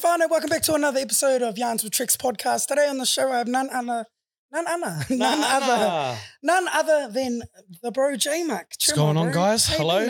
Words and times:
Stefano, 0.00 0.28
welcome 0.28 0.48
back 0.48 0.62
to 0.62 0.72
another 0.72 0.98
episode 0.98 1.42
of 1.42 1.58
Yarns 1.58 1.84
with 1.84 1.92
Trexx 1.92 2.16
podcast. 2.16 2.68
Today 2.68 2.88
on 2.88 2.96
the 2.96 3.04
show, 3.04 3.30
I 3.30 3.36
have 3.36 3.48
none 3.48 3.68
other, 3.70 4.06
none 4.50 4.66
other, 4.66 5.04
none 5.14 5.44
other, 5.44 6.18
none 6.42 6.68
other 6.68 7.08
than 7.12 7.42
the 7.82 7.90
bro 7.90 8.14
Jaymuk. 8.14 8.48
What's 8.48 8.92
going 8.92 9.18
on, 9.18 9.30
guys? 9.30 9.66
Hello, 9.68 10.06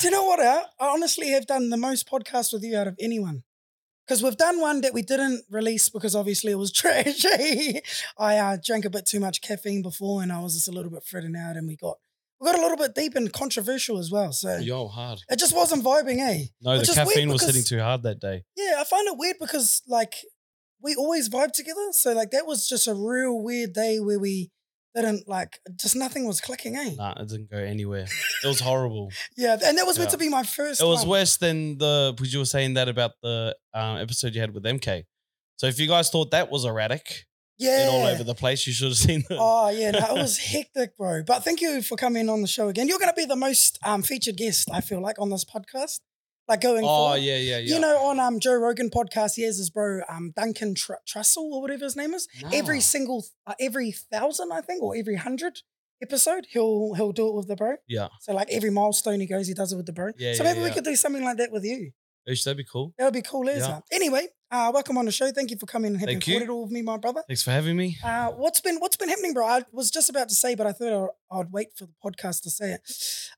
Do 0.00 0.08
you 0.08 0.10
know 0.10 0.24
what? 0.24 0.40
uh, 0.40 0.64
I 0.80 0.88
honestly 0.88 1.28
have 1.28 1.46
done 1.46 1.70
the 1.70 1.76
most 1.76 2.10
podcasts 2.10 2.52
with 2.52 2.64
you 2.64 2.76
out 2.76 2.88
of 2.88 2.96
anyone. 3.00 3.44
Because 4.08 4.24
we've 4.24 4.36
done 4.36 4.60
one 4.60 4.80
that 4.80 4.92
we 4.92 5.02
didn't 5.02 5.44
release 5.48 5.88
because 5.88 6.16
obviously 6.16 6.50
it 6.50 6.56
was 6.58 6.72
trashy. 6.72 7.80
I 8.18 8.38
uh, 8.38 8.56
drank 8.60 8.84
a 8.86 8.90
bit 8.90 9.06
too 9.06 9.20
much 9.20 9.40
caffeine 9.40 9.82
before 9.82 10.24
and 10.24 10.32
I 10.32 10.40
was 10.40 10.54
just 10.54 10.66
a 10.66 10.72
little 10.72 10.90
bit 10.90 11.04
fretting 11.04 11.36
out 11.36 11.56
and 11.56 11.68
we 11.68 11.76
got 11.76 11.98
we 12.42 12.50
got 12.50 12.58
a 12.58 12.62
little 12.62 12.76
bit 12.76 12.94
deep 12.94 13.14
and 13.14 13.32
controversial 13.32 13.98
as 13.98 14.10
well. 14.10 14.32
So 14.32 14.56
Yo, 14.58 14.88
hard. 14.88 15.20
it 15.30 15.38
just 15.38 15.54
wasn't 15.54 15.84
vibing, 15.84 16.18
eh? 16.18 16.46
No, 16.60 16.76
Which 16.76 16.88
the 16.88 16.94
caffeine 16.94 17.28
was 17.28 17.40
because- 17.40 17.54
hitting 17.54 17.66
too 17.66 17.80
hard 17.80 18.02
that 18.02 18.18
day. 18.20 18.42
Yeah, 18.56 18.74
I 18.80 18.84
find 18.84 19.06
it 19.06 19.16
weird 19.16 19.36
because 19.40 19.80
like 19.86 20.14
we 20.82 20.96
always 20.96 21.28
vibe 21.28 21.52
together. 21.52 21.86
So 21.92 22.12
like 22.12 22.32
that 22.32 22.46
was 22.46 22.68
just 22.68 22.88
a 22.88 22.94
real 22.94 23.40
weird 23.40 23.72
day 23.72 24.00
where 24.00 24.18
we 24.18 24.50
didn't 24.94 25.28
like 25.28 25.60
just 25.76 25.94
nothing 25.94 26.26
was 26.26 26.40
clicking, 26.40 26.74
eh? 26.76 26.94
Nah, 26.96 27.12
it 27.16 27.28
didn't 27.28 27.50
go 27.50 27.58
anywhere. 27.58 28.06
It 28.44 28.46
was 28.48 28.60
horrible. 28.60 29.10
Yeah, 29.36 29.56
and 29.64 29.78
that 29.78 29.86
was 29.86 29.98
meant 29.98 30.10
to 30.10 30.18
be 30.18 30.28
my 30.28 30.42
first. 30.42 30.82
it 30.82 30.84
was 30.84 31.00
one. 31.00 31.08
worse 31.10 31.36
than 31.36 31.78
the 31.78 32.12
because 32.16 32.32
you 32.32 32.40
were 32.40 32.44
saying 32.44 32.74
that 32.74 32.88
about 32.88 33.12
the 33.22 33.56
um, 33.72 33.98
episode 33.98 34.34
you 34.34 34.40
had 34.40 34.52
with 34.52 34.64
MK. 34.64 35.04
So 35.56 35.68
if 35.68 35.78
you 35.78 35.86
guys 35.86 36.10
thought 36.10 36.32
that 36.32 36.50
was 36.50 36.64
erratic 36.64 37.24
yeah. 37.58 37.80
and 37.82 37.90
all 37.90 38.06
over 38.06 38.24
the 38.24 38.34
place, 38.34 38.66
you 38.66 38.72
should 38.72 38.88
have 38.88 38.96
seen 38.96 39.24
the. 39.28 39.36
Oh 39.38 39.68
yeah, 39.70 39.90
no, 39.92 39.98
it 40.16 40.20
was 40.20 40.38
hectic, 40.38 40.96
bro. 40.96 41.22
But 41.26 41.44
thank 41.44 41.60
you 41.60 41.82
for 41.82 41.96
coming 41.96 42.28
on 42.28 42.40
the 42.42 42.48
show 42.48 42.68
again. 42.68 42.88
You're 42.88 42.98
going 42.98 43.10
to 43.10 43.16
be 43.16 43.24
the 43.26 43.36
most 43.36 43.78
um, 43.84 44.02
featured 44.02 44.36
guest, 44.36 44.68
I 44.72 44.80
feel 44.80 45.00
like, 45.00 45.18
on 45.18 45.30
this 45.30 45.44
podcast. 45.44 46.00
Like 46.48 46.60
going 46.60 46.82
Oh 46.84 46.88
forward. 46.88 47.18
yeah, 47.18 47.36
yeah, 47.36 47.58
yeah. 47.58 47.74
You 47.74 47.80
know, 47.80 47.98
on 47.98 48.18
um 48.18 48.40
Joe 48.40 48.56
Rogan 48.56 48.90
podcast, 48.90 49.36
he 49.36 49.42
has 49.42 49.58
his 49.58 49.70
bro 49.70 50.00
um 50.08 50.32
Duncan 50.34 50.74
Tr- 50.74 50.94
Trussell 51.08 51.52
or 51.52 51.62
whatever 51.62 51.84
his 51.84 51.94
name 51.94 52.12
is. 52.14 52.26
Every 52.52 52.80
single, 52.80 53.24
uh, 53.46 53.54
every 53.60 53.92
thousand, 53.92 54.50
I 54.52 54.60
think, 54.60 54.82
or 54.82 54.96
every 54.96 55.14
hundred 55.14 55.60
episode, 56.02 56.48
he'll 56.50 56.94
he'll 56.94 57.12
do 57.12 57.28
it 57.28 57.34
with 57.34 57.46
the 57.46 57.54
bro. 57.54 57.76
yeah, 57.86 58.08
So 58.20 58.34
like 58.34 58.48
every 58.50 58.70
milestone 58.70 59.20
he 59.20 59.26
goes, 59.26 59.46
he 59.46 59.54
does 59.54 59.72
it 59.72 59.76
with 59.76 59.86
the 59.86 59.92
bro. 59.92 60.10
Yeah, 60.18 60.34
so 60.34 60.42
yeah, 60.42 60.50
maybe 60.50 60.62
we 60.62 60.68
yeah. 60.70 60.74
could 60.74 60.84
do 60.84 60.96
something 60.96 61.22
like 61.24 61.36
that 61.36 61.52
with 61.52 61.64
you. 61.64 61.92
Ish, 62.26 62.42
that'd 62.42 62.56
be 62.56 62.64
cool. 62.64 62.92
That 62.98 63.04
would 63.04 63.14
be 63.14 63.22
cool, 63.22 63.48
as 63.48 63.58
Yeah. 63.66 63.80
Anyway, 63.92 64.26
uh, 64.52 64.70
welcome 64.72 64.98
on 64.98 65.06
the 65.06 65.10
show. 65.10 65.30
Thank 65.30 65.50
you 65.50 65.56
for 65.56 65.66
coming 65.66 65.92
and 65.92 66.00
having 66.00 66.20
Thank 66.20 66.44
you. 66.44 66.52
all 66.52 66.64
with 66.64 66.70
me, 66.70 66.82
my 66.82 66.98
brother. 66.98 67.22
Thanks 67.26 67.42
for 67.42 67.50
having 67.50 67.76
me. 67.76 67.96
Uh, 68.04 68.28
what's 68.32 68.60
been 68.60 68.76
what's 68.76 68.96
been 68.96 69.08
happening, 69.08 69.32
bro? 69.32 69.46
I 69.46 69.62
was 69.72 69.90
just 69.90 70.10
about 70.10 70.28
to 70.28 70.34
say, 70.34 70.54
but 70.54 70.66
I 70.66 70.72
thought 70.72 71.10
I'd, 71.32 71.38
I'd 71.38 71.52
wait 71.52 71.68
for 71.74 71.86
the 71.86 71.94
podcast 72.04 72.42
to 72.42 72.50
say 72.50 72.72
it. 72.72 72.82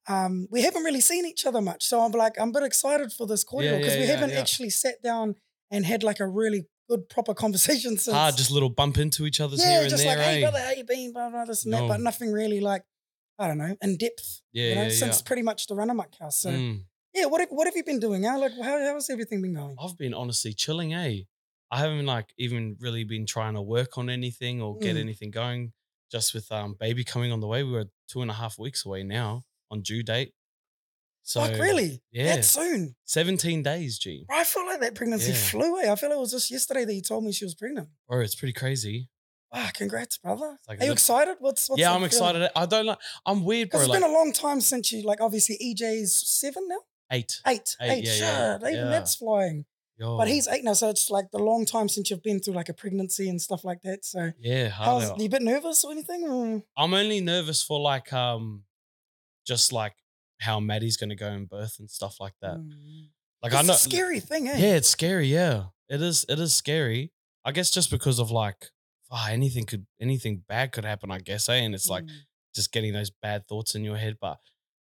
Um, 0.09 0.49
we 0.51 0.63
haven't 0.63 0.83
really 0.83 1.01
seen 1.01 1.25
each 1.25 1.47
other 1.47 1.61
much, 1.61 1.85
so 1.85 2.01
I'm 2.01 2.11
like 2.11 2.35
I'm 2.41 2.49
a 2.49 2.53
bit 2.53 2.65
excited 2.65 3.13
for 3.13 3.27
this 3.27 3.45
cordial 3.45 3.77
because 3.79 3.95
yeah, 3.95 4.01
we 4.01 4.07
yeah, 4.07 4.15
haven't 4.15 4.31
yeah. 4.31 4.41
actually 4.41 4.71
sat 4.71 5.03
down 5.03 5.37
and 5.71 5.87
had 5.87 6.03
like 6.03 6.19
a 6.19 6.27
really 6.27 6.67
good 6.91 7.09
proper 7.09 7.33
conversation 7.33 7.91
since. 7.97 8.15
Hard, 8.15 8.37
just 8.37 8.51
little 8.51 8.71
bump 8.71 8.99
into 8.99 9.25
each 9.25 9.41
other's 9.41 9.61
yeah, 9.61 9.71
here 9.71 9.81
and 9.83 9.91
just 9.91 10.03
there. 10.03 10.17
like 10.17 10.27
hey 10.27 10.43
eh? 10.43 10.51
brother, 10.51 10.65
how 10.65 10.73
you 10.73 10.85
been? 10.85 11.13
Blah 11.13 11.31
blah 11.31 11.45
this 11.45 11.65
and 11.65 11.73
that, 11.75 11.87
but 11.87 12.01
nothing 12.01 12.33
really 12.33 12.61
like 12.61 12.83
I 13.39 13.47
don't 13.47 13.59
know 13.59 13.77
in 13.81 13.97
depth. 13.97 14.43
Yeah, 14.53 14.69
you 14.69 14.75
know, 14.75 14.83
yeah, 14.83 14.89
since 14.89 15.21
yeah. 15.21 15.27
pretty 15.27 15.43
much 15.43 15.69
the 15.69 15.75
Runamuk 15.77 16.19
house. 16.19 16.41
So 16.41 16.51
Mm. 16.51 16.85
Yeah, 17.15 17.27
what 17.27 17.41
have, 17.41 17.51
what 17.51 17.67
have 17.67 17.77
you 17.77 17.85
been 17.85 18.01
doing? 18.01 18.25
How 18.25 18.39
like 18.41 18.53
how 18.63 18.79
how's 18.79 19.09
everything 19.11 19.41
been 19.43 19.55
going? 19.55 19.77
I've 19.83 19.97
been 19.99 20.15
honestly 20.15 20.53
chilling, 20.53 20.93
eh? 20.95 21.21
I 21.71 21.79
haven't 21.79 22.07
like 22.07 22.33
even 22.39 22.77
really 22.81 23.05
been 23.05 23.27
trying 23.27 23.55
to 23.55 23.63
work 23.63 23.97
on 23.99 24.09
anything 24.11 24.61
or 24.63 24.79
get 24.79 24.97
Mm. 24.97 25.01
anything 25.01 25.31
going. 25.31 25.73
Just 26.13 26.35
with 26.35 26.51
um 26.53 26.77
baby 26.79 27.03
coming 27.05 27.33
on 27.33 27.41
the 27.41 27.47
way, 27.49 27.63
we 27.63 27.73
were 27.73 27.87
two 28.09 28.23
and 28.23 28.31
a 28.31 28.35
half 28.35 28.59
weeks 28.59 28.85
away 28.87 29.03
now 29.03 29.45
on 29.71 29.81
due 29.83 30.03
date. 30.03 30.33
So 31.23 31.41
like 31.41 31.59
really? 31.59 32.03
yeah. 32.13 32.37
That 32.37 32.45
soon? 32.45 32.95
seventeen 33.05 33.63
days, 33.63 33.99
G. 33.99 34.25
Bro, 34.29 34.37
I 34.39 34.45
feel 34.45 34.67
like 34.67 34.81
that 34.81 34.95
pregnancy 34.95 35.33
Yeah. 35.33 35.39
flew 35.39 35.73
away. 35.75 35.91
I 35.91 35.97
feel 35.97 36.11
like 36.11 36.17
it 36.19 36.21
was 36.21 36.33
just 36.33 36.51
yesterday 36.51 36.85
that 36.85 36.93
you 36.95 37.01
told 37.01 37.25
me 37.25 37.33
she 37.33 37.45
was 37.47 37.55
pregnant. 37.55 37.89
Bro, 38.09 38.21
it's 38.21 38.35
pretty 38.35 38.53
crazy. 38.53 39.09
Ah, 39.57 39.71
congrats, 39.73 40.19
brother. 40.19 40.59
like 40.69 40.81
Are 40.81 40.85
you 40.85 40.89
the- 40.89 40.93
excited? 40.95 41.37
What's, 41.39 41.71
what's 41.71 41.81
yeah, 41.81 41.91
the 41.91 41.95
I'm 41.97 42.05
excited. 42.05 42.51
I 42.57 42.67
don't 42.67 42.87
like. 42.87 42.99
I'm 43.25 43.45
weird, 43.45 43.71
bro. 43.71 43.79
Because 43.79 43.87
it's 43.87 43.91
Like 43.91 44.01
been 44.03 44.11
a 44.11 44.13
long 44.13 44.33
time 44.33 44.61
since 44.61 44.91
you, 44.91 45.03
like, 45.03 45.21
obviously 45.21 45.57
EJ's 45.65 46.13
seven 46.29 46.67
now? 46.69 46.81
Eight. 47.15 47.41
Eight. 47.47 47.77
Eight, 47.81 47.91
Eight, 47.91 48.05
yeah, 48.05 48.13
sure. 48.13 48.27
yeah, 48.27 48.57
Even 48.57 48.75
yeah. 48.75 48.85
that's 48.91 49.15
flying. 49.15 49.65
Yo, 49.97 50.17
But 50.19 50.27
he's 50.29 50.49
eight 50.49 50.65
now, 50.65 50.73
so 50.73 50.91
it's 50.91 51.09
like 51.09 51.27
the 51.31 51.39
long 51.39 51.65
time 51.65 51.89
since 51.89 52.11
you've 52.11 52.23
been 52.23 52.41
through 52.41 52.55
like 52.55 52.69
a 52.69 52.75
pregnancy 52.75 53.29
and 53.29 53.41
stuff 53.41 53.65
like 53.65 53.81
that. 53.83 54.05
So, 54.05 54.33
yeah. 54.41 54.69
how's, 54.69 55.09
are 55.11 55.17
you 55.19 55.27
a 55.27 55.29
bit 55.29 55.43
nervous 55.43 55.85
or 55.85 55.93
anything? 55.93 56.25
Or? 56.25 56.63
I'm 56.77 56.95
only 56.95 57.21
nervous 57.21 57.63
for 57.63 57.79
like 57.81 58.13
um, 58.13 58.65
just 59.47 59.73
like 59.73 59.95
how 60.41 60.59
Maddie's 60.61 60.97
gonna 60.97 61.15
go 61.15 61.29
in 61.29 61.45
birth 61.47 61.77
and 61.79 61.89
stuff 61.89 62.17
like 62.19 62.35
that. 62.43 62.57
Mm. 62.57 63.09
Like 63.43 63.53
It's 63.53 63.63
I 63.63 63.67
know, 63.67 63.75
a 63.75 63.77
scary 63.77 64.21
thing, 64.21 64.49
eh? 64.49 64.57
Yeah, 64.59 64.75
it's 64.77 64.89
scary. 64.89 65.29
Yeah, 65.29 65.67
it 65.89 66.03
is. 66.03 66.25
It 66.29 66.41
is 66.41 66.55
scary. 66.55 67.13
I 67.45 67.53
guess 67.53 67.71
just 67.71 67.91
because 67.91 68.19
of 68.19 68.31
like, 68.33 68.71
ah, 69.13 69.29
anything 69.31 69.65
could, 69.65 69.87
anything 70.01 70.43
bad 70.49 70.73
could 70.73 70.85
happen. 70.85 71.11
I 71.13 71.19
guess, 71.19 71.49
eh? 71.49 71.55
And 71.57 71.73
it's 71.75 71.89
like 71.89 72.05
Mm. 72.05 72.11
just 72.55 72.73
getting 72.73 72.93
those 72.95 73.11
bad 73.11 73.47
thoughts 73.47 73.75
in 73.77 73.85
your 73.85 73.97
head. 73.97 74.17
But 74.21 74.39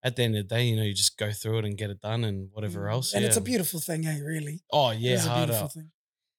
at 0.06 0.14
the 0.16 0.22
end 0.22 0.36
of 0.36 0.48
the 0.48 0.54
day, 0.54 0.64
you 0.68 0.76
know, 0.76 0.82
you 0.90 0.94
just 0.94 1.16
go 1.18 1.30
through 1.40 1.58
it 1.60 1.64
and 1.68 1.76
get 1.76 1.90
it 1.90 2.00
done 2.00 2.22
and 2.28 2.48
whatever 2.52 2.80
Mm. 2.86 2.92
else. 2.94 3.08
And 3.14 3.24
it's 3.24 3.36
a 3.36 3.40
beautiful 3.52 3.80
thing, 3.88 4.06
eh? 4.06 4.18
Really. 4.20 4.56
Oh 4.72 4.90
yeah, 4.92 5.14
it's 5.16 5.26
a 5.26 5.34
beautiful 5.34 5.68
thing. 5.68 5.90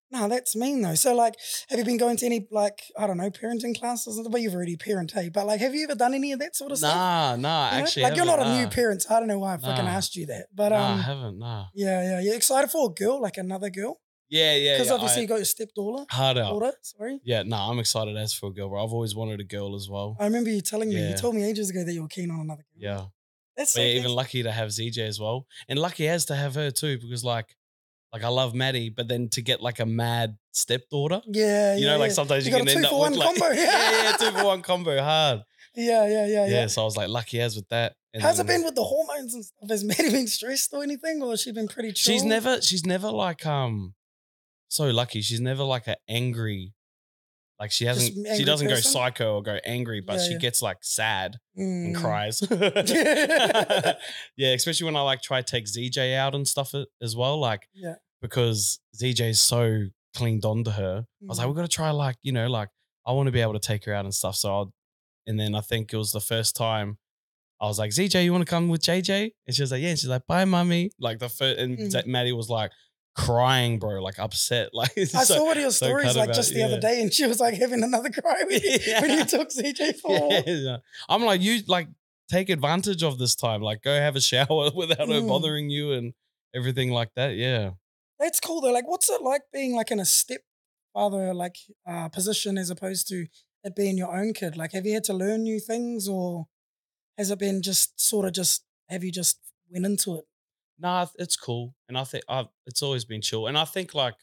No, 0.09 0.29
that's 0.29 0.55
mean 0.55 0.81
though. 0.83 0.95
So, 0.95 1.13
like, 1.13 1.35
have 1.69 1.77
you 1.79 1.83
been 1.83 1.97
going 1.97 2.16
to 2.22 2.25
any 2.25 2.47
like 2.50 2.79
I 2.97 3.03
don't 3.07 3.17
know 3.17 3.29
parenting 3.29 3.77
classes? 3.77 4.13
Well, 4.31 4.41
you've 4.41 4.56
already 4.56 4.77
parent, 4.77 5.11
hey, 5.11 5.27
but 5.38 5.45
like, 5.45 5.59
have 5.59 5.75
you 5.75 5.83
ever 5.83 5.95
done 5.95 6.13
any 6.13 6.31
of 6.31 6.39
that 6.39 6.56
sort 6.56 6.72
of 6.72 6.77
stuff? 6.77 6.95
Nah, 6.95 7.35
nah. 7.35 7.66
You 7.72 7.77
know? 7.77 7.83
Actually, 7.83 8.03
like 8.03 8.16
you're 8.16 8.25
not 8.33 8.39
a 8.39 8.50
new 8.57 8.67
parent. 8.69 9.01
So 9.01 9.13
I 9.13 9.19
don't 9.19 9.27
know 9.27 9.39
why 9.39 9.56
I 9.56 9.57
fucking 9.57 9.83
Nah. 9.83 9.91
asked 10.00 10.16
you 10.16 10.25
that, 10.27 10.45
but 10.61 10.69
Nah, 10.69 10.77
I 10.77 10.91
um, 10.94 11.00
haven't. 11.11 11.39
Nah. 11.39 11.66
yeah, 11.75 12.01
yeah, 12.09 12.19
you're 12.22 12.35
excited 12.35 12.69
for 12.72 12.89
a 12.89 12.94
girl, 12.94 13.19
like 13.27 13.35
another 13.38 13.69
girl, 13.69 14.00
Yeah, 14.29 14.56
yeah. 14.56 14.75
because 14.75 14.88
yeah, 14.88 14.94
obviously 14.94 15.19
I- 15.19 15.23
you 15.23 15.27
got 15.27 15.35
your 15.44 15.51
stepdaughter. 15.56 16.06
hard 16.09 16.38
out. 16.38 16.51
Daughter, 16.57 16.73
sorry. 16.83 17.19
Yeah, 17.25 17.44
nah. 17.44 17.69
I'm 17.69 17.79
excited 17.79 18.16
as 18.16 18.33
for 18.33 18.47
a 18.47 18.53
girl, 18.53 18.69
bro. 18.69 18.81
I've 18.85 18.94
always 18.94 19.13
wanted 19.13 19.41
a 19.41 19.50
girl 19.56 19.75
as 19.75 19.89
well. 19.89 20.16
I 20.22 20.23
remember 20.23 20.50
you 20.51 20.61
telling 20.61 20.88
me. 20.88 21.06
You 21.09 21.17
told 21.17 21.35
me 21.35 21.44
ages 21.44 21.69
ago 21.69 21.83
that 21.83 21.91
you 21.91 22.01
were 22.03 22.07
keen 22.17 22.31
on 22.31 22.39
another 22.39 22.63
girl. 22.73 22.81
Yeah. 22.91 23.06
That's 23.57 23.72
so 23.72 23.81
yeah, 23.81 24.00
even 24.00 24.12
lucky 24.12 24.44
to 24.44 24.51
have 24.51 24.69
ZJ 24.69 25.00
as 25.00 25.19
well, 25.19 25.47
and 25.68 25.78
lucky 25.79 26.07
as 26.07 26.25
to 26.25 26.35
have 26.35 26.56
her 26.56 26.72
too, 26.72 26.97
because 27.00 27.23
like, 27.25 27.56
like 28.13 28.23
I 28.23 28.29
love 28.29 28.53
Maddie, 28.53 28.90
but 28.90 29.07
then 29.07 29.29
to 29.29 29.41
get 29.41 29.62
like 29.62 29.79
a 29.79 29.85
mad 29.85 30.38
stepdaughter, 30.51 31.22
Yeah, 31.25 31.75
you 31.75 31.85
yeah, 31.85 31.94
know, 31.94 32.00
like 32.00 32.12
sometimes 32.12 32.47
you, 32.47 32.53
You 32.53 32.59
can 32.59 32.69
end 32.69 32.79
two 32.79 32.85
up 32.85 32.91
for 32.91 33.09
with 33.09 33.18
like, 33.18 33.40
combo. 33.40 33.56
yeah, 33.59 34.03
yeah, 34.03 34.12
two 34.18 34.31
for 34.38 34.45
one 34.45 34.62
combo, 34.62 35.01
hard. 35.01 35.41
Yeah, 35.75 36.07
yeah, 36.07 36.25
yeah, 36.25 36.45
Yeah, 36.45 36.47
yeah. 36.62 36.68
so 36.68 36.81
I 36.84 36.85
was 36.85 36.95
like 36.97 37.09
lucky 37.09 37.41
as 37.41 37.56
with 37.56 37.68
that. 37.69 37.95
And 38.13 38.23
How's 38.23 38.40
it 38.40 38.47
been 38.47 38.63
with 38.63 38.73
the 38.75 38.84
hormones 38.84 39.34
and 39.34 39.45
stuff? 39.45 39.69
Has 39.69 39.84
Maddie 39.84 40.09
been 40.09 40.28
stressed 40.28 40.74
or 40.74 40.81
anything, 40.84 41.22
or 41.22 41.31
has 41.31 41.41
she 41.41 41.51
been 41.51 41.68
pretty 41.68 41.91
chill? 41.91 42.13
She's 42.13 42.24
never, 42.24 42.62
she's 42.62 42.85
never 42.85 43.12
like 43.12 43.45
um, 43.45 43.94
so 44.69 44.85
lucky. 44.89 45.22
She's 45.22 45.41
never 45.41 45.63
like 45.63 45.88
an 45.88 45.95
angry. 46.07 46.74
Like 47.59 47.72
she 47.72 47.85
hasn't, 47.85 48.13
she 48.38 48.44
doesn't 48.44 48.68
person? 48.68 48.84
go 48.94 49.00
psycho 49.00 49.35
or 49.35 49.41
go 49.41 49.57
angry, 49.66 50.00
but 50.01 50.18
Yeah, 50.18 50.25
she 50.25 50.31
yeah. 50.34 50.38
gets 50.38 50.62
like 50.62 50.78
sad 50.81 51.38
and 51.56 51.95
Mm. 51.95 52.00
cries. 52.00 52.41
yeah, 54.38 54.53
especially 54.53 54.85
when 54.85 54.95
I 54.95 55.01
like 55.01 55.22
try 55.22 55.41
to 55.41 55.51
take 55.51 55.66
ZJ 55.66 56.16
out 56.16 56.35
and 56.35 56.47
stuff 56.47 56.73
as 57.01 57.16
well. 57.16 57.40
Like 57.40 57.68
Yeah. 57.73 57.95
because 58.22 58.79
ZJ's 58.95 59.40
so 59.40 59.85
cleaned 60.16 60.45
on 60.45 60.63
to 60.66 60.72
her. 60.72 61.06
I 61.23 61.25
was 61.28 61.38
like, 61.40 61.47
Mm. 61.47 61.51
we 61.51 61.56
got 61.56 61.62
to 61.63 61.68
try 61.75 61.90
like, 61.91 62.18
you 62.22 62.31
know, 62.31 62.47
like 62.47 62.69
I 63.06 63.12
want 63.13 63.28
to 63.28 63.31
be 63.31 63.41
able 63.41 63.53
to 63.53 63.59
take 63.59 63.85
her 63.85 63.94
out 63.94 64.06
and 64.06 64.13
stuff. 64.13 64.35
So 64.35 64.50
I'll, 64.53 64.74
and 65.25 65.39
then 65.39 65.56
I 65.56 65.62
think 65.62 65.94
it 65.94 65.97
was 65.97 66.12
the 66.12 66.22
first 66.22 66.56
time 66.56 66.97
I 67.59 67.66
was 67.66 67.79
like, 67.79 67.89
ZJ, 67.91 68.24
you 68.24 68.31
want 68.31 68.45
to 68.45 68.50
come 68.50 68.69
with 68.69 68.81
JJ? 68.81 69.31
And 69.47 69.56
she 69.56 69.63
was 69.63 69.72
like, 69.72 69.81
yeah. 69.81 69.89
And 69.89 69.97
she's 70.00 70.09
like, 70.09 70.28
bye, 70.28 70.45
mummy. 70.45 70.91
Like 71.00 71.18
the 71.19 71.28
first, 71.29 71.57
and 71.59 71.78
Mm. 71.79 72.06
Maddie 72.06 72.34
was 72.34 72.50
like 72.50 72.72
crying, 73.17 73.79
bro, 73.79 74.01
like 74.01 74.19
upset. 74.19 74.69
Like 74.73 74.97
I 74.97 75.03
so- 75.05 75.23
saw 75.35 75.44
one 75.45 75.57
of 75.57 75.61
your 75.61 75.72
so 75.72 75.88
stories 75.88 76.15
like 76.15 76.25
about- 76.25 76.36
just 76.36 76.53
the 76.53 76.63
other 76.63 76.80
day, 76.80 77.01
and 77.01 77.12
she 77.13 77.25
was 77.27 77.39
like 77.39 77.56
having 77.56 77.83
another 77.83 78.09
cry 78.21 78.44
when 78.47 78.62
you, 78.62 78.77
when 79.01 79.18
you 79.18 79.25
took 79.25 79.50
CJ 79.50 80.00
for. 80.00 80.30
Yeah. 80.47 80.77
I'm 81.09 81.24
like, 81.24 81.41
you 81.41 81.62
like 81.68 81.88
take 82.30 82.50
advantage 82.50 83.03
of 83.03 83.18
this 83.18 83.36
time. 83.36 83.62
Like 83.62 83.81
go 83.81 83.94
have 83.94 84.15
a 84.15 84.21
shower 84.21 84.69
without 84.75 85.07
her 85.09 85.21
Mm. 85.21 85.27
bothering 85.27 85.69
you 85.69 85.91
and 85.94 86.13
everything 86.56 86.91
like 86.91 87.09
that. 87.15 87.36
Yeah. 87.36 87.71
That's 88.19 88.39
cool 88.39 88.62
though. 88.62 88.71
Like, 88.71 88.88
what's 88.88 89.09
it 89.09 89.21
like 89.21 89.41
being 89.53 89.75
like 89.75 89.91
in 89.91 90.00
a 90.00 90.06
stepfather 90.06 91.33
like 91.33 91.56
uh, 91.88 92.09
position 92.09 92.57
as 92.57 92.69
opposed 92.69 93.07
to 93.09 93.27
it 93.63 93.75
being 93.75 93.97
your 93.97 94.15
own 94.15 94.33
kid? 94.33 94.57
Like, 94.57 94.71
have 94.74 94.86
you 94.86 94.94
had 94.94 95.03
to 95.06 95.13
learn 95.13 95.44
new 95.44 95.59
things, 95.59 96.07
or 96.07 96.47
has 97.18 97.30
it 97.31 97.39
been 97.39 97.62
just 97.62 98.00
sort 98.00 98.25
of 98.25 98.33
just 98.33 98.63
have 98.89 99.03
you 99.03 99.12
just 99.12 99.39
went 99.71 99.86
into 99.86 100.18
it? 100.18 100.25
Nah, 100.79 101.06
it's 101.18 101.35
cool. 101.35 101.74
And 101.89 101.97
I 101.97 102.03
think 102.03 102.24
I've, 102.29 102.47
it's 102.65 102.83
always 102.83 103.06
been 103.06 103.21
chill. 103.21 103.47
And 103.47 103.57
I 103.57 103.65
think 103.65 103.94
like, 103.95 104.15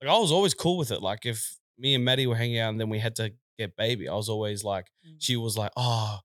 like 0.00 0.10
I 0.10 0.18
was 0.18 0.32
always 0.32 0.54
cool 0.54 0.76
with 0.78 0.90
it. 0.90 1.00
Like 1.02 1.26
if 1.26 1.56
me 1.78 1.94
and 1.94 2.04
Maddie 2.04 2.26
were 2.26 2.36
hanging 2.36 2.58
out 2.58 2.70
and 2.70 2.80
then 2.80 2.88
we 2.88 2.98
had 2.98 3.16
to 3.16 3.32
get 3.58 3.76
baby, 3.76 4.08
I 4.08 4.14
was 4.14 4.28
always 4.28 4.64
like, 4.64 4.86
Mm. 5.06 5.16
she 5.18 5.36
was 5.36 5.56
like, 5.56 5.72
oh, 5.76 6.18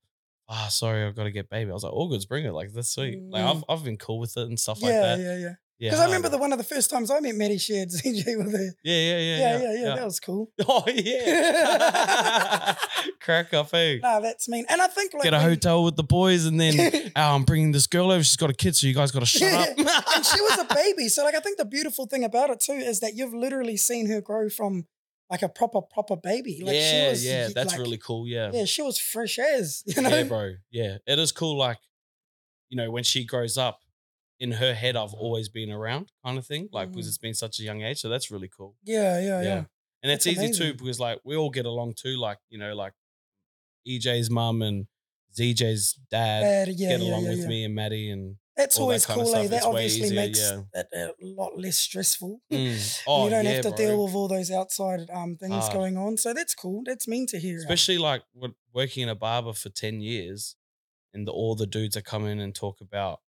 ah, 0.48 0.68
sorry, 0.70 1.04
I've 1.04 1.14
got 1.14 1.24
to 1.24 1.30
get 1.30 1.48
baby. 1.48 1.70
I 1.70 1.74
was 1.74 1.84
like, 1.84 1.92
all 1.92 2.08
goods, 2.08 2.26
bring 2.26 2.44
it. 2.44 2.52
Like 2.52 2.72
that's 2.72 2.90
sweet. 2.90 3.20
Like 3.30 3.44
I've 3.44 3.58
Mm. 3.58 3.64
I've 3.68 3.84
been 3.84 3.98
cool 3.98 4.18
with 4.18 4.36
it 4.36 4.48
and 4.48 4.58
stuff 4.58 4.78
yeah, 4.80 4.86
like 4.86 4.94
that. 5.00 5.18
Yeah, 5.20 5.24
yeah, 5.32 5.38
yeah. 5.38 5.54
Yeah. 5.78 5.90
Because 5.90 6.00
I 6.00 6.04
remember 6.06 6.28
the 6.28 6.38
one 6.38 6.50
of 6.52 6.58
the 6.58 6.64
first 6.64 6.90
times 6.90 7.08
I 7.10 7.20
met 7.20 7.36
Maddie 7.36 7.56
shared 7.58 7.88
ZJ 7.90 8.36
with 8.36 8.52
her. 8.52 8.74
Yeah, 8.82 8.94
yeah, 8.94 9.18
yeah, 9.18 9.38
Yeah, 9.38 9.58
yeah, 9.62 9.72
yeah. 9.88 9.94
That 9.94 10.04
was 10.04 10.18
cool. 10.20 10.50
Oh 10.68 10.82
yeah. 10.88 12.74
Crack 13.20 13.54
up, 13.54 13.72
eh? 13.74 13.98
Nah, 14.02 14.20
that's 14.20 14.48
mean. 14.48 14.64
And 14.68 14.80
I 14.82 14.86
think 14.88 15.14
like 15.14 15.22
Get 15.22 15.34
a 15.34 15.38
when- 15.38 15.48
hotel 15.50 15.84
with 15.84 15.96
the 15.96 16.02
boys, 16.02 16.46
and 16.46 16.60
then 16.60 17.10
oh, 17.16 17.34
I'm 17.34 17.44
bringing 17.44 17.72
this 17.72 17.86
girl 17.86 18.10
over. 18.10 18.22
She's 18.24 18.36
got 18.36 18.50
a 18.50 18.54
kid, 18.54 18.74
so 18.76 18.86
you 18.86 18.94
guys 18.94 19.10
got 19.12 19.20
to 19.20 19.26
shut 19.26 19.52
up. 19.52 19.68
and 19.78 20.24
she 20.26 20.40
was 20.40 20.58
a 20.68 20.74
baby. 20.74 21.08
So 21.08 21.24
like 21.24 21.34
I 21.34 21.40
think 21.40 21.58
the 21.58 21.64
beautiful 21.64 22.06
thing 22.06 22.24
about 22.24 22.50
it 22.50 22.60
too 22.60 22.72
is 22.72 23.00
that 23.00 23.14
you've 23.14 23.34
literally 23.34 23.76
seen 23.76 24.08
her 24.08 24.20
grow 24.20 24.48
from 24.48 24.86
like 25.30 25.42
a 25.42 25.48
proper 25.48 25.82
proper 25.82 26.16
baby. 26.16 26.60
Like 26.64 26.74
she 26.74 26.80
yeah, 26.80 27.08
was 27.10 27.24
yeah, 27.24 27.48
that's 27.54 27.72
like- 27.72 27.80
really 27.80 27.98
cool. 27.98 28.26
Yeah, 28.26 28.50
Yeah, 28.52 28.64
she 28.64 28.82
was 28.82 28.98
fresh 28.98 29.38
as, 29.38 29.82
you 29.86 30.02
know. 30.02 30.08
yeah, 30.08 30.22
bro. 30.24 30.54
Yeah, 30.70 30.96
it 31.06 31.18
is 31.18 31.32
cool. 31.32 31.56
Like, 31.56 31.78
you 32.70 32.76
know, 32.76 32.90
when 32.90 33.04
she 33.04 33.24
grows 33.24 33.56
up, 33.58 33.80
in 34.40 34.52
her 34.52 34.72
head, 34.74 34.94
I've 34.96 35.14
always 35.14 35.48
been 35.48 35.70
around, 35.70 36.12
kind 36.24 36.38
of 36.38 36.46
thing. 36.46 36.68
Like, 36.72 36.90
because 36.90 37.06
Mm. 37.06 37.08
it's 37.08 37.18
been 37.18 37.34
such 37.34 37.58
a 37.60 37.62
young 37.64 37.82
age, 37.82 37.98
so 38.00 38.08
that's 38.08 38.30
really 38.30 38.48
cool. 38.48 38.76
Yeah, 38.84 39.18
yeah, 39.20 39.26
yeah. 39.26 39.42
Yeah. 39.42 39.64
And 40.02 40.12
it's 40.12 40.24
That's 40.24 40.38
easy 40.38 40.52
too 40.52 40.74
because 40.74 41.00
like 41.00 41.18
we 41.24 41.34
all 41.36 41.50
get 41.50 41.66
along 41.66 41.94
too. 41.94 42.16
Like 42.16 42.38
you 42.50 42.58
know, 42.58 42.74
like 42.74 42.92
EJ's 43.86 44.30
mum 44.30 44.62
and 44.62 44.86
ZJ's 45.36 45.94
dad 46.10 46.68
yeah, 46.68 46.88
get 46.88 47.00
yeah, 47.00 47.06
along 47.08 47.24
yeah, 47.24 47.30
with 47.30 47.40
yeah. 47.40 47.46
me 47.48 47.64
and 47.64 47.74
Maddie 47.74 48.10
and 48.10 48.36
That's 48.56 48.78
all 48.78 48.88
that 48.88 49.08
always 49.08 49.08
of 49.08 49.14
cool, 49.14 49.22
eh? 49.22 49.26
stuff. 49.26 49.50
That 49.50 49.56
It's 49.56 49.64
way 49.66 49.70
obviously 49.70 50.02
easier, 50.06 50.14
makes 50.20 50.40
yeah. 50.40 50.60
it 50.74 50.86
a 50.94 51.26
lot 51.26 51.58
less 51.58 51.76
stressful. 51.78 52.40
Mm. 52.52 53.02
Oh, 53.06 53.24
you 53.24 53.30
don't 53.30 53.44
yeah, 53.44 53.50
have 53.52 53.62
to 53.64 53.68
bro. 53.70 53.76
deal 53.76 54.04
with 54.04 54.14
all 54.14 54.28
those 54.28 54.50
outside 54.50 55.08
um 55.12 55.36
things 55.36 55.52
Hard. 55.54 55.72
going 55.72 55.96
on. 55.96 56.16
So 56.16 56.32
that's 56.32 56.54
cool. 56.54 56.82
That's 56.84 57.08
mean 57.08 57.26
to 57.28 57.38
hear. 57.38 57.58
especially 57.58 57.98
like 57.98 58.22
wo- 58.34 58.54
working 58.72 59.02
in 59.04 59.08
a 59.08 59.14
barber 59.14 59.52
for 59.52 59.68
10 59.68 60.00
years 60.00 60.54
and 61.12 61.26
the, 61.26 61.32
all 61.32 61.54
the 61.56 61.66
dudes 61.66 61.94
that 61.96 62.04
come 62.04 62.26
in 62.26 62.38
and 62.38 62.54
talk 62.54 62.80
about 62.80 63.20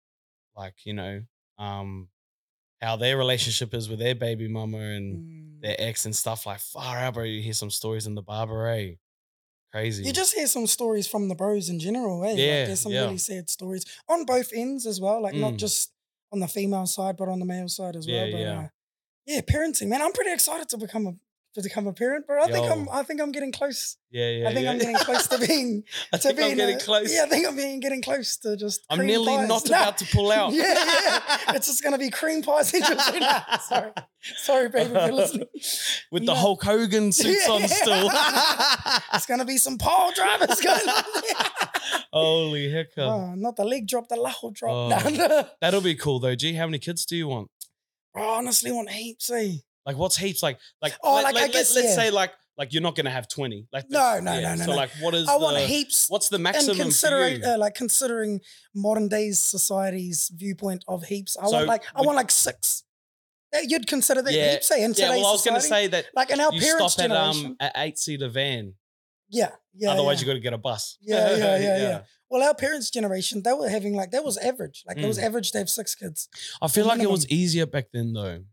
like 0.59 0.75
you 0.85 0.93
know 0.93 1.21
um 1.57 2.09
how 2.81 2.95
their 2.95 3.17
relationship 3.17 3.73
is 3.73 3.89
with 3.89 3.99
their 3.99 4.15
baby 4.15 4.47
mama 4.47 4.77
and 4.97 5.07
Mm. 5.17 5.61
their 5.61 5.75
ex 5.79 6.05
and 6.05 6.15
stuff 6.15 6.45
like 6.45 6.59
far 6.59 6.97
out 6.97 7.13
bro 7.15 7.23
you 7.23 7.41
hear 7.41 7.53
some 7.63 7.71
stories 7.71 8.05
in 8.07 8.15
the 8.15 8.21
barber 8.21 8.67
eh? 8.69 8.93
crazy 9.71 10.03
You 10.03 10.13
just 10.13 10.33
hear 10.35 10.47
some 10.47 10.67
stories 10.67 11.07
from 11.07 11.27
the 11.29 11.35
bros 11.35 11.69
in 11.69 11.79
general, 11.79 12.23
eh? 12.23 12.29
Like, 12.29 12.37
Yeah, 12.37 12.65
there's 12.65 12.79
some 12.79 12.91
yeah. 12.93 13.03
really 13.05 13.17
sad 13.19 13.49
stories 13.49 13.83
on 14.07 14.25
both 14.25 14.49
ends 14.53 14.85
as 14.91 14.99
well. 14.99 15.21
Like 15.21 15.35
not 15.35 15.53
Mm. 15.53 15.57
just 15.65 15.91
on 16.31 16.39
the 16.39 16.47
female 16.47 16.87
side, 16.87 17.15
but 17.17 17.27
on 17.29 17.39
the 17.39 17.45
male 17.45 17.67
side 17.69 17.95
as 17.95 18.07
well. 18.07 18.15
Yeah, 18.25 18.31
But, 18.31 18.39
yeah. 18.47 18.59
Uh, 18.59 18.67
yeah, 19.31 19.41
parenting, 19.41 19.87
man. 19.89 20.01
I'm 20.01 20.11
pretty 20.13 20.31
excited 20.33 20.67
to 20.69 20.77
become 20.77 21.05
a 21.11 21.13
to 21.55 21.61
become 21.63 21.87
a 21.87 21.93
parent, 21.93 22.27
bro. 22.27 22.41
I 22.43 22.51
think 22.51 22.65
Yo. 22.65 22.71
I'm 22.71 22.87
I 22.91 23.01
think 23.03 23.19
I'm 23.21 23.31
getting 23.31 23.51
close. 23.51 23.97
yeah 24.11 24.29
yeah 24.29 24.49
I 24.49 24.53
think 24.53 24.65
yeah. 24.65 24.71
I'm 24.71 24.77
getting 24.77 24.95
close 24.97 25.27
to 25.27 25.37
being 25.47 25.83
I 26.13 26.17
to 26.17 26.23
think 26.23 26.37
being 26.37 26.51
I'm 26.51 26.57
getting 26.57 26.75
a- 26.75 26.79
close 26.79 27.11
Yeah, 27.13 27.23
I 27.23 27.29
think 27.29 27.47
I'm 27.47 27.55
being 27.55 27.79
getting 27.79 28.01
close 28.03 28.37
to 28.37 28.55
just. 28.55 28.81
I'm 28.89 29.05
nearly 29.05 29.35
pies. 29.35 29.47
not 29.47 29.69
Nah. 29.69 29.77
about 29.81 29.97
to 29.97 30.05
pull 30.05 30.31
out 30.31 30.53
Yeah, 30.53 30.63
yeah. 30.73 31.55
It's 31.55 31.67
just 31.67 31.83
gonna 31.83 31.97
be 31.97 32.09
cream 32.11 32.43
pies. 32.43 32.73
and 32.73 32.83
just- 32.85 33.19
nah, 33.19 33.57
sorry, 33.71 33.91
sorry, 34.37 34.69
baby, 34.69 34.91
if 34.91 35.05
you're 35.05 35.11
listening. 35.11 35.47
with 36.11 36.25
the 36.25 36.33
Nah. 36.33 36.39
Hulk 36.39 36.63
Hogan 36.63 37.11
suits 37.11 37.49
on 37.49 37.61
Yeah. 37.61 37.67
still 37.67 38.09
It's 39.15 39.25
gonna 39.25 39.45
be 39.45 39.57
some 39.57 39.77
Paul 39.79 40.11
drivers 40.13 40.61
going 40.61 40.87
on. 40.87 41.03
holy 42.13 42.69
heck 42.71 42.87
Oh, 42.97 43.33
not 43.35 43.55
the 43.55 43.63
leg 43.65 43.87
drop, 43.87 44.07
the 44.07 44.15
laho 44.15 44.53
drop. 44.53 44.71
Oh. 44.71 44.89
Nah, 44.89 45.09
nah. 45.27 45.43
that'll 45.61 45.81
be 45.81 45.95
cool 45.95 46.19
though 46.19 46.35
Gee, 46.35 46.53
how 46.53 46.65
many 46.67 46.77
kids 46.79 47.05
do 47.05 47.15
you 47.17 47.27
want 47.27 47.49
I 48.15 48.21
honestly 48.21 48.71
want 48.71 48.89
heaps, 48.89 49.29
eh? 49.31 49.53
Like 49.89 49.97
what's 50.01 50.17
heaps 50.25 50.41
like 50.47 50.57
like 50.83 50.93
Oh, 51.03 51.15
let, 51.15 51.23
like, 51.23 51.35
I 51.35 51.47
guess, 51.47 51.73
let, 51.75 51.83
us 51.85 51.89
yeah. 51.91 51.95
say 52.01 52.11
like 52.21 52.31
like 52.59 52.73
you're 52.73 52.83
not 52.89 52.95
gonna 52.97 53.09
have 53.19 53.27
20 53.27 53.67
like 53.73 53.87
the- 53.87 53.93
No, 53.99 54.19
no, 54.27 54.33
no, 54.45 54.49
no, 54.55 54.65
so 54.65 54.71
no. 54.71 54.75
like 54.83 54.91
what 55.03 55.13
is 55.15 55.27
I 55.27 55.33
the 55.37 55.43
want 55.45 55.57
heaps 55.75 55.99
what's 56.13 56.29
the 56.29 56.35
and 56.35 56.43
maximum 56.43 56.75
for 56.77 56.83
considering 56.83 57.43
uh, 57.43 57.57
like 57.57 57.73
considering 57.83 58.31
modern 58.75 59.07
days 59.07 59.39
society's 59.39 60.29
viewpoint 60.43 60.81
of 60.87 60.99
heaps. 61.11 61.35
I 61.37 61.45
So 61.47 61.51
want 61.53 61.67
like 61.73 61.83
I 61.95 61.99
would- 62.01 62.05
want 62.07 62.17
like 62.17 62.31
six. 62.47 62.83
You'd 63.71 63.87
consider 63.87 64.21
that 64.21 64.31
Yeah, 64.33 64.51
heaps, 64.51 64.69
eh? 64.71 64.77
In 64.85 64.93
yeah 64.95 65.09
well 65.09 65.25
I 65.27 65.31
was 65.31 65.43
gonna 65.43 65.59
say 65.75 65.87
that 65.87 66.05
like 66.19 66.29
in 66.29 66.39
our 66.39 66.53
you 66.53 66.61
parents' 66.61 66.93
stop 66.93 67.05
at 67.05 67.09
generation. 67.09 67.45
um 67.47 67.57
at 67.59 67.71
eight 67.83 67.97
seater 67.97 68.29
van 68.29 68.73
yeah, 69.39 69.51
yeah. 69.75 69.91
otherwise 69.91 70.17
yeah. 70.17 70.27
you 70.27 70.31
got 70.31 70.37
to 70.41 70.45
get 70.49 70.53
a 70.53 70.57
bus 70.69 70.97
Yeah, 71.01 71.35
yeah, 71.35 71.57
yeah, 71.67 71.77
yeah. 71.87 72.01
Well, 72.31 72.43
our 72.47 72.53
parents' 72.53 72.91
generation, 72.91 73.41
they 73.43 73.53
were 73.53 73.69
having 73.69 73.95
like 73.95 74.11
that 74.11 74.23
was 74.23 74.37
average. 74.37 74.83
Like 74.87 74.97
it 74.97 75.07
was 75.07 75.17
Mm. 75.17 75.23
average 75.27 75.51
to 75.53 75.57
have 75.57 75.69
six 75.79 75.95
kids. 75.95 76.29
I 76.61 76.67
feel 76.67 76.85
like 76.85 77.01
it 77.01 77.09
was 77.17 77.27
easier 77.29 77.65
back 77.65 77.87
then 77.91 78.13
though 78.13 78.43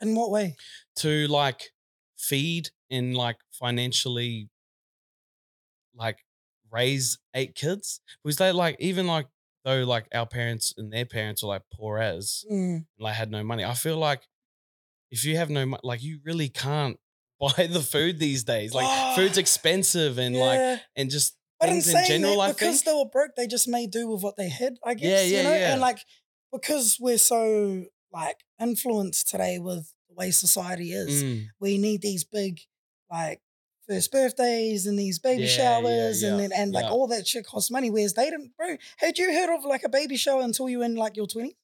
In 0.00 0.14
what 0.14 0.30
way? 0.30 0.56
to 0.96 1.26
like 1.28 1.70
feed 2.16 2.70
and 2.90 3.16
like 3.16 3.36
financially 3.52 4.48
like 5.94 6.18
raise 6.70 7.18
eight 7.34 7.54
kids 7.54 8.00
because 8.22 8.36
they 8.36 8.52
like 8.52 8.76
even 8.80 9.06
like 9.06 9.26
though 9.64 9.84
like 9.84 10.06
our 10.14 10.26
parents 10.26 10.74
and 10.76 10.92
their 10.92 11.04
parents 11.06 11.42
were 11.42 11.48
like 11.48 11.62
poor 11.72 11.98
as 11.98 12.44
Mm. 12.50 12.86
like 12.98 13.14
had 13.14 13.30
no 13.30 13.42
money. 13.44 13.64
I 13.64 13.74
feel 13.74 13.96
like 13.96 14.22
if 15.10 15.24
you 15.24 15.36
have 15.36 15.50
no 15.50 15.64
money, 15.66 15.80
like 15.84 16.02
you 16.02 16.20
really 16.24 16.48
can't 16.48 16.98
buy 17.40 17.66
the 17.66 17.80
food 17.80 18.18
these 18.18 18.44
days. 18.44 18.74
Like 18.74 19.16
food's 19.16 19.38
Oh, 19.38 19.40
expensive 19.46 20.18
and 20.18 20.36
like 20.36 20.80
and 20.96 21.10
just 21.10 21.36
But 21.60 21.68
things 21.70 21.88
in 21.92 22.04
general. 22.06 22.38
that, 22.40 22.56
because 22.56 22.82
they 22.82 22.92
were 22.92 23.06
broke, 23.10 23.32
they 23.36 23.46
just 23.46 23.68
made 23.68 23.90
do 23.90 24.08
with 24.08 24.22
what 24.22 24.36
they 24.36 24.48
had. 24.48 24.74
I 24.84 24.94
guess. 24.94 25.08
Yeah, 25.08 25.22
you 25.22 25.36
yeah, 25.36 25.42
know? 25.42 25.56
yeah. 25.56 25.72
And 25.72 25.80
like 25.80 25.98
because 26.52 26.98
we're 27.00 27.18
so 27.18 27.84
like 28.14 28.44
influenced 28.60 29.28
today 29.28 29.58
with 29.58 29.92
the 30.08 30.14
way 30.14 30.30
society 30.30 30.92
is, 30.92 31.22
Mm, 31.24 31.46
we 31.60 31.76
need 31.78 32.00
these 32.00 32.24
big 32.24 32.60
like 33.10 33.40
first 33.88 34.10
birthdays 34.12 34.86
and 34.86 34.98
these 34.98 35.18
baby 35.18 35.42
Yeah, 35.42 35.48
yeah, 35.48 35.56
showers 35.56 36.22
and 36.22 36.36
yeah, 36.40 36.48
then 36.48 36.52
and 36.58 36.72
like 36.72 36.84
yeah. 36.84 36.90
all 36.90 37.06
that 37.08 37.26
shit 37.26 37.44
costs 37.46 37.70
money. 37.70 37.90
Whereas 37.90 38.14
they 38.14 38.30
didn't, 38.30 38.52
bro. 38.56 38.76
Had 38.98 39.18
you 39.18 39.32
heard 39.32 39.54
of 39.54 39.64
like 39.64 39.82
a 39.84 39.88
baby 39.90 40.16
shower 40.16 40.40
until 40.42 40.68
you 40.68 40.78
were 40.78 40.84
in 40.84 40.94
like 40.94 41.16
your 41.16 41.26
twenties? 41.26 41.54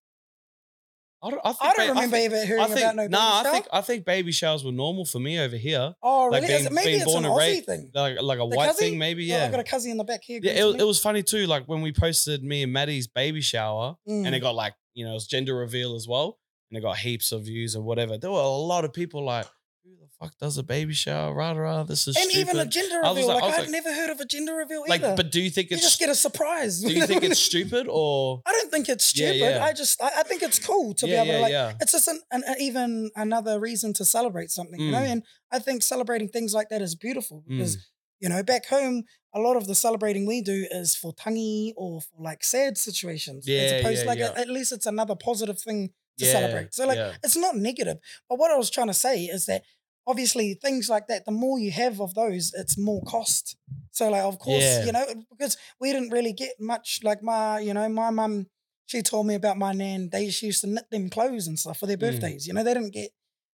I 1.22 1.28
don't. 1.30 1.40
I, 1.44 1.54
I 1.60 1.72
don't 1.74 1.88
remember 1.90 2.16
think, 2.16 2.32
ever 2.32 2.46
hearing 2.46 2.62
I 2.62 2.66
think, 2.66 2.80
about 2.80 2.96
no 2.96 3.02
baby 3.02 3.12
nah, 3.12 3.40
I 3.44 3.50
think 3.50 3.66
I 3.74 3.80
think 3.82 4.04
baby 4.06 4.32
showers 4.32 4.64
were 4.64 4.72
normal 4.72 5.04
for 5.04 5.18
me 5.18 5.38
over 5.38 5.56
here. 5.56 5.94
oh, 6.02 6.28
like 6.32 6.42
really? 6.42 6.54
Is 6.54 6.60
being- 6.60 6.66
it- 6.66 6.72
Maybe 6.72 6.86
being 6.92 7.02
it's 7.02 7.12
born 7.12 7.24
an 7.26 7.30
and 7.30 7.40
Aussie 7.40 7.64
thing. 7.66 7.90
Like 7.94 8.22
like 8.22 8.36
a 8.38 8.48
The 8.48 8.56
white 8.56 8.70
cuzzy? 8.70 8.76
thing, 8.78 8.98
maybe. 8.98 9.30
Oh, 9.30 9.36
I 9.36 9.38
Yeah. 9.40 9.50
got 9.50 9.60
a 9.60 9.64
cousin 9.64 9.90
in 9.90 9.96
the 9.98 10.04
back 10.04 10.20
here. 10.24 10.40
yeah, 10.42 10.52
it, 10.52 10.80
it 10.80 10.84
was 10.84 10.98
funny 10.98 11.22
too. 11.22 11.46
Like 11.46 11.66
when 11.66 11.82
we 11.82 11.92
posted 11.92 12.42
me 12.42 12.62
and 12.62 12.72
Maddie's 12.72 13.06
baby 13.06 13.42
shower, 13.42 13.96
me. 14.06 14.24
and 14.24 14.34
it 14.34 14.38
Mm. 14.38 14.42
got 14.42 14.54
like 14.54 14.74
you 15.00 15.04
know 15.06 15.12
it 15.12 15.14
was 15.22 15.26
gender 15.26 15.54
reveal 15.56 15.94
as 15.96 16.06
well, 16.06 16.38
and 16.70 16.76
it 16.78 16.82
got 16.82 16.98
heaps 16.98 17.32
of 17.32 17.40
views 17.44 17.74
and 17.74 17.84
whatever. 17.84 18.18
There 18.18 18.30
were 18.30 18.38
a 18.40 18.48
lot 18.72 18.84
of 18.84 18.92
people 18.92 19.24
like, 19.24 19.46
"Who 19.84 19.90
the 20.02 20.08
fuck 20.18 20.32
does 20.38 20.58
a 20.58 20.62
baby 20.62 20.92
shower? 20.94 21.32
Rah 21.34 21.52
rah. 21.52 21.82
This 21.84 22.06
is 22.08 22.16
and 22.16 22.30
stupid." 22.30 22.48
even 22.50 22.56
a 22.60 22.66
gender 22.76 22.96
reveal. 23.02 23.26
like- 23.28 23.42
Like, 23.42 23.54
I've 23.54 23.60
like- 23.60 23.70
never 23.78 23.92
heard 23.92 24.10
of 24.10 24.20
a 24.20 24.26
gender 24.34 24.54
reveal 24.54 24.82
like, 24.86 25.02
either. 25.02 25.16
but 25.16 25.32
do 25.32 25.40
you 25.40 25.50
think 25.50 25.70
you 25.70 25.76
it's 25.76 25.84
just 25.90 25.98
get 25.98 26.10
a 26.10 26.14
surprise. 26.14 26.80
do 26.80 26.92
you 26.92 27.06
think 27.06 27.22
it's 27.22 27.40
stupid 27.50 27.86
or 27.88 28.42
I 28.46 28.52
don't 28.52 28.70
think 28.70 28.88
it's 28.88 29.04
stupid. 29.06 29.36
yeah. 29.36 29.64
I 29.64 29.72
just 29.72 30.00
I, 30.02 30.10
I 30.20 30.22
think 30.28 30.42
it's 30.42 30.58
cool 30.58 30.92
to 31.00 31.06
yeah 31.08 31.24
be 31.24 31.30
able 31.30 31.32
yeah 31.32 31.36
to 31.38 31.42
like 31.42 31.52
yeah 31.52 31.72
it's 31.82 31.92
just 31.92 32.08
an, 32.08 32.20
an, 32.30 32.42
even 32.68 33.10
another 33.16 33.54
reason 33.58 33.92
to 33.94 34.04
celebrate 34.04 34.50
something, 34.50 34.78
you 34.80 34.92
know. 34.92 34.98
Mm. 34.98 35.12
And 35.12 35.22
I 35.50 35.58
think 35.58 35.82
celebrating 35.82 36.28
things 36.28 36.52
like 36.58 36.68
that 36.72 36.82
is 36.82 36.94
beautiful 36.94 37.42
because 37.48 37.76
Mm. 37.76 37.80
You 38.20 38.28
know 38.28 38.42
back 38.42 38.66
home 38.66 39.02
a 39.34 39.38
lot 39.40 39.56
of 39.56 39.66
the 39.66 39.74
celebrating 39.74 40.26
we 40.26 40.42
do 40.42 40.66
is 40.70 40.96
for 40.96 41.12
tangi 41.14 41.72
or 41.76 42.00
for 42.00 42.22
like 42.22 42.42
sad 42.44 42.76
situations. 42.76 43.46
as 43.48 43.72
Yeah, 43.72 43.78
opposed 43.78 44.02
yeah, 44.02 44.08
like 44.10 44.18
yeah. 44.18 44.32
at 44.36 44.48
least 44.48 44.72
it's 44.72 44.86
another 44.86 45.14
positive 45.14 45.58
thing 45.60 45.90
to 46.18 46.24
Yeah, 46.26 46.32
celebrate. 46.32 46.74
So 46.74 46.86
like 46.86 46.98
yeah. 46.98 47.12
it's 47.22 47.36
not 47.36 47.54
negative. 47.56 47.98
But 48.28 48.38
what 48.38 48.50
I 48.50 48.56
was 48.56 48.70
trying 48.70 48.88
to 48.88 48.94
say 48.94 49.24
is 49.24 49.46
that 49.46 49.62
obviously 50.06 50.54
things 50.54 50.88
like 50.88 51.06
that, 51.08 51.24
the 51.26 51.30
more 51.32 51.58
you 51.58 51.70
have 51.70 52.00
of 52.00 52.14
those, 52.14 52.52
it's 52.56 52.76
more 52.76 53.02
cost. 53.02 53.56
So 53.92 54.10
like 54.10 54.22
of 54.24 54.38
course, 54.38 54.64
Yeah. 54.64 54.84
you 54.86 54.92
know, 54.92 55.06
because 55.30 55.56
we 55.80 55.92
didn't 55.92 56.10
really 56.10 56.32
get 56.32 56.54
much 56.60 57.00
like 57.04 57.22
my, 57.22 57.60
you 57.60 57.72
know, 57.74 57.88
my 57.88 58.10
mum, 58.10 58.46
she 58.86 59.02
told 59.02 59.26
me 59.28 59.34
about 59.36 59.56
my 59.58 59.72
nan, 59.72 60.08
they 60.10 60.24
used 60.24 60.60
to 60.62 60.66
knit 60.66 60.90
them 60.90 61.08
clothes 61.10 61.46
and 61.46 61.56
stuff 61.58 61.78
for 61.78 61.86
their 61.86 61.96
Mm. 61.96 62.00
birthdays. 62.00 62.46
You 62.48 62.54
know, 62.54 62.64
they 62.64 62.74
didn't 62.74 62.90
get 62.92 63.10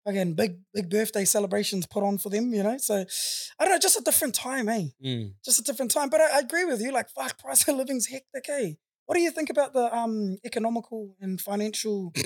again 0.05 0.33
big, 0.33 0.57
big 0.73 0.89
birthday 0.89 1.25
celebrations 1.25 1.85
put 1.85 2.03
on 2.03 2.17
for 2.17 2.29
them, 2.29 2.53
you 2.53 2.63
know. 2.63 2.77
So 2.77 3.05
I 3.59 3.63
don't 3.63 3.73
know, 3.73 3.79
just 3.79 3.99
a 3.99 4.03
different 4.03 4.35
time, 4.35 4.69
eh? 4.69 4.87
Mm. 5.03 5.33
Just 5.43 5.59
a 5.59 5.63
different 5.63 5.91
time. 5.91 6.09
But 6.09 6.21
I, 6.21 6.37
I 6.37 6.39
agree 6.39 6.65
with 6.65 6.81
you, 6.81 6.91
like 6.91 7.09
fuck, 7.09 7.37
price 7.39 7.67
of 7.67 7.75
living's 7.75 8.07
hectic, 8.07 8.45
eh? 8.49 8.73
What 9.05 9.15
do 9.15 9.21
you 9.21 9.31
think 9.31 9.49
about 9.49 9.73
the 9.73 9.95
um 9.95 10.37
economical 10.45 11.15
and 11.19 11.39
financial 11.39 12.13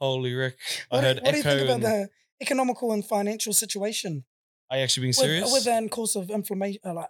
Holy 0.00 0.34
Rick! 0.34 0.58
what 0.88 0.98
I 0.98 1.02
heard 1.02 1.20
what 1.22 1.30
do 1.32 1.36
you 1.36 1.42
think 1.42 1.62
about 1.62 1.80
the 1.80 2.08
economical 2.40 2.92
and 2.92 3.04
financial 3.04 3.52
situation 3.52 4.24
are 4.70 4.76
you 4.76 4.84
actually 4.84 5.02
being 5.02 5.12
serious? 5.12 5.52
with 5.52 5.64
the 5.64 5.88
course 5.90 6.14
of 6.14 6.30
inflammation, 6.30 6.80
uh, 6.84 6.94
like 6.94 7.08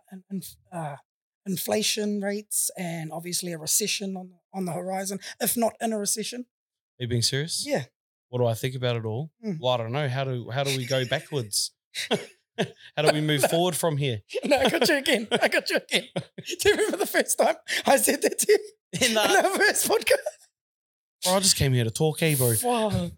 uh, 0.72 0.96
inflation 1.44 2.20
rates, 2.20 2.70
and 2.78 3.12
obviously 3.12 3.52
a 3.52 3.58
recession 3.58 4.16
on 4.16 4.30
on 4.54 4.64
the 4.64 4.72
horizon, 4.72 5.18
if 5.40 5.56
not 5.56 5.74
in 5.80 5.92
a 5.92 5.98
recession? 5.98 6.46
are 6.98 7.04
you 7.04 7.08
being 7.08 7.22
serious? 7.22 7.64
Yeah, 7.66 7.84
What 8.30 8.38
do 8.40 8.46
I 8.46 8.54
think 8.54 8.74
about 8.74 8.96
it 8.96 9.04
all? 9.04 9.30
Mm. 9.44 9.58
Well, 9.60 9.72
I 9.72 9.76
don't 9.78 9.92
know. 9.92 10.08
How 10.08 10.24
do 10.24 10.50
how 10.50 10.64
do 10.64 10.76
we 10.76 10.84
go 10.86 11.04
backwards? 11.10 11.72
how 12.10 13.02
do 13.02 13.12
we 13.12 13.20
move 13.20 13.42
forward 13.50 13.74
from 13.76 13.96
here? 13.96 14.20
no, 14.44 14.56
I 14.58 14.68
got 14.68 14.88
you 14.88 14.96
again. 14.96 15.28
I 15.40 15.48
got 15.48 15.70
you 15.70 15.76
again. 15.76 16.04
Do 16.60 16.68
you 16.68 16.74
remember 16.74 16.96
the 16.98 17.06
first 17.06 17.38
time 17.38 17.54
I 17.86 17.96
said 17.96 18.20
that 18.22 18.38
to 18.40 18.52
you 18.52 18.58
In 19.00 19.08
in 19.08 19.14
that, 19.14 19.44
our 19.44 19.56
first 19.56 19.88
podcast? 19.88 20.38
bro, 21.24 21.34
I 21.34 21.40
just 21.40 21.56
came 21.56 21.72
here 21.72 21.84
to 21.84 21.90
talk, 21.90 22.22
eh, 22.22 22.34
bro. 22.36 22.52
Wow. 22.62 23.10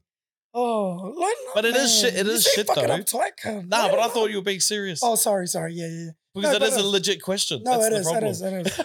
Oh, 0.52 1.14
like, 1.16 1.36
But 1.54 1.64
it 1.64 1.76
is 1.76 2.00
shit- 2.00 2.14
it 2.16 2.26
is 2.26 2.44
shit, 2.44 2.66
though. 2.66 2.74
Uptight, 2.82 3.30
cunt. 3.42 3.68
Nah, 3.68 3.88
but 3.88 3.98
I 4.00 4.08
thought 4.08 4.30
you 4.30 4.36
were 4.36 4.42
being 4.42 4.58
serious. 4.60 5.00
Oh, 5.02 5.14
sorry, 5.14 5.46
sorry. 5.46 5.74
Yeah, 5.74 5.86
yeah. 5.86 6.10
because 6.34 6.52
no, 6.52 6.58
that 6.58 6.68
is 6.68 6.76
a 6.76 6.82
legit 6.86 7.22
question. 7.22 7.62
No, 7.64 7.72
That's 7.78 7.86
it 7.86 7.90
the 7.90 7.96
is, 7.98 8.06
problem. 8.10 8.30
is. 8.30 8.42
It 8.42 8.66
is. 8.66 8.80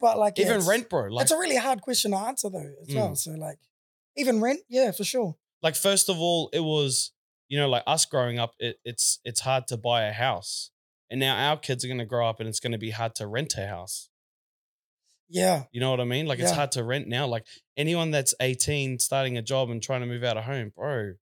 But 0.00 0.18
like, 0.18 0.38
yeah, 0.38 0.46
Even 0.46 0.66
rent, 0.66 0.90
bro. 0.90 1.04
Like, 1.10 1.22
it's 1.22 1.30
a 1.32 1.38
really 1.38 1.56
hard 1.56 1.80
question 1.82 2.10
to 2.10 2.16
answer 2.18 2.50
though 2.50 2.72
as 2.82 2.88
Mm. 2.88 2.94
well. 2.96 3.14
So 3.16 3.30
like, 3.32 3.58
Even 4.16 4.40
rent, 4.40 4.60
yeah, 4.68 4.90
for 4.90 5.04
sure. 5.04 5.36
Like 5.64 5.74
first 5.74 6.08
of 6.08 6.20
all, 6.20 6.48
it 6.52 6.60
was 6.60 7.10
you 7.48 7.58
know 7.58 7.68
like 7.68 7.82
us 7.86 8.04
growing 8.04 8.38
up. 8.38 8.52
It, 8.60 8.76
it's 8.84 9.18
it's 9.24 9.40
hard 9.40 9.66
to 9.68 9.76
buy 9.76 10.04
a 10.04 10.12
house, 10.12 10.70
and 11.10 11.18
now 11.18 11.34
our 11.50 11.56
kids 11.56 11.84
are 11.84 11.88
going 11.88 11.98
to 11.98 12.04
grow 12.04 12.28
up, 12.28 12.38
and 12.38 12.48
it's 12.48 12.60
going 12.60 12.72
to 12.72 12.78
be 12.78 12.90
hard 12.90 13.16
to 13.16 13.26
rent 13.26 13.54
a 13.58 13.66
house. 13.66 14.08
Yeah, 15.28 15.64
You 15.72 15.80
know 15.80 15.90
what 15.90 16.00
I 16.00 16.04
mean? 16.04 16.26
Like 16.26 16.38
it's 16.38 16.50
hard 16.52 16.70
to 16.72 16.84
rent 16.84 17.08
now. 17.08 17.26
Like 17.26 17.44
anyone 17.76 18.10
that's 18.10 18.34
18 18.40 18.98
starting 18.98 19.38
a 19.38 19.42
job 19.42 19.70
and 19.70 19.82
trying 19.82 20.02
to 20.02 20.06
move 20.06 20.22
out 20.22 20.36
of 20.36 20.44
home, 20.44 20.70
bro, 20.76 21.14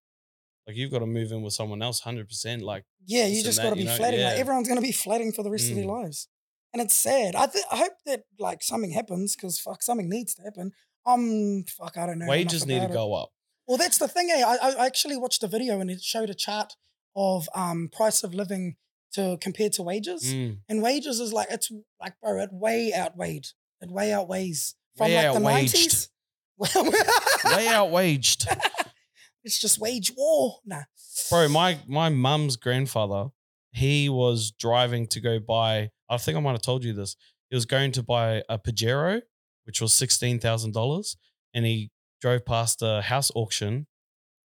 like 0.67 0.77
you've 0.77 0.91
got 0.91 0.99
to 0.99 1.07
move 1.07 1.31
in 1.31 1.41
with 1.41 1.55
someone 1.55 1.81
else 1.83 2.03
100%. 2.03 2.63
Like, 2.63 2.85
yeah. 3.07 3.27
You 3.27 3.43
just 3.45 3.63
got 3.63 3.71
to 3.71 3.77
you 3.79 3.85
be 3.85 3.89
know, 3.89 3.97
flatting. 3.97 4.21
Like 4.21 4.39
everyone's 4.39 4.69
gonna 4.69 4.81
be 4.83 4.93
flatting 4.93 5.33
for 5.33 5.43
the 5.45 5.51
rest 5.51 5.71
of 5.71 5.77
their 5.77 5.85
Mm. 5.85 6.03
lives, 6.03 6.29
and 6.73 6.83
it's 6.83 6.95
sad. 6.95 7.37
I 7.37 7.47
th- 7.47 7.65
I 7.71 7.77
hope 7.77 7.93
that 8.07 8.25
like 8.41 8.63
something 8.63 8.91
happens 8.91 9.37
because 9.37 9.59
fuck, 9.61 9.83
something 9.83 10.09
needs 10.09 10.35
to 10.35 10.43
happen. 10.43 10.73
Um, 11.07 11.65
fuck, 11.69 11.97
I 11.97 12.07
don't 12.07 12.19
know. 12.19 12.27
wages 12.27 12.67
need 12.67 12.81
to 12.81 12.87
it. 12.87 12.93
go 12.93 13.15
up. 13.15 13.31
Well, 13.73 13.79
that's 13.79 13.97
the 13.97 14.07
thing. 14.07 14.29
Eh? 14.31 14.43
I, 14.45 14.75
I 14.79 14.85
actually 14.85 15.17
watched 15.17 15.43
a 15.43 15.47
video 15.49 15.81
and 15.81 15.91
it 15.91 16.03
showed 16.03 16.29
a 16.29 16.35
chart 16.35 16.75
of 17.17 17.49
um 17.55 17.89
price 17.91 18.23
of 18.23 18.35
living 18.35 18.77
to 19.15 19.39
compared 19.41 19.73
to 19.75 19.83
wages, 19.83 20.25
Mm. 20.35 20.59
and 20.69 20.83
wages 20.83 21.21
is 21.21 21.33
like 21.33 21.49
it's 21.51 21.73
like 21.99 22.13
bro, 22.21 22.39
it 22.43 22.51
way 22.53 22.93
outweighed. 22.95 23.47
It 23.81 23.91
way 23.91 24.13
outweighs 24.13 24.75
from 24.99 25.07
Way 25.07 25.25
like 25.25 25.33
the 25.33 25.41
nineties. 25.41 26.11
Way 26.59 26.69
outwaged. 27.79 28.47
It's 29.43 29.59
just 29.59 29.79
wage 29.79 30.13
war. 30.19 30.59
Nah, 30.67 30.83
Bro, 31.31 31.49
my 31.49 31.79
my 31.87 32.11
mum's 32.11 32.57
grandfather, 32.57 33.31
he 33.73 34.11
was 34.11 34.51
driving 34.51 35.07
to 35.09 35.21
go 35.21 35.39
buy. 35.39 35.93
I 36.11 36.19
think 36.19 36.37
I 36.37 36.41
might 36.41 36.53
have 36.53 36.61
told 36.63 36.85
you 36.85 36.93
this. 36.93 37.17
He 37.49 37.57
was 37.57 37.65
going 37.65 37.93
to 37.93 38.03
buy 38.03 38.43
a 38.51 38.59
Pajero, 38.59 39.23
which 39.65 39.81
was 39.81 39.95
sixteen 39.95 40.39
thousand 40.39 40.75
dollars, 40.75 41.17
and 41.55 41.65
he 41.65 41.91
drove 42.23 42.47
past 42.47 42.81
a 42.83 43.03
house 43.03 43.31
auction, 43.35 43.87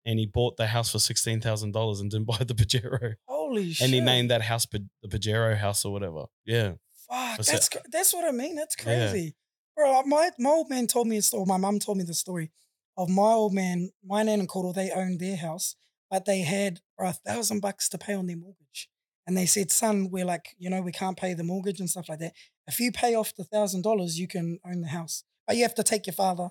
and 0.05 0.19
he 0.19 0.25
bought 0.25 0.57
the 0.57 0.67
house 0.67 0.91
for 0.91 0.99
sixteen 0.99 1.39
thousand 1.39 1.71
dollars 1.71 2.01
and 2.01 2.11
didn't 2.11 2.25
buy 2.33 2.39
the 2.39 2.53
Pajero, 2.55 3.13
holy 3.27 3.71
shit. 3.71 3.85
and 3.85 3.93
he 3.93 4.01
named 4.01 4.29
that 4.31 4.41
house 4.41 4.65
the 4.65 5.07
Pajero 5.07 5.55
house 5.55 5.85
or 5.85 5.93
whatever. 5.93 6.25
Yeah, 6.45 6.73
Fuck, 7.09 7.37
That's 7.37 7.51
that's 7.51 7.67
it. 7.67 7.71
cra- 7.71 7.81
that's 7.91 8.13
what 8.13 8.25
I 8.25 8.31
mean. 8.31 8.55
That's 8.55 8.75
Yeah. 8.79 8.83
crazy, 9.11 9.35
bro. 9.75 9.99
Uh, 9.99 10.03
my 10.05 10.31
my 10.39 10.49
old 10.49 10.69
man 10.69 10.87
told 10.87 11.07
me 11.07 11.15
a 11.17 11.21
story. 11.21 11.45
My 11.45 11.57
mum 11.57 11.79
told 11.79 11.97
me 11.97 12.03
the 12.03 12.13
story 12.13 12.51
of 12.97 13.07
my 13.09 13.31
old 13.41 13.53
man. 13.53 13.91
My 14.03 14.23
nan 14.23 14.39
and 14.41 14.49
Cordell, 14.49 14.73
they 14.75 14.91
owned 14.91 15.19
their 15.21 15.37
house, 15.37 15.75
but 16.09 16.25
they 16.25 16.41
had 16.41 16.81
a 16.99 17.13
thousand 17.13 17.61
bucks 17.61 17.87
to 17.89 17.97
pay 17.97 18.13
on 18.15 18.25
their 18.27 18.35
mortgage, 18.37 18.89
and 19.27 19.37
they 19.37 19.45
said, 19.45 19.71
"Son, 19.71 20.09
we're 20.11 20.25
like, 20.25 20.55
you 20.57 20.69
know, 20.69 20.81
we 20.81 20.91
can't 20.91 21.15
pay 21.17 21.33
the 21.33 21.43
mortgage 21.43 21.79
and 21.79 21.89
stuff 21.89 22.09
like 22.09 22.19
that. 22.19 22.33
If 22.65 22.79
you 22.79 22.91
pay 22.91 23.13
off 23.15 23.33
the 23.35 23.43
thousand 23.45 23.83
dollars, 23.83 24.19
you 24.19 24.27
can 24.27 24.59
own 24.65 24.81
the 24.81 24.87
house, 24.89 25.23
but 25.45 25.55
you 25.55 25.61
have 25.63 25.75
to 25.75 25.83
take 25.83 26.07
your 26.07 26.13
father." 26.15 26.49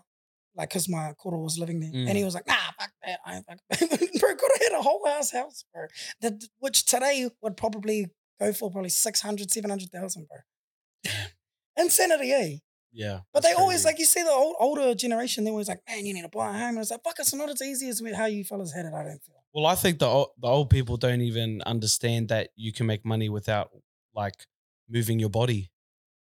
Like, 0.57 0.71
cause 0.71 0.89
my 0.89 1.13
Cordell 1.23 1.43
was 1.43 1.59
living 1.59 1.81
there, 1.81 1.91
and 1.93 2.17
he 2.17 2.25
was 2.25 2.35
like, 2.35 2.47
"Nah, 2.47 2.55
fuck 2.79 2.91
that, 3.05 3.19
I 3.27 3.37
ain't 3.37 3.47
fuck." 3.47 3.59
bro, 4.21 4.31
Cordell 4.35 4.63
had 4.63 4.79
a 4.79 4.83
whole 4.83 5.07
house 5.07 5.31
house, 5.33 5.65
bro, 5.73 5.87
that 6.23 6.43
which 6.59 6.87
today 6.87 7.29
would 7.43 7.57
probably 7.57 8.07
go 8.41 8.53
for 8.53 8.71
probably 8.71 8.89
600, 8.91 9.51
700,000, 9.51 10.27
bro. 10.29 11.13
Insanity, 11.77 12.33
eh? 12.33 12.57
yeah. 12.93 13.21
But 13.33 13.43
they 13.43 13.53
always 13.53 13.85
like 13.85 13.99
you 13.99 14.07
see 14.07 14.23
the 14.23 14.31
old, 14.31 14.57
older 14.59 14.95
generation. 14.95 15.45
They're 15.45 15.53
always 15.53 15.69
like, 15.69 15.81
"Man, 15.87 16.07
you 16.07 16.15
need 16.15 16.23
to 16.23 16.29
buy 16.29 16.49
a 16.49 16.53
home." 16.53 16.71
And 16.71 16.79
it's 16.79 16.91
like, 16.91 17.03
"Fuck, 17.05 17.17
it's 17.19 17.35
not 17.35 17.51
as 17.51 17.61
easy 17.61 17.89
as 17.89 18.03
how 18.15 18.27
you 18.27 18.43
fellas 18.43 18.73
had 18.73 18.87
it." 18.87 18.95
I 18.95 19.03
don't 19.05 19.23
feel. 19.23 19.37
Well, 19.53 19.67
I 19.67 19.75
think 19.75 19.99
the 19.99 20.07
old, 20.07 20.29
the 20.41 20.49
old 20.49 20.71
people 20.71 20.97
don't 20.97 21.21
even 21.21 21.61
understand 21.67 22.29
that 22.29 22.51
you 22.57 22.73
can 22.73 22.87
make 22.87 23.05
money 23.05 23.29
without 23.29 23.71
like 24.15 24.35
moving 24.89 25.19
your 25.19 25.31
body. 25.31 25.71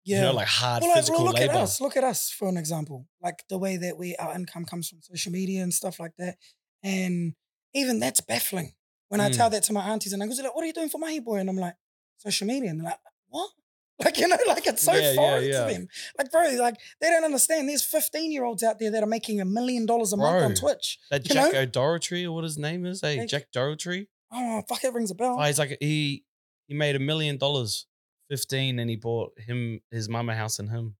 Yeah, 0.04 0.16
You 0.18 0.22
know, 0.24 0.32
like 0.34 0.48
hard 0.48 0.82
well, 0.82 0.90
like, 0.90 0.98
physical 0.98 1.20
well, 1.24 1.32
look 1.32 1.40
labor. 1.40 1.52
at 1.54 1.58
us. 1.60 1.80
Look 1.80 1.96
at 1.96 2.04
us 2.04 2.30
for 2.30 2.48
an 2.48 2.56
example. 2.58 3.06
Like 3.22 3.44
the 3.48 3.56
way 3.58 3.76
that 3.78 3.96
we 3.96 4.14
our 4.16 4.34
income 4.34 4.64
comes 4.66 4.88
from 4.88 5.00
social 5.02 5.32
media 5.32 5.62
and 5.62 5.72
stuff 5.72 5.98
like 5.98 6.12
that, 6.18 6.36
and 6.82 7.34
even 7.74 7.98
that's 8.00 8.20
baffling. 8.20 8.74
When 9.08 9.20
I 9.20 9.30
Mm. 9.30 9.36
tell 9.36 9.50
that 9.50 9.62
to 9.64 9.72
my 9.72 9.82
aunties 9.88 10.12
and 10.12 10.20
uncles, 10.22 10.38
they're 10.38 10.46
like, 10.48 10.54
"What 10.54 10.64
are 10.64 10.66
you 10.66 10.72
doing 10.72 10.88
for 10.88 10.98
money, 10.98 11.20
boy?" 11.20 11.36
And 11.38 11.48
I'm 11.48 11.56
like, 11.56 11.76
"Social 12.18 12.46
media," 12.46 12.70
and 12.70 12.80
they're 12.80 12.86
like, 12.90 12.98
"What?" 13.28 13.50
Like 14.04 14.18
you 14.18 14.26
know, 14.28 14.36
like 14.48 14.66
it's 14.66 14.82
so 14.82 14.92
Yeah, 14.92 15.00
yeah, 15.10 15.14
foreign 15.14 15.44
yeah. 15.44 15.66
to 15.66 15.72
them. 15.72 15.88
Like, 16.18 16.30
bro, 16.32 16.50
like 16.58 16.76
they 17.00 17.10
don't 17.10 17.24
understand. 17.24 17.68
There's 17.68 17.84
15 17.84 18.32
year 18.32 18.44
olds 18.44 18.62
out 18.64 18.78
there 18.80 18.90
that 18.90 19.02
are 19.02 19.06
making 19.06 19.40
a 19.40 19.44
million 19.44 19.86
dollars 19.86 20.12
a 20.12 20.16
month 20.16 20.42
on 20.44 20.54
Twitch. 20.54 20.98
That 21.12 21.22
Jack 21.24 21.52
know? 21.52 21.60
O'Doherty 21.60 22.26
or 22.26 22.32
what 22.34 22.42
his 22.44 22.58
name 22.58 22.84
is? 22.86 23.00
Hey, 23.02 23.20
Like- 23.20 23.28
Jack 23.28 23.52
Doherty. 23.52 24.08
Oh, 24.32 24.62
fuck, 24.68 24.82
it 24.82 24.92
rings 24.92 25.12
a 25.12 25.14
bell. 25.14 25.36
Oh, 25.38 25.44
he's 25.44 25.60
like 25.60 25.76
he 25.80 26.24
he 26.66 26.74
made 26.74 26.96
a 26.96 26.98
million 26.98 27.36
dollars, 27.38 27.86
fifteen, 28.28 28.78
and 28.78 28.88
he 28.90 28.96
bought 28.96 29.32
him 29.38 29.80
his 29.90 30.08
mama 30.08 30.34
house 30.34 30.58
and 30.58 30.70
him. 30.70 30.96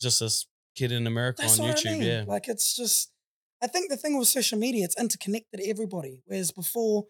Just 0.00 0.20
this 0.20 0.46
kid 0.76 0.92
in 0.92 1.06
America 1.06 1.42
That's 1.42 1.58
on 1.58 1.66
YouTube. 1.66 1.86
I 1.86 1.98
mean. 1.98 2.02
Yeah, 2.02 2.24
Like 2.26 2.48
it's 2.48 2.76
just 2.76 3.10
I 3.62 3.66
think 3.66 3.90
the 3.90 3.96
thing 3.96 4.18
with 4.18 4.28
social 4.28 4.58
media, 4.58 4.84
it's 4.84 5.00
interconnected 5.00 5.60
everybody. 5.64 6.22
Whereas 6.26 6.52
before, 6.52 7.06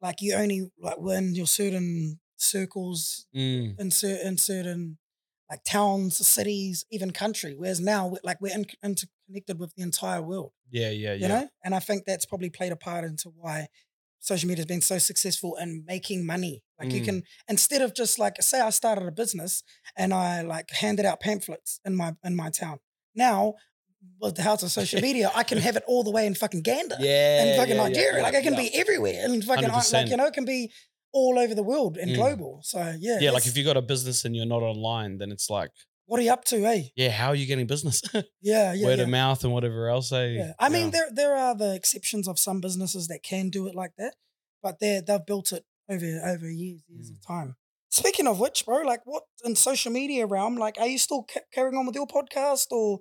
like 0.00 0.16
you 0.20 0.34
only 0.34 0.70
like 0.80 0.98
were 0.98 1.16
in 1.16 1.34
your 1.34 1.46
certain 1.46 2.20
circles 2.36 3.26
Mm, 3.36 3.78
in 3.78 3.90
certain 3.90 4.26
in 4.26 4.38
certain 4.38 4.98
like 5.50 5.64
towns, 5.64 6.24
cities, 6.24 6.84
even 6.92 7.10
country. 7.10 7.54
Whereas 7.58 7.80
now 7.80 8.06
we're, 8.06 8.20
like 8.22 8.40
we're 8.40 8.54
in, 8.54 8.66
interconnected 8.84 9.58
with 9.58 9.74
the 9.74 9.82
entire 9.82 10.22
world. 10.22 10.52
yeah, 10.70 10.90
yeah, 10.90 11.14
You 11.14 11.22
yeah. 11.22 11.28
know? 11.28 11.48
And 11.64 11.74
I 11.74 11.80
think 11.80 12.04
that's 12.06 12.24
probably 12.24 12.50
played 12.50 12.70
a 12.70 12.76
part 12.76 13.04
into 13.04 13.30
why 13.30 13.66
social 14.20 14.48
media 14.48 14.60
has 14.62 14.66
been 14.66 14.80
so 14.82 14.98
successful 14.98 15.56
in 15.56 15.84
making 15.86 16.24
money. 16.26 16.62
Like 16.78 16.92
you 16.92 17.00
Mm. 17.00 17.04
can 17.04 17.22
instead 17.48 17.82
of 17.82 17.94
just 17.94 18.18
like 18.18 18.40
say 18.42 18.60
I 18.60 18.70
started 18.70 19.06
a 19.06 19.12
business 19.12 19.62
and 19.96 20.12
I 20.14 20.42
like 20.42 20.70
handed 20.70 21.04
out 21.06 21.20
pamphlets 21.20 21.80
in 21.84 21.96
my 21.96 22.14
in 22.24 22.36
my 22.36 22.50
town. 22.50 22.78
Now 23.14 23.54
with 24.20 24.34
the 24.36 24.42
house 24.42 24.62
of 24.62 24.70
social 24.70 25.00
media, 25.08 25.30
I 25.34 25.42
can 25.42 25.58
have 25.58 25.76
it 25.76 25.82
all 25.86 26.02
the 26.02 26.10
way 26.10 26.26
in 26.26 26.34
fucking 26.34 26.62
Gander 26.62 26.96
Yeah, 27.00 27.42
and 27.42 27.56
fucking 27.58 27.76
yeah, 27.76 27.82
yeah, 27.82 27.88
Nigeria. 27.88 28.22
like 28.22 28.32
yeah, 28.32 28.38
I 28.38 28.42
can 28.42 28.56
be 28.56 28.70
everywhere 28.74 29.20
and 29.24 29.44
fucking 29.44 29.64
I- 29.70 29.74
like 29.74 29.84
100%. 29.84 30.08
you 30.10 30.16
know, 30.16 30.26
it 30.26 30.32
can 30.34 30.44
be 30.46 30.70
all 31.12 31.38
over 31.38 31.54
the 31.54 31.62
world 31.62 31.96
and 31.96 32.10
Mm. 32.12 32.14
global. 32.16 32.60
So 32.62 32.78
yeah, 32.98 33.18
Yeah, 33.20 33.30
like 33.32 33.46
if 33.46 33.56
you 33.56 33.64
got 33.64 33.76
a 33.76 33.82
business 33.82 34.24
and 34.24 34.34
you're 34.36 34.46
not 34.46 34.62
online, 34.62 35.18
then 35.18 35.30
it's 35.32 35.50
like, 35.50 35.72
what 36.10 36.18
are 36.20 36.24
you 36.24 36.32
up 36.32 36.44
to, 36.46 36.56
eh? 36.66 36.82
yeah, 36.96 37.10
how 37.10 37.28
are 37.28 37.36
you 37.36 37.46
getting 37.46 37.66
business? 37.68 38.02
Yeah, 38.42 38.72
yeah, 38.72 38.84
Word 38.86 38.98
yeah. 38.98 39.04
of 39.04 39.10
mouth 39.10 39.44
and 39.44 39.52
whatever 39.52 39.88
else. 39.88 40.10
Eh? 40.12 40.26
Yeah. 40.40 40.52
I 40.58 40.68
mean, 40.68 40.86
Yeah. 40.86 40.90
there 40.96 41.08
there 41.20 41.34
are 41.36 41.54
the 41.62 41.74
exceptions 41.80 42.26
of 42.26 42.36
some 42.38 42.60
businesses 42.60 43.06
that 43.10 43.20
can 43.22 43.48
do 43.50 43.68
it 43.68 43.74
like 43.82 43.92
that, 43.96 44.14
but 44.64 44.74
they 44.80 45.00
they've 45.06 45.24
built 45.32 45.52
it 45.52 45.64
over 45.88 46.06
over 46.32 46.48
years 46.50 46.82
years 46.88 47.08
Mm. 47.10 47.14
of 47.14 47.26
time. 47.34 47.50
Speaking 47.92 48.26
of 48.28 48.38
which, 48.40 48.64
bro, 48.66 48.78
like 48.92 49.02
what 49.12 49.24
in 49.44 49.54
social 49.56 49.92
media 50.00 50.26
realm, 50.26 50.54
like 50.66 50.76
are 50.82 50.86
you 50.94 50.98
still 50.98 51.22
ca- 51.32 51.48
carrying 51.54 51.76
on 51.78 51.86
with 51.86 51.96
your 52.00 52.06
podcast 52.18 52.66
or 52.78 53.00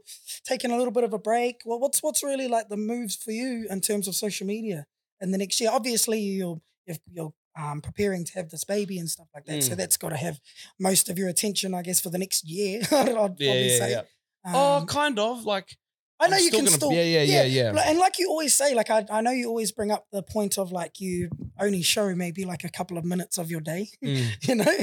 taking 0.52 0.72
a 0.72 0.78
little 0.80 0.94
bit 0.98 1.04
of 1.10 1.14
a 1.14 1.20
break? 1.32 1.56
Well, 1.66 1.80
what's 1.84 2.00
what's 2.04 2.24
really 2.24 2.48
like 2.56 2.68
the 2.70 2.78
moves 2.92 3.16
for 3.26 3.32
you 3.42 3.68
in 3.74 3.80
terms 3.82 4.08
of 4.08 4.14
social 4.16 4.46
media 4.56 4.80
in 5.24 5.32
the 5.32 5.38
next 5.44 5.60
year? 5.62 5.72
Obviously, 5.80 6.20
you're 6.20 6.60
you're, 6.88 6.98
you're 7.16 7.34
um, 7.60 7.82
preparing 7.82 8.24
to 8.26 8.34
have 8.34 8.50
this 8.50 8.64
baby 8.64 8.98
and 9.00 9.10
stuff 9.10 9.28
like 9.36 9.46
that, 9.46 9.64
so 9.64 9.74
Mm. 9.74 9.78
that's 9.78 9.98
got 9.98 10.10
to 10.10 10.18
have 10.18 10.40
most 10.80 11.10
of 11.10 11.18
your 11.20 11.28
attention, 11.30 11.74
I 11.74 11.82
guess, 11.82 12.00
for 12.00 12.10
the 12.10 12.18
next 12.18 12.48
year. 12.48 12.82
I'd 12.92 13.12
probably 13.14 13.46
yeah, 13.48 13.54
yeah, 13.54 13.78
say. 13.80 13.92
yeah. 13.92 14.02
oh, 14.46 14.78
Um, 14.78 14.86
kind 14.88 15.20
of 15.20 15.44
like 15.46 15.76
I 16.22 16.28
know 16.28 16.36
I'm 16.36 16.42
you 16.42 16.48
still 16.48 16.60
can 16.60 16.66
gonna- 16.66 16.78
still. 16.78 16.92
yeah, 16.92 17.04
yeah, 17.04 17.22
yeah, 17.22 17.44
yeah. 17.74 17.84
And 17.90 17.98
like 17.98 18.20
you 18.20 18.28
always 18.30 18.54
say, 18.54 18.74
like 18.76 18.90
I, 18.90 19.06
I 19.10 19.22
know 19.22 19.32
you 19.32 19.48
always 19.48 19.72
bring 19.72 19.90
up 19.92 20.06
the 20.12 20.22
point 20.22 20.58
of 20.58 20.72
like 20.72 21.00
you 21.00 21.30
only 21.60 21.82
show 21.82 22.14
maybe 22.14 22.44
like 22.46 22.64
a 22.64 22.70
couple 22.70 22.98
of 22.98 23.06
minutes 23.06 23.38
of 23.38 23.50
your 23.50 23.62
day, 23.62 23.88
mm, 24.04 24.48
you 24.48 24.56
know, 24.56 24.74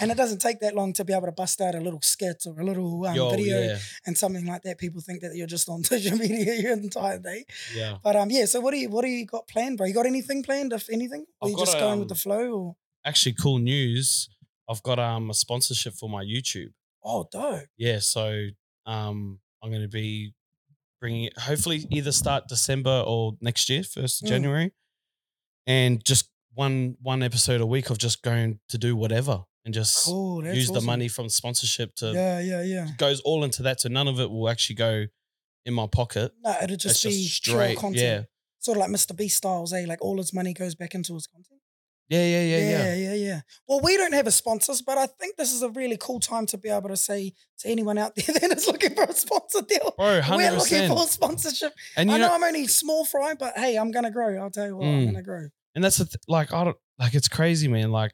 and 0.00 0.10
it 0.10 0.16
doesn't 0.16 0.38
take 0.40 0.60
that 0.60 0.74
long 0.74 0.92
to 0.94 1.04
be 1.04 1.12
able 1.12 1.26
to 1.26 1.32
bust 1.32 1.60
out 1.60 1.74
a 1.74 1.80
little 1.80 2.00
skit 2.02 2.44
or 2.46 2.58
a 2.60 2.64
little 2.64 3.04
um, 3.06 3.14
yo, 3.14 3.30
video 3.30 3.60
yeah, 3.60 3.78
and 4.06 4.16
something 4.16 4.46
like 4.46 4.62
that. 4.62 4.78
People 4.78 5.00
think 5.00 5.20
that 5.20 5.34
you're 5.34 5.46
just 5.46 5.68
on 5.68 5.84
social 5.92 6.16
media 6.16 6.54
your 6.54 6.72
entire 6.72 7.18
day, 7.18 7.44
yeah. 7.74 7.98
but 8.02 8.16
um, 8.16 8.30
yeah. 8.30 8.46
So 8.46 8.60
what 8.60 8.70
do 8.72 8.78
you 8.78 8.88
what 8.88 9.02
do 9.02 9.08
you 9.08 9.26
got 9.26 9.46
planned, 9.48 9.76
bro? 9.78 9.86
You 9.86 9.94
got 9.94 10.06
anything 10.06 10.42
planned? 10.42 10.72
If 10.72 10.88
anything, 10.90 11.26
or 11.40 11.48
I've 11.48 11.52
you 11.52 11.58
just 11.58 11.76
a, 11.76 11.80
going 11.80 11.98
with 11.98 12.08
the 12.08 12.14
um, 12.14 12.18
flow? 12.18 12.50
Or 12.52 12.76
Actually, 13.04 13.34
cool 13.34 13.58
news. 13.58 14.28
I've 14.68 14.82
got 14.82 14.98
um 14.98 15.30
a 15.30 15.34
sponsorship 15.34 15.94
for 15.94 16.08
my 16.08 16.24
YouTube. 16.24 16.72
oh, 17.04 17.28
dope. 17.30 17.64
Yeah, 17.76 17.98
so 18.00 18.48
um 18.86 19.40
I'm 19.62 19.70
going 19.70 19.82
to 19.82 19.88
be 19.88 20.32
bringing 21.00 21.24
it. 21.24 21.38
Hopefully, 21.38 21.86
either 21.90 22.12
start 22.12 22.44
December 22.48 23.02
or 23.06 23.36
next 23.40 23.68
year, 23.68 23.82
first 23.82 24.22
of 24.22 24.26
Mm. 24.26 24.30
January, 24.30 24.72
and 25.66 26.04
just 26.04 26.30
one 26.54 26.96
one 27.02 27.22
episode 27.22 27.60
a 27.60 27.66
week 27.66 27.90
of 27.90 27.98
just 27.98 28.22
going 28.22 28.60
to 28.68 28.78
do 28.78 28.96
whatever 28.96 29.44
and 29.64 29.74
just 29.74 30.04
Cool. 30.04 30.44
Use 30.46 30.68
the 30.70 30.80
money 30.80 31.08
from 31.08 31.28
sponsorship 31.28 31.94
to 31.96 32.12
Yeah, 32.12 32.40
yeah, 32.40 32.62
yeah. 32.62 32.88
goes 32.96 33.20
all 33.20 33.44
into 33.44 33.62
that. 33.64 33.80
So 33.80 33.88
none 33.88 34.08
of 34.08 34.20
it 34.20 34.30
will 34.30 34.48
actually 34.48 34.76
go 34.76 35.06
in 35.66 35.74
my 35.74 35.86
pocket. 35.86 36.32
No, 36.42 36.56
it'll 36.62 36.76
just 36.76 37.04
It's 37.04 37.14
be 37.16 37.22
just 37.24 37.36
straight. 37.36 37.76
content. 37.78 38.02
Yeah, 38.02 38.22
Sort 38.60 38.78
of 38.78 38.80
like 38.80 38.90
Mr. 38.90 39.14
Beast 39.14 39.36
styles, 39.36 39.72
eh? 39.72 39.84
Like 39.86 40.00
all 40.02 40.16
his 40.16 40.32
money 40.32 40.54
goes 40.54 40.74
back 40.74 40.94
into 40.94 41.14
his 41.14 41.26
content. 41.26 41.55
Yeah, 42.08 42.24
yeah, 42.24 42.42
yeah, 42.42 42.56
yeah. 42.58 42.70
yeah, 42.70 42.94
yeah, 42.94 43.14
yeah. 43.14 43.40
Well, 43.68 43.80
we 43.82 43.96
don't 43.96 44.12
have 44.14 44.26
a 44.26 44.30
sponsors, 44.30 44.80
but 44.82 44.96
I 44.98 45.06
think 45.06 45.36
this 45.36 45.52
is 45.52 45.62
a 45.62 45.70
really 45.70 45.96
cool 45.98 46.20
time 46.20 46.46
to 46.46 46.58
be 46.58 46.68
able 46.68 46.88
to 46.90 46.96
say 46.96 47.32
to 47.60 47.68
anyone 47.68 47.98
out 47.98 48.14
there 48.16 48.26
that 48.40 48.56
is 48.56 48.66
looking 48.66 48.94
for 48.94 49.04
a 49.04 49.12
sponsor 49.12 49.62
deal. 49.62 49.94
Bro, 49.96 50.22
We're 50.30 50.50
looking 50.52 50.88
for 50.88 50.94
percent. 50.94 51.10
sponsorship. 51.10 51.72
And 51.96 52.10
I 52.10 52.18
know, 52.18 52.28
know, 52.28 52.34
I'm 52.34 52.44
only 52.44 52.66
small 52.68 53.04
fry, 53.04 53.34
but 53.38 53.56
hey, 53.58 53.76
I'm 53.76 53.90
gonna 53.90 54.10
grow. 54.10 54.36
I'll 54.40 54.50
tell 54.50 54.66
you 54.66 54.76
what, 54.76 54.86
I'm 54.86 55.00
Mm. 55.02 55.06
gonna 55.06 55.22
grow. 55.22 55.48
and 55.74 55.82
that's 55.84 55.96
the 55.98 56.04
th- 56.06 56.16
like 56.28 56.52
I 56.52 56.64
don't 56.64 56.76
like 56.98 57.14
it's 57.14 57.28
crazy, 57.28 57.68
man. 57.68 57.90
Like 57.90 58.12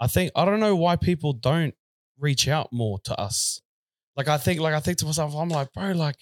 I 0.00 0.06
think 0.08 0.32
I 0.34 0.44
don't 0.44 0.60
know 0.60 0.74
why 0.76 0.96
people 0.96 1.32
don't 1.32 1.74
reach 2.18 2.48
out 2.48 2.72
more 2.72 2.98
to 3.04 3.18
us. 3.20 3.60
Like 4.16 4.28
I 4.28 4.36
think, 4.36 4.60
like 4.60 4.74
I 4.74 4.80
think 4.80 4.98
to 4.98 5.06
myself, 5.06 5.34
I'm 5.34 5.48
like, 5.48 5.72
bro, 5.72 5.92
like 5.92 6.16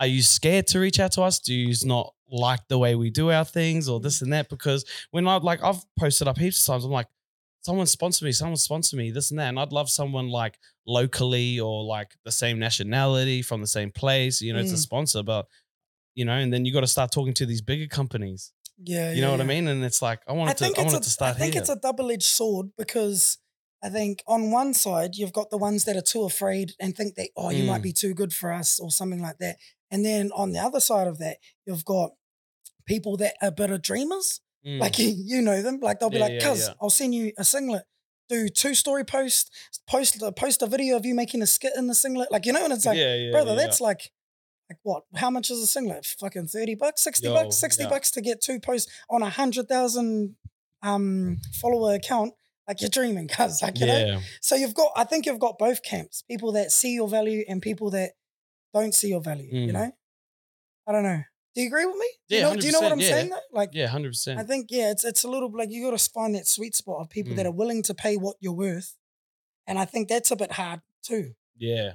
are 0.00 0.06
you 0.06 0.22
scared 0.22 0.66
to 0.68 0.80
reach 0.80 0.98
out 1.00 1.12
to 1.12 1.22
us? 1.22 1.38
Do 1.38 1.54
you 1.54 1.74
not 1.84 2.14
like 2.30 2.60
the 2.68 2.78
way 2.78 2.94
we 2.94 3.10
do 3.10 3.30
our 3.30 3.44
things 3.44 3.88
or 3.88 4.00
this 4.00 4.22
and 4.22 4.32
that? 4.32 4.48
Because 4.48 4.84
when 5.10 5.26
I 5.28 5.36
like 5.36 5.62
I've 5.62 5.84
posted 5.98 6.28
up 6.28 6.38
heaps 6.38 6.60
of 6.66 6.72
times, 6.72 6.84
I'm 6.84 6.90
like, 6.90 7.06
someone 7.62 7.86
sponsor 7.86 8.24
me, 8.24 8.32
someone 8.32 8.56
sponsor 8.56 8.96
me, 8.96 9.10
this 9.10 9.30
and 9.30 9.38
that. 9.40 9.48
And 9.48 9.58
I'd 9.58 9.72
love 9.72 9.88
someone 9.88 10.28
like 10.28 10.58
locally 10.86 11.60
or 11.60 11.84
like 11.84 12.14
the 12.24 12.32
same 12.32 12.58
nationality 12.58 13.40
from 13.42 13.60
the 13.60 13.66
same 13.66 13.90
place, 13.90 14.40
you 14.42 14.52
know, 14.52 14.58
it's 14.60 14.72
a 14.72 14.74
Mm. 14.74 14.78
sponsor. 14.78 15.22
But 15.22 15.46
you 16.14 16.24
know, 16.24 16.34
and 16.34 16.52
then 16.52 16.64
you 16.64 16.72
got 16.72 16.80
to 16.80 16.86
start 16.86 17.10
talking 17.10 17.34
to 17.34 17.46
these 17.46 17.60
bigger 17.62 17.86
companies. 17.88 18.52
Yeah, 18.82 19.12
You 19.12 19.20
know 19.20 19.28
yeah, 19.28 19.32
what 19.32 19.40
I 19.40 19.44
mean? 19.44 19.68
And 19.68 19.84
it's 19.84 20.02
like 20.02 20.20
I 20.28 20.32
wanted 20.32 20.56
to 20.58 20.66
I 20.66 20.82
wanted 20.82 21.00
a, 21.00 21.04
to 21.04 21.10
start 21.10 21.36
I 21.36 21.38
think 21.38 21.54
here. 21.54 21.60
it's 21.62 21.70
a 21.70 21.76
double-edged 21.76 22.22
sword 22.24 22.70
because 22.76 23.38
I 23.84 23.90
think 23.90 24.22
on 24.26 24.50
one 24.50 24.72
side 24.74 25.14
you've 25.16 25.32
got 25.34 25.50
the 25.50 25.58
ones 25.58 25.84
that 25.84 25.96
are 25.96 26.00
too 26.14 26.24
afraid 26.24 26.72
and 26.80 26.96
think 26.96 27.14
that 27.16 27.28
oh 27.36 27.50
you 27.50 27.64
might 27.64 27.80
Mm. 27.80 27.90
be 27.90 27.92
too 27.92 28.14
good 28.14 28.32
for 28.32 28.50
us 28.60 28.80
or 28.80 28.90
something 28.90 29.20
like 29.20 29.38
that, 29.38 29.58
and 29.90 30.04
then 30.04 30.32
on 30.32 30.52
the 30.52 30.58
other 30.58 30.80
side 30.80 31.06
of 31.06 31.18
that 31.18 31.36
you've 31.66 31.84
got 31.84 32.12
people 32.86 33.16
that 33.18 33.34
are 33.42 33.50
better 33.50 33.78
dreamers. 33.78 34.40
Mm. 34.66 34.80
Like 34.80 34.98
you, 34.98 35.08
you 35.16 35.42
know 35.42 35.60
them. 35.60 35.78
Like 35.80 36.00
they'll 36.00 36.10
be 36.10 36.16
Yeah, 36.18 36.28
like, 36.28 36.40
"Cuz 36.40 36.60
yeah. 36.68 36.74
I'll 36.80 36.90
send 36.90 37.14
you 37.14 37.32
a 37.36 37.44
singlet." 37.44 37.84
Do 38.30 38.48
two 38.48 38.74
story 38.74 39.04
posts, 39.04 39.50
post 39.86 40.22
post 40.36 40.62
a 40.62 40.66
video 40.66 40.96
of 40.96 41.04
you 41.04 41.14
making 41.14 41.42
a 41.42 41.46
skit 41.46 41.74
in 41.76 41.86
the 41.88 41.94
singlet, 41.94 42.32
like 42.32 42.46
you 42.46 42.52
know, 42.54 42.64
and 42.64 42.72
it's 42.72 42.86
like, 42.86 42.96
brother, 43.32 43.54
that's 43.54 43.82
like, 43.82 44.10
like 44.70 44.78
what? 44.82 45.02
How 45.16 45.28
much 45.28 45.50
is 45.50 45.58
a 45.58 45.66
singlet? 45.66 46.06
Fucking 46.06 46.46
thirty 46.46 46.74
bucks, 46.74 47.02
sixty 47.02 47.26
Yo, 47.26 47.34
bucks, 47.34 47.56
sixty 47.56 47.82
yeah. 47.82 47.90
bucks 47.90 48.10
to 48.12 48.22
get 48.22 48.40
two 48.40 48.58
posts 48.60 48.90
on 49.10 49.20
a 49.22 49.28
hundred 49.28 49.68
thousand 49.68 50.36
um 50.82 51.36
follower 51.60 51.94
account. 51.94 52.32
Like 52.66 52.80
you're 52.80 52.90
dreaming, 52.90 53.28
cuz 53.28 53.60
like 53.62 53.78
you 53.78 53.86
yeah. 53.86 54.04
know. 54.14 54.20
So 54.40 54.54
you've 54.56 54.74
got, 54.74 54.92
I 54.96 55.04
think 55.04 55.26
you've 55.26 55.38
got 55.38 55.58
both 55.58 55.82
camps: 55.82 56.22
people 56.22 56.52
that 56.52 56.72
see 56.72 56.94
your 56.94 57.08
value 57.08 57.44
and 57.48 57.60
people 57.60 57.90
that 57.90 58.12
don't 58.72 58.94
see 58.94 59.08
your 59.08 59.20
value. 59.20 59.48
You 59.52 59.68
Mm. 59.68 59.72
know. 59.72 59.92
I 60.86 60.92
don't 60.92 61.02
know. 61.02 61.22
Do 61.54 61.60
you 61.60 61.68
agree 61.68 61.86
with 61.86 61.96
me? 61.96 62.06
Do 62.28 62.34
you 62.36 62.40
Yeah, 62.42 62.48
know, 62.48 62.56
do 62.60 62.66
you 62.66 62.72
know 62.72 62.80
what 62.80 62.92
I'm 62.92 63.00
yeah. 63.00 63.08
saying 63.08 63.30
though? 63.30 63.40
Like, 63.52 63.70
Yeah, 63.72 63.86
hundred 63.86 64.10
percent. 64.10 64.40
I 64.40 64.42
think 64.44 64.66
yeah, 64.70 64.90
it's 64.90 65.04
it's 65.04 65.24
a 65.24 65.28
little 65.28 65.50
like 65.56 65.70
you 65.70 65.84
got 65.88 65.96
to 65.96 66.10
find 66.10 66.34
that 66.34 66.46
sweet 66.48 66.74
spot 66.74 67.00
of 67.00 67.10
people 67.10 67.34
that 67.36 67.44
Mm. 67.46 67.50
are 67.50 67.52
willing 67.52 67.82
to 67.84 67.94
pay 67.94 68.16
what 68.16 68.36
you're 68.40 68.52
worth, 68.54 68.96
and 69.66 69.78
I 69.78 69.84
think 69.84 70.08
that's 70.08 70.30
a 70.30 70.36
bit 70.36 70.52
hard 70.52 70.80
too. 71.02 71.34
Yeah. 71.56 71.92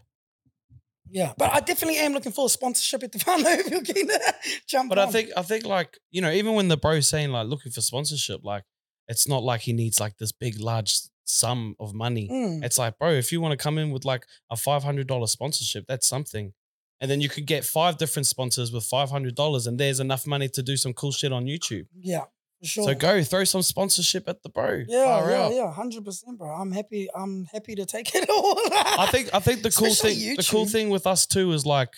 Yeah, 1.11 1.33
but 1.37 1.51
I 1.51 1.59
definitely 1.59 1.97
am 1.97 2.13
looking 2.13 2.31
for 2.31 2.45
a 2.45 2.49
sponsorship 2.49 3.01
at 3.03 3.11
the 3.11 3.17
though. 3.25 3.33
If 3.49 3.71
you're 3.71 3.81
keen 3.81 4.07
to 4.07 4.35
jump, 4.67 4.89
But 4.89 4.99
I 4.99 5.07
think 5.07 5.31
I 5.35 5.41
think 5.41 5.65
like 5.65 5.97
you 6.11 6.21
know 6.21 6.31
even 6.31 6.53
when 6.53 6.67
the 6.67 6.77
bro's 6.77 7.07
saying 7.09 7.31
like 7.31 7.47
looking 7.47 7.71
for 7.71 7.81
sponsorship, 7.81 8.43
like 8.43 8.63
it's 9.09 9.27
not 9.27 9.43
like 9.43 9.61
he 9.61 9.73
needs 9.73 9.99
like 9.99 10.17
this 10.17 10.31
big 10.31 10.59
large 10.61 10.97
sum 11.25 11.75
of 11.79 11.93
money. 11.93 12.29
Mm, 12.31 12.63
It's 12.63 12.77
like, 12.77 12.97
bro, 12.97 13.11
if 13.11 13.31
you 13.31 13.41
want 13.41 13.51
to 13.51 13.57
come 13.61 13.77
in 13.77 13.91
with 13.91 14.05
like 14.05 14.25
a 14.49 14.55
five 14.55 14.83
hundred 14.83 15.07
dollar 15.07 15.27
sponsorship, 15.27 15.85
that's 15.87 16.07
something. 16.07 16.53
And 17.01 17.09
then 17.11 17.19
you 17.21 17.29
could 17.29 17.45
get 17.45 17.63
five 17.65 17.97
different 17.97 18.27
sponsors 18.27 18.71
with 18.71 18.83
five 18.85 19.09
hundred 19.09 19.35
dollars, 19.35 19.67
and 19.67 19.77
there's 19.79 19.99
enough 19.99 20.25
money 20.25 20.47
to 20.49 20.61
do 20.63 20.77
some 20.77 20.93
cool 20.93 21.11
shit 21.11 21.31
on 21.33 21.45
YouTube. 21.45 21.87
yeah, 22.01 22.25
sure. 22.63 22.83
So 22.85 22.93
go 22.95 23.23
throw 23.23 23.43
some 23.45 23.61
sponsorship 23.61 24.27
at 24.27 24.43
the 24.43 24.49
bro. 24.49 24.83
yeah, 24.87 25.05
Far 25.05 25.31
yeah, 25.31 25.41
out. 25.45 25.53
yeah, 25.53 25.71
hundred 25.73 26.03
percent, 26.05 26.37
bro. 26.37 26.49
I'm 26.49 26.71
happy. 26.71 27.07
I'm 27.15 27.45
happy 27.53 27.75
to 27.75 27.85
take 27.85 28.13
it 28.15 28.29
all. 28.35 28.57
I 29.03 29.07
think 29.11 29.29
I 29.33 29.39
think 29.39 29.61
the 29.63 29.71
cool 29.71 29.87
Especially 29.87 30.15
thing 30.15 30.35
the 30.35 30.47
cool 30.49 30.65
thing 30.65 30.89
with 30.89 31.07
us 31.07 31.25
too 31.25 31.51
is 31.53 31.65
like, 31.65 31.93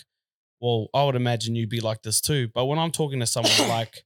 well, 0.59 0.87
I 0.93 1.03
would 1.03 1.15
imagine 1.15 1.55
you'd 1.55 1.69
be 1.69 1.79
like 1.81 2.03
this 2.03 2.21
too. 2.21 2.49
But 2.53 2.65
when 2.65 2.77
I'm 2.77 2.91
talking 2.91 3.19
to 3.21 3.25
someone 3.25 3.53
like 3.69 4.03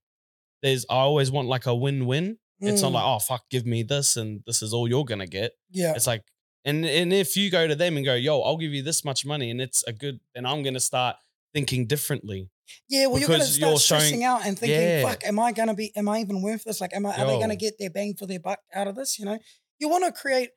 there's 0.63 0.85
I 0.89 0.95
always 0.95 1.29
want 1.29 1.47
like 1.50 1.65
a 1.65 1.75
win-win. 1.75 2.38
It's 2.67 2.81
not 2.81 2.91
Mm, 2.91 2.95
like, 2.95 3.03
oh 3.05 3.19
fuck, 3.19 3.50
give 3.50 3.65
me 3.65 3.84
this 3.84 4.17
and 4.17 4.41
this 4.45 4.62
is 4.62 4.74
all 4.74 4.88
you're 4.88 5.05
gonna 5.05 5.27
get. 5.27 5.53
yeah, 5.72 5.93
It's 5.95 6.07
like 6.07 6.24
and 6.63 6.86
and 6.86 7.13
if 7.13 7.36
you 7.38 7.50
go 7.51 7.67
to 7.67 7.75
them 7.75 7.95
and 7.98 8.05
go, 8.05 8.15
yo, 8.15 8.41
I'll 8.41 8.57
give 8.57 8.74
you 8.74 8.81
this 8.84 9.03
much 9.05 9.25
money 9.25 9.50
and 9.51 9.62
it's 9.62 9.84
a 9.88 9.93
good 9.93 10.19
and 10.34 10.48
I'm 10.48 10.63
gonna 10.63 10.79
start 10.79 11.15
thinking 11.53 11.86
differently. 11.88 12.50
yeah. 12.89 13.05
Well, 13.07 13.19
you're 13.19 13.29
gonna 13.29 13.43
start 13.45 13.69
you're 13.72 13.79
stressing 13.79 14.10
showing- 14.15 14.24
out 14.24 14.45
and 14.45 14.57
thinking, 14.57 14.79
Yeah. 14.81 15.03
"Fuck, 15.03 15.24
am 15.25 15.39
I 15.39 15.51
gonna 15.51 15.75
be? 15.75 15.95
Am 15.95 16.10
I 16.10 16.19
even 16.19 16.41
worth 16.41 16.63
this? 16.63 16.81
Like, 16.81 16.93
am 16.95 17.05
I? 17.05 17.15
Are 17.15 17.27
they 17.27 17.39
gonna 17.39 17.55
get 17.55 17.77
their 17.77 17.89
bang 17.91 18.15
for 18.15 18.25
their 18.25 18.39
buck 18.39 18.60
out 18.74 18.88
of 18.88 18.95
this? 18.95 19.19
You 19.19 19.25
know, 19.25 19.38
you 19.79 19.88
want 19.89 20.03
to 20.05 20.12
create 20.12 20.50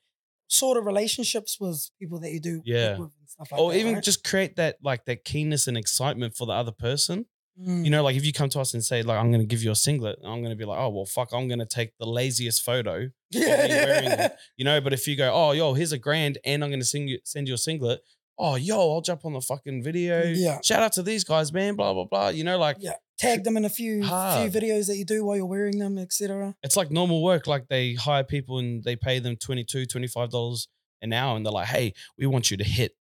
sort 0.50 0.78
of 0.78 0.86
relationships 0.86 1.58
with 1.60 1.90
people 1.98 2.18
that 2.20 2.32
you 2.32 2.40
do, 2.40 2.62
Yeah. 2.64 2.92
with 2.92 3.10
and 3.20 3.28
stuff 3.28 3.52
like 3.52 3.60
or 3.60 3.72
that, 3.72 3.78
even 3.78 3.94
right? 3.96 4.02
just 4.02 4.24
create 4.24 4.56
that 4.56 4.78
like 4.82 5.04
that 5.04 5.22
keenness 5.24 5.66
and 5.68 5.76
excitement 5.76 6.34
for 6.34 6.46
the 6.46 6.54
other 6.54 6.72
person. 6.72 7.26
Mm. 7.60 7.84
You 7.84 7.90
know, 7.90 8.02
like 8.02 8.16
if 8.16 8.24
you 8.24 8.32
come 8.32 8.48
to 8.50 8.60
us 8.60 8.74
and 8.74 8.84
say, 8.84 9.02
like, 9.02 9.18
I'm 9.18 9.30
gonna 9.32 9.44
give 9.44 9.62
you 9.62 9.70
a 9.70 9.76
singlet, 9.76 10.18
I'm 10.24 10.42
gonna 10.42 10.56
be 10.56 10.64
like, 10.64 10.78
oh 10.78 10.90
well, 10.90 11.04
fuck, 11.04 11.32
I'm 11.32 11.48
gonna 11.48 11.66
take 11.66 11.92
the 11.98 12.06
laziest 12.06 12.62
photo 12.62 13.10
yeah, 13.30 13.66
me 13.66 13.68
wearing 13.68 14.06
it. 14.06 14.32
You 14.56 14.64
know, 14.64 14.80
but 14.80 14.92
if 14.92 15.06
you 15.06 15.16
go, 15.16 15.30
oh, 15.32 15.52
yo, 15.52 15.74
here's 15.74 15.92
a 15.92 15.98
grand 15.98 16.38
and 16.44 16.64
I'm 16.64 16.70
going 16.70 16.80
to 16.80 16.86
sing 16.86 17.08
you, 17.08 17.18
send 17.24 17.48
you 17.48 17.54
a 17.54 17.58
singlet. 17.58 18.00
Oh, 18.38 18.56
yo, 18.56 18.76
I'll 18.76 19.00
jump 19.00 19.24
on 19.24 19.32
the 19.32 19.40
fucking 19.40 19.82
video. 19.82 20.22
Yeah. 20.24 20.58
Shout 20.64 20.82
out 20.82 20.92
to 20.92 21.02
these 21.02 21.24
guys, 21.24 21.52
man. 21.52 21.74
Blah, 21.74 21.92
blah, 21.92 22.04
blah. 22.04 22.28
You 22.28 22.44
know, 22.44 22.58
like 22.58 22.76
yeah. 22.80 22.94
Tag 23.18 23.42
them 23.42 23.56
in 23.56 23.64
a 23.64 23.68
few 23.68 24.04
Hard. 24.04 24.50
few 24.50 24.60
videos 24.60 24.86
that 24.86 24.96
you 24.96 25.04
do 25.04 25.24
while 25.24 25.36
you're 25.36 25.44
wearing 25.44 25.78
them, 25.78 25.98
etc. 25.98 26.54
it's 26.62 26.76
like 26.76 26.92
normal 26.92 27.20
work. 27.20 27.48
Like 27.48 27.66
they 27.68 27.94
hire 27.94 28.22
people 28.22 28.58
and 28.58 28.84
they 28.84 28.94
pay 28.94 29.18
them 29.18 29.36
22 29.36 29.86
$25 29.86 30.66
an 31.02 31.12
hour. 31.12 31.36
And 31.36 31.44
they're 31.44 31.52
like, 31.52 31.66
hey, 31.66 31.94
we 32.16 32.26
want 32.26 32.52
you 32.52 32.56
to 32.58 32.64
hit 32.64 32.92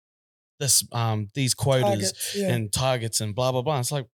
this, 0.59 0.83
um, 0.91 1.27
these 1.35 1.53
quotas 1.53 1.83
Targets, 1.83 2.35
yeah. 2.35 2.49
and 2.49 2.73
targets 2.73 3.21
and 3.21 3.35
blah, 3.35 3.51
blah, 3.51 3.61
blah. 3.61 3.79
It's 3.79 3.91
like, 3.91 4.07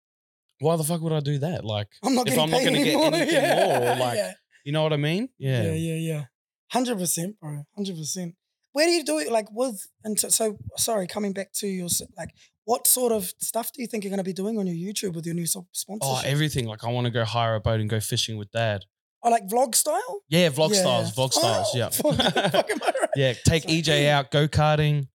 why 0.62 0.77
the 0.77 0.85
fuck 0.85 1.01
would 1.03 1.12
I 1.12 1.20
do 1.20 1.38
that? 1.38 1.64
Like, 1.64 1.88
I'm 2.03 2.14
not 2.14 2.29
if 2.29 2.38
I'm 2.38 2.51
not 2.51 2.64
gonna 2.64 2.79
get 2.79 2.94
anymore. 2.94 3.07
anything 3.14 3.35
yeah. 3.35 3.79
more, 3.79 4.07
like- 4.07 4.16
yeah. 4.16 4.33
you 4.64 4.72
know 4.72 4.83
what 4.83 4.92
I 4.92 4.96
mean? 4.96 5.29
Yeah. 5.38 5.62
yeah, 5.64 5.72
yeah, 5.72 5.94
yeah. 6.14 6.25
Hundred 6.70 6.98
percent, 6.98 7.38
bro. 7.40 7.64
Hundred 7.77 7.96
percent. 7.96 8.35
Where 8.72 8.87
do 8.87 8.92
you 8.92 9.05
do 9.05 9.18
it? 9.18 9.31
Like 9.31 9.48
with 9.53 9.87
and 10.05 10.18
so, 10.18 10.29
so 10.31 10.57
sorry. 10.79 11.07
Coming 11.07 11.33
back 11.35 11.53
to 11.55 11.66
your 11.66 11.88
like, 12.16 12.31
what 12.64 12.87
sort 12.87 13.12
of 13.12 13.31
stuff 13.38 13.70
do 13.72 13.83
you 13.83 13.87
think 13.87 14.05
you're 14.05 14.11
going 14.11 14.18
to 14.18 14.25
be 14.25 14.33
doing 14.33 14.59
on 14.59 14.66
your 14.66 14.77
YouTube 14.77 15.14
with 15.14 15.27
your 15.27 15.35
new 15.35 15.46
so- 15.46 15.66
Oh, 16.01 16.22
everything. 16.25 16.66
Like, 16.66 16.85
I 16.85 16.90
want 16.90 17.05
to 17.07 17.11
go 17.11 17.25
hire 17.25 17.55
a 17.57 17.61
boat 17.61 17.81
and 17.81 17.90
go 17.90 18.01
fishing 18.01 18.38
with 18.38 18.51
dad. 18.53 18.85
Oh, 19.22 19.31
like 19.31 19.46
vlog 19.46 19.75
style? 19.75 20.22
Yeah, 20.29 20.48
vlog 20.48 20.72
Yeah. 20.72 20.81
styles, 20.81 21.14
vlog 21.14 21.33
styles. 21.33 21.68
Oh, 21.75 21.79
Yeah. 21.79 21.88
fucking- 21.90 22.51
fucking 22.51 22.79
right. 22.79 23.11
Yeah, 23.14 23.35
take 23.46 23.64
EJ 23.64 24.05
yeah. 24.05 24.18
out, 24.18 24.31
go 24.31 24.48
karting. 24.48 25.09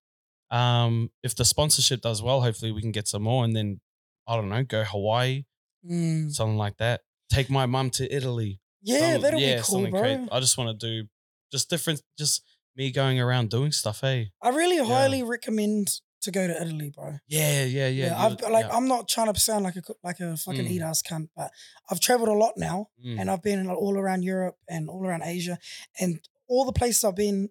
Um, 0.50 1.10
if 1.22 1.34
the 1.34 1.44
sponsorship 1.44 2.00
does 2.00 2.22
well, 2.22 2.40
hopefully 2.40 2.72
we 2.72 2.80
can 2.80 2.92
get 2.92 3.08
some 3.08 3.22
more, 3.22 3.44
and 3.44 3.54
then 3.56 3.80
I 4.26 4.36
don't 4.36 4.48
know, 4.48 4.62
go 4.64 4.84
Hawaii, 4.84 5.44
Mm. 5.84 6.30
something 6.32 6.56
like 6.56 6.76
that. 6.78 7.02
Take 7.30 7.50
my 7.50 7.66
mum 7.66 7.90
to 7.90 8.10
Italy. 8.14 8.60
Yeah, 8.82 9.18
that'll 9.18 9.40
yeah, 9.40 9.56
be 9.56 9.62
cool, 9.62 9.90
bro. 9.90 10.00
crazy. 10.00 10.28
I 10.32 10.40
just 10.40 10.56
want 10.58 10.78
to 10.78 10.86
do 11.02 11.08
just 11.52 11.68
different, 11.70 12.02
just 12.18 12.42
me 12.76 12.90
going 12.90 13.20
around 13.20 13.50
doing 13.50 13.70
stuff. 13.72 14.00
Hey, 14.00 14.32
I 14.42 14.48
really 14.50 14.76
Yeah. 14.76 14.84
highly 14.84 15.22
recommend 15.22 16.00
to 16.22 16.30
go 16.30 16.46
to 16.46 16.54
Italy, 16.62 16.88
bro. 16.90 17.18
yeah, 17.28 17.64
yeah, 17.64 17.88
yeah. 17.88 18.06
Yeah, 18.06 18.22
I've 18.24 18.40
like 18.40 18.66
yeah. 18.66 18.74
I'm 18.76 18.88
not 18.88 19.08
trying 19.08 19.32
to 19.32 19.38
sound 19.38 19.64
like 19.64 19.76
a 19.76 19.82
like 20.02 20.20
a 20.20 20.36
fucking 20.38 20.64
Mm. 20.64 20.70
eat 20.70 20.80
ass 20.82 21.02
cunt, 21.02 21.28
but 21.36 21.50
I've 21.90 22.00
traveled 22.00 22.30
a 22.30 22.32
lot 22.32 22.54
now, 22.56 22.88
Mm. 23.04 23.20
and 23.20 23.30
I've 23.30 23.42
been 23.42 23.68
all 23.70 23.98
around 23.98 24.22
Europe 24.22 24.56
and 24.68 24.88
all 24.88 25.04
around 25.06 25.22
Asia, 25.22 25.58
and 26.00 26.26
all 26.48 26.64
the 26.64 26.72
places 26.72 27.04
I've 27.04 27.14
been, 27.16 27.50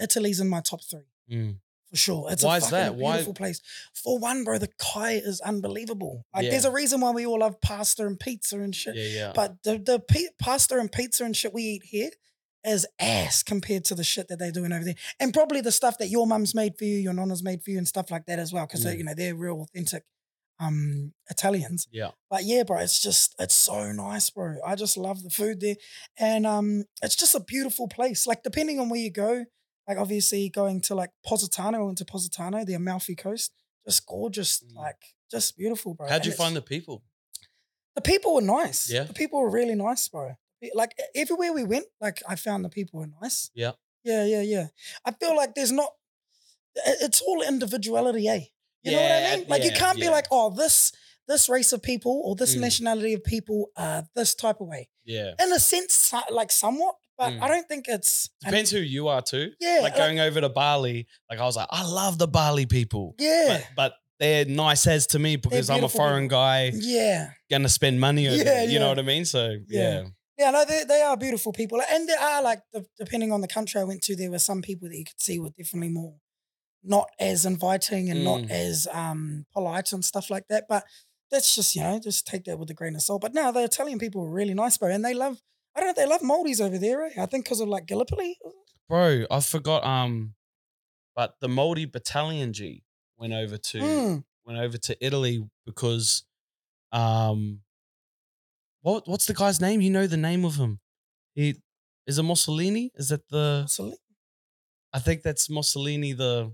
Italy's 0.00 0.40
in 0.40 0.48
my 0.48 0.60
top 0.60 0.80
three 0.82 1.06
Mm. 1.30 1.60
For 1.90 1.96
sure. 1.96 2.26
It's 2.30 2.42
Why 2.44 2.58
a 2.58 2.60
fucking 2.60 2.76
that? 2.78 2.94
Why- 2.96 3.12
beautiful 3.12 3.34
place. 3.34 3.60
For 3.94 4.18
one, 4.18 4.44
bro, 4.44 4.58
the 4.58 4.68
kai 4.78 5.12
is 5.12 5.40
unbelievable. 5.40 6.24
Like, 6.34 6.44
Yeah. 6.44 6.50
there's 6.50 6.64
a 6.64 6.70
reason 6.72 7.00
why 7.00 7.10
we 7.12 7.26
all 7.26 7.40
love 7.40 7.60
pasta 7.60 8.06
and 8.06 8.18
pizza 8.20 8.60
and 8.60 8.74
shit. 8.74 8.94
yeah, 8.96 9.02
yeah. 9.08 9.32
But 9.34 9.62
the 9.62 9.78
the 9.78 10.00
pasta 10.38 10.78
and 10.78 10.90
pizza 10.92 11.24
and 11.24 11.36
shit 11.36 11.52
we 11.54 11.62
eat 11.62 11.82
here 11.84 12.10
is 12.64 12.86
ass 12.98 13.42
compared 13.42 13.84
to 13.86 13.94
the 13.94 14.04
shit 14.04 14.28
that 14.28 14.38
they're 14.38 14.52
doing 14.52 14.72
over 14.72 14.84
there, 14.84 14.96
and 15.20 15.32
probably 15.32 15.60
the 15.60 15.72
stuff 15.72 15.96
that 15.98 16.08
your 16.08 16.26
mum's 16.26 16.54
made 16.54 16.76
for 16.76 16.84
you, 16.84 16.96
your 16.98 17.12
nonna's 17.14 17.42
made 17.42 17.62
for 17.62 17.70
you, 17.70 17.78
and 17.78 17.88
stuff 17.88 18.10
like 18.10 18.26
that 18.26 18.38
as 18.38 18.52
well, 18.52 18.66
because 18.66 18.84
Mm. 18.84 18.98
you 18.98 19.04
know 19.04 19.14
they're 19.14 19.34
real 19.34 19.60
authentic 19.62 20.04
um 20.60 21.14
Italians. 21.30 21.86
yeah. 21.92 22.10
But 22.28 22.44
yeah, 22.44 22.64
bro, 22.64 22.78
it's 22.78 23.00
just 23.00 23.34
it's 23.38 23.54
so 23.54 23.92
nice, 23.92 24.28
bro. 24.30 24.56
I 24.66 24.74
just 24.74 24.96
love 24.96 25.22
the 25.22 25.30
food 25.30 25.60
there, 25.60 25.76
and 26.18 26.46
um, 26.46 26.84
it's 27.00 27.14
just 27.16 27.34
a 27.36 27.40
beautiful 27.40 27.86
place. 27.88 28.26
Like 28.26 28.42
depending 28.42 28.80
on 28.80 28.88
where 28.88 29.00
you 29.00 29.10
go, 29.12 29.44
like 29.88 29.98
obviously 29.98 30.48
going 30.50 30.80
to 30.82 30.94
like 30.94 31.10
Positano, 31.24 31.78
I 31.80 31.82
went 31.82 31.98
to 31.98 32.04
Positano, 32.04 32.64
the 32.64 32.74
Amalfi 32.74 33.16
Coast, 33.16 33.52
just 33.86 34.06
gorgeous, 34.06 34.60
Mm. 34.60 34.74
like 34.76 35.02
just 35.30 35.56
beautiful, 35.56 35.94
bro. 35.94 36.06
How'd 36.08 36.16
And 36.16 36.26
you 36.26 36.32
find 36.32 36.54
the 36.54 36.62
people? 36.62 37.02
the 37.94 38.02
people 38.02 38.34
were 38.34 38.42
nice. 38.42 38.88
Yeah. 38.90 39.04
The 39.04 39.14
people 39.14 39.40
were 39.40 39.50
really 39.50 39.74
nice, 39.74 40.06
bro. 40.08 40.34
Like 40.74 40.92
everywhere 41.14 41.52
we 41.52 41.64
went, 41.64 41.86
like 42.00 42.22
I 42.28 42.36
found 42.36 42.64
the 42.64 42.68
people 42.68 43.00
were 43.00 43.10
nice. 43.22 43.50
Yeah. 43.54 43.72
Yeah, 44.04 44.24
yeah, 44.24 44.42
yeah. 44.42 44.66
I 45.04 45.10
feel 45.12 45.34
like 45.36 45.54
there's 45.54 45.72
not 45.72 45.90
it's 46.86 47.20
all 47.20 47.42
individuality, 47.42 48.28
eh? 48.28 48.44
You 48.84 48.92
know 48.92 49.02
what 49.02 49.10
I 49.10 49.36
mean? 49.36 49.48
Like 49.48 49.64
you 49.64 49.72
can't 49.72 49.98
be 49.98 50.08
like, 50.08 50.26
oh, 50.30 50.50
this 50.50 50.92
this 51.26 51.48
race 51.48 51.72
of 51.72 51.82
people 51.82 52.22
or 52.24 52.36
this 52.36 52.54
Mm. 52.56 52.60
nationality 52.60 53.14
of 53.14 53.22
people 53.24 53.70
are 53.76 54.06
this 54.14 54.34
type 54.34 54.60
of 54.60 54.68
way. 54.68 54.88
Yeah. 55.04 55.34
In 55.42 55.52
a 55.52 55.58
sense, 55.58 56.12
like 56.30 56.50
somewhat, 56.52 56.94
but 57.18 57.32
Mm. 57.32 57.42
I 57.42 57.48
don't 57.48 57.68
think 57.68 57.86
it's 57.88 58.30
and- 58.44 58.50
Depends 58.52 58.70
who 58.70 58.78
you 58.78 59.08
are 59.08 59.20
too. 59.22 59.52
Yeah, 59.60 59.80
Like 59.82 59.92
like- 59.92 59.96
going 59.96 60.20
over 60.20 60.40
to 60.40 60.48
Bali, 60.48 61.06
like 61.30 61.38
I 61.40 61.44
was 61.44 61.56
like, 61.56 61.68
I 61.70 61.84
love 61.84 62.18
the 62.18 62.28
Bali 62.28 62.66
people. 62.66 63.14
Yeah. 63.18 63.48
But 63.48 63.66
but 63.76 63.92
they're 64.20 64.44
nice 64.46 64.86
as 64.86 65.06
to 65.08 65.18
me 65.18 65.36
because 65.36 65.70
I'm 65.70 65.84
a 65.84 65.88
foreign 65.88 66.28
guy 66.28 66.72
yeah. 66.74 67.30
gonna 67.50 67.68
spend 67.68 68.00
money 68.00 68.26
over 68.28 68.36
Yeah, 68.36 68.44
there. 68.44 68.64
You 68.68 68.78
know 68.80 68.88
what 68.88 68.98
I 68.98 69.02
mean? 69.02 69.24
So 69.24 69.56
Yeah. 69.68 69.80
yeah. 70.00 70.04
Yeah, 70.40 70.50
no, 70.52 70.64
they, 70.64 70.84
they 70.84 71.02
are 71.02 71.16
beautiful 71.16 71.52
people. 71.52 71.80
And 71.90 72.08
there 72.08 72.20
are 72.20 72.40
like, 72.40 72.60
the, 72.72 72.86
depending 72.96 73.32
on 73.32 73.40
the 73.40 73.48
country 73.48 73.80
I 73.80 73.84
went 73.84 74.02
to, 74.02 74.14
there 74.14 74.30
were 74.30 74.38
some 74.38 74.62
people 74.62 74.88
that 74.88 74.96
you 74.96 75.04
could 75.04 75.20
see 75.20 75.40
were 75.40 75.50
definitely 75.50 75.88
more 75.88 76.14
not 76.84 77.08
as 77.18 77.44
inviting 77.44 78.08
and 78.08 78.22
not 78.22 78.42
Mm. 78.42 78.50
as 78.50 78.86
um 78.92 79.46
polite 79.52 79.92
and 79.92 80.04
stuff 80.04 80.30
like 80.30 80.46
that. 80.48 80.64
But 80.68 80.84
that's 81.30 81.54
just 81.56 81.74
you 81.74 81.82
know 81.82 81.98
just 81.98 82.24
take 82.26 82.44
that 82.44 82.58
with 82.58 82.70
a 82.70 82.74
grain 82.74 82.94
of 82.94 83.02
salt. 83.02 83.20
But 83.20 83.34
no, 83.34 83.50
the 83.52 83.64
Italian 83.64 83.98
people 83.98 84.22
are 84.22 84.30
really 84.30 84.54
nice, 84.54 84.78
bro, 84.78 84.90
and 84.90 85.04
they 85.04 85.14
love. 85.14 85.40
I 85.78 85.80
don't 85.80 85.96
know. 85.96 86.02
They 86.02 86.08
love 86.08 86.22
Maoris 86.22 86.60
over 86.60 86.76
there. 86.76 87.04
Eh? 87.04 87.10
I 87.22 87.26
think 87.26 87.44
because 87.44 87.60
of 87.60 87.68
like 87.68 87.86
Gallipoli. 87.86 88.36
Bro, 88.88 89.26
I 89.30 89.38
forgot. 89.40 89.84
Um, 89.84 90.34
but 91.14 91.34
the 91.40 91.48
Maori 91.48 91.84
Battalion 91.84 92.52
G 92.52 92.82
went 93.16 93.32
over 93.32 93.56
to 93.56 93.78
Mm. 93.78 94.24
went 94.44 94.58
over 94.58 94.76
to 94.76 94.96
Italy 95.04 95.44
because, 95.64 96.24
um, 96.90 97.60
what 98.80 99.06
what's 99.06 99.26
the 99.26 99.34
guy's 99.34 99.60
name? 99.60 99.80
You 99.80 99.90
know 99.90 100.06
the 100.08 100.16
name 100.16 100.44
of 100.44 100.56
him. 100.56 100.80
He 101.34 101.62
is 102.08 102.18
it 102.18 102.22
Mussolini? 102.24 102.90
Is 102.96 103.10
that 103.10 103.28
the? 103.28 103.60
Absolutely. 103.64 103.98
I 104.92 104.98
think 104.98 105.22
that's 105.22 105.48
Mussolini. 105.48 106.12
The 106.12 106.52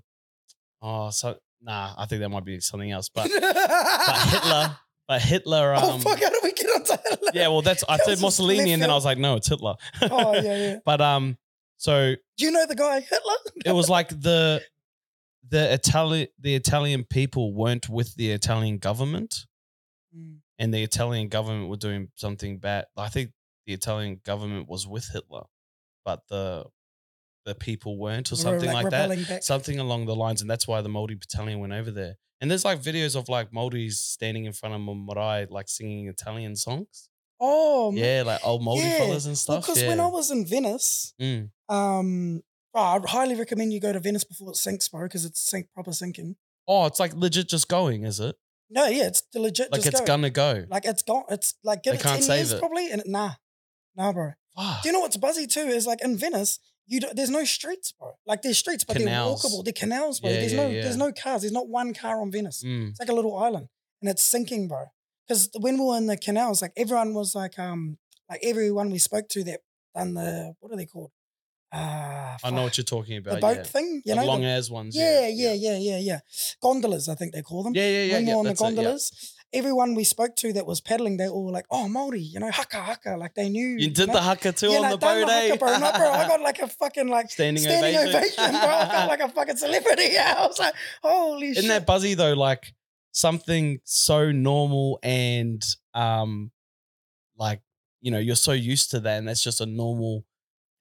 oh, 0.82 1.10
so 1.10 1.38
nah, 1.62 1.94
I 1.96 2.04
think 2.06 2.20
that 2.20 2.28
might 2.28 2.44
be 2.44 2.60
something 2.60 2.90
else. 2.90 3.08
But 3.08 3.30
but 3.30 4.18
Hitler, 4.28 4.76
but 5.08 5.20
Hitler. 5.22 5.74
Um, 5.74 5.82
oh 5.84 5.98
fuck! 5.98 6.20
How 6.22 6.30
do 6.30 6.40
we 6.42 6.52
get 6.52 6.66
onto 6.66 6.92
Hitler? 7.08 7.30
yeah, 7.34 7.48
well, 7.48 7.62
that's 7.62 7.84
I 7.88 7.96
That 7.98 8.06
said 8.06 8.20
Mussolini, 8.20 8.72
and 8.72 8.82
then 8.82 8.90
I 8.90 8.94
was 8.94 9.04
like, 9.04 9.18
no, 9.18 9.36
it's 9.36 9.48
Hitler. 9.48 9.74
Oh 10.02 10.34
yeah, 10.34 10.56
yeah. 10.56 10.76
but 10.84 11.00
um, 11.00 11.36
so 11.76 12.14
Do 12.38 12.44
you 12.44 12.50
know 12.52 12.66
the 12.66 12.74
guy 12.76 13.00
Hitler? 13.00 13.34
it 13.64 13.72
was 13.72 13.88
like 13.88 14.08
the 14.08 14.62
the 15.48 15.72
Italian 15.74 16.28
the 16.38 16.54
Italian 16.54 17.04
people 17.04 17.52
weren't 17.54 17.88
with 17.88 18.14
the 18.16 18.30
Italian 18.32 18.78
government, 18.78 19.46
Mm. 20.16 20.38
and 20.60 20.72
the 20.72 20.82
Italian 20.82 21.28
government 21.28 21.68
were 21.68 21.76
doing 21.76 22.08
something 22.14 22.58
bad. 22.58 22.86
I 22.96 23.08
think 23.08 23.32
the 23.66 23.72
Italian 23.72 24.20
government 24.24 24.68
was 24.68 24.86
with 24.86 25.08
Hitler, 25.12 25.42
but 26.04 26.20
the 26.28 26.66
the 27.44 27.54
people 27.54 27.98
weren't, 27.98 28.32
or 28.32 28.36
something 28.36 28.72
like, 28.72 28.90
that. 28.90 29.28
back. 29.28 29.42
Something 29.42 29.78
along 29.78 30.06
the 30.06 30.16
lines, 30.16 30.40
and 30.40 30.50
that's 30.50 30.66
why 30.66 30.80
the 30.80 30.88
Maori 30.88 31.14
Battalion 31.14 31.60
went 31.60 31.72
over 31.72 31.90
there. 31.90 32.16
And 32.40 32.50
there's 32.50 32.64
like 32.64 32.80
videos 32.80 33.16
of 33.16 33.28
like 33.28 33.52
Maoris 33.52 34.00
standing 34.00 34.44
in 34.44 34.52
front 34.52 34.74
of 34.74 34.80
Mumbai, 34.80 35.50
like 35.50 35.68
singing 35.68 36.08
Italian 36.08 36.56
songs. 36.56 37.08
Oh 37.40 37.92
yeah, 37.94 38.22
like 38.24 38.40
old 38.44 38.62
Moldy 38.62 38.82
yeah. 38.82 38.98
fellas 38.98 39.26
and 39.26 39.36
stuff. 39.36 39.62
Because 39.66 39.82
yeah. 39.82 39.88
when 39.88 40.00
I 40.00 40.06
was 40.06 40.30
in 40.30 40.46
Venice, 40.46 41.14
Mm. 41.20 41.50
um, 41.68 42.42
oh, 42.74 42.80
I'd 42.80 43.04
highly 43.06 43.34
recommend 43.34 43.72
you 43.72 43.80
go 43.80 43.92
to 43.92 44.00
Venice 44.00 44.24
before 44.24 44.50
it 44.50 44.56
sinks, 44.56 44.88
bro, 44.88 45.02
because 45.02 45.24
it's 45.24 45.40
sink 45.40 45.68
proper 45.74 45.92
sinking. 45.92 46.36
Oh, 46.66 46.86
it's 46.86 47.00
like 47.00 47.14
legit 47.14 47.48
just 47.48 47.68
going, 47.68 48.04
is 48.04 48.20
it? 48.20 48.36
No, 48.70 48.86
yeah, 48.86 49.06
it's 49.06 49.22
legit. 49.34 49.70
Like 49.72 49.84
it's 49.84 50.00
go. 50.00 50.06
gonna 50.06 50.30
go. 50.30 50.64
Like 50.68 50.84
it's 50.84 51.02
gone. 51.02 51.24
It's 51.28 51.54
like 51.62 51.82
give 51.82 51.92
They 51.94 51.98
it 51.98 52.02
can't 52.02 52.14
ten 52.16 52.22
save 52.22 52.36
years 52.38 52.52
it. 52.52 52.58
probably, 52.60 52.90
and 52.90 53.00
it, 53.02 53.08
nah, 53.08 53.32
nah, 53.96 54.12
bro. 54.12 54.32
Do 54.56 54.88
you 54.88 54.92
know 54.92 55.00
what's 55.00 55.16
buzzy 55.16 55.46
too? 55.46 55.60
Is 55.60 55.86
like 55.86 56.02
in 56.02 56.16
Venice, 56.16 56.60
you 56.86 57.00
do, 57.00 57.08
there's 57.14 57.30
no 57.30 57.44
streets, 57.44 57.92
bro. 57.92 58.12
Like 58.26 58.42
there's 58.42 58.58
streets, 58.58 58.84
but 58.84 58.96
Canals. 58.96 59.42
they're 59.42 59.50
walkable. 59.50 59.64
They're 59.64 59.72
canals, 59.72 60.20
bro. 60.20 60.30
Yeah, 60.30 60.40
there's 60.40 60.52
yeah, 60.52 60.62
no 60.62 60.68
yeah. 60.68 60.82
there's 60.82 60.96
no 60.96 61.12
cars. 61.12 61.42
There's 61.42 61.52
not 61.52 61.68
one 61.68 61.94
car 61.94 62.20
on 62.20 62.30
Venice. 62.30 62.62
Mm. 62.64 62.90
It's 62.90 63.00
like 63.00 63.08
a 63.08 63.14
little 63.14 63.36
island, 63.36 63.68
and 64.02 64.10
it's 64.10 64.22
sinking, 64.22 64.68
bro. 64.68 64.86
Because 65.26 65.48
when 65.58 65.78
we 65.78 65.86
were 65.86 65.96
in 65.96 66.06
the 66.06 66.16
canals, 66.16 66.60
like 66.60 66.72
everyone 66.76 67.14
was 67.14 67.34
like, 67.34 67.58
um, 67.58 67.98
like 68.28 68.40
everyone 68.42 68.90
we 68.90 68.98
spoke 68.98 69.28
to 69.30 69.44
that 69.44 69.60
done 69.94 70.14
the 70.14 70.54
what 70.60 70.72
are 70.72 70.76
they 70.76 70.86
called? 70.86 71.10
Ah, 71.76 72.36
I 72.44 72.50
know 72.50 72.62
what 72.62 72.78
you're 72.78 72.84
talking 72.84 73.16
about. 73.16 73.34
the 73.34 73.40
boat 73.40 73.56
yeah. 73.56 73.62
thing, 73.64 74.02
you 74.04 74.14
the 74.14 74.20
know, 74.20 74.26
long 74.26 74.42
the- 74.42 74.46
as 74.46 74.70
ones. 74.70 74.94
yeah, 74.96 75.26
yeah, 75.26 75.52
yeah, 75.54 75.76
yeah, 75.76 75.98
yeah. 75.98 76.20
Gondolas, 76.62 77.08
I 77.08 77.16
think 77.16 77.32
they 77.34 77.42
call 77.42 77.64
them. 77.64 77.74
Yeah, 77.74 77.88
yeah, 77.88 78.04
yeah. 78.04 78.12
when 78.14 78.22
we 78.22 78.28
yeah, 78.28 78.34
were 78.34 78.38
on 78.38 78.44
the 78.46 78.54
gondolas, 78.54 79.33
everyone 79.54 79.94
we 79.94 80.04
spoke 80.04 80.36
to 80.36 80.52
that 80.52 80.66
was 80.66 80.80
paddling, 80.80 81.16
they 81.16 81.28
all 81.28 81.44
were 81.44 81.52
like, 81.52 81.66
"Oh, 81.70 81.88
Maori, 81.88 82.20
you 82.20 82.40
know, 82.40 82.50
haka 82.50 82.82
haka," 82.82 83.16
like 83.16 83.34
they 83.34 83.48
knew. 83.48 83.66
You 83.66 83.90
did 83.90 84.08
know? 84.08 84.14
the 84.14 84.20
haka 84.20 84.52
too 84.52 84.70
yeah, 84.70 84.78
on 84.78 84.90
the 84.90 84.98
boat, 84.98 85.28
eh? 85.28 85.48
haka, 85.48 85.58
bro. 85.58 85.78
No, 85.78 85.92
bro, 85.92 86.10
I 86.10 86.28
got 86.28 86.40
like 86.40 86.58
a 86.58 86.68
fucking 86.68 87.08
like 87.08 87.30
standing, 87.30 87.62
standing 87.62 87.96
ovation. 87.96 88.16
ovation, 88.16 88.50
bro. 88.50 88.68
I 88.68 88.88
felt 88.90 89.08
like 89.08 89.20
a 89.20 89.28
fucking 89.28 89.56
celebrity. 89.56 90.08
Yeah, 90.10 90.34
I 90.38 90.46
was 90.46 90.58
like, 90.58 90.74
"Holy 91.02 91.48
shit. 91.48 91.58
Isn't 91.58 91.62
shit!" 91.62 91.80
that 91.80 91.86
buzzy 91.86 92.14
though? 92.14 92.34
Like 92.34 92.74
something 93.12 93.78
so 93.84 94.32
normal 94.32 94.98
and 95.02 95.64
um, 95.94 96.50
like 97.38 97.62
you 98.00 98.10
know, 98.10 98.18
you're 98.18 98.36
so 98.36 98.52
used 98.52 98.90
to 98.90 99.00
that, 99.00 99.18
and 99.18 99.28
that's 99.28 99.42
just 99.42 99.60
a 99.60 99.66
normal 99.66 100.24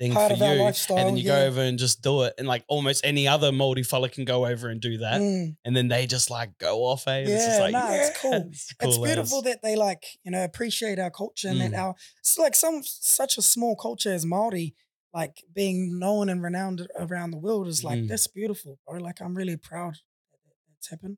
thing 0.03 0.13
Part 0.13 0.37
for 0.37 0.37
you. 0.37 0.97
and 0.97 1.07
then 1.07 1.17
you 1.17 1.23
yeah. 1.23 1.39
go 1.39 1.45
over 1.47 1.61
and 1.61 1.79
just 1.79 2.01
do 2.01 2.23
it, 2.23 2.33
and 2.37 2.47
like 2.47 2.63
almost 2.67 3.05
any 3.05 3.27
other 3.27 3.51
Maori 3.51 3.83
fella 3.83 4.09
can 4.09 4.25
go 4.25 4.45
over 4.45 4.69
and 4.69 4.79
do 4.81 4.97
that, 4.99 5.19
Mm. 5.21 5.55
and 5.65 5.75
then 5.75 5.87
they 5.87 6.05
just 6.07 6.29
like 6.29 6.57
go 6.57 6.83
off. 6.83 7.07
Eh? 7.07 7.19
And 7.19 7.29
it's 7.29 7.47
Yeah, 7.47 7.59
like, 7.65 7.71
nah, 7.71 7.91
it's 7.91 8.17
cool. 8.21 8.33
it's 8.51 8.73
cool 8.73 9.03
beautiful 9.05 9.37
as. 9.39 9.43
that 9.45 9.59
they 9.63 9.75
like 9.75 10.03
you 10.23 10.31
know 10.31 10.43
appreciate 10.43 10.99
our 10.99 11.11
culture 11.11 11.49
and 11.49 11.61
that 11.61 11.71
Mm. 11.71 11.77
our 11.83 11.95
it's 12.19 12.37
like 12.37 12.55
some 12.55 12.81
such 12.83 13.37
a 13.37 13.41
small 13.41 13.75
culture 13.75 14.11
as 14.13 14.25
Maori 14.25 14.75
like 15.13 15.35
being 15.53 15.99
known 15.99 16.27
and 16.29 16.41
renowned 16.41 16.87
around 16.97 17.29
the 17.31 17.37
world 17.37 17.67
is 17.67 17.83
like 17.83 17.99
Mm. 17.99 18.07
that's 18.09 18.27
beautiful 18.27 18.79
bro 18.85 18.99
like 18.99 19.19
I'm 19.21 19.35
really 19.41 19.57
proud 19.57 19.93
that 20.31 20.39
that- 20.45 20.63
that's 20.69 20.89
happened 20.89 21.17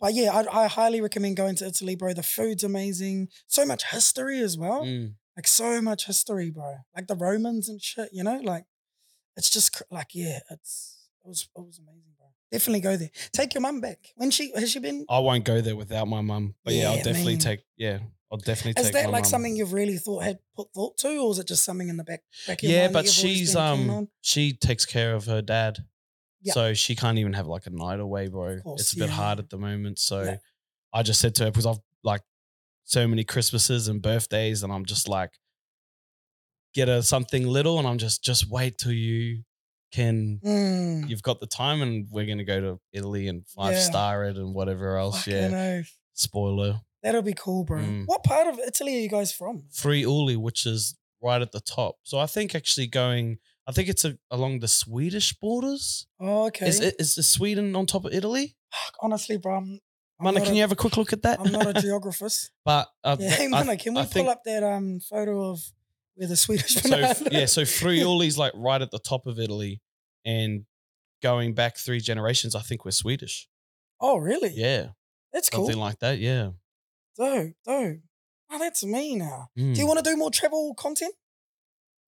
but 0.00 0.14
yeah 0.14 0.30
I, 0.38 0.62
I 0.62 0.66
highly 0.68 1.00
recommend 1.00 1.36
going 1.36 1.56
to 1.56 1.66
Italy 1.66 1.96
bro 1.96 2.12
the 2.14 2.22
food's 2.22 2.64
amazing 2.72 3.28
so 3.56 3.66
much 3.66 3.82
history 3.96 4.38
as 4.48 4.56
well 4.56 4.82
Mm. 4.84 5.14
Like 5.36 5.46
so 5.46 5.80
much 5.82 6.06
history 6.06 6.50
bro 6.50 6.76
like 6.94 7.06
the 7.06 7.14
Romans 7.14 7.68
and 7.68 7.80
shit 7.80 8.08
you 8.12 8.24
know 8.24 8.40
like 8.42 8.64
it's 9.36 9.50
just 9.50 9.82
like 9.90 10.08
yeah 10.14 10.40
it's 10.50 11.08
it 11.24 11.28
was 11.28 11.48
it 11.56 11.60
was 11.60 11.78
amazing 11.78 12.12
bro 12.16 12.26
definitely 12.50 12.80
go 12.80 12.96
there 12.96 13.10
take 13.32 13.54
your 13.54 13.60
mum 13.60 13.80
back 13.80 13.98
when 14.16 14.30
she 14.30 14.52
has 14.54 14.70
she 14.70 14.78
been 14.78 15.04
I 15.08 15.18
won't 15.18 15.44
go 15.44 15.60
there 15.60 15.76
without 15.76 16.08
my 16.08 16.20
mum, 16.20 16.54
but 16.64 16.74
yeah, 16.74 16.90
I'll 16.90 16.96
definitely 16.96 17.34
man. 17.34 17.38
take. 17.40 17.60
Yeah, 17.76 17.98
I'll 18.30 18.38
definitely 18.38 18.74
take. 18.74 18.86
Is 18.86 18.90
that 18.92 19.10
like 19.10 19.24
mum. 19.24 19.30
something 19.30 19.56
you've 19.56 19.72
really 19.72 19.96
thought 19.98 20.24
had 20.24 20.38
put 20.54 20.68
thought 20.74 20.96
to, 20.98 21.18
or 21.18 21.30
is 21.32 21.38
it 21.38 21.48
just 21.48 21.64
something 21.64 21.88
in 21.88 21.96
the 21.96 22.04
back? 22.04 22.22
back 22.46 22.62
of 22.62 22.68
your 22.68 22.78
Yeah, 22.78 22.88
but 22.88 23.08
she's 23.08 23.54
um 23.54 24.08
she 24.20 24.52
takes 24.52 24.84
care 24.86 25.14
of 25.14 25.26
her 25.26 25.42
dad. 25.42 25.84
Yeah. 26.42 26.52
So 26.52 26.74
she 26.74 26.94
can't 26.94 27.18
even 27.18 27.32
have 27.32 27.46
like 27.46 27.66
a 27.66 27.70
night 27.70 28.00
away, 28.00 28.28
bro. 28.28 28.58
course, 28.60 28.80
it's 28.80 28.92
a 28.92 28.98
bit 28.98 29.08
yeah, 29.08 29.14
hard 29.14 29.38
at 29.38 29.50
the 29.50 29.58
moment. 29.58 29.98
So 29.98 30.22
Yeah. 30.22 30.36
I 30.92 31.02
just 31.02 31.20
said 31.20 31.34
to 31.36 31.44
her, 31.44 31.50
because 31.50 31.66
I've 31.66 31.80
like 32.02 32.22
so 32.86 33.06
many 33.06 33.24
Christmases 33.24 33.88
and 33.88 34.00
birthdays, 34.00 34.62
and 34.62 34.72
I'm 34.72 34.86
just 34.86 35.08
like, 35.08 35.32
get 36.72 36.88
a 36.88 37.02
something 37.02 37.46
little, 37.46 37.78
and 37.78 37.86
I'm 37.86 37.98
just 37.98 38.24
just 38.24 38.48
wait 38.48 38.78
till 38.78 38.92
you 38.92 39.42
can 39.92 40.40
Mm, 40.44 41.08
you've 41.08 41.22
got 41.22 41.40
the 41.40 41.46
time 41.46 41.80
and 41.80 42.06
we're 42.10 42.26
gonna 42.26 42.44
go 42.44 42.60
to 42.60 42.80
Italy 42.92 43.28
and 43.28 43.46
five 43.46 43.74
Yeah. 43.74 43.80
star 43.80 44.24
it 44.24 44.36
and 44.36 44.54
whatever 44.54 44.96
else. 44.96 45.18
fucking 45.18 45.52
yeah. 45.52 45.78
oath. 45.80 45.96
Spoiler. 46.14 46.80
That'll 47.02 47.22
be 47.22 47.34
cool, 47.34 47.64
bro. 47.64 47.80
Mm. 47.80 48.06
What 48.06 48.24
part 48.24 48.48
of 48.48 48.58
Italy 48.58 48.96
are 48.96 49.00
you 49.00 49.08
guys 49.08 49.32
from? 49.32 49.64
Friuli, 49.70 50.36
which 50.36 50.66
is 50.66 50.96
right 51.22 51.40
at 51.40 51.52
the 51.52 51.60
top. 51.60 51.96
So 52.02 52.18
I 52.18 52.26
think 52.26 52.54
actually 52.54 52.88
going 52.88 53.38
I 53.68 53.72
think 53.72 53.88
it's 53.88 54.04
a, 54.04 54.16
along 54.30 54.60
the 54.60 54.68
Swedish 54.68 55.32
borders. 55.32 56.06
Oh, 56.20 56.46
okay. 56.46 56.68
Is, 56.68 56.78
it, 56.80 56.94
is 57.00 57.14
Sweden 57.28 57.74
on 57.74 57.86
top 57.86 58.04
of 58.04 58.12
Italy? 58.14 58.56
Honestly, 59.00 59.36
bro, 59.38 59.56
I'm 59.56 59.80
Mana, 60.20 60.40
can 60.40 60.52
a- 60.52 60.54
you 60.54 60.60
have 60.62 60.72
a 60.72 60.76
quick 60.76 60.96
look 60.96 61.12
at 61.12 61.22
that? 61.22 61.40
I'm 61.40 61.52
not 61.52 61.66
a 61.66 61.72
geographist. 61.86 62.50
but 62.64 62.88
uh, 63.04 63.16
Yeah, 63.20 63.30
hey, 63.30 63.44
I- 63.46 63.48
Mana, 63.48 63.76
can 63.76 63.94
we 63.94 64.00
I 64.00 64.04
pull 64.04 64.12
think- 64.12 64.28
up 64.28 64.42
that 64.44 64.62
um 64.62 65.00
photo 65.00 65.50
of 65.50 65.60
where 66.14 66.28
the 66.28 66.36
Swedish 66.36 66.74
so 66.74 66.82
banana- 66.88 67.08
f- 67.08 67.22
yeah, 67.30 67.46
so 67.46 67.62
Friuli's 67.78 68.38
like 68.38 68.52
right 68.54 68.80
at 68.80 68.90
the 68.90 68.98
top 68.98 69.26
of 69.26 69.38
Italy, 69.38 69.82
and 70.24 70.64
going 71.22 71.54
back 71.54 71.76
three 71.76 72.00
generations, 72.00 72.54
I 72.54 72.60
think 72.60 72.84
we're 72.84 72.90
Swedish. 72.92 73.48
oh, 74.00 74.16
really? 74.16 74.52
Yeah, 74.54 74.88
That's 75.32 75.48
cool. 75.50 75.64
something 75.66 75.80
like 75.80 75.98
that. 76.00 76.18
Yeah. 76.18 76.50
dope, 77.18 77.52
dope. 77.64 77.98
Oh, 78.48 78.58
that's 78.58 78.84
me 78.84 79.16
now. 79.16 79.48
Do 79.56 79.62
Mm. 79.62 79.76
you 79.76 79.86
want 79.86 79.98
to 79.98 80.08
do 80.08 80.16
more 80.16 80.30
travel 80.30 80.72
content? 80.74 81.14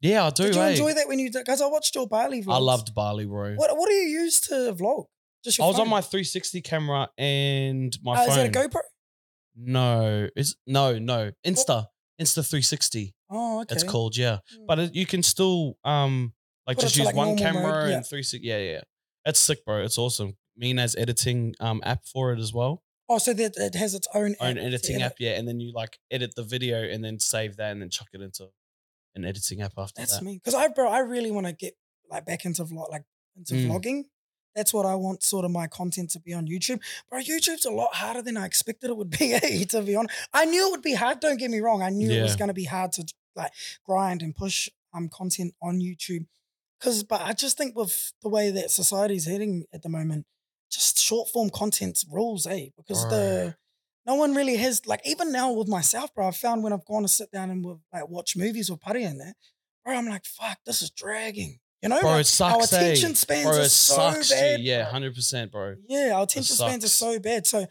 Yeah, 0.00 0.26
I 0.26 0.30
do. 0.30 0.44
Did 0.44 0.54
you 0.54 0.60
eh? 0.62 0.68
enjoy 0.70 0.94
that 0.94 1.08
when 1.08 1.18
you? 1.18 1.30
did? 1.30 1.44
Because 1.44 1.60
I 1.60 1.66
watched 1.66 1.94
your 1.96 2.06
Bali 2.06 2.42
vlogs. 2.44 2.54
I 2.54 2.58
loved 2.58 2.94
Bali, 2.94 3.24
bro. 3.26 3.54
What 3.56 3.76
What 3.76 3.88
do 3.88 3.94
you 3.94 4.08
use 4.20 4.40
to 4.42 4.54
vlog? 4.78 5.06
Just 5.44 5.60
I 5.60 5.64
your 5.64 5.72
was 5.72 5.80
on 5.80 5.88
my 5.88 6.00
360 6.00 6.60
camera 6.62 7.08
and 7.18 7.96
my 8.02 8.12
Uh, 8.14 8.16
phone. 8.26 8.28
is 8.30 8.34
that 8.36 8.46
a 8.56 8.68
GoPro? 8.68 8.80
No, 9.56 10.28
is 10.36 10.56
no, 10.66 10.98
no. 10.98 11.32
Insta, 11.46 11.86
Insta 12.20 12.46
360. 12.48 13.14
Oh, 13.30 13.60
okay. 13.62 13.74
It's 13.74 13.84
called, 13.84 14.16
yeah. 14.16 14.38
Mm. 14.56 14.66
But 14.66 14.78
it, 14.78 14.94
you 14.94 15.06
can 15.06 15.22
still 15.22 15.76
um 15.84 16.32
like 16.66 16.76
Put 16.76 16.84
it 16.84 16.86
just 16.86 16.94
to, 16.96 17.00
use 17.00 17.06
like, 17.06 17.14
one 17.16 17.28
normal 17.28 17.44
camera 17.44 17.62
mode, 17.62 17.90
yeah. 17.90 17.96
and 17.96 18.06
360. 18.06 18.46
Yeah, 18.46 18.58
yeah. 18.58 18.80
It's 19.24 19.40
sick, 19.40 19.64
bro. 19.64 19.82
It's 19.84 19.98
awesome. 19.98 20.36
Mina's 20.56 20.94
editing 20.96 21.54
um 21.60 21.80
app 21.84 22.04
for 22.04 22.32
it 22.32 22.40
as 22.40 22.52
well. 22.52 22.82
oh, 23.08 23.18
so 23.18 23.32
that 23.32 23.54
it 23.56 23.74
has 23.74 23.94
its 23.94 24.06
own 24.14 24.34
Own 24.40 24.56
to 24.56 24.62
editing 24.62 24.96
edit. 24.96 25.06
app, 25.06 25.14
yeah. 25.18 25.38
And 25.38 25.48
then 25.48 25.60
you 25.60 25.72
like 25.72 25.98
edit 26.10 26.34
the 26.36 26.42
video 26.44 26.82
and 26.82 27.02
then 27.04 27.18
save 27.18 27.56
that 27.56 27.72
and 27.72 27.80
then 27.82 27.90
chuck 27.90 28.08
it 28.12 28.20
into 28.20 28.48
an 29.14 29.24
editing 29.24 29.60
app 29.62 29.72
after 29.78 29.94
That's 30.02 30.18
that. 30.18 30.24
me. 30.24 30.34
Because 30.34 30.54
I, 30.54 30.68
bro, 30.68 30.88
I 30.88 30.98
really 31.00 31.30
want 31.30 31.46
to 31.46 31.52
get 31.52 31.74
like 32.10 32.26
back 32.26 32.44
into 32.44 32.64
vlog, 32.64 32.90
like 32.90 33.04
into 33.36 33.54
Mm. 33.54 33.66
vlogging. 33.70 34.02
That's 34.58 34.74
what 34.74 34.86
I 34.86 34.96
want, 34.96 35.22
sort 35.22 35.44
of 35.44 35.52
my 35.52 35.68
content 35.68 36.10
to 36.10 36.20
be 36.20 36.34
on 36.34 36.46
YouTube. 36.48 36.80
Bro, 37.08 37.20
YouTube's 37.20 37.64
a 37.64 37.70
lot 37.70 37.94
harder 37.94 38.22
than 38.22 38.36
I 38.36 38.44
expected 38.44 38.90
it 38.90 38.96
would 38.96 39.10
be. 39.10 39.32
eh, 39.42 39.64
to 39.64 39.82
be 39.82 39.94
honest, 39.94 40.14
I 40.34 40.44
knew 40.46 40.66
it 40.66 40.70
would 40.72 40.82
be 40.82 40.94
hard. 40.94 41.20
Don't 41.20 41.38
get 41.38 41.50
me 41.50 41.60
wrong. 41.60 41.80
I 41.80 41.90
knew 41.90 42.10
it 42.10 42.22
was 42.22 42.36
going 42.36 42.48
to 42.48 42.54
be 42.54 42.64
hard 42.64 42.92
to 42.92 43.06
like 43.36 43.52
grind 43.84 44.20
and 44.20 44.34
push 44.34 44.68
um 44.92 45.08
content 45.08 45.54
on 45.62 45.78
YouTube. 45.78 46.26
Because, 46.78 47.04
but 47.04 47.20
I 47.22 47.32
just 47.32 47.56
think 47.56 47.76
with 47.76 48.12
the 48.22 48.28
way 48.28 48.50
that 48.50 48.70
society's 48.70 49.26
heading 49.26 49.64
at 49.72 49.82
the 49.82 49.88
moment, 49.88 50.26
just 50.70 50.98
short 50.98 51.28
form 51.28 51.50
content 51.50 52.04
rules, 52.10 52.46
eh? 52.46 52.68
Because 52.76 53.08
the 53.08 53.56
no 54.06 54.14
one 54.14 54.34
really 54.34 54.56
has 54.56 54.86
like 54.86 55.02
even 55.04 55.32
now 55.32 55.52
with 55.52 55.68
myself, 55.68 56.14
bro. 56.14 56.28
I've 56.28 56.36
found 56.36 56.62
when 56.62 56.72
I've 56.72 56.84
gone 56.84 57.02
to 57.02 57.08
sit 57.08 57.30
down 57.30 57.50
and 57.50 57.64
with, 57.64 57.78
like 57.92 58.08
watch 58.08 58.36
movies 58.36 58.70
or 58.70 58.76
party 58.78 59.04
in 59.04 59.18
there, 59.18 59.34
bro, 59.84 59.96
I'm 59.96 60.06
like, 60.06 60.24
fuck, 60.24 60.58
this 60.66 60.82
is 60.82 60.90
dragging. 60.90 61.60
You 61.82 61.88
know, 61.90 62.00
Bro, 62.00 62.10
Like, 62.10 62.20
it 62.22 62.26
sucks. 62.26 62.72
our 62.72 62.78
eh? 62.78 62.82
attention 62.82 63.14
spans 63.14 63.44
bro, 63.46 63.58
are 63.60 63.68
so 63.68 64.22
G. 64.22 64.34
bad. 64.34 64.60
Yeah, 64.60 64.84
hundred 64.84 65.14
percent, 65.14 65.52
bro. 65.52 65.76
Yeah, 65.88 66.12
our 66.16 66.24
attention 66.24 66.56
spans 66.56 66.84
are 66.84 66.88
so 66.88 67.18
bad. 67.20 67.46
So 67.46 67.66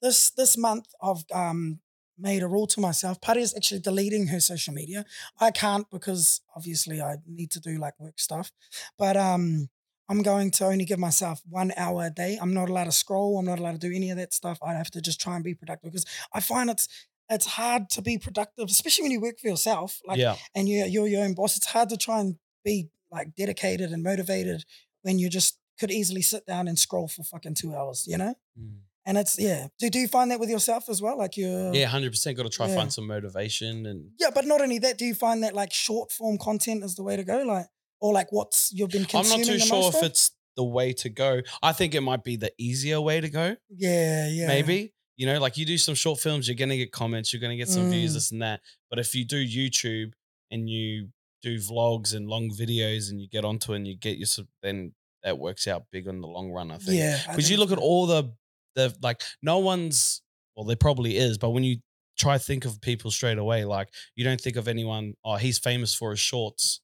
this 0.00 0.30
this 0.30 0.56
month 0.56 0.86
I've 1.02 1.24
um 1.32 1.80
made 2.18 2.42
a 2.42 2.48
rule 2.48 2.66
to 2.68 2.80
myself. 2.80 3.20
Patty 3.20 3.40
is 3.42 3.54
actually 3.54 3.80
deleting 3.80 4.28
her 4.28 4.40
social 4.40 4.72
media. 4.74 5.04
I 5.38 5.50
can't 5.50 5.86
because 5.90 6.40
obviously 6.56 7.00
I 7.02 7.16
need 7.26 7.50
to 7.52 7.60
do 7.60 7.78
like 7.78 7.98
work 8.00 8.18
stuff. 8.18 8.50
But 8.98 9.16
um 9.16 9.68
I'm 10.08 10.22
going 10.22 10.50
to 10.52 10.64
only 10.66 10.84
give 10.84 10.98
myself 10.98 11.40
one 11.48 11.72
hour 11.76 12.06
a 12.06 12.10
day. 12.10 12.36
I'm 12.40 12.52
not 12.52 12.68
allowed 12.68 12.84
to 12.84 12.92
scroll. 12.92 13.38
I'm 13.38 13.44
not 13.44 13.60
allowed 13.60 13.80
to 13.80 13.88
do 13.88 13.94
any 13.94 14.10
of 14.10 14.16
that 14.16 14.34
stuff. 14.34 14.58
I 14.60 14.72
have 14.72 14.90
to 14.92 15.00
just 15.00 15.20
try 15.20 15.36
and 15.36 15.44
be 15.44 15.54
productive 15.54 15.92
because 15.92 16.04
I 16.32 16.40
find 16.40 16.68
it's 16.70 16.88
it's 17.28 17.46
hard 17.46 17.88
to 17.90 18.02
be 18.02 18.18
productive, 18.18 18.68
especially 18.70 19.02
when 19.04 19.12
you 19.12 19.20
work 19.20 19.38
for 19.38 19.48
yourself. 19.48 20.00
Like 20.06 20.18
yeah, 20.18 20.36
and 20.54 20.66
you're 20.68 20.86
you're 20.86 21.06
your 21.06 21.24
own 21.24 21.34
boss. 21.34 21.56
It's 21.58 21.66
hard 21.66 21.90
to 21.90 21.96
try 21.96 22.20
and 22.20 22.36
be 22.64 22.88
like 23.10 23.34
dedicated 23.36 23.90
and 23.92 24.02
motivated 24.02 24.64
when 25.02 25.18
you 25.18 25.28
just 25.28 25.58
could 25.78 25.90
easily 25.90 26.22
sit 26.22 26.46
down 26.46 26.68
and 26.68 26.78
scroll 26.78 27.08
for 27.08 27.22
fucking 27.24 27.54
two 27.54 27.74
hours, 27.74 28.04
you 28.06 28.18
know? 28.18 28.34
Mm. 28.58 28.78
And 29.06 29.16
it's 29.16 29.38
yeah. 29.38 29.68
Do, 29.78 29.88
do 29.88 29.98
you 29.98 30.06
find 30.08 30.30
that 30.30 30.38
with 30.38 30.50
yourself 30.50 30.88
as 30.90 31.00
well? 31.00 31.16
Like 31.16 31.36
you're 31.36 31.74
yeah, 31.74 31.86
hundred 31.86 32.10
percent. 32.12 32.36
Got 32.36 32.42
to 32.44 32.50
try 32.50 32.68
Yeah. 32.68 32.74
find 32.76 32.92
some 32.92 33.06
motivation 33.06 33.86
and 33.86 34.10
Yeah, 34.18 34.28
but 34.34 34.44
not 34.46 34.60
only 34.60 34.78
that, 34.80 34.98
do 34.98 35.06
you 35.06 35.14
find 35.14 35.42
that 35.42 35.54
like 35.54 35.72
short 35.72 36.12
form 36.12 36.36
content 36.38 36.84
is 36.84 36.96
the 36.96 37.02
way 37.02 37.16
to 37.16 37.24
go? 37.24 37.42
Like 37.42 37.66
or 38.00 38.12
like 38.12 38.30
what's 38.30 38.70
you've 38.72 38.90
been 38.90 39.06
consuming? 39.06 39.40
I'm 39.42 39.46
not 39.46 39.52
too 39.52 39.58
sure 39.58 39.88
if 39.88 39.96
of? 39.96 40.02
it's 40.04 40.32
the 40.56 40.64
way 40.64 40.92
to 40.92 41.08
go. 41.08 41.40
I 41.62 41.72
think 41.72 41.94
it 41.94 42.02
might 42.02 42.22
be 42.24 42.36
the 42.36 42.52
easier 42.58 43.00
way 43.00 43.20
to 43.22 43.28
go. 43.30 43.56
Yeah, 43.74 44.28
yeah. 44.28 44.46
Maybe 44.46 44.92
you 45.16 45.26
know, 45.26 45.38
like 45.40 45.56
you 45.56 45.64
do 45.66 45.78
some 45.78 45.94
short 45.94 46.20
films, 46.20 46.46
you're 46.46 46.54
gonna 46.56 46.76
get 46.76 46.92
comments, 46.92 47.32
you're 47.32 47.40
gonna 47.40 47.56
get 47.56 47.68
some 47.68 47.90
views, 47.90 48.10
Mm. 48.12 48.14
this 48.14 48.30
and 48.32 48.42
that. 48.42 48.60
But 48.90 48.98
if 48.98 49.14
you 49.14 49.24
do 49.24 49.36
YouTube 49.44 50.12
and 50.50 50.68
you 50.68 51.08
do 51.42 51.56
vlogs 51.58 52.14
and 52.14 52.26
long 52.28 52.50
videos 52.50 53.10
and 53.10 53.20
you 53.20 53.28
get 53.28 53.44
onto 53.44 53.72
it 53.72 53.76
and 53.76 53.88
you 53.88 53.96
get 53.96 54.18
your 54.18 54.28
then 54.62 54.92
that 55.22 55.38
works 55.38 55.66
out 55.68 55.84
big 55.92 56.08
on 56.08 56.20
the 56.20 56.26
long 56.26 56.50
run. 56.50 56.70
I 56.70 56.78
think. 56.78 56.98
Yeah. 56.98 57.18
Because 57.28 57.50
you 57.50 57.56
look 57.58 57.72
at 57.72 57.78
all 57.78 58.06
the 58.06 58.32
the 58.74 58.94
like 59.02 59.20
no 59.42 59.58
one's 59.58 60.22
well 60.56 60.64
there 60.64 60.76
probably 60.76 61.16
is 61.16 61.36
but 61.38 61.50
when 61.50 61.64
you 61.64 61.78
try 62.18 62.36
to 62.38 62.42
think 62.44 62.64
of 62.64 62.80
people 62.80 63.10
straight 63.10 63.38
away 63.38 63.64
like 63.64 63.88
you 64.14 64.22
don't 64.24 64.40
think 64.40 64.56
of 64.56 64.68
anyone 64.68 65.14
oh 65.24 65.36
he's 65.36 65.58
famous 65.58 65.92
for 65.94 66.10
his 66.10 66.20
shorts 66.20 66.80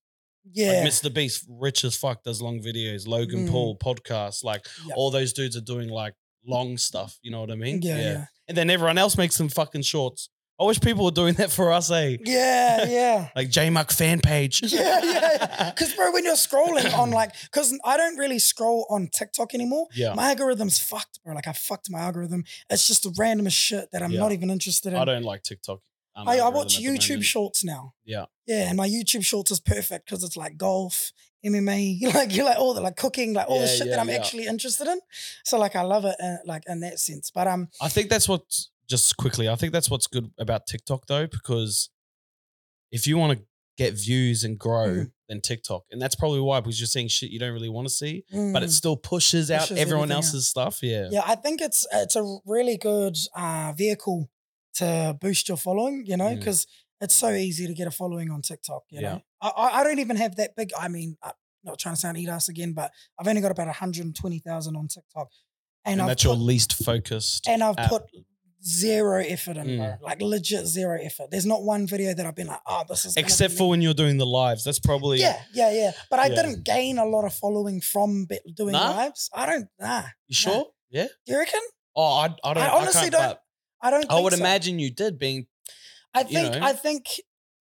Yeah. 0.52 0.82
like 0.82 0.88
mr 0.88 1.12
beast 1.14 1.46
rich 1.48 1.84
as 1.84 1.96
fuck 1.96 2.24
does 2.24 2.42
long 2.42 2.60
videos 2.60 3.06
logan 3.06 3.46
Mm. 3.46 3.50
paul 3.52 3.76
podcasts 3.78 4.42
like 4.42 4.66
Yeah. 4.86 4.94
all 4.96 5.10
those 5.12 5.32
dudes 5.32 5.56
are 5.56 5.60
doing 5.60 5.88
like 5.88 6.14
long 6.44 6.76
stuff 6.76 7.18
you 7.22 7.30
know 7.30 7.40
what 7.40 7.50
i 7.52 7.54
mean 7.56 7.80
yeah, 7.82 7.98
yeah. 7.98 8.24
and 8.48 8.56
then 8.56 8.68
everyone 8.70 8.98
else 8.98 9.16
makes 9.16 9.36
them 9.38 9.48
fucking 9.48 9.82
shorts 9.82 10.28
i 10.60 10.64
wish 10.64 10.80
people 10.80 11.04
were 11.04 11.10
doing 11.10 11.34
that 11.34 11.50
for 11.50 11.72
us 11.72 11.90
eh 11.90 12.16
Yeah, 12.24 12.86
yeah. 12.88 13.28
like 13.36 13.48
Jaymuk 13.50 13.92
fan 13.92 14.20
page 14.20 14.62
Yeah, 14.72 15.00
yeah. 15.02 15.70
Because 15.70 15.94
bro, 15.94 16.12
when 16.12 16.24
you're 16.24 16.34
scrolling 16.34 16.92
on 16.96 17.10
like, 17.10 17.32
because 17.44 17.76
I 17.84 17.96
don't 17.96 18.16
really 18.16 18.38
scroll 18.38 18.86
on 18.90 19.08
TikTok 19.12 19.54
anymore. 19.54 19.86
yeah 19.94 20.14
My 20.14 20.30
algorithm's 20.30 20.78
fucked, 20.80 21.22
bro. 21.24 21.34
Like 21.34 21.46
I 21.48 21.52
fucked 21.52 21.90
my 21.90 22.00
algorithm. 22.00 22.44
It's 22.70 22.86
just 22.86 23.02
the 23.02 23.10
randomest 23.10 23.52
shit 23.52 23.90
that 23.92 24.02
I'm 24.02 24.12
Yeah. 24.12 24.20
not 24.20 24.32
even 24.32 24.50
interested 24.50 24.92
in. 24.92 24.98
i 24.98 25.04
don't 25.04 25.22
like 25.24 25.42
tiktok 25.42 25.80
um, 26.18 26.26
I, 26.26 26.38
I 26.38 26.48
watch 26.48 26.80
YouTube 26.80 27.22
shorts 27.22 27.62
now. 27.62 27.92
Yeah. 28.06 28.24
Yeah, 28.46 28.68
and 28.68 28.76
my 28.78 28.88
YouTube 28.88 29.22
shorts 29.22 29.50
is 29.50 29.60
perfect 29.60 30.06
because 30.06 30.24
it's 30.24 30.34
like 30.36 30.56
golf, 30.56 31.12
MMA, 31.44 32.02
like 32.14 32.34
you're 32.34 32.46
like 32.46 32.58
all 32.58 32.72
the 32.72 32.80
like 32.80 32.96
cooking, 32.96 33.34
like 33.34 33.48
all 33.50 33.60
the 33.60 33.66
shit 33.66 33.86
yeah, 33.88 33.96
that 33.96 34.00
I'm 34.00 34.08
yeah. 34.08 34.14
actually 34.16 34.46
interested 34.46 34.86
in. 34.88 34.98
So 35.44 35.58
like 35.58 35.76
I 35.76 35.82
love 35.82 36.06
it, 36.06 36.16
uh, 36.22 36.36
like 36.46 36.62
in 36.66 36.80
that 36.80 36.98
sense. 37.00 37.30
But 37.30 37.46
um, 37.48 37.68
I 37.82 37.88
think 37.90 38.08
that's 38.08 38.28
what's 38.30 38.70
just 38.88 39.16
quickly. 39.16 39.48
I 39.48 39.54
think 39.56 39.72
that's 39.72 39.90
what's 39.90 40.06
good 40.06 40.30
about 40.38 40.66
TikTok 40.66 41.06
though, 41.06 41.26
because 41.26 41.90
if 42.92 43.06
you 43.06 43.16
want 43.18 43.38
to 43.38 43.44
get 43.76 43.94
views 43.94 44.44
and 44.44 44.58
grow, 44.58 44.88
Mhm. 44.88 45.12
then 45.28 45.40
TikTok, 45.40 45.84
and 45.90 46.00
that's 46.00 46.14
probably 46.14 46.40
why 46.40 46.60
because 46.60 46.80
you're 46.80 46.86
seeing 46.86 47.08
shit 47.08 47.30
you 47.30 47.38
don't 47.38 47.52
really 47.52 47.68
want 47.68 47.86
to 47.88 47.92
see, 47.92 48.24
but 48.30 48.62
it 48.62 48.66
mm, 48.66 48.70
still 48.70 48.96
pushes 48.96 49.50
out 49.50 49.70
everyone 49.72 49.80
everything 49.80 50.12
out. 50.12 50.16
else's 50.16 50.46
stuff. 50.46 50.82
Yeah, 50.82 51.08
yeah, 51.10 51.22
I 51.26 51.34
think 51.34 51.60
it's 51.60 51.86
it's 51.92 52.16
a 52.16 52.38
really 52.46 52.76
good 52.78 53.16
uh 53.34 53.72
vehicle 53.76 54.30
to 54.74 55.16
boost 55.20 55.48
your 55.48 55.56
following. 55.58 56.04
You 56.06 56.16
know, 56.16 56.26
Mm. 56.30 56.38
because 56.38 56.66
it's 57.00 57.14
so 57.14 57.30
easy 57.32 57.66
to 57.66 57.74
get 57.74 57.86
a 57.86 57.90
following 57.90 58.30
on 58.30 58.40
TikTok. 58.40 58.84
You 58.90 59.00
Yeah. 59.02 59.12
know, 59.16 59.22
I, 59.42 59.80
I 59.80 59.84
don't 59.84 59.98
even 59.98 60.16
have 60.16 60.36
that 60.36 60.56
big. 60.56 60.72
I 60.78 60.88
mean, 60.88 61.18
I'm 61.22 61.32
not 61.64 61.78
trying 61.78 61.94
to 61.96 62.00
sound 62.00 62.16
eat 62.16 62.28
ass 62.28 62.48
again, 62.48 62.72
but 62.72 62.90
I've 63.18 63.28
only 63.28 63.42
got 63.42 63.50
about 63.50 63.66
120,000 63.66 64.76
on 64.76 64.88
TikTok, 64.88 65.28
and, 65.84 66.00
I've 66.00 66.06
that's 66.08 66.24
your 66.24 66.36
least 66.36 66.72
focused. 66.72 67.46
and 67.48 67.62
I've 67.62 67.76
app. 67.76 67.90
put 67.90 68.02
zero 68.62 69.22
effort 69.22 69.56
in, 69.56 69.76
bro. 69.76 69.86
Mm. 69.86 70.00
Like 70.02 70.20
legit 70.22 70.66
zero 70.66 70.98
effort. 71.02 71.30
There's 71.30 71.46
not 71.46 71.62
one 71.62 71.86
video 71.86 72.14
that 72.14 72.26
I've 72.26 72.34
been 72.34 72.46
like, 72.48 72.60
oh, 72.66 72.82
this 72.88 73.04
is 73.04 73.16
Except 73.16 73.54
for 73.54 73.64
me." 73.64 73.68
when 73.70 73.82
you're 73.82 73.94
doing 73.94 74.16
the 74.18 74.26
lives, 74.26 74.64
that's 74.64 74.78
probably 74.80 75.18
yeah, 75.20 75.40
yeah, 75.52 75.70
yeah. 75.72 75.92
But 76.10 76.18
I 76.20 76.26
Yeah. 76.26 76.34
didn't 76.42 76.64
gain 76.64 76.98
a 76.98 77.04
lot 77.04 77.24
of 77.24 77.34
following 77.34 77.80
from 77.80 78.26
doing 78.54 78.72
Nah? 78.72 78.90
lives. 78.90 79.30
I 79.34 79.46
don't. 79.46 79.68
Nah. 79.78 80.02
You 80.26 80.34
sure? 80.34 80.66
Yeah. 80.90 81.06
You 81.26 81.38
reckon? 81.38 81.60
Oh, 81.94 82.02
I, 82.04 82.24
I 82.44 82.54
don't. 82.54 82.62
I 82.62 82.66
I 82.68 82.80
honestly 82.80 83.00
can't, 83.10 83.12
don't 83.12 83.38
I 83.80 83.90
don't. 83.90 84.10
I 84.10 84.20
would 84.20 84.32
so. 84.32 84.38
imagine 84.40 84.78
you 84.78 84.90
did 84.90 85.18
being. 85.18 85.46
I 86.14 86.20
you 86.20 86.26
think. 86.28 86.54
know. 86.54 86.60
I 86.62 86.72
think 86.72 87.06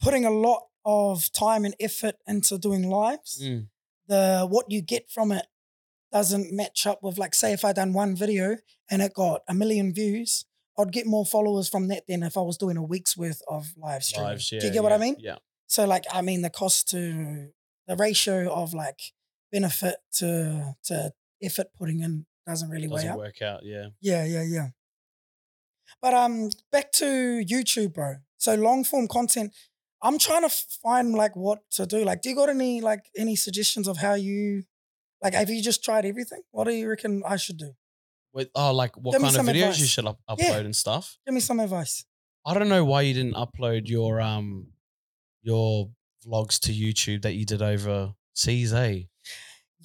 putting 0.01 0.25
a 0.25 0.31
lot 0.31 0.63
of 0.86 1.31
time 1.31 1.65
and 1.65 1.75
effort 1.79 2.15
into 2.27 2.58
doing 2.58 2.89
lives, 2.89 3.41
Mm, 3.43 3.67
the 4.08 4.45
what 4.49 4.65
you 4.69 4.81
get 4.81 5.10
from 5.10 5.31
it 5.31 5.45
doesn't 6.12 6.53
match 6.53 6.86
up 6.88 6.99
with 7.03 7.17
like 7.17 7.34
say 7.36 7.51
if 7.53 7.65
I 7.65 7.73
done 7.73 7.91
one 7.91 8.15
video 8.15 8.58
and 8.89 9.01
it 9.01 9.13
got 9.13 9.41
a 9.47 9.53
million 9.53 9.93
views, 9.93 10.45
I'd 10.77 10.91
get 10.91 11.05
more 11.05 11.25
followers 11.25 11.69
from 11.69 11.88
that 11.88 12.03
than 12.07 12.23
if 12.23 12.38
I 12.38 12.41
was 12.41 12.57
doing 12.57 12.77
a 12.77 12.83
week's 12.83 13.15
worth 13.15 13.41
of 13.47 13.73
live 13.77 14.03
lives. 14.17 14.51
Yeah, 14.51 14.59
Do 14.59 14.67
you 14.67 14.73
get 14.73 14.83
what 14.83 14.89
yeah, 14.89 14.95
I 14.95 14.99
mean? 14.99 15.15
Yeah. 15.19 15.35
So 15.67 15.85
like 15.85 16.03
I 16.11 16.21
mean 16.21 16.41
the 16.41 16.49
cost 16.49 16.89
to 16.89 17.49
the 17.88 17.95
ratio 17.95 18.51
of 18.53 18.73
like 18.73 18.99
benefit 19.51 19.97
to 20.13 20.75
to 20.85 21.13
effort 21.41 21.67
putting 21.77 22.01
in 22.01 22.25
doesn't 22.45 22.69
really 22.69 22.88
Doesn't 22.88 23.09
up. 23.09 23.17
work 23.17 23.41
out. 23.41 23.61
Yeah. 23.63 23.88
Yeah, 24.01 24.25
yeah, 24.25 24.43
yeah. 24.43 24.67
But 26.01 26.13
um 26.13 26.49
back 26.71 26.91
to 26.93 27.05
YouTube, 27.05 27.93
bro. 27.93 28.15
So 28.38 28.55
long 28.55 28.83
form 28.83 29.07
content. 29.07 29.53
I'm 30.01 30.19
trying 30.19 30.43
to 30.43 30.49
find 30.49 31.13
like 31.13 31.35
what 31.35 31.59
to 31.71 31.85
do. 31.85 32.03
Like, 32.03 32.21
do 32.21 32.29
you 32.29 32.35
got 32.35 32.49
any 32.49 32.81
like 32.81 33.05
any 33.17 33.35
suggestions 33.35 33.88
of 33.88 33.97
how 33.97 34.13
you 34.13 34.63
like 35.23 35.33
have 35.33 35.49
you 35.49 35.63
just 35.63 35.83
tried 35.83 36.05
everything? 36.05 36.41
What 36.51 36.65
do 36.65 36.73
you 36.73 36.89
reckon 36.89 37.23
I 37.25 37.38
should 37.38 37.57
do? 37.57 37.71
With, 38.36 38.50
oh, 38.54 38.71
like 38.74 38.95
what 38.98 39.13
Give 39.13 39.21
me 39.21 39.30
kind 39.30 39.39
of 39.39 39.45
some 39.45 39.56
videos 39.56 39.80
you 39.80 39.86
should 39.88 40.06
up- 40.06 40.19
upload 40.30 40.38
Yeah. 40.39 40.58
and 40.60 40.76
stuff? 40.76 41.17
Give 41.26 41.34
me 41.34 41.39
some 41.39 41.60
advice. 41.62 42.04
I 42.45 42.54
don't 42.54 42.69
know 42.69 42.84
why 42.86 43.02
you 43.02 43.13
didn't 43.13 43.34
upload 43.36 43.88
your 43.88 44.19
um 44.21 44.67
your 45.41 45.89
vlogs 46.26 46.60
to 46.65 46.71
YouTube 46.74 47.21
that 47.24 47.34
you 47.34 47.45
did 47.45 47.62
overseas, 47.62 48.74
eh? 48.74 49.04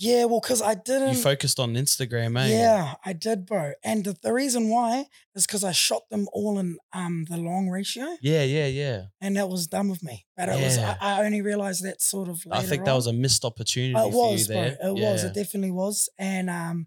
Yeah, 0.03 0.25
well, 0.25 0.41
because 0.41 0.63
I 0.63 0.75
didn't 0.75 1.15
You 1.17 1.23
focused 1.23 1.61
on 1.61 1.75
Instagram, 1.75 2.41
eh? 2.41 2.49
Yeah, 2.49 2.95
I 3.05 3.13
did, 3.13 3.45
bro. 3.45 3.73
And 3.85 4.03
the, 4.05 4.17
the 4.23 4.33
reason 4.33 4.71
why 4.71 5.05
is 5.35 5.47
because 5.47 5.63
I 5.63 5.73
shot 5.73 6.09
them 6.11 6.27
all 6.33 6.59
in 6.59 6.79
um 6.93 7.27
the 7.29 7.37
long 7.37 7.69
ratio, 7.69 8.17
Yeah, 8.23 8.43
yeah, 8.43 8.67
yeah. 8.67 9.03
and 9.21 9.37
that 9.37 9.49
was 9.49 9.67
dumb 9.69 9.91
of 9.93 10.03
me. 10.03 10.27
But 10.37 10.49
it 10.49 10.61
was 10.61 10.77
I, 10.79 10.81
Yeah. 10.81 10.97
I 11.01 11.25
only 11.25 11.43
realized 11.43 11.85
that 11.85 12.03
sort 12.03 12.29
of. 12.29 12.43
I 12.51 12.57
later 12.57 12.69
think 12.69 12.85
that 12.87 12.91
on. 12.93 12.97
was 12.97 13.07
a 13.07 13.13
missed 13.13 13.45
opportunity 13.45 13.95
Uh, 13.95 14.07
It 14.09 14.13
for 14.13 14.31
was, 14.33 14.41
you 14.49 14.55
bro. 14.55 14.63
there. 14.63 14.79
It 14.89 14.93
was. 14.95 15.23
Yeah. 15.23 15.29
It 15.31 15.35
definitely 15.35 15.71
was. 15.73 16.09
And 16.19 16.49
um, 16.51 16.87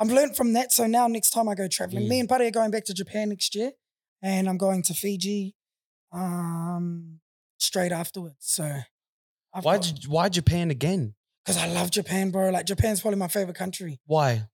I've 0.00 0.10
learned 0.10 0.36
from 0.36 0.52
that. 0.52 0.72
So 0.72 0.86
now, 0.86 1.06
next 1.08 1.30
time 1.30 1.48
I 1.48 1.54
go 1.54 1.66
traveling, 1.68 2.04
Mm. 2.04 2.08
me 2.08 2.20
and 2.20 2.28
Buddy 2.28 2.46
are 2.46 2.50
going 2.50 2.70
back 2.70 2.84
to 2.86 2.94
Japan 2.94 3.30
next 3.30 3.54
year, 3.54 3.72
and 4.22 4.48
I'm 4.48 4.56
going 4.58 4.82
to 4.84 4.94
Fiji, 4.94 5.56
um, 6.12 7.20
straight 7.58 7.92
afterwards. 7.92 8.36
So, 8.40 8.80
Why 9.62 9.80
why 10.06 10.28
Japan 10.28 10.70
again? 10.70 11.14
Because 11.44 11.56
I 11.56 11.66
love 11.66 11.90
Japan, 11.90 12.30
bro. 12.30 12.50
Like 12.50 12.66
Japan's 12.66 13.00
probably 13.00 13.18
my 13.18 13.28
favorite 13.28 13.56
country. 13.56 14.00
Why? 14.06 14.48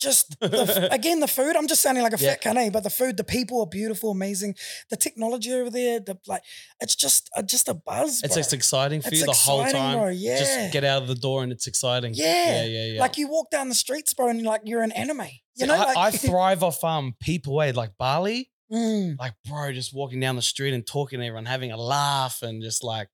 Just 0.00 0.38
the, 0.40 0.88
again, 0.92 1.20
the 1.20 1.26
food. 1.28 1.56
I'm 1.56 1.66
just 1.66 1.82
sounding 1.82 2.02
like 2.04 2.12
a 2.12 2.22
Yeah. 2.22 2.30
fat 2.36 2.42
cunt, 2.42 2.56
eh? 2.56 2.70
but 2.70 2.82
the 2.84 2.90
food, 2.90 3.16
the 3.16 3.24
people 3.24 3.60
are 3.60 3.66
beautiful, 3.66 4.10
amazing. 4.10 4.54
The 4.90 4.96
technology 4.96 5.52
over 5.52 5.70
there, 5.70 5.98
the 6.00 6.18
like, 6.26 6.42
it's 6.80 6.94
just 6.94 7.28
uh, 7.36 7.42
just 7.42 7.68
a 7.68 7.74
buzz. 7.74 8.22
It's 8.22 8.36
it's 8.36 8.52
exciting 8.52 9.00
for 9.02 9.08
It's 9.08 9.20
you 9.20 9.26
the 9.26 9.32
whole 9.32 9.64
time. 9.64 9.98
bro. 9.98 10.08
Yeah. 10.08 10.38
Just 10.38 10.72
get 10.72 10.84
out 10.84 11.02
of 11.02 11.08
the 11.08 11.14
door 11.16 11.42
and 11.42 11.50
it's 11.52 11.66
exciting. 11.66 12.12
Yeah. 12.14 12.26
Yeah, 12.26 12.64
yeah, 12.64 12.84
yeah. 12.94 13.00
Like 13.00 13.18
you 13.18 13.28
walk 13.28 13.50
down 13.50 13.68
the 13.68 13.74
streets, 13.74 14.14
bro, 14.14 14.28
and 14.28 14.42
like 14.42 14.62
you're 14.64 14.82
an 14.82 14.92
anime. 14.92 15.28
You 15.56 15.66
know, 15.66 15.74
I, 15.74 15.78
like 15.78 15.96
I 15.96 16.10
thrive 16.28 16.62
off 16.62 16.84
um 16.84 17.16
people 17.20 17.54
way 17.54 17.72
like 17.72 17.92
Bali. 17.98 18.50
Mm. 18.70 19.18
like 19.18 19.32
bro, 19.48 19.72
just 19.72 19.94
walking 19.94 20.20
down 20.20 20.36
the 20.36 20.42
street 20.42 20.74
and 20.74 20.86
talking 20.86 21.20
to 21.20 21.24
everyone, 21.26 21.46
having 21.46 21.72
a 21.72 21.76
laugh, 21.78 22.42
and 22.42 22.62
just 22.62 22.84
like, 22.84 23.08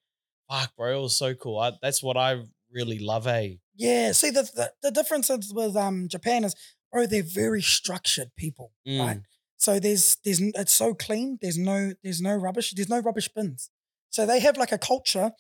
fuck, 0.51 0.75
bro, 0.77 0.99
it 0.99 1.01
was 1.03 1.17
so 1.17 1.33
cool. 1.35 1.59
I, 1.61 1.73
that's 1.81 2.03
what 2.03 2.17
I 2.17 2.43
really 2.73 2.99
love. 2.99 3.29
Eh? 3.29 3.55
Yeah. 3.77 4.11
See, 4.13 4.31
the, 4.31 4.43
the 4.43 4.73
the 4.83 4.91
difference 4.91 5.31
with 5.53 5.77
um 5.77 6.09
Japan 6.09 6.43
is, 6.45 6.57
bro, 6.95 7.07
they're 7.07 7.23
very 7.23 7.61
structured 7.61 8.31
people, 8.37 8.73
right? 8.87 9.19
Mm. 9.19 9.23
So 9.57 9.79
there's 9.81 10.17
there's 10.25 10.41
it's 10.41 10.73
so 10.73 10.95
clean. 10.95 11.39
There's 11.43 11.59
no 11.59 11.93
there's 12.03 12.21
no 12.21 12.35
rubbish. 12.35 12.73
There's 12.75 12.89
no 12.89 13.01
rubbish 13.01 13.29
bins. 13.29 13.71
So 14.11 14.25
they 14.27 14.41
have 14.41 14.57
like 14.57 14.73
a 14.73 14.79
culture 14.79 15.33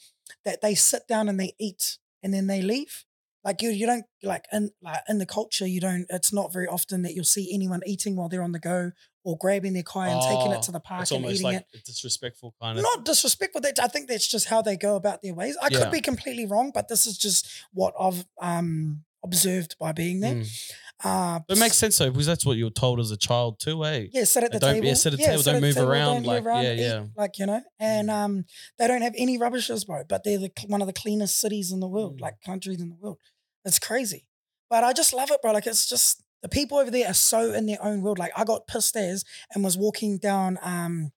that 0.44 0.60
they 0.60 0.74
sit 0.74 1.02
down 1.08 1.28
and 1.28 1.38
they 1.38 1.52
eat 1.60 1.98
and 2.22 2.34
then 2.34 2.46
they 2.48 2.60
leave. 2.62 3.04
Like 3.44 3.60
you 3.62 3.68
you 3.70 3.86
don't 3.86 4.06
like 4.22 4.46
in 4.52 4.70
like 4.82 5.02
in 5.08 5.18
the 5.18 5.26
culture 5.26 5.66
you 5.66 5.80
don't. 5.80 6.06
It's 6.08 6.32
not 6.32 6.52
very 6.52 6.66
often 6.66 7.02
that 7.02 7.14
you'll 7.14 7.24
see 7.36 7.50
anyone 7.54 7.82
eating 7.86 8.16
while 8.16 8.28
they're 8.30 8.42
on 8.42 8.52
the 8.52 8.58
go 8.58 8.92
or 9.22 9.36
grabbing 9.38 9.74
their 9.74 9.82
kai 9.82 10.08
and 10.08 10.20
taking 10.22 10.52
it 10.52 10.62
to 10.62 10.72
the 10.72 10.78
Oh, 10.78 10.88
park 10.88 11.02
It's 11.02 11.10
and 11.10 11.24
eating 11.26 11.42
like 11.42 11.56
it. 11.58 11.66
a 11.74 11.78
disrespectful 11.78 12.54
kind 12.60 12.78
of. 12.78 12.82
Not 12.82 13.04
disrespectful. 13.04 13.60
That 13.60 13.78
I 13.80 13.88
think 13.88 14.08
that's 14.08 14.26
just 14.26 14.46
how 14.48 14.62
they 14.62 14.76
go 14.76 14.96
about 14.96 15.20
their 15.22 15.34
ways. 15.34 15.56
I 15.62 15.68
Yeah. 15.70 15.78
could 15.80 15.90
be 15.92 16.00
completely 16.00 16.46
wrong, 16.46 16.72
but 16.74 16.88
this 16.88 17.06
is 17.06 17.18
just 17.18 17.46
what 17.72 17.92
I've 18.00 18.24
um, 18.40 19.04
observed 19.22 19.76
by 19.78 19.92
being 19.92 20.20
there. 20.20 20.34
Mm. 20.36 20.72
Uh, 21.02 21.40
it 21.48 21.58
makes 21.58 21.76
sense 21.76 21.98
though, 21.98 22.10
because 22.10 22.26
that's 22.26 22.46
what 22.46 22.56
you 22.56 22.64
were 22.64 22.70
told 22.70 23.00
as 23.00 23.10
a 23.10 23.16
child 23.16 23.58
too, 23.58 23.84
eh? 23.84 24.06
Yeah, 24.12 24.24
sit 24.24 24.44
at 24.44 24.52
the 24.52 24.58
Don't- 24.58 24.74
table. 24.74 24.86
yeah, 24.86 24.94
sit 24.94 25.12
at 25.12 25.18
the 25.18 25.24
table, 25.24 25.42
don't 25.42 25.60
move 25.60 25.76
around, 25.76 26.24
like, 26.24 26.44
yeah, 26.44 26.72
eat, 26.72 26.78
yeah. 26.78 27.04
like 27.16 27.38
you 27.38 27.46
know. 27.46 27.62
And 27.78 28.08
Mm. 28.08 28.12
um, 28.12 28.44
they 28.78 28.86
don't 28.86 29.02
have 29.02 29.14
any 29.18 29.36
rubbishes, 29.36 29.84
bro. 29.84 30.04
But 30.08 30.22
they're 30.24 30.38
the, 30.38 30.52
one 30.68 30.80
of 30.80 30.86
the 30.86 30.92
cleanest 30.92 31.38
cities 31.40 31.72
in 31.72 31.80
the 31.80 31.88
world, 31.88 32.18
Mm. 32.18 32.20
like 32.22 32.40
countries 32.44 32.80
in 32.80 32.88
the 32.90 32.94
world. 32.94 33.18
It's 33.64 33.78
crazy, 33.78 34.26
but 34.70 34.84
I 34.84 34.92
just 34.92 35.12
love 35.12 35.30
it, 35.30 35.42
bro. 35.42 35.52
Like 35.52 35.66
it's 35.66 35.86
just 35.88 36.22
the 36.42 36.48
people 36.48 36.78
over 36.78 36.90
there 36.90 37.08
are 37.08 37.14
so 37.14 37.52
in 37.52 37.66
their 37.66 37.82
own 37.82 38.00
world. 38.00 38.18
Like 38.18 38.32
I 38.36 38.44
got 38.44 38.66
pissed 38.66 38.96
as 38.96 39.24
and 39.54 39.64
was 39.64 39.76
walking 39.76 40.18
down 40.18 40.58
um, 40.62 41.12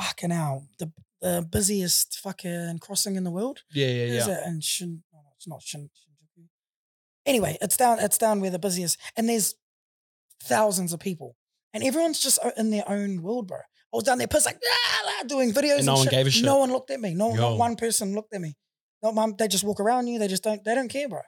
fucking 0.00 0.30
hell, 0.30 0.68
the 0.78 0.92
the 1.22 1.46
busiest 1.50 2.18
fucking 2.20 2.78
crossing 2.80 3.16
in 3.16 3.24
the 3.24 3.30
world. 3.30 3.62
Yeah, 3.72 3.86
yeah, 3.86 4.02
Is 4.18 4.26
yeah. 4.28 4.34
it? 4.34 4.40
And 4.44 4.62
Shin, 4.62 5.02
no, 5.12 5.20
it's 5.34 5.48
not 5.48 5.62
Shin. 5.62 5.88
Anyway, 7.26 7.58
it's 7.60 7.76
down, 7.76 7.98
it's 7.98 8.18
down 8.18 8.40
where 8.40 8.50
the 8.50 8.58
busiest, 8.58 8.98
and 9.16 9.28
there's 9.28 9.54
thousands 10.42 10.92
of 10.92 11.00
people, 11.00 11.36
and 11.74 11.82
everyone's 11.82 12.20
just 12.20 12.38
in 12.56 12.70
their 12.70 12.88
own 12.88 13.22
world, 13.22 13.48
bro. 13.48 13.58
I 13.58 13.62
was 13.96 14.04
down 14.04 14.18
there, 14.18 14.26
pissed 14.28 14.46
like 14.46 14.58
"Ah, 14.64 15.02
ah," 15.20 15.24
doing 15.26 15.52
videos, 15.52 15.78
And 15.78 15.86
no 15.86 15.94
one 15.94 16.04
shit. 16.04 16.10
gave 16.12 16.26
a 16.26 16.30
shit? 16.30 16.44
No 16.44 16.58
one 16.58 16.70
looked 16.70 16.90
at 16.90 17.00
me. 17.00 17.14
No, 17.14 17.30
Yo. 17.34 17.36
not 17.40 17.58
one 17.58 17.76
person 17.76 18.14
looked 18.14 18.34
at 18.34 18.40
me. 18.40 18.54
Not 19.02 19.14
one. 19.14 19.34
They 19.38 19.48
just 19.48 19.64
walk 19.64 19.80
around 19.80 20.06
you. 20.06 20.18
They 20.18 20.28
just 20.28 20.42
don't. 20.42 20.62
They 20.64 20.74
don't 20.74 20.88
care, 20.88 21.08
bro. 21.08 21.20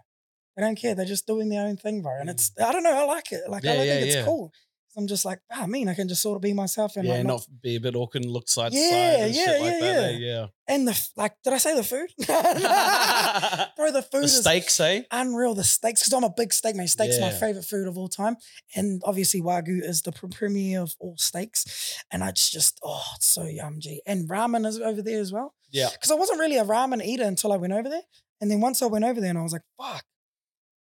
They 0.57 0.63
don't 0.63 0.77
care. 0.77 0.95
They're 0.95 1.05
just 1.07 1.27
doing 1.27 1.49
their 1.49 1.67
own 1.67 1.77
thing, 1.77 2.03
bro. 2.03 2.13
And 2.21 2.29
it's 2.31 2.53
I 2.61 2.73
don't 2.73 2.83
know. 2.83 2.93
I 2.97 3.05
like 3.05 3.31
it. 3.33 3.43
Like 3.49 3.63
Mm. 3.63 3.67
Yeah, 3.67 3.73
I 3.73 3.77
like 3.77 3.87
yeah, 3.87 3.95
think 3.95 4.07
it's 4.07 4.15
yeah. 4.17 4.25
cool. 4.25 4.53
I'm 4.99 5.07
just 5.07 5.25
like, 5.25 5.39
ah, 5.53 5.63
I 5.63 5.67
mean, 5.67 5.89
I 5.89 5.95
can 5.95 6.09
just 6.09 6.21
sort 6.21 6.37
of 6.37 6.43
be 6.43 6.53
myself 6.53 6.97
and 6.97 7.07
yeah, 7.07 7.15
like 7.15 7.25
not 7.27 7.47
be 7.63 7.77
a 7.77 7.81
bit 7.81 7.95
awkward 7.95 8.25
and 8.25 8.33
look 8.33 8.49
side 8.49 8.73
to 8.73 8.79
Yeah, 8.79 8.91
side 8.91 9.21
and 9.21 9.35
yeah, 9.35 9.45
shit 9.45 9.61
like 9.61 9.73
yeah, 9.73 9.81
that. 9.81 10.05
eh? 10.05 10.11
yeah. 10.11 10.19
Yeah. 10.19 10.47
and 10.67 10.89
the 10.89 11.09
like. 11.17 11.35
Did 11.45 11.53
I 11.53 11.59
say 11.59 11.77
the 11.77 11.85
food? 11.85 12.11
Bro, 13.77 13.93
the 13.93 14.03
food 14.03 14.23
the 14.23 14.25
is 14.25 14.41
steaks, 14.41 14.81
eh? 14.81 15.03
unreal. 15.13 15.55
The 15.55 15.65
steaks, 15.65 16.01
because 16.03 16.13
I'm 16.13 16.25
a 16.25 16.35
big 16.37 16.53
steak 16.53 16.75
man. 16.77 16.89
Steak's 16.89 17.21
my 17.21 17.31
favorite 17.31 17.65
food 17.65 17.87
of 17.89 17.97
all 17.97 18.09
time, 18.09 18.37
and 18.75 19.01
obviously 19.05 19.41
wagyu 19.41 19.83
is 19.83 20.03
the 20.03 20.13
premier 20.13 20.81
of 20.83 20.95
all 20.99 21.15
steaks. 21.17 22.03
And 22.11 22.23
it's 22.23 22.51
just 22.51 22.79
oh, 22.83 23.03
it's 23.17 23.27
so 23.27 23.45
yum, 23.45 23.77
G. 23.81 24.03
And 24.07 24.29
ramen 24.29 24.67
is 24.67 24.81
over 24.81 25.01
there 25.03 25.21
as 25.21 25.33
well. 25.33 25.55
Yeah. 25.71 25.91
Because 25.93 26.11
I 26.11 26.15
wasn't 26.17 26.41
really 26.41 26.57
a 26.59 26.65
ramen 26.65 27.05
eater 27.05 27.25
until 27.25 27.53
I 27.53 27.57
went 27.57 27.73
over 27.73 27.89
there, 27.89 28.03
and 28.41 28.51
then 28.51 28.61
once 28.61 28.83
I 28.83 28.87
went 28.87 29.05
over 29.05 29.21
there, 29.21 29.31
and 29.31 29.39
I 29.39 29.43
was 29.43 29.53
like, 29.53 29.63
fuck, 29.81 30.05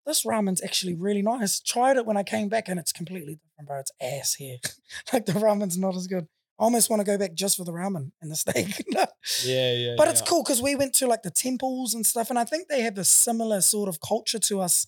this 0.08 0.24
ramen's 0.24 0.62
actually 0.62 0.94
really 0.94 1.22
nice. 1.22 1.60
Tried 1.60 1.96
it 1.96 2.06
when 2.06 2.16
I 2.16 2.24
came 2.24 2.48
back, 2.48 2.68
and 2.68 2.80
it's 2.80 2.92
completely 2.92 3.34
different, 3.36 3.68
bro. 3.68 3.78
It's 3.78 3.92
ass 4.00 4.34
here. 4.34 4.56
like 5.12 5.26
the 5.26 5.34
ramen's 5.34 5.78
not 5.78 5.94
as 5.94 6.08
good. 6.08 6.26
I 6.58 6.64
almost 6.64 6.90
want 6.90 6.98
to 6.98 7.04
go 7.04 7.16
back 7.16 7.34
just 7.34 7.56
for 7.56 7.64
the 7.64 7.72
ramen 7.72 8.10
and 8.20 8.32
the 8.32 8.36
steak. 8.36 8.84
Yeah, 9.44 9.72
yeah. 9.74 9.94
But 9.96 10.08
it's 10.08 10.22
cool 10.22 10.42
because 10.42 10.60
we 10.60 10.74
went 10.74 10.94
to 10.94 11.06
like 11.06 11.22
the 11.22 11.30
temples 11.30 11.94
and 11.94 12.04
stuff, 12.04 12.30
and 12.30 12.38
I 12.38 12.44
think 12.44 12.66
they 12.66 12.80
have 12.80 12.98
a 12.98 13.04
similar 13.04 13.60
sort 13.60 13.88
of 13.88 14.00
culture 14.00 14.40
to 14.40 14.60
us, 14.60 14.86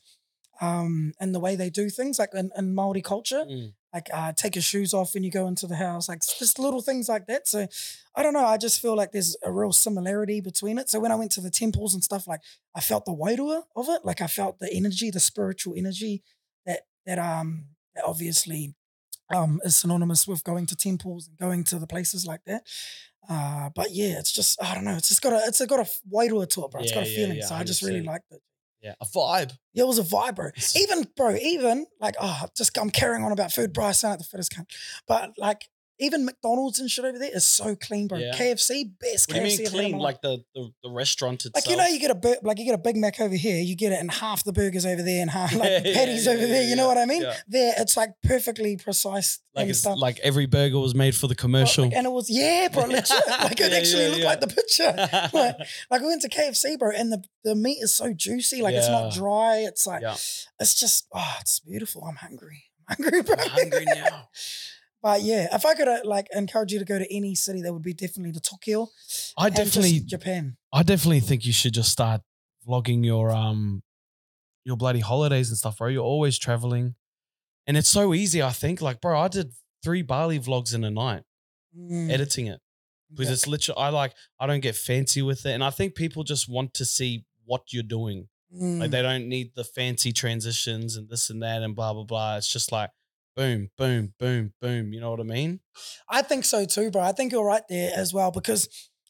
um, 0.61 1.13
and 1.21 1.33
the 1.35 1.39
way 1.41 1.55
they 1.55 1.71
do 1.71 1.91
things, 1.91 2.19
like 2.19 2.31
in, 2.35 2.51
in 2.57 2.75
Maori 2.75 3.03
culture, 3.03 3.45
Mm. 3.49 3.75
Like 3.93 4.09
uh, 4.13 4.33
take 4.33 4.55
your 4.55 4.63
shoes 4.63 4.95
off 4.95 5.15
when 5.15 5.25
you 5.25 5.31
go 5.31 5.47
into 5.49 5.67
the 5.67 5.77
house, 5.77 6.09
like 6.09 6.21
just 6.39 6.59
little 6.59 6.81
things 6.81 7.09
like 7.09 7.27
that. 7.27 7.49
So 7.49 7.67
I 8.15 8.23
don't 8.23 8.33
know. 8.35 8.45
I 8.47 8.57
just 8.57 8.81
feel 8.81 8.95
like 8.97 9.13
there's 9.13 9.37
a 9.43 9.51
real 9.53 9.73
similarity 9.73 10.41
between 10.41 10.79
it. 10.79 10.89
So 10.89 11.01
when 11.01 11.11
I 11.13 11.17
went 11.17 11.33
to 11.33 11.41
the 11.41 11.51
temples 11.51 11.95
and 11.95 12.03
stuff, 12.05 12.27
like 12.29 12.41
I 12.75 12.81
felt 12.81 13.05
the 13.05 13.13
wairua 13.15 13.63
of 13.77 13.89
it, 13.89 14.05
like 14.05 14.21
I 14.21 14.27
felt 14.29 14.59
the 14.61 14.73
energy, 14.73 15.11
the 15.11 15.21
spiritual 15.21 15.75
energy 15.77 16.23
that 16.67 16.83
that 17.07 17.19
um 17.19 17.67
that 17.97 18.05
obviously 18.05 18.75
um 19.35 19.61
is 19.65 19.77
synonymous 19.77 20.27
with 20.29 20.45
going 20.45 20.67
to 20.67 20.77
temples 20.77 21.27
and 21.29 21.37
going 21.39 21.65
to 21.65 21.79
the 21.79 21.87
places 21.87 22.25
like 22.27 22.45
that. 22.47 22.63
Uh, 23.29 23.71
but 23.75 23.89
yeah, 23.93 24.19
it's 24.19 24.33
just 24.33 24.63
I 24.63 24.75
don't 24.75 24.85
know. 24.85 24.97
It's 24.97 25.09
just 25.09 25.23
got 25.23 25.33
a 25.33 25.43
it's 25.47 25.65
got 25.67 25.81
a 25.81 25.91
wairua 26.13 26.49
to 26.51 26.65
it, 26.65 26.71
bro. 26.71 26.81
It's 26.81 26.93
got 26.93 27.03
a 27.03 27.07
Yeah, 27.07 27.11
yeah, 27.13 27.17
feeling. 27.17 27.39
yeah, 27.39 27.47
so 27.47 27.55
I 27.57 27.65
just 27.65 27.83
really 27.83 28.01
100%. 28.03 28.07
liked 28.07 28.31
it. 28.33 28.41
Yeah. 28.83 28.95
A 29.01 29.05
vibe. 29.05 29.53
Yeah, 29.75 29.85
it 29.85 29.87
was 29.87 29.99
a 29.99 30.03
vibe, 30.03 30.37
bro. 30.37 30.51
Even, 30.75 31.07
bro, 31.17 31.37
even 31.37 31.87
like, 32.01 32.15
oh, 32.21 32.47
just 32.57 32.77
I'm 32.79 32.91
carrying 32.91 33.25
on 33.25 33.33
about 33.33 33.53
food, 33.53 33.73
bro. 33.73 33.87
I 33.87 33.93
sound 33.93 34.13
like 34.13 34.19
the 34.21 34.25
fittest 34.25 34.53
cunt. 34.53 34.67
But 35.07 35.33
like, 35.37 35.69
even 36.01 36.25
McDonald's 36.25 36.81
and 36.81 36.91
shit 36.91 37.05
over 37.05 37.19
there 37.19 37.31
is 37.33 37.45
so 37.45 37.77
clean, 37.77 38.09
bro. 38.09 38.19
Yeah. 38.19 38.33
KFC, 38.35 38.91
best 39.01 39.29
What 39.29 39.37
do 39.37 39.43
you 39.43 39.47
KFC 39.47 39.59
mean 39.59 39.67
I've 39.67 39.73
had 39.73 39.85
in 39.85 39.91
clean? 39.91 39.99
Like 39.99 40.23
the, 40.23 40.43
the, 40.55 40.71
the 40.83 40.91
restaurant 40.91 41.45
itself? 41.45 41.55
Like 41.55 41.71
you 41.71 41.77
know, 41.77 41.87
you 41.87 42.01
get 42.01 42.11
a 42.11 42.15
bur- 42.15 42.39
like 42.43 42.59
you 42.59 42.65
get 42.65 42.75
a 42.75 42.79
Big 42.79 42.97
Mac 42.97 43.21
over 43.21 43.35
here, 43.35 43.61
you 43.61 43.77
get 43.77 43.93
it, 43.93 44.01
and 44.01 44.11
half 44.11 44.43
the 44.45 44.53
burgers 44.53 44.87
over 44.87 45.03
there, 45.03 45.21
and 45.21 45.31
half 45.31 45.55
like 45.55 45.69
Yeah, 45.69 45.81
the 45.81 45.95
patties 45.95 46.27
yeah, 46.27 46.33
over 46.33 46.47
there. 46.47 46.69
You 46.69 46.77
know 46.77 46.87
what 46.89 46.99
I 46.99 47.05
mean? 47.05 47.23
yeah. 47.23 47.37
There, 47.47 47.75
it's 47.79 47.97
like 47.97 48.11
perfectly 48.25 48.77
precise 48.77 49.39
like 49.55 49.69
it's 49.69 49.81
stuff. 49.81 49.99
like 49.99 50.19
every 50.21 50.47
burger 50.47 50.79
was 50.79 50.95
made 50.95 51.15
for 51.15 51.27
the 51.27 51.35
Bro, 51.35 51.43
commercial. 51.43 51.85
like, 51.85 51.95
and 51.95 52.07
it 52.07 52.11
was 52.11 52.31
yeah, 52.31 52.69
bro, 52.73 52.85
legit. 52.87 53.11
Like 53.29 53.61
it 53.61 53.73
actually 53.73 54.09
looked 54.09 54.25
like 54.25 54.41
the 54.41 54.47
picture. 54.47 54.95
like, 55.37 55.57
like 55.91 56.01
we 56.01 56.07
went 56.07 56.23
to 56.23 56.29
KFC, 56.29 56.79
bro, 56.79 56.91
and 56.97 57.13
the, 57.13 57.23
the 57.45 57.55
meat 57.57 57.79
is 57.81 57.93
so 57.95 58.13
juicy. 58.13 58.63
Like 58.63 58.75
it's 58.75 58.89
not 58.89 59.13
dry. 59.13 59.57
It's 59.59 59.87
like 59.87 60.03
it's 60.03 60.75
just 60.75 61.07
oh, 61.13 61.37
it's 61.41 61.61
beautiful. 61.61 62.05
I'm 62.05 62.17
hungry. 62.17 62.65
I'm 62.89 62.97
hungry, 63.03 63.23
bro. 63.23 63.37
I'm 63.39 63.49
hungry 63.51 63.85
now. 63.87 64.29
But 65.03 65.23
yeah, 65.23 65.55
if 65.55 65.65
I 65.65 65.75
could 65.75 65.89
uh, 65.89 66.01
like 66.05 66.27
encourage 66.33 66.73
you 66.73 66.79
to 66.79 66.85
go 66.85 66.99
to 66.99 67.15
any 67.15 67.35
city, 67.35 67.63
that 67.63 67.73
would 67.73 67.83
be 67.83 67.95
definitely 67.95 68.33
the 68.33 68.41
Tokyo. 68.41 68.89
I 69.39 69.49
definitely, 69.49 70.01
Japan. 70.01 70.57
I 70.73 70.83
definitely 70.83 71.21
think 71.21 71.47
you 71.47 71.53
should 71.53 71.73
just 71.73 71.91
start 71.91 72.21
vlogging 72.69 73.05
your 73.05 73.31
um, 73.31 73.83
your 74.65 74.77
bloody 74.77 75.01
holidays 75.01 75.49
and 75.49 75.57
stuff, 75.57 75.79
bro. 75.79 75.89
You're 75.89 76.05
always 76.05 76.39
traveling, 76.39 76.97
and 77.67 77.77
it's 77.77 77.89
so 77.89 78.13
easy. 78.13 78.43
I 78.43 78.51
think, 78.51 78.83
like, 78.83 79.01
bro, 79.01 79.19
I 79.19 79.29
did 79.29 79.53
three 79.83 80.03
Bali 80.03 80.39
vlogs 80.39 80.75
in 80.75 80.85
a 80.85 80.91
night, 80.91 81.23
Mm, 81.77 82.11
editing 82.11 82.47
it 82.47 82.61
because 83.11 83.29
yeah. 83.29 83.33
it's 83.33 83.47
literally. 83.47 83.81
I 83.81 83.89
like, 83.89 84.13
I 84.39 84.47
don't 84.47 84.61
get 84.61 84.77
fancy 84.77 85.23
with 85.23 85.47
it, 85.47 85.53
and 85.53 85.65
I 85.65 85.71
think 85.71 85.95
people 85.95 86.25
just 86.25 86.49
want 86.49 86.75
to 86.75 86.85
see 86.85 87.25
what 87.47 87.73
you're 87.73 87.83
doing. 87.83 88.29
Like 88.53 88.61
Mm, 88.61 88.91
they 88.91 89.03
don't 89.03 89.29
need 89.29 89.53
the 89.55 89.63
fancy 89.63 90.13
transitions 90.13 90.97
and 90.97 91.09
this 91.09 91.31
and 91.31 91.41
that 91.43 91.63
and 91.63 91.75
blah 91.75 91.93
blah 91.95 92.03
blah. 92.05 92.37
It's 92.37 92.53
just 92.53 92.73
like 92.73 92.91
boom, 93.37 93.71
boom, 93.77 94.13
boom, 94.19 94.53
boom. 94.61 94.93
You 94.93 95.01
know 95.01 95.11
what 95.11 95.21
I 95.21 95.25
mean? 95.25 95.61
I 96.09 96.23
think 96.23 96.45
so 96.45 96.65
too, 96.65 96.91
bro. 96.91 97.03
I 97.03 97.13
think 97.13 97.33
you're 97.33 97.45
right 97.45 97.63
there 97.69 97.93
as 97.95 98.13
well 98.13 98.31
because 98.31 98.69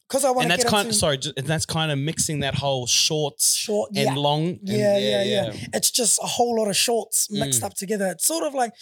because 0.09 0.25
I 0.25 0.31
want 0.31 0.45
And 0.45 0.51
to 0.51 0.57
that's 0.57 0.65
get 0.65 0.71
kind 0.71 0.87
into 0.87 0.97
of 0.97 0.99
sorry, 0.99 1.19
ju- 1.19 1.33
and 1.37 1.47
that's 1.47 1.67
kind 1.67 1.93
of 1.93 1.99
mixing 1.99 2.41
that 2.41 2.57
whole 2.57 2.87
shorts 2.89 3.55
short. 3.55 3.91
and 3.91 3.99
Yeah, 4.07 4.15
long. 4.15 4.49
and- 4.49 4.61
yeah, 4.69 4.99
yeah, 4.99 5.23
yeah, 5.23 5.53
It's 5.73 5.91
just 5.93 6.19
a 6.23 6.27
whole 6.27 6.57
lot 6.59 6.67
of 6.69 6.77
shorts 6.77 7.31
mixed 7.31 7.61
Mm. 7.61 7.67
up 7.67 7.75
together. 7.75 8.09
It's 8.09 8.27
sort 8.27 8.45
of 8.45 8.53
like 8.55 8.73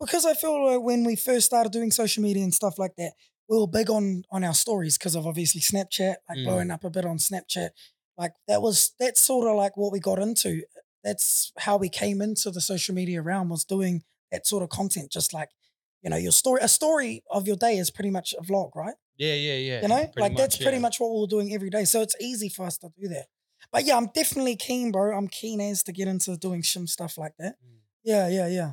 because 0.00 0.24
I 0.24 0.34
feel 0.34 0.64
like 0.72 0.80
when 0.82 1.02
we 1.04 1.16
first 1.16 1.46
started 1.46 1.72
doing 1.72 1.90
social 1.90 2.22
media 2.22 2.44
and 2.44 2.54
stuff 2.54 2.78
like 2.78 2.94
that, 2.98 3.14
we 3.48 3.58
were 3.58 3.66
big 3.66 3.90
on 3.90 4.22
on 4.30 4.44
our 4.44 4.54
stories 4.54 4.96
because 4.96 5.16
of 5.16 5.26
obviously 5.26 5.60
Snapchat, 5.60 6.16
like 6.28 6.38
Mm. 6.38 6.44
blowing 6.44 6.70
up 6.70 6.84
a 6.84 6.90
bit 6.90 7.04
on 7.04 7.18
Snapchat. 7.18 7.70
Like 8.16 8.34
that 8.46 8.62
was 8.62 8.92
that's 9.00 9.20
sort 9.20 9.48
of 9.48 9.56
like 9.56 9.76
what 9.76 9.90
we 9.92 9.98
got 10.00 10.18
into. 10.20 10.62
That's 11.02 11.52
how 11.58 11.76
we 11.76 11.88
came 11.88 12.20
into 12.22 12.50
the 12.52 12.60
social 12.60 12.94
media 12.94 13.20
realm 13.22 13.48
was 13.48 13.64
doing 13.64 14.02
that 14.32 14.46
sort 14.46 14.62
of 14.62 14.68
content. 14.68 15.10
Just 15.10 15.32
like 15.34 15.50
you 16.02 16.10
know, 16.10 16.16
your 16.16 16.32
story, 16.32 16.60
a 16.62 16.68
story 16.68 17.24
of 17.30 17.46
your 17.46 17.56
day 17.56 17.76
is 17.76 17.90
pretty 17.90 18.10
much 18.10 18.32
a 18.38 18.42
vlog, 18.42 18.70
right? 18.76 18.94
Yeah, 19.16 19.34
yeah, 19.34 19.56
yeah. 19.56 19.82
You 19.82 19.88
know, 19.88 19.96
pretty 20.06 20.20
like 20.20 20.36
that's 20.36 20.56
much, 20.58 20.62
pretty 20.64 20.78
much 20.78 21.00
what 21.00 21.10
we 21.12 21.20
we're 21.20 21.26
doing 21.26 21.52
every 21.52 21.70
day. 21.70 21.84
So 21.84 22.02
it's 22.02 22.14
easy 22.20 22.48
for 22.48 22.66
us 22.66 22.78
to 22.78 22.88
do 23.00 23.08
that. 23.08 23.26
But 23.72 23.84
yeah, 23.84 23.96
I'm 23.96 24.06
definitely 24.14 24.54
keen, 24.54 24.92
bro. 24.92 25.16
I'm 25.16 25.26
keen 25.26 25.60
as 25.60 25.82
to 25.84 25.92
get 25.92 26.06
into 26.06 26.36
doing 26.36 26.62
some 26.62 26.86
stuff 26.86 27.18
like 27.18 27.32
that. 27.40 27.56
Mm. 27.60 27.78
Yeah, 28.04 28.28
yeah, 28.28 28.46
yeah. 28.46 28.72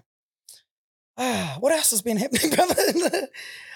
Ah, 1.17 1.57
what 1.59 1.71
else 1.73 1.91
has 1.91 2.01
been 2.01 2.17
happening, 2.17 2.51
brother? 2.55 2.75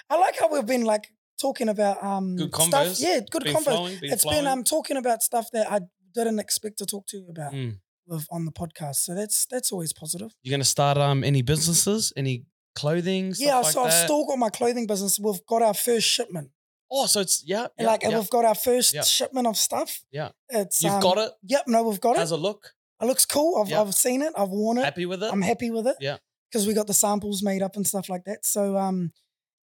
I 0.08 0.16
like 0.16 0.38
how 0.38 0.52
we've 0.52 0.66
been 0.66 0.84
like 0.84 1.08
talking 1.40 1.68
about 1.68 2.02
um 2.04 2.36
Good 2.36 2.54
stuff. 2.54 2.98
Yeah, 3.00 3.20
good 3.30 3.44
Been 3.44 3.56
convos. 3.56 3.64
flowing, 3.64 3.98
been 4.00 4.12
It's 4.12 4.22
flowing. 4.22 4.38
been 4.44 4.46
um 4.46 4.64
talking 4.64 4.96
about 4.96 5.22
stuff 5.22 5.48
that 5.52 5.70
I 5.70 5.80
didn't 6.14 6.38
expect 6.38 6.78
to 6.78 6.86
talk 6.86 7.06
to 7.08 7.16
you 7.18 7.26
about 7.30 7.52
Mm. 7.52 7.78
With 8.06 8.26
on 8.30 8.44
the 8.44 8.52
podcast. 8.52 8.96
So 8.96 9.14
that's 9.14 9.46
that's 9.46 9.72
always 9.72 9.92
positive. 9.92 10.34
You're 10.42 10.52
gonna 10.52 10.64
start 10.64 10.98
um 10.98 11.24
any 11.24 11.42
businesses, 11.42 12.12
any 12.16 12.44
clothing? 12.74 13.34
Stuff 13.34 13.46
yeah, 13.46 13.58
like 13.58 13.72
so 13.72 13.84
I've 13.84 13.90
that? 13.90 14.04
still 14.04 14.26
got 14.26 14.38
my 14.38 14.50
clothing 14.50 14.86
business. 14.86 15.18
We've 15.18 15.44
got 15.46 15.62
our 15.62 15.74
first 15.74 16.06
shipment. 16.06 16.50
Oh, 16.90 17.06
so 17.06 17.20
it's 17.20 17.44
yeah, 17.46 17.68
yeah 17.78 17.86
like 17.86 18.02
yeah. 18.02 18.18
we've 18.18 18.30
got 18.30 18.44
our 18.44 18.54
first 18.54 18.94
Yeah. 18.94 19.02
shipment 19.02 19.46
of 19.46 19.56
stuff. 19.56 20.02
Yeah. 20.10 20.30
It's 20.48 20.82
You've 20.82 20.94
um, 20.94 21.00
got 21.00 21.18
it. 21.18 21.32
Yep, 21.44 21.64
no, 21.68 21.84
we've 21.84 22.00
got 22.00 22.16
it. 22.16 22.22
It. 22.22 22.32
it 22.32 22.36
look? 22.36 22.70
It 23.00 23.04
looks 23.06 23.24
cool. 23.24 23.62
I've. 23.62 23.72
I've 23.72 23.94
seen 23.94 24.22
it. 24.22 24.32
I've 24.36 24.48
worn 24.48 24.78
it. 24.78 24.84
Happy 24.84 25.06
with 25.06 25.22
it? 25.22 25.32
I'm 25.32 25.40
happy 25.42 25.70
with 25.70 25.86
it. 25.86 25.96
Yeah. 26.00 26.16
Because 26.50 26.66
we 26.66 26.74
got 26.74 26.88
the 26.88 26.94
samples 26.94 27.42
made 27.42 27.62
up 27.62 27.76
and 27.76 27.86
stuff 27.86 28.08
like 28.08 28.24
that. 28.24 28.44
So 28.44 28.76
um 28.76 29.12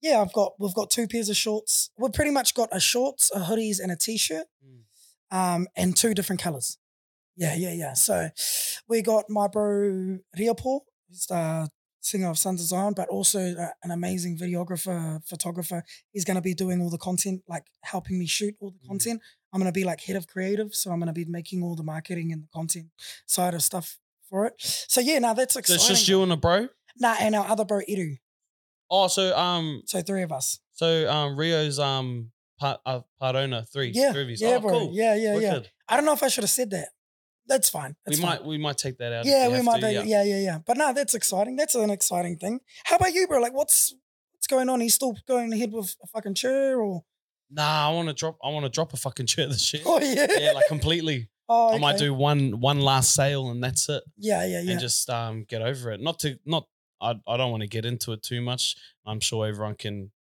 yeah, 0.02 0.22
I've 0.22 0.34
got 0.34 0.54
we've 0.60 0.74
got 0.74 0.90
two 0.90 1.08
pairs 1.08 1.30
of 1.30 1.36
shorts. 1.36 1.90
We've 1.98 2.14
pretty 2.14 2.32
much 2.32 2.54
got 2.54 2.70
a 2.72 2.80
shorts, 2.80 3.32
a 3.34 3.40
hoodies, 3.40 3.80
and 3.82 3.92
a 3.92 3.96
t-shirt. 3.96 4.46
Mm. 4.66 4.84
Um, 5.30 5.68
and 5.76 5.98
two 5.98 6.14
different 6.14 6.42
colors. 6.42 6.78
Yeah, 7.38 7.56
yeah, 7.56 7.74
yeah. 7.74 7.94
So 7.94 8.30
we 8.90 9.02
got 9.02 9.30
my 9.30 9.48
bro 9.48 10.18
Riapo, 10.38 10.82
who's 11.08 11.26
the 11.28 11.70
singer 12.02 12.30
of 12.30 12.38
Sons 12.38 12.62
of 12.62 12.68
Zion, 12.68 12.94
but 12.96 13.10
also 13.10 13.40
uh, 13.40 13.68
an 13.84 13.92
amazing 13.92 14.38
videographer, 14.38 15.22
photographer. 15.28 15.84
He's 16.12 16.26
gonna 16.26 16.42
be 16.42 16.54
doing 16.54 16.82
all 16.82 16.90
the 16.90 16.98
content, 16.98 17.42
like 17.48 17.66
helping 17.84 18.18
me 18.20 18.26
shoot 18.26 18.56
all 18.60 18.72
the 18.72 18.80
Mm. 18.86 18.88
content. 18.88 19.22
I'm 19.54 19.60
gonna 19.60 19.72
be 19.72 19.84
like 19.84 20.02
head 20.02 20.16
of 20.16 20.28
creative, 20.28 20.74
so 20.74 20.92
I'm 20.92 21.00
gonna 21.00 21.14
be 21.14 21.26
making 21.26 21.64
all 21.64 21.76
the 21.76 21.84
marketing 21.84 22.32
and 22.32 22.44
the 22.44 22.48
content 22.54 22.88
side 23.26 23.54
of 23.54 23.62
stuff 23.62 23.98
for 24.30 24.46
it. 24.48 24.54
So 24.58 25.00
yeah, 25.02 25.20
now 25.20 25.34
that's 25.34 25.54
So 25.54 25.60
exciting. 25.60 25.80
it's 25.80 25.88
just 25.88 26.08
you 26.08 26.22
and 26.24 26.32
a 26.32 26.38
bro. 26.38 26.68
Nah, 27.00 27.16
and 27.20 27.36
our 27.36 27.48
other 27.48 27.66
bro 27.66 27.82
Iru. 27.88 28.18
Oh, 28.90 29.08
so 29.08 29.38
um, 29.38 29.84
So 29.86 30.02
three 30.02 30.24
of 30.24 30.32
us. 30.32 30.60
so 30.74 31.10
um, 31.10 31.38
Rio's 31.38 31.78
um, 31.78 32.32
part 32.60 32.80
uh, 32.86 33.02
part 33.20 33.36
owner 33.36 33.64
three. 33.64 33.92
Yeah, 33.94 34.14
three 34.14 34.36
yeah, 34.40 34.56
oh, 34.56 34.60
bro. 34.62 34.72
cool. 34.72 34.90
Yeah, 34.94 35.16
yeah, 35.16 35.38
yeah. 35.38 35.60
I 35.90 35.96
don't 35.98 36.06
know 36.06 36.14
if 36.14 36.24
I 36.24 36.30
should 36.30 36.44
have 36.44 36.50
said 36.52 36.70
that. 36.72 36.90
That's 37.48 37.70
fine. 37.70 37.96
That's 38.06 38.18
we 38.18 38.22
fine. 38.26 38.32
might 38.38 38.46
we 38.46 38.58
might 38.58 38.78
take 38.78 38.98
that 38.98 39.14
out. 39.14 39.26
Yeah, 39.26 39.48
we 39.48 39.56
have 39.56 39.66
might. 39.66 39.82
to, 39.82 39.88
do, 40.04 40.08
yeah. 40.08 40.24
yeah, 40.24 40.40
yeah, 40.40 40.60
But 40.66 40.78
no, 40.78 40.94
that's 40.94 41.16
exciting. 41.16 41.56
That's 41.56 41.76
an 41.76 41.90
exciting 41.90 42.38
thing. 42.38 42.60
How 42.86 42.98
about 42.98 43.14
you, 43.14 43.28
bro? 43.28 43.40
Like, 43.40 43.54
what's 43.54 43.96
what's 44.34 44.48
going 44.48 44.70
on? 44.70 44.82
He's 44.82 44.96
still 44.96 45.16
going 45.28 45.54
ahead 45.54 45.72
with 45.72 45.96
a 46.04 46.08
fucking 46.08 46.34
chair 46.36 46.80
or? 46.80 47.04
Nah, 47.50 47.90
I 47.90 47.94
want 47.94 48.10
to 48.10 48.14
drop. 48.14 48.38
I 48.44 48.50
want 48.50 48.66
to 48.66 48.70
drop 48.70 48.94
a 48.94 48.98
fucking 48.98 49.26
chair 49.34 49.48
this 49.48 49.74
year. 49.74 49.84
Oh 49.86 50.00
yeah. 50.02 50.28
yeah, 50.38 50.52
like 50.52 50.68
completely. 50.68 51.30
oh, 51.50 51.74
I 51.74 51.78
might 51.78 51.98
do 51.98 52.14
one 52.14 52.60
one 52.60 52.82
last 52.82 53.14
sale 53.14 53.50
and 53.52 53.64
that's 53.64 53.88
it, 53.88 54.04
Yeah, 54.18 54.46
yeah, 54.46 54.62
yeah. 54.62 54.72
and 54.72 54.80
just 54.82 55.10
um 55.10 55.46
get 55.48 55.62
over 55.62 55.92
it. 55.92 56.02
Not 56.02 56.20
to 56.20 56.38
not. 56.46 56.68
I 57.00 57.16
I 57.28 57.38
don't 57.38 57.52
want 57.52 57.62
to 57.62 57.68
get 57.70 57.86
into 57.86 58.12
it 58.12 58.24
too 58.24 58.42
much. 58.42 58.76
I'm 59.06 59.20
sure 59.22 59.48
everyone 59.48 59.76
can 59.76 60.12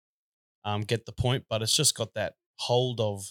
um 0.63 0.81
get 0.83 1.05
the 1.05 1.11
point, 1.11 1.43
but 1.49 1.61
it's 1.61 1.75
just 1.75 1.95
got 1.95 2.13
that 2.13 2.35
hold 2.59 3.01
of 3.01 3.25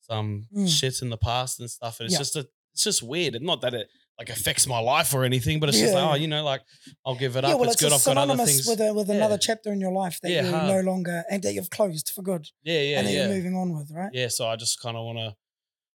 some 0.00 0.46
Mm. 0.54 0.68
shit 0.68 1.02
in 1.02 1.10
the 1.10 1.16
past 1.18 1.60
and 1.60 1.70
stuff, 1.70 2.00
and 2.00 2.06
it's 2.06 2.14
Yeah. 2.14 2.18
just 2.18 2.36
a 2.36 2.48
it's 2.76 2.84
just 2.84 3.02
weird. 3.02 3.34
And 3.34 3.46
not 3.46 3.62
that 3.62 3.72
it 3.72 3.88
like 4.18 4.28
affects 4.28 4.66
my 4.66 4.78
life 4.78 5.14
or 5.14 5.24
anything, 5.24 5.60
but 5.60 5.70
it's 5.70 5.78
just 5.78 5.94
Yeah, 5.94 6.02
like 6.02 6.10
oh, 6.10 6.14
you 6.14 6.28
know, 6.28 6.44
like 6.44 6.60
I'll 7.06 7.14
give 7.14 7.36
it 7.36 7.42
yeah, 7.44 7.54
up. 7.54 7.60
well, 7.60 7.70
it's, 7.70 7.80
it's, 7.80 7.82
good. 7.82 7.92
I've 7.94 8.04
got 8.04 8.18
other 8.18 8.34
synonymous 8.34 8.52
things. 8.52 8.66
with 8.66 8.80
a, 8.80 8.92
with 8.92 9.08
another 9.08 9.38
chapter 9.38 9.72
in 9.72 9.80
your 9.80 9.92
life 9.92 10.18
that 10.22 10.30
Yeah, 10.30 10.42
you're 10.42 10.52
hard. 10.52 10.68
no 10.68 10.80
longer 10.92 11.24
and 11.30 11.42
that 11.42 11.54
you've 11.54 11.70
closed 11.70 12.12
for 12.14 12.20
good, 12.20 12.46
yeah, 12.62 12.80
yeah, 12.82 12.98
and 12.98 13.08
that 13.08 13.12
yeah. 13.12 13.26
you're 13.26 13.34
moving 13.34 13.56
on 13.56 13.72
with, 13.74 13.90
right? 13.94 14.10
yeah, 14.12 14.28
so 14.28 14.46
I 14.46 14.56
just 14.56 14.78
kind 14.82 14.94
of 14.94 15.06
want 15.06 15.16
to 15.18 15.34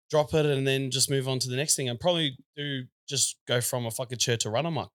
drop 0.08 0.34
it 0.34 0.46
and 0.46 0.64
then 0.64 0.92
just 0.92 1.10
move 1.10 1.26
on 1.26 1.40
to 1.40 1.50
the 1.50 1.56
next 1.56 1.74
thing 1.74 1.88
and 1.88 1.98
probably 1.98 2.36
do 2.56 2.84
just 3.08 3.38
go 3.48 3.60
from 3.60 3.86
a 3.86 3.90
fucking 3.90 4.18
chair 4.18 4.36
to 4.36 4.50
run 4.50 4.66
amok. 4.66 4.92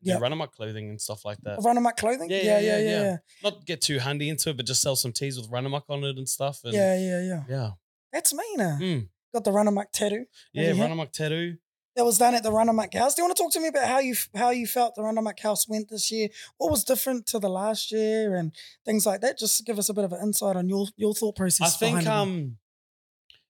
Yeah. 0.00 0.18
Run 0.18 0.32
amok 0.32 0.52
clothing 0.52 0.88
and 0.88 1.00
stuff 1.00 1.24
like 1.26 1.38
that. 1.42 1.58
Run 1.62 1.76
amok 1.76 1.98
clothing. 1.98 2.30
Yeah, 2.30 2.38
Yeah, 2.38 2.44
yeah, 2.44 2.60
yeah, 2.60 2.60
yeah, 2.60 2.78
yeah, 2.78 2.90
yeah, 2.90 3.02
yeah. 3.02 3.16
Not 3.44 3.66
get 3.66 3.82
too 3.82 3.98
handy 3.98 4.30
into 4.30 4.50
it, 4.50 4.56
but 4.56 4.64
just 4.66 4.80
sell 4.80 4.96
some 4.96 5.12
teas 5.12 5.36
with 5.36 5.50
run 5.50 5.66
amok 5.66 5.84
on 5.88 6.02
it 6.04 6.16
and 6.16 6.28
stuff. 6.28 6.60
And 6.64 6.72
yeah, 6.72 6.98
yeah, 6.98 7.20
yeah. 7.22 7.42
yeah, 7.48 7.70
That's 8.12 8.32
me 8.32 8.44
now. 8.56 8.78
Mm. 8.80 9.08
Got 9.36 9.44
the 9.44 9.52
run 9.52 9.68
amok 9.68 9.92
tattoo. 9.92 10.24
yeah, 10.54 10.72
Yeah. 10.72 10.82
run 10.82 10.92
amok 10.92 11.12
tattoo. 11.12 11.58
that 11.94 12.04
was 12.04 12.18
done 12.18 12.34
at 12.34 12.42
the 12.42 12.50
Runamuk 12.50 12.92
House. 12.94 13.14
Do 13.14 13.20
you 13.22 13.26
want 13.26 13.36
to 13.36 13.42
talk 13.42 13.52
to 13.52 13.60
me 13.60 13.68
about 13.68 13.86
how 13.88 13.98
you 13.98 14.14
how 14.34 14.50
you 14.50 14.66
felt 14.66 14.94
the 14.94 15.02
Runamuk 15.02 15.40
House 15.40 15.66
went 15.68 15.88
this 15.88 16.10
year? 16.10 16.28
What 16.58 16.70
was 16.70 16.84
different 16.84 17.26
to 17.28 17.38
the 17.38 17.48
last 17.48 17.90
year 17.90 18.34
and 18.36 18.52
things 18.84 19.06
like 19.06 19.20
that? 19.22 19.38
Just 19.38 19.64
give 19.66 19.78
us 19.78 19.88
a 19.88 19.94
bit 19.94 20.04
of 20.04 20.12
an 20.12 20.20
insight 20.22 20.56
on 20.56 20.68
your 20.68 20.86
your 20.96 21.14
thought 21.14 21.36
process. 21.36 21.74
I 21.74 21.78
think 21.78 22.00
it 22.02 22.06
um, 22.06 22.56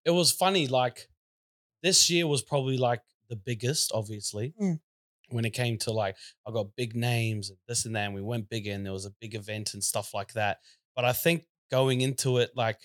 it 0.05 0.11
was 0.13 0.31
funny. 0.33 0.67
Like 0.69 1.09
this 1.83 2.09
year 2.11 2.27
was 2.27 2.43
probably 2.43 2.79
like 2.79 3.03
the 3.29 3.37
biggest, 3.37 3.91
obviously. 3.93 4.55
Mm. 4.61 4.81
When 5.31 5.45
it 5.45 5.51
came 5.55 5.77
to 5.79 5.91
like, 5.93 6.15
I 6.47 6.53
got 6.53 6.77
big 6.77 6.95
names 6.95 7.51
and 7.51 7.59
this 7.67 7.85
and 7.85 7.97
that, 7.97 8.05
and 8.07 8.15
we 8.15 8.23
went 8.23 8.49
bigger, 8.49 8.71
and 8.73 8.85
there 8.85 8.93
was 8.93 9.07
a 9.07 9.15
big 9.21 9.35
event 9.35 9.75
and 9.75 9.83
stuff 9.83 10.15
like 10.15 10.33
that. 10.35 10.59
But 10.95 11.05
I 11.05 11.13
think 11.13 11.47
going 11.71 12.01
into 12.01 12.39
it, 12.39 12.51
like 12.55 12.79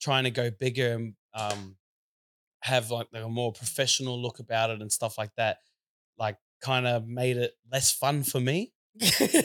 trying 0.00 0.24
to 0.24 0.30
go 0.30 0.48
bigger 0.50 0.92
and 0.92 1.14
um, 1.34 1.76
have 2.62 2.90
like 2.90 3.06
a 3.14 3.28
more 3.28 3.52
professional 3.52 4.20
look 4.20 4.38
about 4.38 4.70
it 4.70 4.80
and 4.80 4.90
stuff 4.90 5.18
like 5.18 5.34
that, 5.36 5.58
like 6.18 6.36
kind 6.62 6.86
of 6.86 7.06
made 7.06 7.36
it 7.36 7.52
less 7.70 7.92
fun 7.92 8.22
for 8.22 8.40
me. 8.40 8.72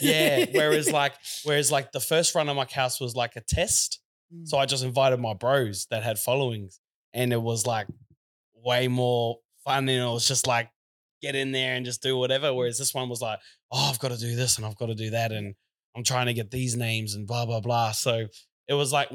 Yeah. 0.01 0.45
Whereas 0.51 0.91
like, 0.91 1.13
whereas 1.43 1.71
like 1.71 1.91
the 1.91 1.99
first 1.99 2.33
run 2.35 2.49
of 2.49 2.55
my 2.55 2.65
house 2.71 2.99
was 2.99 3.15
like 3.15 3.35
a 3.35 3.41
test. 3.41 3.99
Mm. 4.33 4.47
So 4.47 4.57
I 4.57 4.65
just 4.65 4.83
invited 4.83 5.19
my 5.19 5.33
bros 5.33 5.87
that 5.91 6.03
had 6.03 6.17
followings, 6.19 6.79
and 7.13 7.31
it 7.31 7.41
was 7.41 7.67
like 7.67 7.87
way 8.55 8.87
more 8.87 9.37
fun. 9.63 9.89
And 9.89 10.03
it 10.03 10.11
was 10.11 10.27
just 10.27 10.47
like 10.47 10.69
get 11.21 11.35
in 11.35 11.51
there 11.51 11.75
and 11.75 11.85
just 11.85 12.01
do 12.01 12.17
whatever. 12.17 12.53
Whereas 12.53 12.77
this 12.77 12.93
one 12.93 13.09
was 13.09 13.21
like, 13.21 13.39
oh, 13.71 13.89
I've 13.89 13.99
got 13.99 14.11
to 14.11 14.17
do 14.17 14.35
this 14.35 14.57
and 14.57 14.65
I've 14.65 14.75
got 14.75 14.87
to 14.87 14.95
do 14.95 15.11
that, 15.11 15.31
and 15.31 15.55
I'm 15.95 16.03
trying 16.03 16.27
to 16.27 16.33
get 16.33 16.51
these 16.51 16.75
names 16.75 17.15
and 17.15 17.27
blah 17.27 17.45
blah 17.45 17.61
blah. 17.61 17.91
So 17.91 18.27
it 18.67 18.73
was 18.73 18.91
like, 18.91 19.09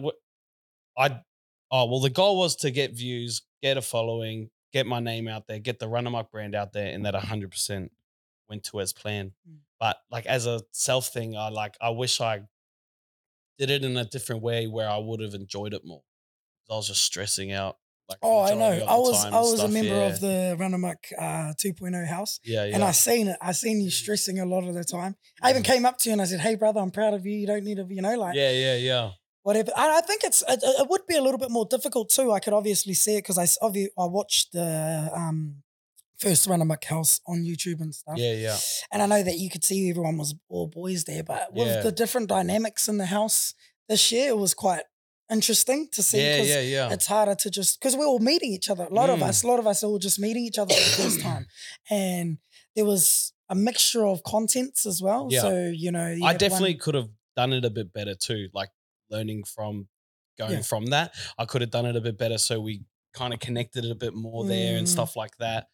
I, 0.97 1.21
oh 1.71 1.87
well, 1.87 2.01
the 2.01 2.11
goal 2.11 2.39
was 2.39 2.57
to 2.57 2.71
get 2.71 2.93
views, 2.93 3.43
get 3.63 3.77
a 3.77 3.83
following, 3.83 4.51
get 4.73 4.87
my 4.87 5.01
name 5.01 5.29
out 5.29 5.47
there, 5.47 5.59
get 5.59 5.79
the 5.79 5.87
Runamuk 5.87 6.31
brand 6.31 6.55
out 6.55 6.73
there, 6.73 6.93
and 6.93 7.05
that 7.07 7.15
100 7.15 7.51
percent 7.51 7.93
went 8.49 8.65
to 8.65 8.81
as 8.81 8.93
planned. 8.93 9.33
Mm. 9.49 9.59
But 9.81 9.99
like 10.11 10.27
as 10.27 10.47
a 10.47 10.63
self 10.73 11.09
thing, 11.09 11.37
I 11.37 11.49
like 11.51 11.77
I 11.81 11.91
wish 11.91 12.21
I 12.21 12.43
did 13.59 13.71
it 13.71 13.85
in 13.85 13.97
a 13.97 14.05
different 14.05 14.43
way 14.43 14.67
where 14.67 14.89
I 14.89 14.99
would 14.99 15.21
have 15.21 15.35
enjoyed 15.35 15.75
it 15.75 15.85
more. 15.85 16.03
I 16.71 16.75
was 16.75 16.89
just 16.89 17.03
stressing 17.03 17.53
out. 17.53 17.77
Like 18.09 18.19
Oh, 18.23 18.43
I 18.43 18.55
know. 18.55 18.71
I 18.89 18.97
was 18.97 19.25
I 19.27 19.39
was 19.41 19.61
a 19.61 19.69
member 19.69 19.95
yeah. 19.95 20.07
of 20.07 20.21
the 20.21 20.57
Runamuk 20.59 20.97
uh, 21.19 21.53
2.0 21.63 22.07
house, 22.07 22.41
yeah, 22.43 22.65
yeah. 22.65 22.75
and 22.75 22.83
I 22.83 22.93
seen 22.93 23.29
it. 23.29 23.37
I 23.43 23.53
seen 23.53 23.81
you 23.83 23.91
stressing 23.91 24.41
a 24.41 24.47
lot 24.47 24.65
of 24.65 24.75
the 24.75 24.83
time. 24.85 25.15
I 25.43 25.51
even 25.51 25.63
Mm. 25.63 25.67
came 25.67 25.85
up 25.87 25.99
to 25.99 26.09
you 26.09 26.15
and 26.15 26.23
I 26.23 26.25
said, 26.25 26.41
"Hey, 26.41 26.55
brother, 26.55 26.81
I'm 26.81 26.91
proud 26.91 27.13
of 27.13 27.27
you. 27.27 27.37
You 27.37 27.47
don't 27.47 27.65
need 27.65 27.77
to, 27.77 27.87
you 27.91 28.01
know, 28.01 28.17
like 28.19 28.35
yeah, 28.35 28.51
yeah, 28.51 28.77
yeah. 28.77 29.11
Whatever. 29.49 29.71
I, 29.77 29.99
I 29.99 30.03
think 30.09 30.21
it's 30.29 30.41
it, 30.55 30.61
it 30.63 30.87
would 30.91 31.07
be 31.13 31.17
a 31.17 31.23
little 31.27 31.39
bit 31.45 31.51
more 31.59 31.67
difficult 31.77 32.07
too. 32.17 32.29
I 32.37 32.41
could 32.41 32.53
obviously 32.61 32.95
see 33.05 33.15
it 33.17 33.23
because 33.25 33.39
I 33.45 33.47
s- 33.53 33.59
obvi- 33.63 33.95
I 34.05 34.07
watched 34.19 34.53
the 34.59 34.71
um 35.21 35.39
first 36.25 36.49
Runamuk 36.49 36.85
house 36.95 37.21
on 37.27 37.37
YouTube 37.51 37.81
and 37.81 37.95
stuff. 37.95 38.17
Yeah, 38.25 38.35
yeah. 38.47 38.59
And 38.93 39.01
I 39.05 39.07
know 39.13 39.23
that 39.29 39.39
you 39.43 39.49
could 39.53 39.65
see 39.65 39.89
everyone 39.93 40.17
was 40.19 40.35
all 40.49 40.67
boys 40.67 41.05
there, 41.05 41.23
but 41.33 41.43
with 41.55 41.69
Yeah. 41.69 41.81
the 41.87 41.93
different 41.93 42.29
dynamics 42.29 42.89
in 42.89 42.97
the 42.99 43.07
house 43.19 43.55
this 43.89 44.03
year, 44.13 44.29
it 44.35 44.39
was 44.39 44.53
quite 44.67 44.83
interesting 45.31 45.89
to 45.93 46.03
see. 46.03 46.21
Yeah, 46.21 46.43
yeah, 46.43 46.61
yeah. 46.61 46.93
It's 46.95 47.07
harder 47.07 47.35
to 47.43 47.51
just 47.51 47.79
because 47.81 47.95
we're 47.97 48.07
all 48.13 48.19
meeting 48.33 48.53
each 48.53 48.69
other. 48.73 48.85
A 48.85 48.95
lot 49.01 49.11
of 49.11 49.19
Mm. 49.21 49.29
us, 49.29 49.43
a 49.45 49.47
lot 49.47 49.59
of 49.61 49.67
us 49.67 49.83
are 49.83 49.87
all 49.87 49.99
just 50.09 50.19
meeting 50.19 50.45
each 50.45 50.59
other 50.59 50.75
for 50.75 50.81
the 51.03 51.03
first 51.05 51.21
time, 51.29 51.47
and 51.91 52.39
there 52.75 52.85
was 52.85 53.33
a 53.49 53.55
mixture 53.55 54.05
of 54.07 54.23
contents 54.25 54.87
as 54.87 55.01
well. 55.01 55.29
Yeah. 55.31 55.43
So 55.43 55.51
you 55.85 55.91
know, 55.97 56.09
you 56.19 56.25
I 56.25 56.33
had 56.33 56.41
one- 56.43 56.51
definitely 56.51 56.75
could 56.75 56.95
have 57.01 57.09
done 57.37 57.53
it 57.53 57.65
a 57.65 57.71
bit 57.71 57.93
better 57.93 58.15
too. 58.15 58.49
Like 58.53 58.71
learning 59.11 59.45
from 59.45 59.89
going 60.39 60.53
Yeah. 60.55 60.63
from 60.63 60.87
that, 60.87 61.15
I 61.37 61.45
could 61.47 61.61
have 61.63 61.71
done 61.71 61.87
it 61.87 61.97
a 61.97 62.01
bit 62.01 62.17
better. 62.19 62.39
So 62.39 62.61
we 62.61 62.83
kind 63.13 63.33
of 63.35 63.41
connected 63.41 63.85
it 63.85 63.91
a 63.91 63.95
bit 63.97 64.15
more 64.15 64.45
there 64.45 64.77
and 64.77 64.87
Mm. 64.87 64.91
stuff 64.91 65.17
like 65.17 65.37
that. 65.39 65.69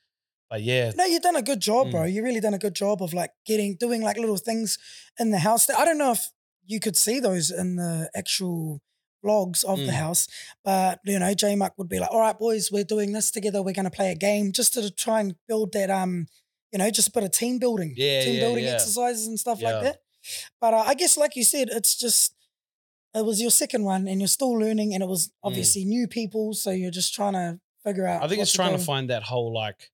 But 0.49 0.63
yeah, 0.63 0.93
No, 0.95 1.05
you've 1.05 1.23
done 1.23 1.37
a 1.37 1.43
good 1.43 1.61
job, 1.61 1.89
Mm. 1.89 1.91
bro. 1.91 2.05
You 2.05 2.23
really 2.23 2.41
done 2.41 2.55
a 2.55 2.59
good 2.59 2.75
job 2.75 3.03
of 3.03 3.13
like 3.13 3.33
getting 3.45 3.77
doing 3.77 4.03
like 4.03 4.17
little 4.19 4.37
things 4.37 4.79
in 5.19 5.31
the 5.31 5.39
house. 5.39 5.69
I 5.69 5.85
don't 5.85 5.99
know 5.99 6.13
if 6.13 6.31
you 6.67 6.81
could 6.81 6.97
see 6.97 7.19
those 7.21 7.51
in 7.51 7.77
the 7.77 8.11
actual 8.15 8.81
vlogs 9.23 9.65
of 9.65 9.79
the 9.79 9.87
Mm. 9.93 9.95
house, 10.05 10.29
but 10.63 11.01
you 11.05 11.19
know, 11.19 11.35
Jaymuk 11.35 11.73
would 11.79 11.89
be 11.89 11.99
like, 11.99 12.11
"All 12.11 12.21
right, 12.21 12.39
boys, 12.39 12.71
we're 12.71 12.85
doing 12.85 13.13
this 13.13 13.31
together. 13.31 13.63
We're 13.63 13.73
going 13.75 13.85
to 13.85 13.91
play 13.91 14.11
a 14.13 14.15
game 14.15 14.53
just 14.53 14.75
to 14.75 14.91
try 14.91 15.21
and 15.21 15.35
build 15.49 15.73
that 15.73 15.91
um, 15.91 16.27
you 16.73 16.79
know, 16.79 16.91
just 16.91 17.09
a 17.09 17.13
bit 17.13 17.23
of 17.25 17.31
team 17.31 17.59
building, 17.59 17.95
Yeah, 17.97 18.25
team 18.25 18.35
yeah, 18.35 18.41
building 18.41 18.65
yeah. 18.65 18.73
exercises 18.75 19.27
and 19.27 19.39
stuff 19.41 19.61
like 19.63 19.81
that." 19.83 20.03
But 20.61 20.75
uh, 20.75 20.85
I 20.87 20.95
guess, 20.95 21.17
like 21.17 21.37
you 21.37 21.45
said, 21.45 21.69
it's 21.71 21.95
just 21.97 22.35
it 23.15 23.25
was 23.25 23.41
your 23.41 23.51
second 23.51 23.85
one, 23.85 24.09
and 24.09 24.21
you're 24.21 24.29
still 24.29 24.53
learning, 24.53 24.95
and 24.95 25.03
it 25.03 25.09
was 25.09 25.31
obviously 25.43 25.85
new 25.85 26.09
people, 26.09 26.53
so 26.55 26.71
you're 26.71 26.91
just 26.91 27.15
trying 27.15 27.35
to 27.35 27.61
figure 27.85 28.07
out. 28.07 28.21
Mm. 28.21 28.25
I 28.25 28.29
think 28.29 28.41
it's 28.41 28.53
trying 28.53 28.77
to 28.77 28.83
find 28.85 29.11
that 29.11 29.23
whole 29.23 29.53
like 29.55 29.91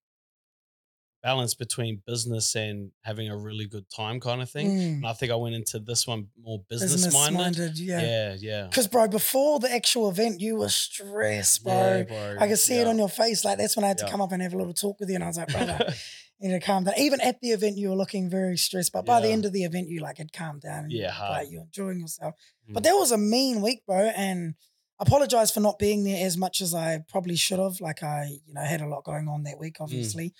balance 1.23 1.53
between 1.53 2.01
business 2.07 2.55
and 2.55 2.91
having 3.03 3.29
a 3.29 3.37
really 3.37 3.65
good 3.67 3.85
time 3.89 4.19
kind 4.19 4.41
of 4.41 4.49
thing. 4.49 4.67
Mm, 4.71 4.95
And 4.97 5.05
I 5.07 5.13
think 5.13 5.31
I 5.31 5.35
went 5.35 5.55
into 5.55 5.79
this 5.79 6.07
one 6.07 6.27
more 6.41 6.63
business, 6.69 6.93
business 6.93 7.13
minded. 7.13 7.37
minded, 7.37 7.79
Yeah, 7.79 8.35
yeah. 8.39 8.67
Because, 8.67 8.87
bro, 8.87 9.07
before 9.07 9.59
the 9.59 9.71
actual 9.71 10.09
event, 10.09 10.41
you 10.41 10.55
were 10.57 10.69
stressed, 10.69 11.63
bro. 11.63 11.73
Yeah, 11.73 12.03
bro. 12.03 12.35
I 12.39 12.47
could 12.47 12.59
see 12.59 12.79
it 12.79 12.87
on 12.87 12.97
your 12.97 13.09
face. 13.09 13.45
Like, 13.45 13.57
that's 13.57 13.75
when 13.75 13.83
I 13.85 13.89
had 13.89 13.97
to 13.99 14.07
come 14.09 14.21
up 14.21 14.31
and 14.31 14.41
have 14.41 14.53
a 14.53 14.57
little 14.57 14.73
talk 14.73 14.99
with 14.99 15.09
you. 15.09 15.15
And 15.15 15.23
I 15.23 15.27
was 15.27 15.37
like, 15.37 15.47
brother, 15.51 15.93
you 16.39 16.49
need 16.49 16.59
to 16.59 16.65
calm 16.65 16.83
down. 16.85 16.95
Even 16.97 17.21
at 17.21 17.39
the 17.41 17.49
event, 17.51 17.77
you 17.77 17.89
were 17.89 17.95
looking 17.95 18.29
very 18.29 18.57
stressed. 18.57 18.91
But 18.91 19.05
by 19.05 19.19
the 19.19 19.29
end 19.29 19.45
of 19.45 19.53
the 19.53 19.63
event, 19.63 19.89
you 19.89 20.01
like 20.01 20.17
had 20.17 20.33
calmed 20.33 20.61
down. 20.61 20.85
And 20.85 20.91
Yeah, 20.91 21.11
hard. 21.11 21.31
Like, 21.43 21.51
you're 21.51 21.61
enjoying 21.63 21.99
yourself. 21.99 22.35
But 22.67 22.81
Mm. 22.81 22.85
that 22.85 22.93
was 22.95 23.11
a 23.11 23.17
mean 23.17 23.61
week, 23.61 23.85
bro. 23.85 24.11
And 24.15 24.55
apologize 25.01 25.51
for 25.51 25.59
not 25.59 25.77
being 25.79 26.03
there 26.05 26.25
as 26.25 26.37
much 26.37 26.61
as 26.61 26.73
I 26.73 26.99
probably 27.09 27.35
should 27.35 27.59
have. 27.59 27.81
Like, 27.81 28.03
I, 28.03 28.37
you 28.47 28.53
know, 28.53 28.61
had 28.61 28.81
a 28.81 28.87
lot 28.87 29.03
going 29.03 29.27
on 29.27 29.43
that 29.43 29.59
week, 29.59 29.77
Mm. 29.79 29.83
obviously. 29.83 30.33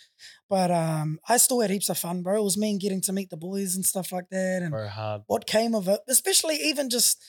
But 0.49 0.71
um, 0.71 1.19
I 1.27 1.37
still 1.37 1.59
had 1.61 1.71
heaps 1.71 1.89
of 1.89 1.97
fun, 1.97 2.21
bro. 2.21 2.39
It 2.39 2.43
was 2.43 2.57
me 2.57 2.71
and 2.71 2.79
getting 2.79 3.01
to 3.01 3.13
meet 3.13 3.29
the 3.29 3.37
boys 3.37 3.75
and 3.75 3.85
stuff 3.85 4.11
like 4.11 4.29
that. 4.29 4.61
And 4.61 4.73
what 5.27 5.45
came 5.47 5.75
of 5.75 5.87
it, 5.87 5.99
especially 6.07 6.55
even 6.55 6.89
just 6.89 7.21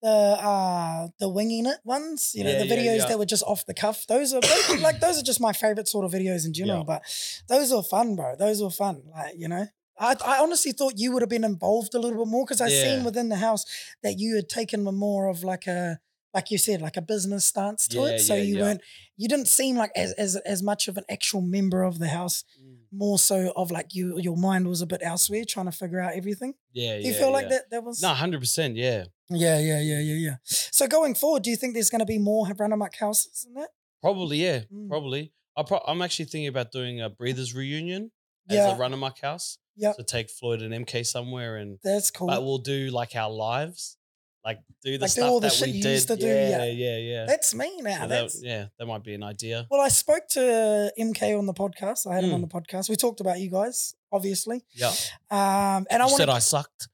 the 0.00 0.08
uh 0.08 1.08
the 1.18 1.28
winging 1.28 1.66
it 1.66 1.78
ones, 1.84 2.30
you 2.32 2.44
know, 2.44 2.50
Yeah, 2.50 2.58
the 2.60 2.66
yeah, 2.66 2.76
videos 2.76 2.98
yeah. 2.98 3.06
that 3.08 3.18
were 3.18 3.26
just 3.26 3.42
off 3.42 3.66
the 3.66 3.74
cuff. 3.74 4.06
Those 4.06 4.32
are 4.32 4.40
those- 4.40 4.80
like 4.88 5.00
those 5.00 5.18
are 5.18 5.24
just 5.24 5.40
my 5.40 5.52
favorite 5.52 5.88
sort 5.88 6.04
of 6.04 6.12
videos 6.12 6.46
in 6.46 6.52
general. 6.54 6.84
But 6.84 7.02
those 7.48 7.72
were 7.72 7.82
fun, 7.82 8.14
bro. 8.16 8.36
Those 8.36 8.62
were 8.62 8.70
fun. 8.70 9.02
Like, 9.12 9.34
you 9.36 9.48
know. 9.48 9.66
I, 10.00 10.14
I 10.24 10.38
honestly 10.38 10.70
thought 10.70 10.92
you 10.96 11.10
would 11.10 11.22
have 11.22 11.28
been 11.28 11.42
involved 11.42 11.92
a 11.92 11.98
little 11.98 12.18
bit 12.24 12.30
more 12.30 12.44
because 12.44 12.60
I 12.60 12.68
seen 12.68 13.02
within 13.02 13.28
the 13.30 13.36
house 13.36 13.64
that 14.04 14.20
you 14.20 14.36
had 14.36 14.48
taken 14.48 14.84
more 14.84 15.26
of 15.26 15.42
like 15.42 15.66
a 15.66 15.98
like 16.34 16.50
you 16.50 16.58
said, 16.58 16.82
like 16.82 16.96
a 16.96 17.02
business 17.02 17.44
stance 17.46 17.88
to 17.88 17.98
Yeah, 17.98 18.06
it. 18.10 18.18
So 18.20 18.34
yeah, 18.34 18.42
you 18.42 18.56
yeah. 18.56 18.62
weren't 18.62 18.80
you 19.16 19.28
didn't 19.28 19.48
seem 19.48 19.76
like 19.76 19.90
as, 19.96 20.12
as 20.12 20.36
as 20.36 20.62
much 20.62 20.86
of 20.88 20.96
an 20.96 21.04
actual 21.10 21.40
member 21.40 21.82
of 21.82 21.98
the 21.98 22.08
house, 22.08 22.44
Mm. 22.62 22.76
more 22.92 23.18
so 23.18 23.52
of 23.56 23.70
like 23.70 23.94
you 23.94 24.18
your 24.18 24.36
mind 24.36 24.66
was 24.68 24.80
a 24.82 24.86
bit 24.86 25.00
elsewhere 25.02 25.44
trying 25.44 25.66
to 25.66 25.72
figure 25.72 26.00
out 26.00 26.12
everything. 26.14 26.54
Yeah, 26.72 26.96
Do 26.98 27.02
you 27.06 27.12
yeah, 27.12 27.18
feel 27.18 27.32
like 27.32 27.48
that 27.48 27.70
that 27.70 27.82
was 27.84 28.00
No, 28.02 28.08
hundred 28.08 28.40
percent. 28.40 28.76
Yeah, 28.76 29.04
yeah, 29.30 29.58
yeah, 29.58 29.80
yeah, 29.80 30.00
yeah, 30.00 30.14
yeah. 30.14 30.36
So 30.44 30.86
going 30.86 31.14
forward, 31.14 31.42
do 31.42 31.50
you 31.50 31.56
think 31.56 31.74
there's 31.74 31.90
going 31.90 32.00
to 32.00 32.06
be 32.06 32.18
more 32.18 32.46
Runamuk 32.46 32.94
houses 32.96 33.42
than 33.44 33.54
that? 33.54 33.70
probably. 34.00 34.38
Yeah, 34.42 34.60
Mm. 34.72 34.88
probably. 34.88 35.32
I 35.56 35.62
pro- 35.64 35.82
I'm 35.88 36.00
actually 36.02 36.26
thinking 36.26 36.46
about 36.48 36.70
doing 36.72 37.00
a 37.00 37.10
Breathers 37.10 37.52
reunion 37.54 38.12
as 38.48 38.56
Yeah. 38.56 38.74
a 38.74 38.78
run 38.78 38.92
amok 38.92 39.18
house. 39.20 39.58
Yep. 39.76 39.94
So 39.96 40.02
take 40.04 40.30
Floyd 40.30 40.62
and 40.62 40.72
MK 40.72 41.04
somewhere, 41.04 41.56
and 41.56 41.78
That's 41.82 42.10
cool. 42.12 42.28
but 42.28 42.42
we'll 42.44 42.58
do 42.58 42.90
like 42.90 43.14
our 43.16 43.30
lives. 43.30 43.96
Like 44.44 44.60
do 44.84 44.92
the 44.96 45.04
Like, 45.04 45.08
do 45.10 45.20
stuff 45.20 45.30
all 45.30 45.40
the 45.40 45.48
that 45.48 45.52
shit 45.54 45.66
we 45.68 45.72
you 45.74 45.82
did. 45.82 45.90
used 45.92 46.08
to 46.08 46.16
do, 46.16 46.26
Yeah, 46.26 46.64
yeah. 46.64 46.64
yeah, 46.72 46.96
yeah. 46.98 47.24
That's 47.26 47.54
me 47.54 47.80
now. 47.82 48.00
That- 48.06 48.08
That's 48.08 48.42
yeah, 48.42 48.66
that 48.78 48.86
might 48.86 49.02
be 49.04 49.14
an 49.14 49.22
idea. 49.22 49.66
well, 49.70 49.80
I 49.80 49.88
spoke 49.88 50.26
to 50.30 50.92
MK 50.98 51.36
on 51.38 51.46
the 51.46 51.54
podcast. 51.54 52.06
I 52.10 52.14
had 52.14 52.24
him 52.24 52.30
Mm. 52.30 52.34
on 52.34 52.40
the 52.42 52.46
podcast. 52.48 52.88
We 52.88 52.96
talked 52.96 53.20
about 53.20 53.40
you 53.40 53.50
guys, 53.50 53.94
obviously. 54.12 54.64
Yeah. 54.74 54.92
Um, 55.30 55.86
and 55.90 56.02
I 56.02 56.06
you 56.06 56.10
said 56.16 56.28
wanted. 56.28 56.36
I 56.36 56.38
sucked. 56.38 56.88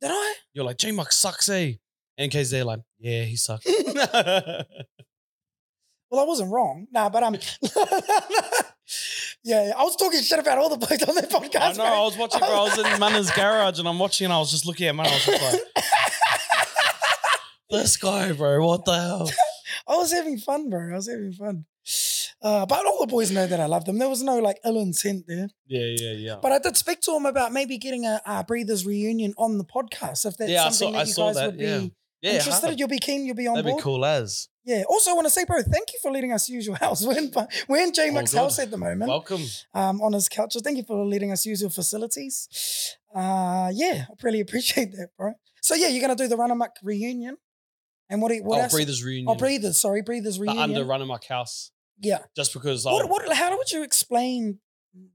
did 0.00 0.10
I? 0.12 0.34
You're 0.52 0.64
like, 0.64 0.76
Jaymuk 0.78 1.10
sucks, 1.12 1.48
eh? 1.48 1.72
MK's 2.20 2.50
there, 2.50 2.64
like, 2.64 2.80
yeah, 2.98 3.22
he 3.24 3.36
sucks. 3.36 3.66
Well, 6.12 6.20
I 6.20 6.24
wasn't 6.24 6.50
wrong. 6.50 6.88
Nah, 6.90 7.08
but 7.08 7.22
um, 7.22 7.34
yeah, 7.34 7.40
yeah, 9.44 9.72
I 9.78 9.84
was 9.84 9.94
talking 9.94 10.20
shit 10.20 10.40
about 10.40 10.58
all 10.58 10.68
the 10.68 10.76
boys 10.76 11.00
on 11.04 11.14
their 11.14 11.22
podcast. 11.24 11.60
I 11.60 11.72
know. 11.74 11.84
I 11.84 12.00
was 12.00 12.16
watching, 12.16 12.40
bro. 12.40 12.48
I 12.48 12.62
was 12.64 12.78
in 12.78 12.98
Manna's 13.00 13.30
garage 13.30 13.78
and 13.78 13.86
I'm 13.86 13.96
watching 13.96 14.24
and 14.24 14.32
I 14.34 14.38
was 14.40 14.50
just 14.50 14.66
looking 14.66 14.88
at 14.88 14.96
Manna. 14.96 15.08
I 15.08 15.12
was 15.14 15.24
just 15.24 15.40
like, 15.40 15.62
this 17.70 17.96
guy, 17.96 18.32
bro, 18.32 18.66
what 18.66 18.84
the 18.84 18.92
hell? 19.00 19.30
I 19.88 19.96
was 19.96 20.12
having 20.12 20.38
fun, 20.38 20.68
bro. 20.70 20.92
I 20.92 20.96
was 20.96 21.08
having 21.08 21.32
fun. 21.32 21.66
Uh, 22.42 22.64
but 22.64 22.86
all 22.86 22.98
the 22.98 23.06
boys 23.06 23.30
know 23.30 23.46
that 23.46 23.60
I 23.60 23.66
love 23.66 23.84
them. 23.84 23.98
There 23.98 24.08
was 24.08 24.22
no 24.22 24.38
like 24.38 24.56
ill 24.64 24.78
intent 24.78 25.26
there. 25.28 25.50
Yeah, 25.66 25.94
yeah, 25.98 26.12
yeah. 26.12 26.36
But 26.40 26.52
I 26.52 26.58
did 26.58 26.74
speak 26.74 27.02
to 27.02 27.14
him 27.14 27.26
about 27.26 27.52
maybe 27.52 27.76
getting 27.76 28.06
a, 28.06 28.18
a 28.24 28.42
Breathers 28.44 28.86
reunion 28.86 29.34
on 29.36 29.58
the 29.58 29.64
podcast. 29.64 30.24
If 30.24 30.38
that's 30.38 30.50
Yeah, 30.50 30.64
I 30.64 30.70
something 30.70 30.94
saw- 30.94 31.00
I 31.00 31.02
that 31.02 31.06
you 31.08 31.12
saw 31.12 31.26
guys 31.26 31.34
that, 31.36 31.46
would 31.52 31.60
yeah. 31.60 31.78
be 31.80 31.92
yeah, 32.22 32.32
interested, 32.36 32.66
hard. 32.68 32.78
you'll 32.78 32.88
be 32.88 32.98
keen, 32.98 33.26
you'll 33.26 33.36
be 33.36 33.46
on 33.46 33.56
That'd 33.56 33.66
board. 33.70 33.76
be 33.76 33.82
cool 33.82 34.06
as. 34.06 34.48
Yeah. 34.64 34.84
Also, 34.88 35.10
I 35.10 35.14
want 35.14 35.26
to 35.26 35.30
say, 35.30 35.44
bro, 35.44 35.60
thank 35.60 35.92
you 35.92 35.98
for 36.00 36.10
letting 36.10 36.32
us 36.32 36.48
use 36.48 36.66
your 36.66 36.76
house. 36.76 37.04
We're 37.04 37.18
in, 37.18 37.30
we're 37.68 37.82
in 37.82 37.92
J 37.92 38.08
Oh, 38.08 38.12
Mac's 38.14 38.32
house 38.32 38.58
at 38.58 38.70
the 38.70 38.78
moment. 38.78 39.10
Welcome. 39.10 39.42
um, 39.74 40.00
on 40.00 40.14
his 40.14 40.30
couch. 40.30 40.54
So 40.54 40.60
thank 40.60 40.78
you 40.78 40.84
for 40.84 41.04
letting 41.04 41.32
us 41.32 41.44
use 41.44 41.60
your 41.60 41.68
facilities. 41.70 42.96
Uh, 43.14 43.70
yeah, 43.74 44.06
I 44.08 44.14
really 44.22 44.40
appreciate 44.40 44.92
that, 44.92 45.08
bro. 45.18 45.34
So 45.60 45.74
yeah, 45.74 45.88
you're 45.88 46.00
gonna 46.00 46.16
do 46.16 46.26
the 46.26 46.36
Runamuk 46.36 46.70
reunion, 46.82 47.36
and 48.10 48.20
what? 48.20 48.32
What 48.42 48.58
oh, 48.58 48.62
else? 48.64 48.72
Breathers 48.74 49.02
Reunion. 49.02 49.28
Oh, 49.30 49.34
breathers. 49.36 49.78
Sorry, 49.78 50.02
breathers 50.02 50.36
The 50.36 50.42
reunion. 50.42 50.62
under 50.62 50.84
Runamuk 50.84 51.24
House. 51.24 51.70
yeah. 51.98 52.18
Just 52.36 52.52
because 52.52 52.84
What? 52.84 53.02
I'll- 53.04 53.08
What? 53.08 53.32
How 53.32 53.56
would 53.56 53.72
you 53.72 53.82
explain 53.82 54.58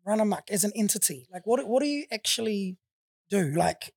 Runamuk 0.07 0.49
as 0.49 0.63
an 0.63 0.71
entity? 0.75 1.27
Like, 1.31 1.45
what? 1.45 1.65
What 1.67 1.81
do 1.81 1.87
you 1.87 2.05
actually 2.11 2.77
do? 3.29 3.51
Like, 3.51 3.93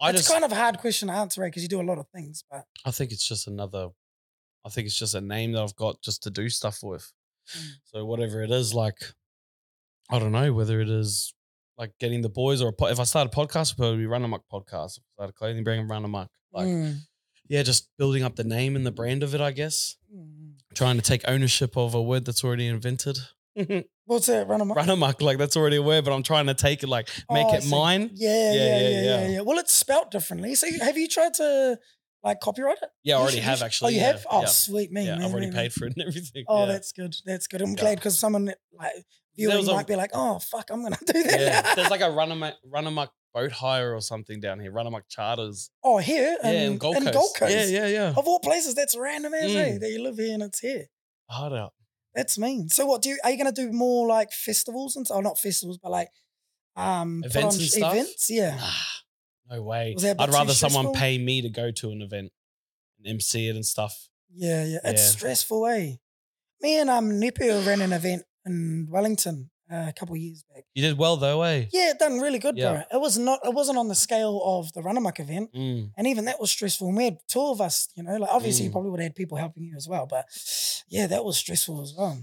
I 0.00 0.10
it's 0.10 0.20
just, 0.20 0.30
kind 0.30 0.44
of 0.44 0.52
a 0.52 0.54
hard 0.54 0.78
question 0.78 1.08
to 1.08 1.14
answer, 1.14 1.42
because 1.44 1.62
you 1.62 1.68
do 1.68 1.80
a 1.80 1.82
lot 1.82 1.98
of 1.98 2.06
things. 2.14 2.44
But 2.50 2.64
I 2.86 2.90
think 2.90 3.12
it's 3.12 3.26
just 3.28 3.46
another, 3.46 3.88
I 4.64 4.68
think 4.70 4.86
it's 4.86 4.98
just 4.98 5.14
a 5.14 5.20
name 5.20 5.52
that 5.52 5.62
I've 5.62 5.76
got 5.76 6.00
just 6.02 6.22
to 6.22 6.30
do 6.30 6.48
stuff 6.48 6.78
with. 6.82 7.12
Mm. 7.56 7.70
So 7.84 8.04
whatever 8.06 8.42
it 8.42 8.50
is, 8.50 8.72
like, 8.72 8.98
I 10.10 10.18
don't 10.18 10.32
know 10.32 10.52
whether 10.52 10.80
it 10.80 10.88
is 10.88 11.34
like 11.78 11.92
getting 11.98 12.20
the 12.20 12.28
boys 12.28 12.60
or 12.62 12.68
a 12.68 12.72
po- 12.72 12.88
if 12.88 13.00
I 13.00 13.04
start 13.04 13.26
a 13.26 13.30
podcast, 13.36 13.72
it'll 13.72 13.76
probably 13.84 13.98
be 13.98 14.04
Runamuk 14.10 14.40
podcast. 14.52 14.98
If 14.98 15.04
I 15.04 15.12
start 15.16 15.30
a 15.30 15.32
clothing 15.32 15.64
brand, 15.64 15.88
Runamuk. 15.90 16.28
Like, 16.52 16.66
Mm. 16.66 16.98
Yeah, 17.50 17.62
just 17.62 17.88
building 17.98 18.22
up 18.22 18.36
the 18.36 18.44
name 18.44 18.76
and 18.76 18.86
the 18.86 18.90
brand 18.92 19.22
of 19.22 19.34
it, 19.34 19.40
I 19.42 19.50
guess. 19.50 19.96
Mm. 20.14 20.52
Trying 20.74 20.96
to 20.96 21.02
take 21.02 21.22
ownership 21.28 21.76
of 21.76 21.94
a 21.94 22.00
word 22.02 22.24
that's 22.24 22.42
already 22.44 22.66
invented. 22.68 23.18
what's 24.06 24.26
that? 24.26 24.46
Run 24.46 24.60
Amok. 24.60 24.76
Run 24.76 24.88
Amok, 24.88 25.20
like 25.20 25.36
that's 25.36 25.56
already 25.56 25.76
a 25.76 25.82
word, 25.82 26.04
but 26.04 26.12
I'm 26.14 26.22
trying 26.22 26.46
to 26.46 26.54
take 26.54 26.82
it, 26.82 26.88
like, 26.88 27.08
make 27.30 27.46
Oh, 27.46 27.54
it 27.54 27.62
see. 27.64 27.70
mine. 27.70 28.10
Yeah, 28.14 28.52
Yeah, 28.52 28.54
yeah, 28.54 28.78
yeah, 28.78 29.00
yeah, 29.02 29.28
yeah. 29.28 29.40
Well, 29.40 29.58
it's 29.58 29.72
spelt 29.72 30.10
differently. 30.10 30.54
So, 30.54 30.66
have 30.80 30.96
you 30.96 31.08
tried 31.08 31.34
to 31.34 31.78
like 32.22 32.38
copyright 32.40 32.78
it? 32.82 32.88
Yeah, 33.02 33.16
I 33.16 33.20
already 33.20 33.36
should- 33.36 33.44
have 33.44 33.58
should- 33.58 33.64
actually. 33.64 33.94
Oh, 33.94 33.98
you 33.98 34.00
have? 34.04 34.26
Oh, 34.30 34.44
sweet 34.44 34.92
me. 34.92 35.04
yeah, 35.06 35.16
man, 35.16 35.24
I've 35.24 35.32
already 35.32 35.46
man, 35.48 35.56
paid 35.56 35.72
for 35.72 35.86
it 35.86 35.94
and 35.96 36.06
everything. 36.06 36.44
Oh, 36.48 36.66
that's 36.66 36.92
good. 36.92 37.16
That's 37.26 37.46
good. 37.48 37.62
I'm 37.62 37.74
glad 37.74 37.96
because 37.96 38.18
someone 38.18 38.52
like 38.78 38.92
viewing 39.36 39.56
was 39.56 39.68
a- 39.68 39.72
might 39.74 39.86
be 39.88 39.96
like, 39.96 40.10
"Oh, 40.14 40.38
fuck, 40.38 40.70
I'm 40.70 40.82
gonna 40.82 40.96
do 41.06 41.22
that." 41.24 41.40
yeah. 41.40 41.74
There's 41.74 41.90
like 41.90 42.02
a 42.02 42.10
run 42.10 42.30
amok, 42.30 42.54
run 42.64 42.86
amok 42.86 43.10
boat 43.32 43.52
hire 43.52 43.94
or 43.94 44.00
something 44.00 44.40
down 44.40 44.60
here. 44.60 44.72
Run 44.72 44.86
amok 44.86 45.04
charters. 45.08 45.70
oh, 45.84 45.98
here 45.98 46.36
yeah, 46.42 46.50
in 46.50 46.78
Gold 46.78 46.96
in 46.96 47.02
Coast. 47.04 47.14
Gold 47.14 47.30
Coast. 47.36 47.52
Yeah, 47.54 47.66
yeah, 47.66 47.86
yeah. 47.86 48.08
Of 48.16 48.26
all 48.26 48.40
places, 48.40 48.74
that's 48.74 48.96
random 48.96 49.34
as 49.34 49.54
eh, 49.54 49.72
Mm. 49.72 49.80
that 49.80 49.90
you 49.90 50.02
live 50.02 50.16
here 50.16 50.34
and 50.34 50.42
it's 50.42 50.58
here. 50.60 50.86
Hard 51.28 51.52
out. 51.52 51.72
That's 52.14 52.38
mean. 52.38 52.68
So, 52.68 52.86
what 52.86 53.02
do 53.02 53.08
you 53.10 53.18
are 53.22 53.30
you 53.30 53.38
gonna 53.38 53.52
do 53.52 53.70
more 53.72 54.06
like 54.08 54.32
festivals 54.32 54.96
and 54.96 55.06
so? 55.06 55.14
Oh, 55.14 55.20
not 55.20 55.38
festivals, 55.38 55.78
but 55.82 55.90
like 55.92 56.08
um 56.76 57.22
Events 57.24 57.54
on 57.56 57.60
and 57.60 57.70
stuff? 57.70 57.92
Events, 57.94 58.26
yeah. 58.30 58.56
Nah, 58.56 59.56
no 59.56 59.62
way. 59.62 59.92
Was 59.94 60.02
that 60.02 60.12
a 60.12 60.14
bit 60.16 60.22
I'd 60.28 60.32
rather 60.32 60.52
someone 60.54 60.86
stressful? 60.86 61.00
pay 61.00 61.18
me 61.18 61.40
to 61.42 61.48
go 61.48 61.70
to 61.70 61.90
an 61.90 62.02
event 62.02 62.32
and 62.98 63.06
MC 63.06 63.48
it 63.48 63.54
and 63.54 63.64
stuff. 63.64 64.08
Yeah, 64.34 64.64
yeah. 64.64 64.78
It's 64.84 65.02
Yeah. 65.02 65.08
stressful, 65.10 65.66
eh? 65.68 65.96
Me 66.60 66.78
and 66.80 66.90
um 66.90 67.10
Nepio 67.12 67.64
ran 67.64 67.80
an 67.80 67.92
event 67.92 68.24
in 68.44 68.88
Wellington 68.90 69.50
uh, 69.72 69.86
a 69.88 69.92
couple 69.92 70.14
of 70.14 70.20
years 70.20 70.42
back. 70.54 70.64
You 70.74 70.82
did 70.82 70.98
well 70.98 71.16
though, 71.16 71.42
eh? 71.42 71.66
Yeah, 71.72 71.90
it 71.90 71.98
done 71.98 72.18
really 72.20 72.38
good, 72.38 72.56
Yeah. 72.58 72.72
bro. 72.90 72.98
It 72.98 73.00
was 73.00 73.16
not 73.18 73.40
it 73.44 73.54
wasn't 73.54 73.78
on 73.78 73.88
the 73.88 73.94
scale 73.94 74.40
of 74.44 74.72
the 74.72 74.80
Runamuk 74.80 75.20
event. 75.20 75.52
Mm. 75.54 75.90
And 75.96 76.06
even 76.06 76.24
that 76.26 76.40
was 76.40 76.50
stressful. 76.50 76.88
And 76.88 76.96
we 76.96 77.04
had 77.04 77.18
two 77.28 77.40
of 77.42 77.60
us, 77.60 77.88
you 77.96 78.02
know, 78.02 78.16
like 78.16 78.30
obviously 78.32 78.64
you 78.64 78.70
Mm. 78.70 78.72
probably 78.72 78.90
would 78.90 79.00
have 79.00 79.08
had 79.10 79.14
people 79.14 79.36
helping 79.38 79.62
you 79.64 79.76
as 79.76 79.86
well. 79.88 80.06
But 80.06 80.26
yeah, 80.88 81.06
that 81.06 81.24
was 81.24 81.36
stressful 81.36 81.82
as 81.82 81.94
well. 81.96 82.18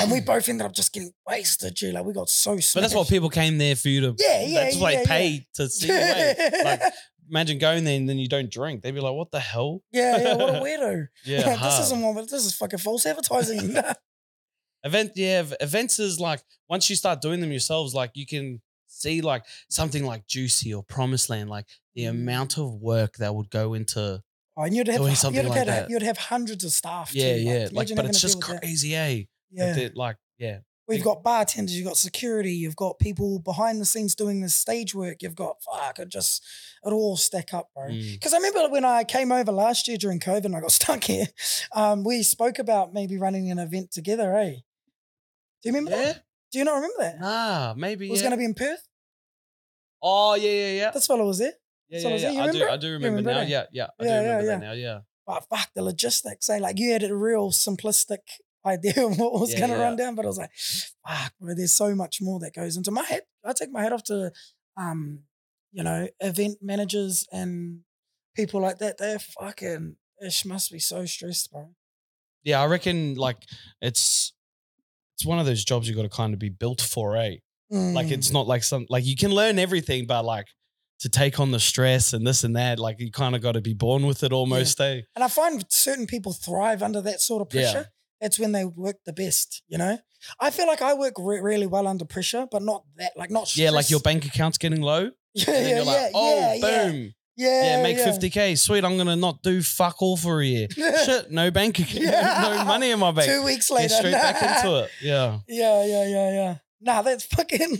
and 0.00 0.10
we 0.12 0.20
both 0.20 0.48
ended 0.48 0.64
up 0.66 0.72
just 0.72 0.92
getting 0.92 1.12
wasted, 1.28 1.74
G. 1.74 1.90
Like 1.92 2.04
we 2.04 2.12
got 2.12 2.28
so 2.28 2.52
But 2.52 2.56
that's 2.56 2.74
what 2.94 3.06
smashed. 3.06 3.10
people 3.10 3.30
came 3.30 3.58
there 3.58 3.74
for 3.76 3.88
you 3.88 4.00
to. 4.02 4.14
Yeah, 4.18 4.42
yeah, 4.44 4.64
That's 4.64 4.76
why 4.76 4.92
yeah, 4.92 4.98
they 5.00 5.04
pay 5.06 5.46
to 5.54 5.68
see 5.68 5.88
you. 5.88 5.94
eh? 5.94 6.50
Like, 6.64 6.80
imagine 7.30 7.58
going 7.58 7.84
there 7.84 7.96
and 7.96 8.08
then 8.08 8.18
you 8.18 8.28
don't 8.28 8.50
drink. 8.50 8.82
They'd 8.82 8.90
be 8.94 9.00
like, 9.00 9.14
"What 9.14 9.30
the 9.30 9.40
hell?" 9.40 9.82
yeah, 9.92 10.18
yeah, 10.20 10.34
what 10.36 10.50
a 10.50 10.52
weirdo. 10.64 11.06
Yeah, 11.24 11.42
this 11.48 11.56
hard. 11.58 11.82
isn't 11.84 12.00
one, 12.00 12.14
but 12.14 12.30
this 12.30 12.44
is 12.44 12.54
fucking 12.54 12.78
false 12.80 13.06
advertising. 13.06 13.74
Event 14.84 15.12
yeah 15.16 15.42
events 15.60 15.98
is 15.98 16.18
like 16.20 16.42
once 16.68 16.88
you 16.90 16.96
start 16.96 17.20
doing 17.20 17.40
them 17.40 17.50
yourselves 17.50 17.94
like 17.94 18.10
you 18.14 18.26
can 18.26 18.60
see 18.86 19.20
like 19.20 19.44
something 19.68 20.04
like 20.04 20.26
juicy 20.26 20.72
or 20.74 20.82
promised 20.82 21.28
land 21.30 21.48
like 21.50 21.66
the 21.94 22.04
Mm. 22.04 22.10
amount 22.10 22.56
of 22.58 22.74
work 22.74 23.16
that 23.18 23.34
would 23.34 23.50
go 23.50 23.74
into 23.74 24.22
oh, 24.56 24.62
and 24.62 24.74
you'd 24.74 24.86
have, 24.88 24.96
Doing 24.98 25.10
you'd, 25.10 25.16
something 25.18 25.42
have 25.44 25.54
like 25.54 25.66
that. 25.66 25.90
you'd 25.90 26.02
have 26.02 26.16
hundreds 26.18 26.64
of 26.64 26.72
staff. 26.72 27.14
yeah 27.14 27.34
too. 27.34 27.40
yeah 27.42 27.58
like 27.64 27.90
imagine 27.90 27.96
but 27.96 28.04
it's 28.06 28.20
just 28.20 28.40
that. 28.40 28.60
crazy 28.60 28.94
eh 28.94 29.22
Yeah. 29.50 29.74
Like, 29.76 29.92
like 29.96 30.16
yeah 30.38 30.58
We've 30.88 31.04
got 31.04 31.22
bartenders, 31.22 31.76
you've 31.76 31.86
got 31.86 31.96
security, 31.96 32.50
you've 32.52 32.74
got 32.74 32.98
people 32.98 33.38
behind 33.38 33.80
the 33.80 33.84
scenes 33.84 34.16
doing 34.16 34.40
the 34.40 34.48
stage 34.48 34.92
work, 34.92 35.22
you've 35.22 35.36
got 35.36 35.62
fuck, 35.62 36.00
it 36.00 36.08
just 36.08 36.42
it 36.84 36.90
all 36.90 37.16
stack 37.16 37.54
up, 37.54 37.68
bro. 37.76 37.90
Mm. 37.90 38.14
Because 38.14 38.34
I 38.34 38.38
remember 38.38 38.68
when 38.70 38.84
I 38.84 39.04
came 39.04 39.30
over 39.30 39.52
last 39.52 39.86
year 39.86 39.96
during 39.96 40.18
COVID 40.18 40.46
and 40.46 40.56
I 40.56 40.60
got 40.60 40.72
stuck 40.80 41.04
here, 41.04 41.26
um, 41.76 42.02
we 42.02 42.24
spoke 42.24 42.58
about 42.58 42.92
maybe 42.92 43.18
running 43.18 43.52
an 43.52 43.60
event 43.60 43.92
together, 43.92 44.34
eh? 44.36 44.54
Do 45.62 45.68
you 45.68 45.74
remember 45.74 45.90
yeah 45.92 46.12
that? 46.12 46.24
Do 46.52 46.58
you 46.58 46.64
not 46.64 46.74
remember 46.76 46.96
that? 47.00 47.20
nah 47.20 47.74
maybe 47.76 48.06
It 48.08 48.10
was 48.10 48.20
yeah. 48.20 48.26
gonna 48.26 48.36
be 48.38 48.44
in 48.44 48.54
Perth. 48.54 48.82
oh 50.02 50.34
yeah 50.34 50.50
yeah 50.50 50.72
yeah 50.82 50.90
This 50.90 51.06
fellow 51.06 51.26
was 51.26 51.38
there. 51.38 51.52
yeah 51.88 52.00
so 52.00 52.08
yeah, 52.08 52.14
was 52.14 52.22
it? 52.24 52.32
yeah. 52.34 52.42
I 52.42 52.46
do 52.46 52.52
remember 52.58 52.70
I 52.72 52.76
do 52.76 52.86
remember, 52.92 53.06
remember 53.18 53.30
now 53.32 53.38
that? 53.40 53.48
yeah 53.48 53.64
yeah 53.72 53.86
I 53.98 54.04
Yeah, 54.04 54.08
do 54.08 54.08
yeah, 54.08 54.20
remember 54.20 54.44
yeah. 54.44 54.58
that 54.58 54.60
now 54.60 54.72
yeah 54.72 54.98
But 55.26 55.44
fuck 55.48 55.68
the 55.74 55.82
logistics, 55.82 56.48
eh? 56.50 56.58
Like 56.58 56.78
you 56.78 56.92
had 56.92 57.02
a 57.04 57.14
real 57.14 57.50
simplistic 57.52 58.24
idea 58.66 59.06
of 59.06 59.18
what 59.18 59.32
was 59.40 59.52
Yeah, 59.52 59.60
gonna 59.60 59.74
yeah. 59.76 59.82
run 59.84 59.96
down, 59.96 60.14
but 60.16 60.24
I 60.24 60.28
was 60.28 60.38
like, 60.38 60.50
fuck, 61.06 61.32
bro, 61.40 61.54
there's 61.54 61.72
so 61.72 61.94
much 61.94 62.18
more 62.20 62.38
that 62.40 62.52
goes 62.54 62.76
into 62.76 62.90
my 62.90 63.04
head. 63.04 63.22
I 63.44 63.52
take 63.52 63.70
my 63.70 63.82
head 63.82 63.92
off 63.92 64.02
to 64.04 64.32
um, 64.76 65.20
you 65.72 65.82
know, 65.84 66.08
event 66.20 66.58
managers 66.60 67.26
and 67.32 67.80
people 68.34 68.60
like 68.60 68.78
that. 68.78 68.98
They're 68.98 69.18
fucking 69.20 69.96
it 70.18 70.42
must 70.44 70.72
be 70.72 70.78
so 70.80 71.06
stressed, 71.06 71.50
bro. 71.52 71.68
yeah 72.42 72.60
I 72.62 72.66
reckon 72.66 73.14
like 73.14 73.40
it's 73.80 74.32
it's 75.20 75.26
one 75.26 75.38
of 75.38 75.44
those 75.46 75.64
jobs 75.64 75.86
you've 75.86 75.96
got 75.96 76.02
to 76.04 76.08
kind 76.08 76.32
of 76.32 76.38
be 76.40 76.48
built 76.48 76.80
for 76.80 77.16
eh 77.16 77.36
Like 77.70 78.06
Mm. 78.08 78.12
it's 78.12 78.32
not 78.32 78.46
like 78.48 78.64
some 78.64 78.86
like 78.88 79.04
you 79.04 79.14
can 79.16 79.30
learn 79.32 79.58
everything, 79.58 80.06
but 80.06 80.24
like 80.24 80.46
to 81.00 81.08
take 81.08 81.38
on 81.38 81.50
the 81.52 81.60
stress 81.60 82.12
and 82.12 82.26
this 82.26 82.42
and 82.42 82.56
that, 82.56 82.78
like 82.78 82.98
you 82.98 83.10
kind 83.12 83.34
of 83.36 83.42
got 83.42 83.52
to 83.52 83.60
be 83.60 83.74
born 83.74 84.06
with 84.06 84.22
it 84.22 84.32
almost. 84.32 84.80
Eh? 84.80 85.02
And 85.14 85.22
I 85.22 85.28
find 85.28 85.64
certain 85.70 86.06
people 86.06 86.32
thrive 86.32 86.82
under 86.82 87.00
that 87.02 87.20
sort 87.20 87.42
of 87.42 87.48
Yeah. 87.54 87.60
pressure. 87.72 87.86
That's 88.20 88.38
when 88.38 88.52
they 88.52 88.64
work 88.64 88.96
the 89.06 89.12
best, 89.12 89.62
you 89.68 89.78
know? 89.78 89.98
I 90.40 90.50
feel 90.50 90.66
like 90.66 90.82
I 90.82 90.92
work 90.94 91.14
re- 91.18 91.40
really 91.40 91.66
well 91.66 91.86
under 91.86 92.04
pressure, 92.04 92.46
but 92.50 92.62
not 92.62 92.84
that, 92.96 93.12
like 93.16 93.30
not 93.30 93.54
Yeah, 93.56 93.70
like 93.70 93.88
your 93.88 94.00
bank 94.00 94.26
account's 94.26 94.58
getting 94.58 94.82
low, 94.82 95.02
and 95.06 95.12
yeah, 95.34 95.44
then 95.46 95.62
yeah, 95.68 95.76
you're 95.76 95.84
yeah, 95.84 95.92
like, 96.02 96.10
oh, 96.14 96.36
yeah, 96.38 96.54
yeah, 96.54 96.88
boom, 96.90 97.12
yeah, 97.40 97.76
yeah, 97.76 97.82
make 97.82 97.96
yeah. 97.98 98.04
fifty 98.04 98.30
k, 98.30 98.54
sweet. 98.54 98.84
I'm 98.84 98.96
gonna 98.96 99.16
not 99.16 99.42
do 99.42 99.62
fuck 99.62 100.00
all 100.02 100.16
for 100.16 100.40
a 100.40 100.46
year. 100.46 100.68
Shit, 101.04 101.30
no 101.30 101.50
bank 101.50 101.78
account, 101.78 102.00
Yeah. 102.04 102.56
no 102.58 102.64
money 102.64 102.90
in 102.90 102.98
my 102.98 103.10
bank. 103.12 103.30
Two 103.30 103.42
weeks 103.44 103.68
Get 103.68 103.74
later, 103.74 103.94
straight 103.94 104.12
back 104.12 104.42
into 104.42 104.76
it. 104.84 104.90
Yeah, 105.02 105.38
Yeah, 105.48 105.84
yeah, 105.84 106.06
yeah, 106.06 106.30
yeah. 106.32 106.54
Nah, 106.82 107.02
that's 107.02 107.24
fucking. 107.26 107.76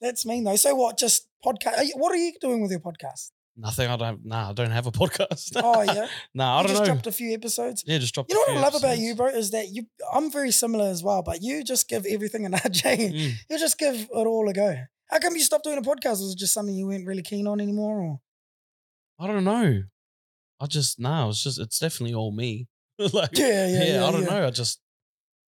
that's 0.00 0.26
mean 0.26 0.44
though. 0.44 0.56
So 0.56 0.74
what? 0.74 0.98
Just 0.98 1.28
podcast? 1.44 1.78
Are 1.78 1.84
you, 1.84 1.94
what 1.96 2.12
are 2.12 2.16
you 2.16 2.32
doing 2.40 2.62
with 2.62 2.70
your 2.70 2.80
podcast? 2.80 3.30
nothing. 3.56 3.88
I 3.88 3.96
don't. 3.96 4.24
Nah, 4.26 4.50
I 4.50 4.52
don't 4.52 4.70
have 4.72 4.86
a 4.86 4.92
podcast. 4.92 5.52
Oh 5.56 5.82
yeah, 5.82 6.06
nah, 6.34 6.56
I 6.58 6.62
you 6.62 6.66
don't 6.66 6.74
just 6.76 6.80
know. 6.82 6.86
dropped 6.86 7.06
a 7.06 7.12
few 7.12 7.32
episodes. 7.34 7.84
yeah, 7.86 7.98
just 7.98 8.12
dropped. 8.14 8.30
You 8.30 8.36
know 8.36 8.54
what 8.54 8.58
I 8.58 8.60
love 8.62 8.74
about 8.74 8.98
you, 8.98 9.14
bro, 9.14 9.28
is 9.28 9.50
that 9.52 9.68
you. 9.68 9.84
I'm 10.12 10.30
very 10.30 10.50
similar 10.50 10.86
as 10.90 11.02
well, 11.04 11.22
but 11.22 11.40
you 11.42 11.62
just 11.62 11.88
give 11.88 12.04
everything 12.06 12.46
an 12.46 12.52
RJ. 12.52 13.12
Mm. 13.12 13.32
You 13.50 13.58
just 13.58 13.78
give 13.78 13.94
it 13.94 14.08
all 14.12 14.48
a 14.48 14.52
go. 14.52 14.76
How 15.10 15.18
come 15.20 15.34
you 15.34 15.42
stopped 15.42 15.64
doing 15.64 15.78
a 15.78 15.82
podcast? 15.82 16.18
Was 16.22 16.32
it 16.32 16.38
just 16.38 16.52
something 16.54 16.74
you 16.74 16.86
weren't 16.86 17.06
really 17.06 17.22
keen 17.22 17.46
on 17.46 17.60
anymore, 17.60 18.00
or? 18.00 18.20
I 19.18 19.26
don't 19.26 19.44
know. 19.44 19.82
I 20.60 20.66
just 20.66 20.98
nah. 20.98 21.28
It's 21.28 21.42
just 21.42 21.58
it's 21.60 21.78
definitely 21.78 22.14
all 22.14 22.32
me. 22.32 22.68
like 22.98 23.36
Yeah, 23.36 23.66
yeah, 23.66 23.84
yeah. 23.84 24.06
I 24.06 24.12
don't 24.12 24.22
yeah. 24.22 24.28
know. 24.30 24.46
I 24.46 24.50
just 24.50 24.80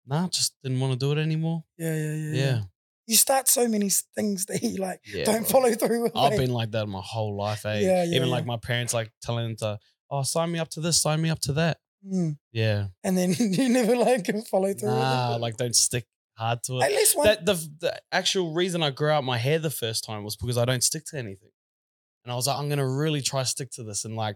nah, 0.05 0.27
just 0.27 0.53
didn't 0.63 0.79
want 0.79 0.93
to 0.93 0.99
do 0.99 1.11
it 1.11 1.21
anymore. 1.21 1.63
Yeah, 1.77 1.95
yeah, 1.95 2.13
yeah. 2.13 2.33
Yeah. 2.33 2.61
You 3.07 3.15
start 3.15 3.47
so 3.47 3.67
many 3.69 3.89
things 4.15 4.45
that 4.47 4.61
you 4.61 4.77
like 4.77 4.99
Yeah, 5.05 5.23
don't 5.23 5.41
bro. 5.41 5.61
follow 5.61 5.73
through 5.73 6.03
with. 6.03 6.11
I've 6.15 6.33
eh? 6.33 6.37
been 6.37 6.51
like 6.51 6.71
that 6.71 6.87
my 6.87 7.01
whole 7.01 7.37
life, 7.37 7.65
eh? 7.65 7.79
Yeah, 7.79 8.03
yeah, 8.03 8.15
Even 8.17 8.29
like 8.29 8.45
my 8.45 8.57
parents 8.57 8.93
like 8.93 9.11
telling 9.21 9.47
them 9.47 9.55
to, 9.57 9.79
oh, 10.11 10.23
sign 10.23 10.51
me 10.51 10.59
up 10.59 10.69
to 10.71 10.81
this, 10.81 11.01
sign 11.01 11.21
me 11.21 11.29
up 11.29 11.39
to 11.41 11.53
that. 11.53 11.77
Mm. 12.05 12.37
Yeah. 12.51 12.87
and 13.03 13.17
then 13.17 13.33
you 13.39 13.69
never 13.69 13.95
like 13.95 14.27
follow 14.47 14.73
through. 14.73 14.89
Nah, 14.89 15.29
with 15.29 15.37
it. 15.37 15.41
like 15.41 15.57
don't 15.57 15.75
stick 15.75 16.05
hard 16.37 16.63
to 16.63 16.79
it. 16.79 16.83
at 16.83 16.91
least 16.91 17.17
one. 17.17 17.27
That 17.27 17.45
the 17.45 17.53
the 17.79 18.01
actual 18.11 18.53
reason 18.53 18.83
I 18.83 18.91
grew 18.91 19.09
out 19.09 19.23
my 19.23 19.37
hair 19.37 19.59
the 19.59 19.69
first 19.69 20.03
time 20.03 20.23
was 20.23 20.35
because 20.35 20.57
I 20.57 20.65
don't 20.65 20.83
stick 20.83 21.03
to 21.11 21.17
anything. 21.17 21.49
And 22.27 22.33
I 22.33 22.35
was 22.35 22.45
like, 22.45 22.59
I'm 22.59 22.67
gonna 22.67 22.85
really 22.87 23.21
try 23.21 23.43
stick 23.43 23.71
to 23.71 23.83
this 23.83 24.03
and 24.03 24.17
like 24.17 24.35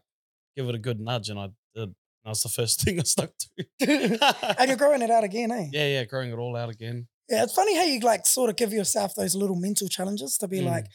give 0.55 0.69
it 0.69 0.75
a 0.75 0.79
good 0.79 1.01
nudge. 1.01 1.27
And 1.27 1.37
I 1.37 1.49
did. 1.75 1.89
That 2.23 2.29
was 2.29 2.41
the 2.41 2.47
first 2.47 2.81
thing 2.85 3.01
I 3.01 3.03
stuck 3.03 3.31
to. 3.37 3.65
and 4.59 4.69
you're 4.69 4.77
growing 4.77 5.01
it 5.01 5.11
out 5.11 5.25
again, 5.25 5.51
eh? 5.51 5.67
yeah, 5.73 5.87
yeah, 5.87 6.03
growing 6.05 6.31
it 6.31 6.37
all 6.37 6.55
out 6.55 6.69
again. 6.69 7.09
Yeah, 7.27 7.43
it's 7.43 7.53
funny 7.53 7.75
how 7.75 7.83
you 7.83 7.99
like 7.99 8.25
sort 8.25 8.49
of 8.49 8.55
give 8.55 8.71
yourself 8.71 9.13
those 9.13 9.35
little 9.35 9.57
mental 9.57 9.89
challenges 9.89 10.37
to 10.37 10.47
be 10.47 10.59
Mm. 10.61 10.67
like, 10.67 10.85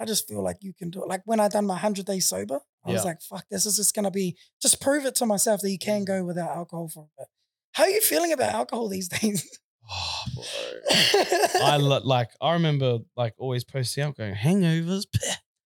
I 0.00 0.06
just 0.06 0.26
feel 0.26 0.42
like 0.42 0.56
you 0.62 0.72
can 0.72 0.88
do 0.88 1.02
it. 1.02 1.08
Like 1.08 1.20
when 1.26 1.38
I 1.38 1.48
done 1.48 1.66
my 1.66 1.74
100 1.74 2.06
days 2.06 2.26
sober, 2.26 2.60
I 2.86 2.92
was 2.92 3.04
like, 3.04 3.20
fuck, 3.20 3.44
this 3.50 3.66
is 3.66 3.76
just 3.76 3.94
going 3.94 4.04
to 4.04 4.10
be, 4.10 4.36
just 4.62 4.80
prove 4.80 5.04
it 5.04 5.14
to 5.16 5.26
myself 5.26 5.60
that 5.60 5.70
you 5.70 5.78
can 5.78 6.06
go 6.06 6.24
without 6.24 6.50
alcohol 6.56 6.88
for 6.88 7.00
a 7.04 7.20
bit. 7.20 7.28
How 7.72 7.84
are 7.84 7.90
you 7.90 8.00
feeling 8.00 8.32
about 8.32 8.54
alcohol 8.54 8.88
these 8.88 9.08
days? 9.20 9.46
Oh, 9.90 10.22
bro. 10.34 11.60
I 11.62 11.76
like. 11.76 12.28
I 12.40 12.52
remember 12.54 12.98
like 13.16 13.34
always 13.38 13.64
posting 13.64 14.04
out 14.04 14.16
going 14.16 14.34
hangovers. 14.34 15.04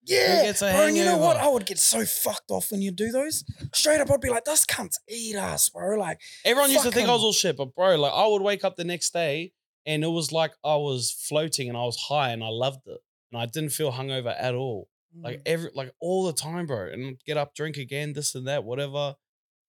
Yeah. 0.05 0.53
Bro, 0.59 0.87
and 0.87 0.97
you 0.97 1.05
know 1.05 1.17
what? 1.17 1.37
I 1.37 1.49
would 1.49 1.67
get 1.67 1.79
so 1.79 2.05
fucked 2.05 2.51
off 2.51 2.71
when 2.71 2.83
you 2.83 2.91
do 2.91 3.11
those. 3.11 3.45
Straight 3.73 4.01
up, 4.01 4.11
I'd 4.11 4.21
be 4.21 4.31
like, 4.31 4.45
this 4.45 4.67
cunts 4.67 4.97
eat 5.09 5.37
us, 5.37 5.69
bro. 5.69 5.97
Like, 5.99 6.21
Everyone 6.45 6.71
used 6.71 6.85
to 6.85 6.91
think 6.91 7.09
I 7.09 7.13
was 7.13 7.23
all 7.23 7.33
shit, 7.33 7.57
but 7.57 7.75
bro, 7.75 7.97
like 7.97 8.13
I 8.13 8.27
would 8.27 8.43
wake 8.43 8.65
up 8.65 8.77
the 8.77 8.85
next 8.85 9.13
day 9.13 9.53
and 9.87 10.05
it 10.05 10.09
was 10.09 10.33
like 10.33 10.53
I 10.65 10.77
was 10.77 11.11
floating 11.11 11.69
and 11.69 11.77
I 11.77 11.83
was 11.85 11.97
high 11.97 12.31
and 12.31 12.43
I 12.43 12.49
loved 12.49 12.87
it. 12.87 13.01
And 13.33 13.41
I 13.41 13.47
didn't 13.47 13.71
feel 13.71 13.93
hungover 13.93 14.35
at 14.39 14.55
all. 14.55 14.89
Like 15.21 15.39
mm, 15.39 15.43
every 15.47 15.71
like 15.75 15.93
all 16.01 16.27
the 16.27 16.33
time, 16.33 16.67
bro. 16.67 16.89
And 16.93 17.19
get 17.25 17.37
up, 17.37 17.55
drink 17.55 17.77
again, 17.77 18.13
this 18.13 18.35
and 18.35 18.47
that, 18.47 18.65
whatever. 18.65 19.17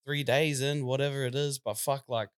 Three 0.06 0.24
days 0.24 0.60
in, 0.62 0.86
whatever 0.86 1.26
it 1.26 1.36
is. 1.36 1.60
But 1.60 1.78
fuck, 1.78 2.06
like 2.10 2.30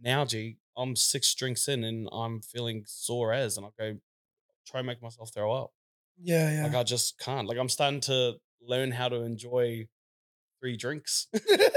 now, 0.00 0.24
G, 0.24 0.58
I'm 0.76 0.96
six 0.96 1.34
drinks 1.34 1.68
in 1.68 1.84
and 1.84 2.08
I'm 2.12 2.40
feeling 2.42 2.84
sore 2.86 3.32
as 3.32 3.56
and 3.56 3.66
I 3.66 3.70
go 3.78 3.98
try 4.66 4.80
and 4.80 4.86
make 4.86 5.02
myself 5.02 5.32
throw 5.32 5.52
up. 5.52 5.72
Yeah, 6.20 6.52
yeah. 6.52 6.62
Like 6.64 6.74
I 6.74 6.82
just 6.82 7.18
can't. 7.18 7.46
Like 7.48 7.58
I'm 7.58 7.68
starting 7.68 8.00
to 8.02 8.34
learn 8.60 8.90
how 8.90 9.08
to 9.08 9.22
enjoy 9.22 9.86
three 10.60 10.76
drinks. 10.76 11.26
yeah. 11.34 11.68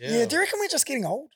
Yeah. 0.00 0.24
do 0.26 0.36
you 0.36 0.40
reckon 0.40 0.58
we're 0.60 0.68
just 0.68 0.86
getting 0.86 1.04
old? 1.04 1.30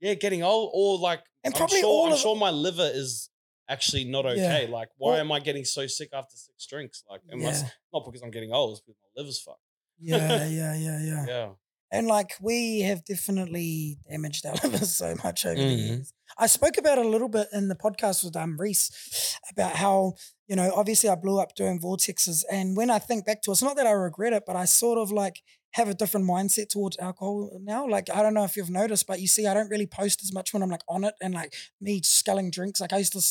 yeah, 0.00 0.14
getting 0.14 0.42
old 0.42 0.70
or 0.74 0.98
like 0.98 1.20
And 1.44 1.54
I'm 1.54 1.58
probably 1.58 1.80
sure, 1.80 1.88
all 1.88 2.06
I'm 2.06 2.12
of- 2.12 2.18
sure 2.18 2.36
my 2.36 2.50
liver 2.50 2.90
is 2.92 3.30
actually 3.68 4.04
not 4.04 4.26
okay. 4.26 4.66
Like, 4.66 4.88
why 4.98 5.12
Well- 5.12 5.20
am 5.20 5.32
I 5.32 5.40
getting 5.40 5.64
so 5.64 5.86
sick 5.86 6.10
after 6.12 6.36
six 6.36 6.66
drinks? 6.66 7.04
Like, 7.08 7.20
must 7.32 7.64
Yeah. 7.64 7.70
not 7.92 8.04
because 8.04 8.20
I'm 8.22 8.30
getting 8.30 8.52
old, 8.52 8.72
it's 8.72 8.80
because 8.80 8.96
my 9.02 9.22
liver's 9.22 9.40
fucked. 9.40 9.60
Yeah, 9.98 10.46
yeah, 10.48 10.74
yeah, 10.74 11.00
yeah. 11.02 11.24
Yeah. 11.26 11.48
And 11.94 12.06
like 12.08 12.32
we 12.40 12.80
have 12.80 13.04
definitely 13.04 13.98
damaged 14.10 14.44
our 14.46 14.54
livers 14.64 14.96
so 14.96 15.14
much 15.24 15.46
over 15.46 15.54
the 15.54 15.62
Mhm. 15.62 15.86
years. 15.86 16.12
I 16.36 16.46
spoke 16.48 16.76
about 16.78 16.98
it 16.98 17.06
a 17.06 17.08
little 17.08 17.28
bit 17.28 17.46
in 17.52 17.68
the 17.68 17.76
podcast 17.76 18.24
with 18.24 18.36
um 18.36 18.56
Reese 18.58 19.38
about 19.52 19.76
how, 19.76 20.14
you 20.48 20.56
know, 20.56 20.72
obviously 20.74 21.08
I 21.08 21.14
blew 21.14 21.38
up 21.38 21.54
doing 21.54 21.78
vortexes. 21.80 22.42
And 22.50 22.76
when 22.76 22.90
I 22.90 22.98
think 22.98 23.24
back 23.26 23.40
to 23.42 23.50
it, 23.50 23.54
it's 23.54 23.62
not 23.62 23.76
that 23.76 23.86
I 23.86 23.92
regret 23.92 24.32
it, 24.32 24.42
but 24.46 24.56
I 24.56 24.64
sort 24.64 24.98
of 24.98 25.12
like 25.12 25.42
have 25.74 25.88
a 25.88 25.94
different 25.94 26.26
mindset 26.26 26.68
towards 26.68 26.98
alcohol 26.98 27.50
now. 27.62 27.86
Like 27.88 28.08
I 28.12 28.22
don't 28.22 28.34
know 28.34 28.44
if 28.44 28.56
you've 28.56 28.70
noticed, 28.70 29.06
but 29.06 29.20
you 29.20 29.28
see, 29.28 29.46
I 29.46 29.54
don't 29.54 29.70
really 29.70 29.86
post 29.86 30.22
as 30.24 30.32
much 30.32 30.52
when 30.52 30.62
I'm 30.62 30.70
like 30.70 30.84
on 30.88 31.04
it 31.04 31.14
and 31.20 31.34
like 31.34 31.54
me 31.80 32.00
sculling 32.02 32.50
drinks. 32.50 32.80
Like 32.80 32.92
I 32.92 32.98
used 32.98 33.12
to 33.12 33.22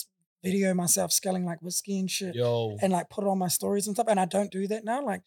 video 0.44 0.74
myself 0.74 1.12
sculling 1.12 1.46
like 1.46 1.62
whiskey 1.62 2.00
and 2.00 2.12
shit 2.12 2.36
Yo. 2.36 2.78
and 2.82 2.92
like 2.92 3.10
put 3.10 3.24
it 3.24 3.28
on 3.28 3.38
my 3.38 3.48
stories 3.48 3.88
and 3.88 3.96
stuff. 3.96 4.08
And 4.10 4.20
I 4.20 4.26
don't 4.26 4.52
do 4.52 4.68
that 4.68 4.84
now. 4.84 5.04
Like, 5.04 5.22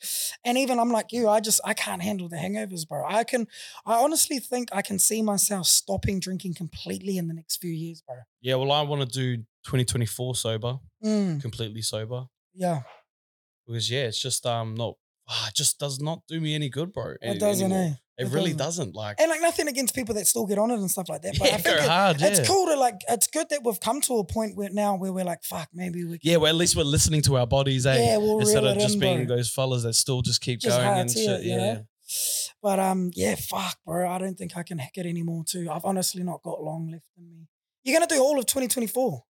and 0.44 0.58
even 0.58 0.78
I'm 0.78 0.90
like 0.92 1.12
you, 1.12 1.28
I 1.28 1.40
just 1.40 1.60
I 1.64 1.74
can't 1.74 2.02
handle 2.02 2.28
the 2.28 2.36
hangovers, 2.36 2.86
bro. 2.86 3.04
I 3.08 3.24
can 3.24 3.46
I 3.86 3.94
honestly 3.94 4.38
think 4.38 4.68
I 4.72 4.82
can 4.82 4.98
see 4.98 5.22
myself 5.22 5.66
stopping 5.66 6.20
drinking 6.20 6.54
completely 6.54 7.16
in 7.18 7.28
the 7.28 7.34
next 7.34 7.56
few 7.56 7.72
years, 7.72 8.02
bro. 8.06 8.16
Yeah, 8.40 8.56
well, 8.56 8.72
I 8.72 8.82
want 8.82 9.00
to 9.02 9.08
do 9.08 9.38
2024 9.64 10.34
sober, 10.36 10.78
Mm, 11.04 11.40
completely 11.42 11.82
sober. 11.82 12.26
yeah, 12.54 12.82
Because 13.66 13.90
yeah, 13.90 14.04
it's 14.04 14.20
just 14.20 14.44
um 14.46 14.74
not 14.74 14.94
ah, 15.28 15.48
it 15.48 15.54
just 15.54 15.78
does 15.78 15.98
not 16.00 16.22
do 16.28 16.40
me 16.40 16.54
any 16.54 16.68
good, 16.68 16.92
bro. 16.92 17.14
it 17.20 17.38
doesn't, 17.40 17.72
eh? 17.72 17.94
It, 18.18 18.26
It 18.28 18.32
really 18.32 18.52
doesn't. 18.54 18.92
doesn't. 18.92 18.94
Like 18.94 19.20
And 19.20 19.28
like 19.28 19.42
nothing 19.42 19.68
against 19.68 19.94
people 19.94 20.14
that 20.14 20.26
still 20.26 20.46
get 20.46 20.58
on 20.58 20.70
it 20.70 20.78
and 20.78 20.90
stuff 20.90 21.08
like 21.08 21.22
that. 21.22 21.38
But 21.38 21.48
I 21.48 21.50
yeah, 21.52 21.56
think 21.58 21.76
go 21.78 21.82
it- 21.84 21.88
hard, 21.88 22.20
yeah. 22.20 22.26
it's 22.28 22.48
cool 22.48 22.66
to 22.66 22.76
like 22.76 23.00
it's 23.08 23.26
good 23.26 23.48
that 23.50 23.62
we've 23.64 23.78
come 23.80 24.00
to 24.02 24.14
a 24.18 24.24
point 24.24 24.56
where 24.56 24.70
now 24.70 24.96
where 24.96 25.12
we're 25.12 25.24
like, 25.24 25.44
fuck, 25.44 25.68
maybe 25.74 26.04
we 26.04 26.18
can 26.18 26.30
Yeah, 26.30 26.36
well, 26.38 26.48
at 26.48 26.54
least 26.56 26.76
we're 26.76 26.84
listening 26.84 27.20
to 27.22 27.36
our 27.36 27.46
bodies, 27.46 27.84
eh? 27.86 27.94
Yeah, 28.02 28.16
we'll 28.16 28.40
Instead 28.40 28.64
of 28.64 28.78
just 28.78 28.94
in, 28.94 29.00
being 29.00 29.26
bro. 29.26 29.36
those 29.36 29.50
fellas 29.50 29.82
that 29.82 29.92
still 29.94 30.22
just 30.22 30.40
keep 30.40 30.60
Just 30.60 30.76
going 30.78 31.00
and 31.00 31.10
shit. 31.10 31.28
it, 31.28 31.42
you 31.44 31.52
yeah. 31.52 31.78
But 32.62 32.78
um, 32.78 33.10
yeah, 33.14 33.34
fuck, 33.34 33.76
bro. 33.84 34.08
I 34.08 34.18
don't 34.18 34.36
think 34.38 34.56
I 34.56 34.62
can 34.62 34.78
hack 34.78 34.92
it 34.96 35.06
anymore 35.06 35.44
too. 35.44 35.68
I've 35.70 35.84
honestly 35.84 36.22
not 36.22 36.42
got 36.42 36.62
long 36.62 36.90
left 36.90 37.04
in 37.18 37.28
me. 37.30 37.48
You're 37.84 37.98
gonna 37.98 38.08
do 38.08 38.20
all 38.22 38.38
of 38.38 38.46
2024. 38.46 39.22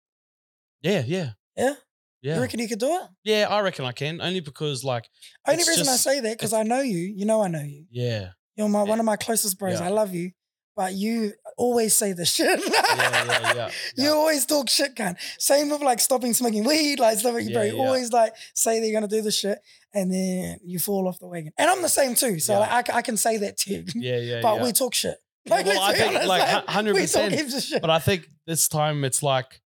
Yeah, 0.81 1.03
yeah. 1.07 1.29
Yeah? 1.57 1.73
Yeah. 2.21 2.35
You 2.35 2.41
reckon 2.41 2.59
you 2.59 2.67
could 2.67 2.79
do 2.79 2.93
it? 2.95 3.01
Yeah, 3.23 3.47
I 3.49 3.61
reckon 3.61 3.85
I 3.85 3.91
can. 3.91 4.19
Only 4.21 4.39
because 4.41 4.83
like 4.83 5.09
Only 5.47 5.63
reason 5.67 5.87
I 5.87 5.95
say 5.95 6.19
that 6.21 6.37
because 6.37 6.53
I 6.53 6.63
know 6.63 6.81
you. 6.81 6.97
You 6.97 7.25
know 7.25 7.41
I 7.41 7.47
know 7.47 7.61
you. 7.61 7.85
yeah. 7.91 8.29
You're 8.55 8.69
my 8.69 8.83
Yeah. 8.83 8.89
one 8.89 8.99
of 8.99 9.05
my 9.05 9.15
closest 9.17 9.57
bros. 9.59 9.79
Yeah. 9.79 9.87
I 9.87 9.89
love 9.89 10.13
you, 10.13 10.31
but 10.75 10.93
you 10.93 11.33
always 11.57 11.93
say 11.93 12.13
the 12.13 12.25
shit. 12.25 12.59
Yeah, 12.65 13.25
yeah, 13.25 13.53
yeah. 13.55 13.71
You 13.97 14.09
always 14.11 14.45
talk 14.45 14.69
shit, 14.69 14.95
can. 14.95 15.17
Same 15.39 15.69
with 15.69 15.81
like 15.81 15.99
stopping 15.99 16.33
smoking 16.33 16.63
weed, 16.63 16.99
like 16.99 17.17
stuff 17.19 17.33
like 17.33 17.51
bro. 17.51 17.63
You 17.63 17.79
always 17.79 18.11
like 18.11 18.33
say 18.53 18.79
that 18.79 18.85
you're 18.87 18.93
gonna 18.99 19.07
do 19.09 19.21
the 19.21 19.31
shit, 19.31 19.59
and 19.93 20.11
then 20.13 20.59
you 20.63 20.79
fall 20.79 21.07
off 21.07 21.19
the 21.19 21.27
wagon. 21.27 21.51
And 21.57 21.69
I'm 21.69 21.81
the 21.81 21.89
same 21.89 22.15
too, 22.15 22.39
so 22.39 22.59
like, 22.59 22.89
I, 22.89 22.97
I 22.97 23.01
can 23.01 23.17
say 23.17 23.37
that 23.37 23.57
too. 23.57 23.83
Yeah, 23.95 24.17
yeah, 24.17 24.41
but 24.43 24.61
we 24.61 24.71
talk 24.71 24.93
shit. 24.93 25.17
Yeah, 25.45 25.61
well, 25.63 25.81
I 25.89 25.93
think, 25.93 26.09
honest, 26.15 26.27
like, 26.27 26.65
100%, 26.65 27.13
talk 27.13 27.31
heaps 27.31 27.55
of 27.55 27.61
shit. 27.63 27.81
But 27.81 27.91
I 27.91 27.99
think 27.99 28.27
this 28.47 28.67
time 28.67 29.03
it's 29.03 29.21
like 29.21 29.61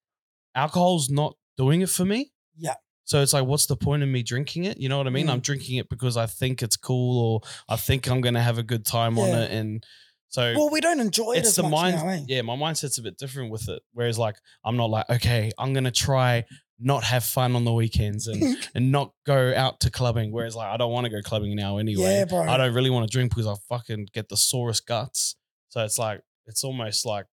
alcohol's 0.54 1.08
not 1.08 1.36
doing 1.56 1.82
it 1.82 1.88
for 1.90 2.04
me. 2.04 2.32
Yeah. 2.56 2.74
So 3.08 3.22
it's 3.22 3.32
like, 3.32 3.46
what's 3.46 3.64
the 3.64 3.74
point 3.74 4.02
of 4.02 4.08
me 4.10 4.22
drinking 4.22 4.64
it? 4.64 4.78
You 4.78 4.90
know 4.90 4.98
what 4.98 5.06
I 5.06 5.10
mean? 5.10 5.28
Mm. 5.28 5.30
I'm 5.30 5.40
drinking 5.40 5.78
it 5.78 5.88
because 5.88 6.18
I 6.18 6.26
think 6.26 6.62
it's 6.62 6.76
cool 6.76 7.18
or 7.18 7.40
I 7.66 7.76
think 7.76 8.06
I'm 8.06 8.20
gonna 8.20 8.42
have 8.42 8.58
a 8.58 8.62
good 8.62 8.84
time 8.84 9.18
on 9.18 9.30
it. 9.30 9.50
And 9.50 9.82
so 10.28 10.52
well, 10.54 10.68
we 10.68 10.82
don't 10.82 11.00
enjoy 11.00 11.32
it 11.32 11.38
it's 11.38 11.48
as 11.48 11.56
the 11.56 11.62
much 11.62 11.72
mind 11.72 11.96
now, 11.96 12.08
eh? 12.08 12.20
yeah, 12.28 12.42
my 12.42 12.54
mindset's 12.54 12.98
a 12.98 13.02
bit 13.02 13.16
different 13.16 13.50
with 13.50 13.66
it. 13.70 13.80
Whereas 13.94 14.18
like 14.18 14.36
I'm 14.62 14.76
not 14.76 14.90
like, 14.90 15.08
okay, 15.08 15.50
I'm 15.58 15.72
gonna 15.72 15.90
try 15.90 16.44
not 16.78 17.02
have 17.02 17.24
fun 17.24 17.56
on 17.56 17.64
the 17.64 17.72
weekends 17.72 18.26
and 18.26 18.58
and 18.74 18.92
not 18.92 19.14
go 19.24 19.54
out 19.56 19.80
to 19.80 19.90
clubbing. 19.90 20.30
Whereas 20.30 20.54
like 20.54 20.68
I 20.68 20.76
don't 20.76 20.92
want 20.92 21.06
to 21.06 21.10
go 21.10 21.22
clubbing 21.22 21.56
now 21.56 21.78
anyway. 21.78 22.02
Yeah, 22.02 22.24
bro. 22.26 22.42
I 22.42 22.58
don't 22.58 22.74
really 22.74 22.90
want 22.90 23.10
to 23.10 23.10
drink 23.10 23.34
because 23.34 23.46
I 23.46 23.54
fucking 23.70 24.08
get 24.12 24.28
the 24.28 24.36
sorest 24.36 24.86
guts. 24.86 25.34
So 25.70 25.82
it's 25.82 25.98
like 25.98 26.20
it's 26.44 26.62
almost 26.62 27.06
like 27.06 27.24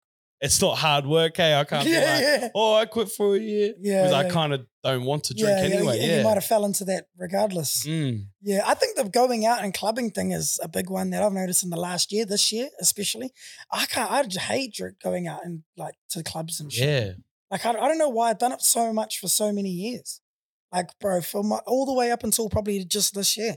it's 0.42 0.62
not 0.62 0.78
hard 0.78 1.06
work, 1.06 1.38
hey. 1.38 1.58
I 1.58 1.64
can't 1.64 1.86
be 1.86 1.92
yeah, 1.92 2.00
like, 2.00 2.22
yeah. 2.22 2.50
oh, 2.54 2.76
I 2.76 2.86
quit 2.86 3.10
for 3.10 3.36
a 3.36 3.40
year. 3.40 3.74
Yeah, 3.80 4.04
Because 4.04 4.14
I 4.14 4.30
kind 4.30 4.54
of 4.54 4.66
don't 4.84 5.04
want 5.04 5.26
to 5.26 5.34
drink 5.34 5.58
anyway. 5.58 6.00
yeah. 6.00 6.18
You 6.18 6.24
might 6.24 6.34
have 6.34 6.46
fell 6.46 6.66
into 6.66 6.86
that 6.86 7.08
regardless. 7.18 7.86
Mm. 7.86 8.28
Yeah, 8.42 8.62
I 8.66 8.74
think 8.74 8.98
the 8.98 9.06
going 9.06 9.46
out 9.46 9.64
and 9.64 9.74
clubbing 9.74 10.12
thing 10.12 10.32
is 10.32 10.60
a 10.62 10.68
big 10.68 10.90
one 10.90 11.10
that 11.12 11.24
I've 11.24 11.34
noticed 11.34 11.64
in 11.64 11.70
the 11.70 11.78
last 11.78 12.12
year, 12.12 12.26
this 12.26 12.52
year 12.52 12.70
especially. 12.80 13.32
I 13.72 13.86
can't, 13.86 14.12
I 14.12 14.24
just 14.24 14.46
hate 14.46 14.80
going 15.02 15.28
out 15.28 15.46
and 15.46 15.64
like 15.78 15.96
to 16.10 16.24
clubs 16.24 16.60
and 16.60 16.72
shit. 16.72 17.08
Yeah. 17.08 17.14
Like, 17.50 17.66
I, 17.66 17.72
I 17.72 17.88
don't 17.88 17.98
know 17.98 18.10
why 18.10 18.30
I've 18.30 18.40
done 18.40 18.52
it 18.52 18.62
so 18.62 18.92
much 18.92 19.20
for 19.20 19.28
so 19.28 19.52
many 19.52 19.70
years. 19.70 20.22
Like, 20.72 20.90
bro, 21.00 21.22
for 21.22 21.44
my, 21.44 21.60
all 21.66 21.86
the 21.86 21.94
way 21.94 22.12
up 22.12 22.24
until 22.24 22.50
probably 22.50 22.84
just 22.84 23.16
this 23.16 23.38
year. 23.38 23.56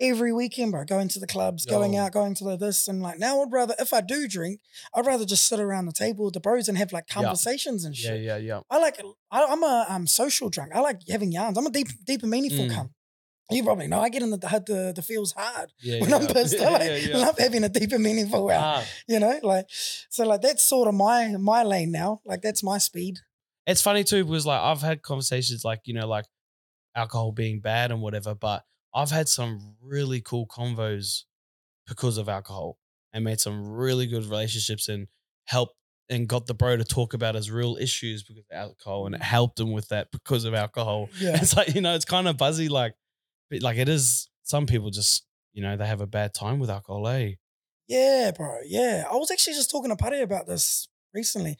Every 0.00 0.32
weekend, 0.32 0.70
bro, 0.72 0.84
going 0.84 1.08
to 1.08 1.18
the 1.18 1.26
clubs, 1.26 1.66
going 1.66 1.96
out, 1.96 2.12
going 2.12 2.34
to 2.36 2.44
the 2.44 2.56
this. 2.56 2.86
And 2.86 3.02
like, 3.02 3.18
now 3.18 3.42
I'd 3.42 3.50
rather, 3.50 3.74
if 3.80 3.92
I 3.92 4.00
do 4.00 4.28
drink, 4.28 4.60
I'd 4.94 5.04
rather 5.06 5.24
just 5.24 5.46
sit 5.48 5.58
around 5.58 5.86
the 5.86 5.92
table 5.92 6.26
with 6.26 6.34
the 6.34 6.40
bros 6.40 6.68
and 6.68 6.78
have 6.78 6.92
like 6.92 7.08
conversations 7.08 7.84
and 7.84 7.96
shit. 7.96 8.20
yeah, 8.22 8.36
yeah. 8.36 8.46
Yeah. 8.54 8.60
I 8.70 8.78
like, 8.78 9.00
I, 9.32 9.44
I'm 9.44 9.62
a 9.64 9.86
um, 9.88 10.06
social 10.06 10.50
drunk. 10.50 10.70
I 10.74 10.80
like 10.80 11.00
having 11.08 11.32
yarns. 11.32 11.58
I'm 11.58 11.66
a 11.66 11.70
deep, 11.70 11.88
deep 12.06 12.22
and 12.22 12.30
meaningful 12.30 12.66
Mm. 12.66 12.70
cunt. 12.70 12.90
You 13.50 13.64
probably 13.64 13.86
know 13.88 13.98
I 13.98 14.10
get 14.10 14.22
in 14.22 14.28
the 14.30 14.36
the, 14.36 14.92
the 14.94 15.00
feels 15.02 15.32
hard 15.32 15.72
Yeah. 15.80 16.00
when 16.00 16.10
yeah. 16.10 16.16
I'm 16.16 16.26
pissed. 16.34 16.56
I 16.60 16.62
Yeah, 16.64 16.68
like, 16.70 16.82
yeah, 16.82 16.96
yeah. 16.96 17.16
love 17.16 17.38
having 17.38 17.64
a 17.64 17.68
deep 17.70 17.92
and 17.92 18.02
meaningful 18.04 18.46
round. 18.46 18.62
Ah, 18.64 18.84
You 19.08 19.18
know, 19.18 19.40
like 19.42 19.66
so 19.70 20.24
like 20.26 20.42
that's 20.42 20.62
sort 20.62 20.86
of 20.86 20.94
my 20.94 21.28
my 21.38 21.62
lane 21.64 21.90
now. 21.90 22.20
Like 22.26 22.42
that's 22.42 22.62
my 22.62 22.76
speed. 22.78 23.20
it's 23.66 23.80
funny 23.80 24.04
too 24.04 24.24
because 24.24 24.44
like 24.46 24.60
I've 24.60 24.82
had 24.82 25.00
conversations 25.02 25.64
like 25.64 25.80
you 25.86 25.94
know 25.94 26.06
like 26.06 26.26
alcohol 26.94 27.32
being 27.32 27.60
bad 27.60 27.90
and 27.90 28.02
whatever, 28.02 28.34
but 28.34 28.64
I've 28.94 29.10
had 29.10 29.28
some 29.28 29.76
really 29.82 30.20
cool 30.20 30.46
convos 30.46 31.24
because 31.86 32.18
of 32.18 32.28
alcohol 32.28 32.78
and 33.12 33.24
made 33.24 33.40
some 33.40 33.68
really 33.68 34.06
good 34.06 34.24
relationships 34.24 34.88
and 34.88 35.08
helped 35.44 35.74
and 36.10 36.26
got 36.28 36.46
the 36.46 36.54
bro 36.54 36.76
to 36.76 36.84
talk 36.84 37.14
about 37.14 37.34
his 37.34 37.50
real 37.50 37.76
issues 37.76 38.22
because 38.22 38.38
of 38.38 38.44
alcohol 38.56 39.06
and 39.06 39.14
it 39.14 39.22
helped 39.22 39.60
him 39.60 39.72
with 39.72 39.88
that 39.88 40.10
because 40.10 40.44
of 40.44 40.54
alcohol. 40.54 41.08
Yeah. 41.20 41.36
It's 41.40 41.56
like 41.56 41.74
you 41.74 41.80
know 41.80 41.94
it's 41.94 42.04
kind 42.04 42.28
of 42.28 42.36
buzzy 42.36 42.68
like 42.68 42.94
but 43.50 43.62
like 43.62 43.78
it 43.78 43.88
is 43.88 44.28
some 44.42 44.66
people 44.66 44.90
just 44.90 45.24
you 45.52 45.62
know 45.62 45.76
they 45.76 45.86
have 45.86 46.00
a 46.00 46.06
bad 46.06 46.34
time 46.34 46.58
with 46.58 46.70
alcohol, 46.70 47.08
eh? 47.08 47.32
Yeah, 47.86 48.32
bro. 48.36 48.58
Yeah. 48.66 49.04
I 49.10 49.16
was 49.16 49.30
actually 49.30 49.54
just 49.54 49.70
talking 49.70 49.90
to 49.90 49.96
Paddy 49.96 50.20
about 50.20 50.46
this 50.46 50.88
recently 51.14 51.56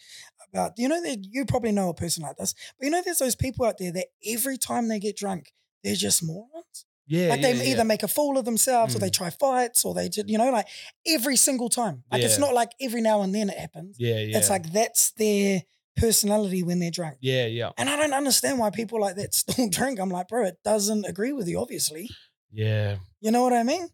about 0.52 0.72
you 0.76 0.88
know 0.88 1.02
that 1.02 1.18
you 1.30 1.44
probably 1.44 1.72
know 1.72 1.88
a 1.88 1.94
person 1.94 2.22
like 2.22 2.36
this, 2.36 2.54
but 2.78 2.84
you 2.86 2.90
know 2.90 3.02
there's 3.04 3.18
those 3.18 3.34
people 3.36 3.66
out 3.66 3.78
there 3.78 3.92
that 3.92 4.06
every 4.26 4.56
time 4.56 4.88
they 4.88 4.98
get 4.98 5.16
drunk, 5.16 5.52
they're 5.84 5.94
just 5.94 6.24
morons. 6.24 6.86
Yeah, 7.08 7.28
Like 7.30 7.40
yeah, 7.40 7.52
they 7.52 7.64
yeah. 7.64 7.70
either 7.72 7.84
make 7.84 8.02
a 8.02 8.08
fool 8.08 8.36
of 8.38 8.44
themselves 8.44 8.94
or 8.94 8.98
they 8.98 9.08
Mm. 9.10 9.14
try 9.20 9.30
fights 9.30 9.84
or 9.84 9.94
they 9.94 10.10
you 10.26 10.36
know, 10.38 10.50
like 10.50 10.68
every 11.06 11.36
single 11.36 11.68
time. 11.70 12.04
Like 12.12 12.22
it's 12.22 12.38
not 12.38 12.52
like 12.54 12.70
every 12.80 13.00
now 13.00 13.22
and 13.22 13.34
then 13.34 13.48
it 13.48 13.58
happens. 13.58 13.96
yeah, 13.98 14.18
yeah. 14.20 14.36
It's 14.38 14.50
like 14.50 14.70
that's 14.72 15.12
their 15.12 15.62
personality 15.96 16.62
when 16.62 16.78
they're 16.78 16.90
drunk. 16.92 17.16
yeah, 17.20 17.46
yeah, 17.46 17.70
And 17.78 17.88
I 17.90 17.96
don't 17.96 18.12
understand 18.12 18.58
why 18.58 18.70
people 18.70 19.00
like 19.00 19.16
that 19.16 19.34
still 19.34 19.68
drink. 19.78 19.98
I'm 19.98 20.10
like, 20.10 20.28
bro, 20.28 20.44
it 20.44 20.58
doesn't 20.64 21.04
agree 21.06 21.32
with 21.32 21.48
you, 21.48 21.58
obviously. 21.60 22.08
yeah. 22.52 22.96
You 23.20 23.30
know 23.32 23.42
what 23.42 23.52
I 23.52 23.62
mean? 23.64 23.88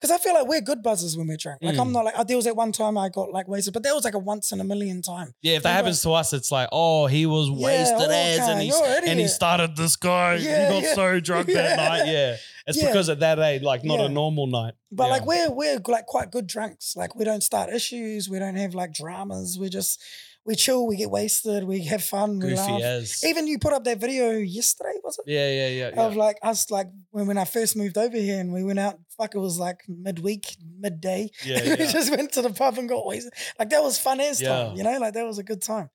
Because 0.00 0.10
I 0.10 0.18
feel 0.22 0.34
like 0.34 0.46
we're 0.46 0.60
good 0.60 0.82
buzzers 0.82 1.16
when 1.16 1.26
we're 1.26 1.38
drunk. 1.38 1.60
Like 1.62 1.78
I'm 1.78 1.88
Mm. 1.88 1.92
not 1.92 2.04
like, 2.04 2.14
oh, 2.18 2.24
there 2.24 2.36
was 2.36 2.44
that 2.44 2.54
one 2.54 2.70
time 2.70 2.98
I 2.98 3.08
got 3.08 3.32
like 3.32 3.48
wasted, 3.48 3.72
but 3.72 3.82
that 3.82 3.94
was 3.94 4.04
like 4.04 4.12
a 4.14 4.18
once 4.18 4.52
in 4.52 4.60
a 4.60 4.64
million 4.64 5.00
time. 5.00 5.32
Yeah, 5.40 5.56
if 5.56 5.62
that 5.62 5.72
happens 5.72 6.02
to 6.02 6.10
us, 6.12 6.34
it's 6.34 6.52
like, 6.52 6.68
oh, 6.70 7.06
he 7.06 7.24
was 7.24 7.48
Yeah, 7.48 7.64
wasted 7.64 7.96
as, 8.02 8.02
okay, 8.08 8.34
and 8.38 8.60
an 8.60 9.08
and 9.08 9.20
he 9.20 9.26
started 9.28 9.74
this 9.74 9.96
guy. 9.96 10.34
Yeah, 10.34 10.66
he 10.68 10.74
got 10.74 10.82
yeah. 10.82 10.94
so 10.94 11.20
drunk 11.20 11.48
Yeah. 11.48 11.54
that 11.62 11.76
night. 11.90 12.06
Yeah, 12.12 12.36
it's 12.66 12.76
Yeah. 12.78 12.88
because 12.88 13.08
at 13.08 13.20
that 13.20 13.38
age, 13.38 13.62
like 13.62 13.84
not 13.84 13.98
Yeah. 14.00 14.06
a 14.06 14.08
normal 14.10 14.46
night. 14.46 14.74
But 14.92 15.04
Yeah. 15.04 15.10
like 15.12 15.26
we're 15.26 15.50
we're 15.50 15.80
like 15.88 16.04
quite 16.04 16.30
good 16.30 16.46
drunks. 16.46 16.94
Like 16.94 17.14
we 17.16 17.24
don't 17.24 17.42
start 17.42 17.72
issues. 17.72 18.28
We 18.28 18.38
don't 18.38 18.56
have 18.56 18.74
like 18.74 18.92
dramas. 18.92 19.58
We're 19.58 19.70
just 19.70 19.98
we 20.46 20.54
chill. 20.54 20.86
We 20.86 20.96
get 20.96 21.10
wasted. 21.10 21.64
We 21.64 21.84
have 21.86 22.02
fun. 22.04 22.38
We 22.38 22.54
laugh. 22.54 22.80
as. 22.80 23.24
Even 23.24 23.46
you 23.46 23.58
put 23.58 23.72
up 23.72 23.84
that 23.84 23.98
video 24.00 24.30
yesterday, 24.32 24.94
was 25.02 25.18
it? 25.18 25.24
yeah, 25.30 25.50
yeah, 25.50 25.68
yeah. 25.68 25.90
yeah. 25.94 26.02
Of 26.06 26.16
like 26.16 26.38
us, 26.42 26.70
like 26.70 26.86
when, 27.10 27.26
when 27.26 27.38
I 27.38 27.44
first 27.44 27.76
moved 27.76 27.98
over 27.98 28.16
here 28.16 28.40
and 28.40 28.52
we 28.52 28.62
went 28.62 28.78
out. 28.78 28.98
Fuck, 29.18 29.34
it 29.34 29.38
was 29.38 29.58
like 29.58 29.80
midweek, 29.88 30.56
midday. 30.78 31.30
yeah, 31.44 31.62
we 31.78 31.86
just 31.86 32.10
went 32.10 32.32
to 32.32 32.42
the 32.42 32.50
pub 32.50 32.78
and 32.78 32.88
got 32.88 33.04
wasted. 33.06 33.32
Like 33.58 33.70
that 33.70 33.82
was 33.82 33.98
fun 33.98 34.20
as 34.20 34.40
Yeah. 34.40 34.48
time, 34.48 34.76
you 34.76 34.84
know. 34.84 34.98
Like 34.98 35.14
that 35.14 35.24
was 35.26 35.38
a 35.38 35.42
good 35.42 35.62
time. 35.62 35.90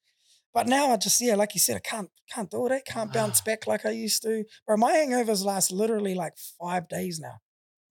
But 0.53 0.67
now 0.67 0.91
I 0.91 0.97
just 0.97 1.21
yeah, 1.21 1.35
like 1.35 1.53
you 1.53 1.59
said, 1.59 1.77
I 1.77 1.79
can't 1.79 2.09
can't 2.33 2.49
do 2.51 2.65
it. 2.67 2.71
I 2.73 2.81
can't 2.81 3.13
bounce 3.17 3.39
back 3.41 3.67
like 3.67 3.85
I 3.85 3.91
used 3.91 4.21
to. 4.23 4.43
Bro, 4.67 4.77
my 4.77 4.91
hangovers 4.91 5.45
last 5.45 5.71
literally 5.71 6.13
like 6.15 6.33
five 6.59 6.89
days 6.89 7.19
now. 7.19 7.35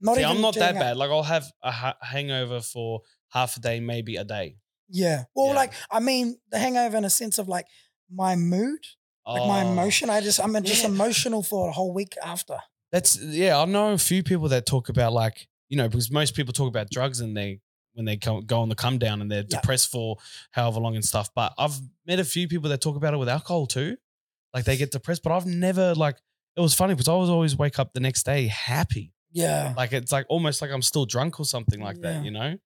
Not 0.02 0.16
See, 0.16 0.22
even 0.22 0.36
I'm 0.36 0.42
not 0.42 0.54
that 0.56 0.74
our- 0.74 0.80
bad. 0.80 0.96
Like 0.96 1.11
I'll 1.11 1.22
have 1.22 1.46
a 1.62 1.70
ha- 1.70 1.96
hangover 2.02 2.61
for 2.61 3.00
half 3.28 3.56
a 3.56 3.61
day, 3.61 3.80
maybe 3.80 4.16
a 4.16 4.24
day. 4.24 4.56
Yeah. 4.91 5.24
Well, 5.34 5.49
Yeah. 5.49 5.55
like 5.55 5.72
I 5.91 6.01
mean, 6.01 6.38
the 6.51 6.59
hangover 6.59 6.97
in 6.97 7.05
a 7.05 7.11
sense 7.11 7.38
of 7.38 7.49
like 7.49 7.66
my 8.11 8.36
mood, 8.36 8.80
like 9.26 9.47
my 9.47 9.64
Oh. 9.64 9.72
emotion. 9.72 10.11
I 10.11 10.20
just 10.20 10.41
I'm 10.41 10.53
just 10.64 10.82
Yeah. 10.82 10.88
emotional 10.88 11.43
for 11.43 11.68
a 11.68 11.72
whole 11.72 11.93
week 11.95 12.14
after. 12.22 12.59
That's 12.93 13.16
yeah. 13.22 13.59
I 13.59 13.64
know 13.66 13.93
a 13.93 13.99
few 13.99 14.22
people 14.22 14.49
that 14.49 14.66
talk 14.66 14.88
about 14.88 15.12
like 15.12 15.49
you 15.68 15.76
know 15.76 15.88
because 15.88 16.11
most 16.11 16.34
people 16.34 16.53
talk 16.53 16.68
about 16.68 16.91
drugs 16.91 17.20
and 17.20 17.36
they 17.36 17.61
when 17.95 18.05
they 18.07 18.16
come, 18.16 18.41
go 18.47 18.61
on 18.61 18.68
the 18.68 18.74
come 18.76 18.99
down 18.99 19.20
and 19.20 19.30
they're 19.30 19.41
Yeah. 19.49 19.59
depressed 19.61 19.91
for 19.91 20.16
however 20.53 20.78
long 20.80 20.95
and 20.95 21.05
stuff. 21.05 21.28
But 21.34 21.53
I've 21.59 21.78
met 22.07 22.18
a 22.20 22.24
few 22.24 22.47
people 22.49 22.68
that 22.70 22.80
talk 22.80 22.97
about 22.97 23.14
it 23.14 23.16
with 23.18 23.28
alcohol 23.28 23.66
too. 23.66 23.97
Like 24.55 24.64
they 24.64 24.76
get 24.76 24.91
depressed, 24.93 25.22
but 25.22 25.32
I've 25.32 25.47
never 25.47 25.95
like 25.95 26.16
it 26.57 26.61
was 26.61 26.74
funny 26.74 26.95
because 26.95 27.09
I 27.09 27.14
was 27.14 27.30
always 27.30 27.57
wake 27.57 27.78
up 27.78 27.93
the 27.95 28.01
next 28.01 28.24
day 28.24 28.49
happy. 28.49 29.12
Yeah. 29.32 29.74
Like 29.76 29.93
it's 29.93 30.11
like 30.12 30.26
almost 30.28 30.61
like 30.62 30.70
I'm 30.72 30.82
still 30.82 31.07
drunk 31.07 31.38
or 31.38 31.45
something 31.45 31.80
like 31.80 31.97
Yeah. 32.01 32.12
that. 32.14 32.24
You 32.24 32.32
know, 32.32 32.57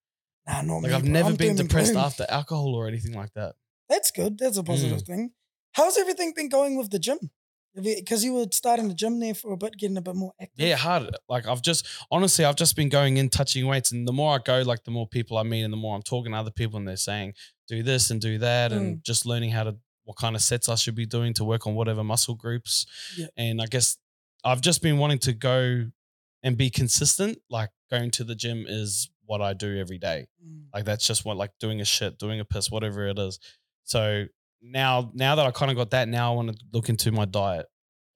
Nah, 0.46 0.62
not 0.62 0.74
like 0.82 0.82
me, 0.82 0.92
I've 0.92 1.02
bro. 1.02 1.10
never 1.12 1.28
I'm 1.30 1.36
been 1.36 1.48
doom 1.48 1.60
and 1.60 1.68
depressed 1.68 1.92
gloom. 1.92 2.04
after 2.04 2.26
alcohol 2.28 2.74
or 2.74 2.86
anything 2.88 3.14
like 3.14 3.32
that. 3.34 3.54
That's 3.88 4.10
good. 4.10 4.38
That's 4.38 4.56
a 4.56 4.62
positive 4.62 4.98
Mm. 5.02 5.06
thing. 5.06 5.30
How's 5.72 5.98
everything 5.98 6.32
been 6.36 6.48
going 6.48 6.76
with 6.76 6.90
the 6.90 6.98
gym? 6.98 7.30
Because 7.74 8.22
you 8.24 8.34
were 8.34 8.46
starting 8.52 8.86
the 8.86 8.94
gym 8.94 9.18
there 9.18 9.34
for 9.34 9.52
a 9.52 9.56
bit, 9.56 9.76
getting 9.76 9.96
a 9.96 10.00
bit 10.00 10.14
more 10.14 10.32
active. 10.40 10.64
Yeah, 10.64 10.76
hard. 10.76 11.16
Like 11.28 11.48
I've 11.48 11.60
just 11.62 11.84
honestly, 12.08 12.44
I've 12.44 12.54
just 12.54 12.76
been 12.76 12.88
going 12.88 13.16
in 13.16 13.28
touching 13.30 13.66
weights, 13.66 13.90
and 13.90 14.06
the 14.06 14.12
more 14.12 14.36
I 14.36 14.38
go, 14.38 14.62
like 14.62 14.84
the 14.84 14.92
more 14.92 15.08
people 15.08 15.36
I 15.38 15.42
meet, 15.42 15.62
and 15.62 15.72
the 15.72 15.76
more 15.76 15.96
I'm 15.96 16.02
talking 16.02 16.30
to 16.32 16.38
other 16.38 16.52
people, 16.52 16.78
and 16.78 16.86
they're 16.86 16.96
saying 16.96 17.34
do 17.66 17.82
this 17.82 18.10
and 18.12 18.20
do 18.20 18.38
that, 18.38 18.70
Mm. 18.70 18.76
and 18.76 19.04
just 19.04 19.26
learning 19.26 19.50
how 19.50 19.64
to 19.64 19.76
what 20.04 20.16
kind 20.18 20.36
of 20.36 20.42
sets 20.42 20.68
I 20.68 20.74
should 20.76 20.94
be 20.94 21.06
doing 21.06 21.32
to 21.34 21.44
work 21.44 21.66
on 21.66 21.74
whatever 21.74 22.04
muscle 22.04 22.34
groups. 22.34 22.86
Yeah. 23.16 23.26
And 23.36 23.60
I 23.60 23.66
guess 23.66 23.96
I've 24.44 24.60
just 24.60 24.80
been 24.82 24.98
wanting 24.98 25.18
to 25.20 25.32
go 25.32 25.90
and 26.44 26.56
be 26.56 26.70
consistent. 26.70 27.38
Like 27.50 27.70
going 27.90 28.10
to 28.12 28.22
the 28.24 28.34
gym 28.36 28.66
is 28.68 29.08
what 29.26 29.40
I 29.40 29.52
do 29.54 29.78
every 29.78 29.98
day. 29.98 30.26
Mm. 30.44 30.64
Like 30.74 30.84
that's 30.84 31.06
just 31.06 31.24
what 31.24 31.36
like 31.36 31.50
doing 31.60 31.80
a 31.80 31.84
shit, 31.84 32.18
doing 32.18 32.40
a 32.40 32.44
piss, 32.44 32.70
whatever 32.70 33.06
it 33.06 33.18
is. 33.18 33.38
So 33.84 34.26
now 34.62 35.10
now 35.14 35.34
that 35.36 35.46
I 35.46 35.50
kind 35.50 35.70
of 35.70 35.76
got 35.76 35.90
that, 35.90 36.08
now 36.08 36.32
I 36.32 36.36
want 36.36 36.52
to 36.52 36.58
look 36.72 36.88
into 36.88 37.12
my 37.12 37.24
diet. 37.24 37.66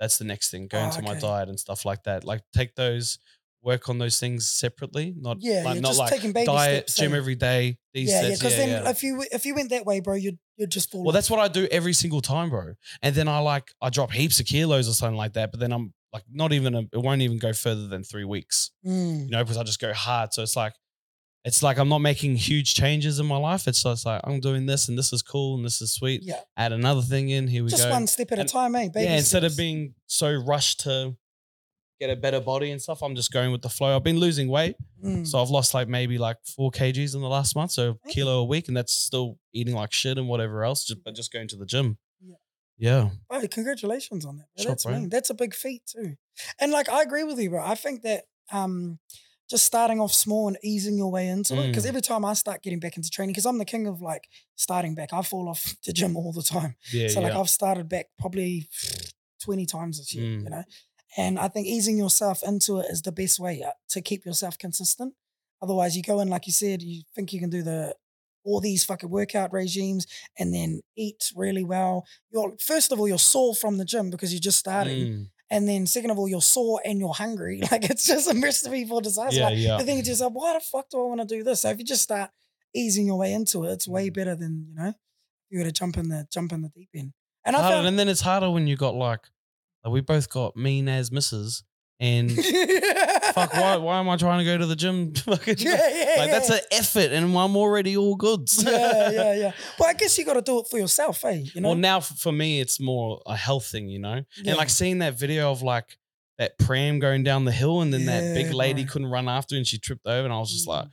That's 0.00 0.18
the 0.18 0.24
next 0.24 0.50
thing. 0.50 0.68
Go 0.68 0.78
Oh, 0.78 0.84
into 0.84 1.02
my 1.02 1.18
diet 1.18 1.48
and 1.48 1.58
stuff 1.58 1.84
like 1.84 2.04
that. 2.04 2.24
Like 2.24 2.42
take 2.54 2.74
those, 2.76 3.18
work 3.62 3.88
on 3.88 3.98
those 3.98 4.20
things 4.20 4.48
separately. 4.48 5.12
Not 5.18 5.38
Yeah, 5.40 5.64
like 5.64 5.80
not 5.80 5.96
like 5.96 6.10
diet, 6.44 6.88
steps. 6.88 6.96
gym 6.96 7.14
every 7.14 7.34
day. 7.34 7.78
These 7.92 8.10
yeah, 8.10 8.22
yeah. 8.22 8.34
Because 8.34 8.52
yeah, 8.52 8.66
then 8.66 8.84
yeah. 8.84 8.90
if 8.90 9.02
you 9.02 9.24
if 9.32 9.44
you 9.44 9.54
went 9.54 9.70
that 9.70 9.84
way, 9.84 10.00
bro, 10.00 10.14
you'd 10.14 10.38
you'd 10.56 10.70
just 10.70 10.90
fall. 10.92 11.00
Well, 11.02 11.08
off. 11.08 11.14
that's 11.14 11.30
what 11.30 11.40
I 11.40 11.48
do 11.48 11.66
every 11.70 11.92
single 11.92 12.20
time, 12.20 12.50
bro. 12.50 12.74
And 13.02 13.14
then 13.14 13.26
I 13.28 13.40
like 13.40 13.72
I 13.82 13.90
drop 13.90 14.12
heaps 14.12 14.38
of 14.40 14.46
kilos 14.46 14.88
or 14.88 14.92
something 14.92 15.16
like 15.16 15.32
that. 15.32 15.50
But 15.50 15.58
then 15.60 15.72
I'm 15.72 15.92
like 16.12 16.22
not 16.30 16.52
even 16.52 16.74
a, 16.74 16.80
it 16.92 16.98
won't 17.02 17.20
even 17.22 17.38
go 17.38 17.52
further 17.52 17.88
than 17.88 18.04
three 18.04 18.24
weeks. 18.24 18.70
Mm. 18.86 19.24
You 19.24 19.30
know, 19.30 19.42
because 19.42 19.56
I 19.56 19.64
just 19.64 19.80
go 19.80 19.92
hard. 19.92 20.32
So 20.32 20.42
it's 20.42 20.54
like 20.56 20.74
it's 21.44 21.62
like 21.62 21.78
I'm 21.78 21.88
not 21.88 22.00
making 22.00 22.36
huge 22.36 22.74
changes 22.74 23.20
in 23.20 23.26
my 23.26 23.36
life. 23.36 23.66
It's 23.68 23.82
just 23.82 24.04
like 24.04 24.20
I'm 24.24 24.40
doing 24.40 24.66
this 24.66 24.88
and 24.88 24.98
this 24.98 25.12
is 25.12 25.22
cool 25.22 25.56
and 25.56 25.64
this 25.64 25.80
is 25.80 25.92
sweet. 25.92 26.22
Yeah, 26.22 26.40
Add 26.56 26.72
another 26.72 27.02
thing 27.02 27.28
in. 27.30 27.46
Here 27.46 27.62
we 27.62 27.70
just 27.70 27.82
go. 27.82 27.88
Just 27.88 27.92
one 27.94 28.06
step 28.06 28.32
at 28.32 28.38
a 28.40 28.44
time, 28.44 28.74
eh? 28.74 28.88
Baby 28.88 29.04
yeah, 29.04 29.16
instead 29.16 29.44
of 29.44 29.56
being 29.56 29.94
so 30.06 30.32
rushed 30.34 30.80
to 30.80 31.16
get 32.00 32.10
a 32.10 32.16
better 32.16 32.40
body 32.40 32.70
and 32.70 32.80
stuff, 32.80 33.02
I'm 33.02 33.14
just 33.16 33.32
going 33.32 33.50
with 33.50 33.62
the 33.62 33.68
flow. 33.68 33.96
I've 33.96 34.04
been 34.04 34.18
losing 34.20 34.48
weight, 34.48 34.76
Mm. 35.04 35.26
so 35.26 35.40
I've 35.40 35.50
lost 35.50 35.74
like 35.74 35.88
maybe 35.88 36.16
like 36.18 36.36
four 36.44 36.70
kgs 36.70 37.14
in 37.14 37.20
the 37.20 37.28
last 37.28 37.54
month, 37.56 37.70
so 37.72 37.98
a 38.04 38.08
kilo 38.08 38.38
a 38.40 38.44
week, 38.44 38.68
and 38.68 38.76
that's 38.76 38.92
still 38.92 39.38
eating 39.52 39.74
like 39.74 39.92
shit 39.92 40.16
and 40.18 40.28
whatever 40.28 40.64
else, 40.64 40.84
just 40.84 41.02
but 41.04 41.14
just 41.14 41.32
going 41.32 41.48
to 41.48 41.56
the 41.56 41.66
gym. 41.66 41.98
Yeah. 42.20 42.34
Yeah, 42.78 43.10
Oh, 43.30 43.44
congratulations 43.50 44.24
on 44.24 44.36
that. 44.38 44.46
Sure, 44.62 44.70
That's 44.70 44.84
bro. 44.84 44.94
mean. 44.94 45.08
That's 45.08 45.30
a 45.30 45.34
big 45.34 45.54
feat 45.54 45.82
too. 45.86 46.14
And 46.60 46.70
like 46.70 46.88
I 46.88 47.02
agree 47.02 47.24
with 47.24 47.38
you, 47.40 47.50
bro. 47.50 47.64
I 47.64 47.74
think 47.74 48.02
that 48.02 48.24
um 48.52 48.98
just 49.48 49.64
starting 49.64 49.98
off 50.00 50.12
small 50.12 50.48
and 50.48 50.58
easing 50.62 50.96
your 50.98 51.10
way 51.10 51.28
into 51.28 51.54
it. 51.60 51.68
Because 51.68 51.84
Mm. 51.84 51.88
every 51.88 52.00
time 52.02 52.24
I 52.24 52.34
start 52.34 52.62
getting 52.62 52.80
back 52.80 52.96
into 52.96 53.08
training, 53.10 53.32
because 53.32 53.46
I'm 53.46 53.58
the 53.58 53.64
king 53.64 53.86
of 53.86 54.00
like 54.02 54.28
starting 54.56 54.94
back, 54.94 55.12
I 55.12 55.22
fall 55.22 55.48
off 55.48 55.74
the 55.86 55.92
gym 55.92 56.16
all 56.16 56.32
the 56.32 56.42
time. 56.42 56.76
yeah, 56.92 57.08
so 57.08 57.20
like 57.20 57.32
yeah. 57.32 57.40
I've 57.40 57.48
started 57.50 57.88
back 57.88 58.06
probably 58.18 58.68
20 59.42 59.66
times 59.66 59.98
this 59.98 60.12
year, 60.14 60.26
Mm. 60.38 60.44
you 60.44 60.50
know? 60.50 60.64
And 61.16 61.38
I 61.38 61.48
think 61.48 61.66
easing 61.66 61.96
yourself 61.96 62.42
into 62.46 62.78
it 62.78 62.86
is 62.90 63.02
the 63.02 63.12
best 63.12 63.40
way 63.40 63.62
uh, 63.62 63.70
to 63.90 64.02
keep 64.02 64.26
yourself 64.26 64.58
consistent. 64.58 65.14
Otherwise, 65.62 65.96
you 65.96 66.02
go 66.02 66.20
in, 66.20 66.28
like 66.28 66.46
you 66.46 66.52
said, 66.52 66.82
you 66.82 67.02
think 67.14 67.32
you 67.32 67.40
can 67.40 67.50
do 67.50 67.62
the 67.62 67.94
all 68.44 68.60
these 68.60 68.84
fucking 68.84 69.10
workout 69.10 69.52
regimes 69.52 70.06
and 70.38 70.54
then 70.54 70.80
eat 70.96 71.32
really 71.34 71.64
well. 71.64 72.06
You're 72.30 72.54
first 72.60 72.92
of 72.92 73.00
all, 73.00 73.08
you're 73.08 73.18
sore 73.18 73.54
from 73.54 73.76
the 73.78 73.84
gym 73.84 74.10
because 74.10 74.32
you're 74.32 74.40
just 74.40 74.58
starting. 74.58 75.06
Mm. 75.06 75.30
And 75.50 75.66
then 75.68 75.86
second 75.86 76.10
of 76.10 76.18
all, 76.18 76.28
you're 76.28 76.42
sore 76.42 76.80
and 76.84 76.98
you're 76.98 77.14
hungry. 77.14 77.62
Like 77.70 77.88
it's 77.88 78.06
just 78.06 78.30
a 78.30 78.38
recipe 78.38 78.84
for 78.84 79.00
disaster. 79.00 79.38
yeah, 79.40 79.48
yeah. 79.50 79.76
the 79.78 79.84
thing 79.84 79.98
is 79.98 80.06
just 80.06 80.20
like, 80.20 80.32
why 80.34 80.52
the 80.54 80.60
fuck 80.60 80.88
do 80.90 81.00
I 81.00 81.04
want 81.04 81.20
to 81.20 81.26
do 81.26 81.42
this? 81.42 81.62
So 81.62 81.70
if 81.70 81.78
you 81.78 81.84
just 81.84 82.02
start 82.02 82.30
easing 82.74 83.06
your 83.06 83.16
way 83.18 83.32
into 83.32 83.64
it, 83.64 83.72
it's 83.72 83.88
way 83.88 84.10
Mm. 84.10 84.14
better 84.14 84.34
than, 84.34 84.66
you 84.68 84.74
know, 84.74 84.92
you 85.50 85.58
were 85.58 85.64
to 85.64 85.72
jump 85.72 85.96
in 85.96 86.08
the 86.10 86.26
jump 86.30 86.52
in 86.52 86.60
the 86.62 86.68
deep 86.68 86.90
end. 86.94 87.12
And 87.44 87.56
I 87.56 87.60
found 87.70 87.86
and 87.86 87.98
then 87.98 88.08
it's 88.08 88.20
harder 88.20 88.50
when 88.50 88.66
you 88.66 88.76
got 88.76 88.94
like, 88.94 89.20
like 89.84 89.92
we 89.92 90.02
both 90.02 90.28
got 90.28 90.54
mean 90.56 90.86
as 90.88 91.10
misses, 91.10 91.62
and 91.98 92.30
fuck, 93.32 93.52
why 93.54 93.76
why 93.76 93.98
am 94.00 94.08
I 94.08 94.16
trying 94.16 94.38
to 94.38 94.44
go 94.44 94.56
to 94.58 94.66
the 94.66 94.76
gym? 94.76 95.14
Fucking- 95.14 95.56
Yeah, 95.58 95.72
yeah, 95.92 96.14
like 96.18 96.30
that's 96.30 96.50
yeah. 96.50 96.56
an 96.56 96.62
effort, 96.72 97.12
and 97.12 97.36
I'm 97.36 97.56
already 97.56 97.96
all 97.96 98.16
good. 98.16 98.48
yeah, 98.62 99.10
yeah, 99.10 99.34
yeah. 99.42 99.52
But 99.78 99.88
I 99.88 99.92
guess 99.94 100.16
you 100.18 100.24
got 100.24 100.34
to 100.34 100.42
do 100.42 100.58
it 100.60 100.66
for 100.70 100.78
yourself, 100.78 101.24
eh? 101.24 101.44
You 101.54 101.60
know? 101.60 101.68
Well, 101.70 101.78
now 101.78 101.98
f- 101.98 102.18
for 102.18 102.32
me, 102.32 102.60
it's 102.60 102.78
more 102.80 103.20
a 103.26 103.36
health 103.36 103.66
thing, 103.66 103.88
you 103.88 103.98
know. 103.98 104.22
Yeah. 104.42 104.50
And 104.50 104.56
like 104.56 104.70
seeing 104.70 104.98
that 104.98 105.18
video 105.18 105.50
of 105.50 105.62
like 105.62 105.98
that 106.38 106.58
pram 106.58 106.98
going 107.00 107.24
down 107.24 107.44
the 107.44 107.52
hill, 107.52 107.80
and 107.82 107.92
then 107.92 108.06
that 108.06 108.34
big 108.34 108.52
lady 108.54 108.84
bro. 108.84 108.92
couldn't 108.92 109.08
run 109.10 109.28
after, 109.28 109.56
and 109.56 109.66
she 109.66 109.78
tripped 109.78 110.06
over, 110.06 110.24
and 110.24 110.32
I 110.32 110.38
was 110.38 110.52
just 110.52 110.66
like, 110.68 110.84
Mm. 110.86 110.90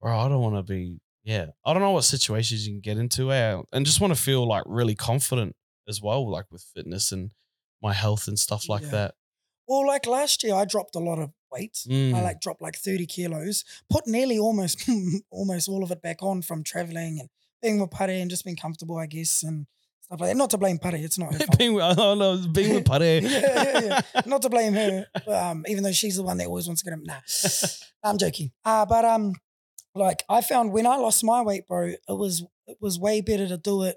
bro, 0.00 0.18
I 0.18 0.28
don't 0.28 0.40
want 0.40 0.56
to 0.56 0.62
be. 0.62 1.00
Yeah, 1.24 1.46
I 1.66 1.72
don't 1.74 1.82
know 1.82 1.90
what 1.90 2.04
situations 2.04 2.66
you 2.66 2.72
can 2.74 2.80
get 2.80 2.96
into, 2.96 3.30
eh? 3.32 3.60
and 3.72 3.84
just 3.84 4.00
want 4.00 4.14
to 4.14 4.20
feel 4.20 4.46
like 4.48 4.62
really 4.66 4.94
confident 4.94 5.54
as 5.86 6.00
well, 6.00 6.30
like 6.30 6.46
with 6.50 6.62
fitness 6.74 7.12
and 7.12 7.32
my 7.82 7.92
health 7.92 8.28
and 8.28 8.38
stuff 8.38 8.66
like 8.68 8.82
Yeah. 8.84 8.88
that. 8.90 9.14
Well, 9.68 9.86
like 9.86 10.06
last 10.06 10.42
year, 10.42 10.54
I 10.54 10.64
dropped 10.64 10.96
a 10.96 10.98
lot 10.98 11.18
of 11.18 11.30
weight. 11.52 11.78
I 11.86 11.90
Mm. 11.90 12.22
like 12.22 12.40
dropped 12.40 12.62
like 12.62 12.76
30 12.76 13.06
kilos, 13.06 13.64
put 13.90 14.06
nearly 14.06 14.38
almost 14.38 14.88
almost 15.30 15.68
all 15.68 15.82
of 15.84 15.90
it 15.90 16.00
back 16.02 16.22
on 16.22 16.42
from 16.42 16.64
traveling 16.64 17.20
and 17.20 17.28
being 17.62 17.78
with 17.80 17.90
Pare 17.90 18.10
and 18.10 18.30
just 18.30 18.44
being 18.44 18.56
comfortable, 18.56 18.96
I 18.96 19.06
guess, 19.06 19.42
and 19.42 19.66
stuff 20.00 20.20
like 20.20 20.30
that. 20.30 20.36
Not 20.36 20.50
to 20.50 20.58
blame 20.58 20.78
Pare, 20.78 20.94
it's 20.96 21.18
not 21.18 21.32
her 21.32 21.38
fault. 21.46 21.58
being, 21.58 21.74
with- 21.74 21.84
I 21.84 21.94
don't 21.94 22.18
know, 22.18 22.38
being 22.52 22.74
with 22.74 22.86
Pare. 22.86 23.20
yeah, 23.22 23.40
yeah, 23.80 23.80
yeah. 24.14 24.20
Not 24.26 24.42
to 24.42 24.48
blame 24.50 24.72
her, 24.74 25.06
um, 25.26 25.64
even 25.68 25.82
though 25.84 25.92
she's 25.92 26.16
the 26.16 26.22
one 26.22 26.38
that 26.38 26.46
always 26.46 26.66
wants 26.66 26.82
to 26.82 26.90
get 26.90 26.94
him. 26.94 27.04
Nah, 27.04 27.20
I'm 28.02 28.16
joking. 28.18 28.52
Uh, 28.64 28.86
but 28.86 29.04
um, 29.04 29.34
like 29.94 30.22
I 30.28 30.40
found 30.40 30.72
when 30.72 30.86
I 30.86 30.96
lost 30.96 31.22
my 31.24 31.42
weight, 31.42 31.66
bro, 31.66 31.88
it 31.88 32.00
was 32.08 32.44
it 32.66 32.78
was 32.80 32.98
way 32.98 33.20
better 33.20 33.48
to 33.48 33.56
do 33.58 33.82
it 33.82 33.96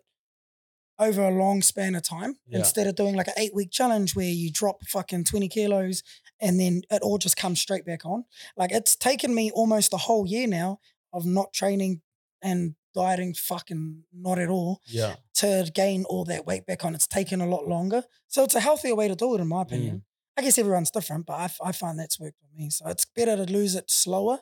over 1.01 1.21
a 1.27 1.31
long 1.31 1.61
span 1.61 1.95
of 1.95 2.03
time 2.03 2.37
Yeah. 2.47 2.59
instead 2.59 2.87
of 2.87 2.95
doing 2.95 3.15
like 3.15 3.27
an 3.27 3.33
eight 3.37 3.53
week 3.53 3.71
challenge 3.71 4.15
where 4.15 4.29
you 4.29 4.51
drop 4.51 4.83
fucking 4.87 5.25
20 5.25 5.49
kilos 5.49 6.03
and 6.39 6.59
then 6.59 6.83
it 6.89 7.01
all 7.01 7.17
just 7.17 7.35
comes 7.35 7.59
straight 7.59 7.85
back 7.85 8.05
on. 8.05 8.23
Like 8.55 8.71
it's 8.71 8.95
taken 8.95 9.35
me 9.35 9.51
almost 9.51 9.93
a 9.93 9.97
whole 9.97 10.25
year 10.27 10.47
now 10.47 10.79
of 11.11 11.25
not 11.25 11.51
training 11.53 12.01
and 12.41 12.75
dieting 12.93 13.33
fucking 13.33 14.03
not 14.13 14.37
at 14.39 14.49
all 14.49 14.81
Yeah. 14.85 15.15
to 15.35 15.69
gain 15.73 16.03
all 16.05 16.23
that 16.25 16.45
weight 16.45 16.65
back 16.65 16.85
on. 16.85 16.93
It's 16.95 17.07
taken 17.07 17.41
a 17.41 17.47
lot 17.47 17.67
longer. 17.67 18.03
So 18.27 18.43
it's 18.43 18.55
a 18.55 18.59
healthier 18.59 18.95
way 18.95 19.07
to 19.07 19.15
do 19.15 19.35
it, 19.35 19.41
in 19.41 19.47
my 19.47 19.61
opinion. 19.63 19.95
Mm. 19.97 20.01
I 20.37 20.41
guess 20.43 20.57
everyone's 20.57 20.91
different, 20.91 21.25
but 21.25 21.33
I, 21.33 21.43
f- 21.45 21.59
I 21.63 21.71
find 21.73 21.99
that's 21.99 22.19
worked 22.19 22.37
for 22.39 22.47
me. 22.57 22.69
So 22.69 22.87
it's 22.87 23.05
better 23.05 23.35
to 23.35 23.51
lose 23.51 23.75
it 23.75 23.89
slower 23.91 24.39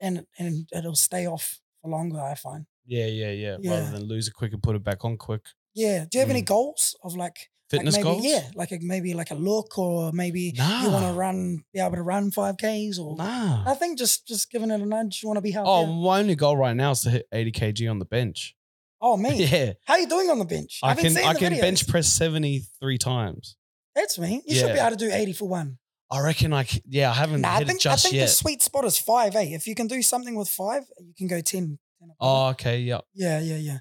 and 0.00 0.26
and 0.38 0.68
it'll 0.74 0.94
stay 0.94 1.26
off 1.26 1.60
for 1.82 1.90
longer, 1.90 2.20
I 2.20 2.34
find. 2.34 2.66
Yeah, 2.86 3.06
yeah, 3.06 3.30
yeah, 3.32 3.56
Yeah. 3.60 3.70
Rather 3.80 3.90
than 3.98 4.04
lose 4.04 4.28
it 4.28 4.34
quick 4.34 4.52
and 4.52 4.62
put 4.62 4.76
it 4.76 4.84
back 4.84 5.04
on 5.04 5.16
quick. 5.16 5.42
Yeah. 5.76 6.06
Do 6.10 6.18
you 6.18 6.20
have 6.20 6.30
any 6.30 6.42
goals 6.42 6.96
of 7.04 7.14
like, 7.14 7.36
Fitness 7.68 7.94
like 7.96 8.04
maybe, 8.04 8.14
goals? 8.14 8.24
Yeah, 8.24 8.50
like 8.54 8.72
a, 8.72 8.78
maybe 8.80 9.12
like 9.14 9.30
a 9.30 9.34
look 9.34 9.76
or 9.76 10.12
maybe 10.12 10.52
you 10.56 10.90
want 10.90 11.04
to 11.04 11.12
run, 11.12 11.64
be 11.72 11.80
able 11.80 11.96
to 11.96 12.02
run 12.02 12.30
5Ks 12.30 12.98
or 12.98 13.16
Nah. 13.16 13.64
I 13.66 13.74
think 13.74 13.98
just 13.98 14.26
just 14.26 14.50
giving 14.50 14.70
it 14.70 14.80
a 14.80 14.86
nudge. 14.86 15.20
You 15.22 15.28
want 15.28 15.38
to 15.38 15.42
be 15.42 15.50
healthy. 15.50 15.68
Oh, 15.70 15.86
my 15.86 16.20
only 16.20 16.36
goal 16.36 16.56
right 16.56 16.76
now 16.76 16.92
is 16.92 17.00
to 17.02 17.10
hit 17.10 17.26
80 17.32 17.52
kg 17.52 17.90
on 17.90 17.98
the 17.98 18.04
bench. 18.04 18.56
Oh, 19.00 19.16
me. 19.24 19.44
Yeah. 19.44 19.72
How 19.84 19.94
are 19.94 20.00
you 20.00 20.08
doing 20.08 20.30
on 20.30 20.38
the 20.38 20.44
bench? 20.44 20.80
I 20.82 20.94
been 20.94 21.12
can 21.12 21.24
I 21.24 21.34
can 21.34 21.52
videos. 21.52 21.60
bench 21.60 21.88
press 21.88 22.08
73 22.08 22.98
times. 22.98 23.56
That's 23.94 24.18
me. 24.18 24.42
You 24.46 24.56
should 24.56 24.72
be 24.72 24.78
able 24.78 24.90
to 24.90 24.96
do 24.96 25.10
80 25.12 25.32
for 25.32 25.48
one. 25.48 25.78
I 26.08 26.20
reckon 26.20 26.52
I 26.52 26.62
c- 26.64 26.82
yeah, 26.86 27.10
I 27.10 27.14
haven't 27.14 27.40
Nah, 27.40 27.54
I 27.54 27.64
think, 27.64 27.80
it 27.80 27.86
I 27.86 27.94
just 27.94 28.04
think 28.04 28.20
the 28.20 28.28
sweet 28.28 28.62
spot 28.62 28.84
is 28.84 28.96
five, 28.96 29.34
eh? 29.34 29.48
If 29.50 29.66
you 29.66 29.74
can 29.74 29.88
do 29.88 30.00
something 30.02 30.36
with 30.36 30.48
five, 30.48 30.84
you 31.00 31.14
can 31.18 31.26
go 31.26 31.40
10. 31.40 31.42
10 31.42 31.78
above 32.00 32.10
it. 32.10 32.16
Oh, 32.20 32.48
okay, 32.50 32.78
yeah. 32.78 33.00
Yeah, 33.12 33.40
yeah, 33.40 33.56
yeah. 33.56 33.78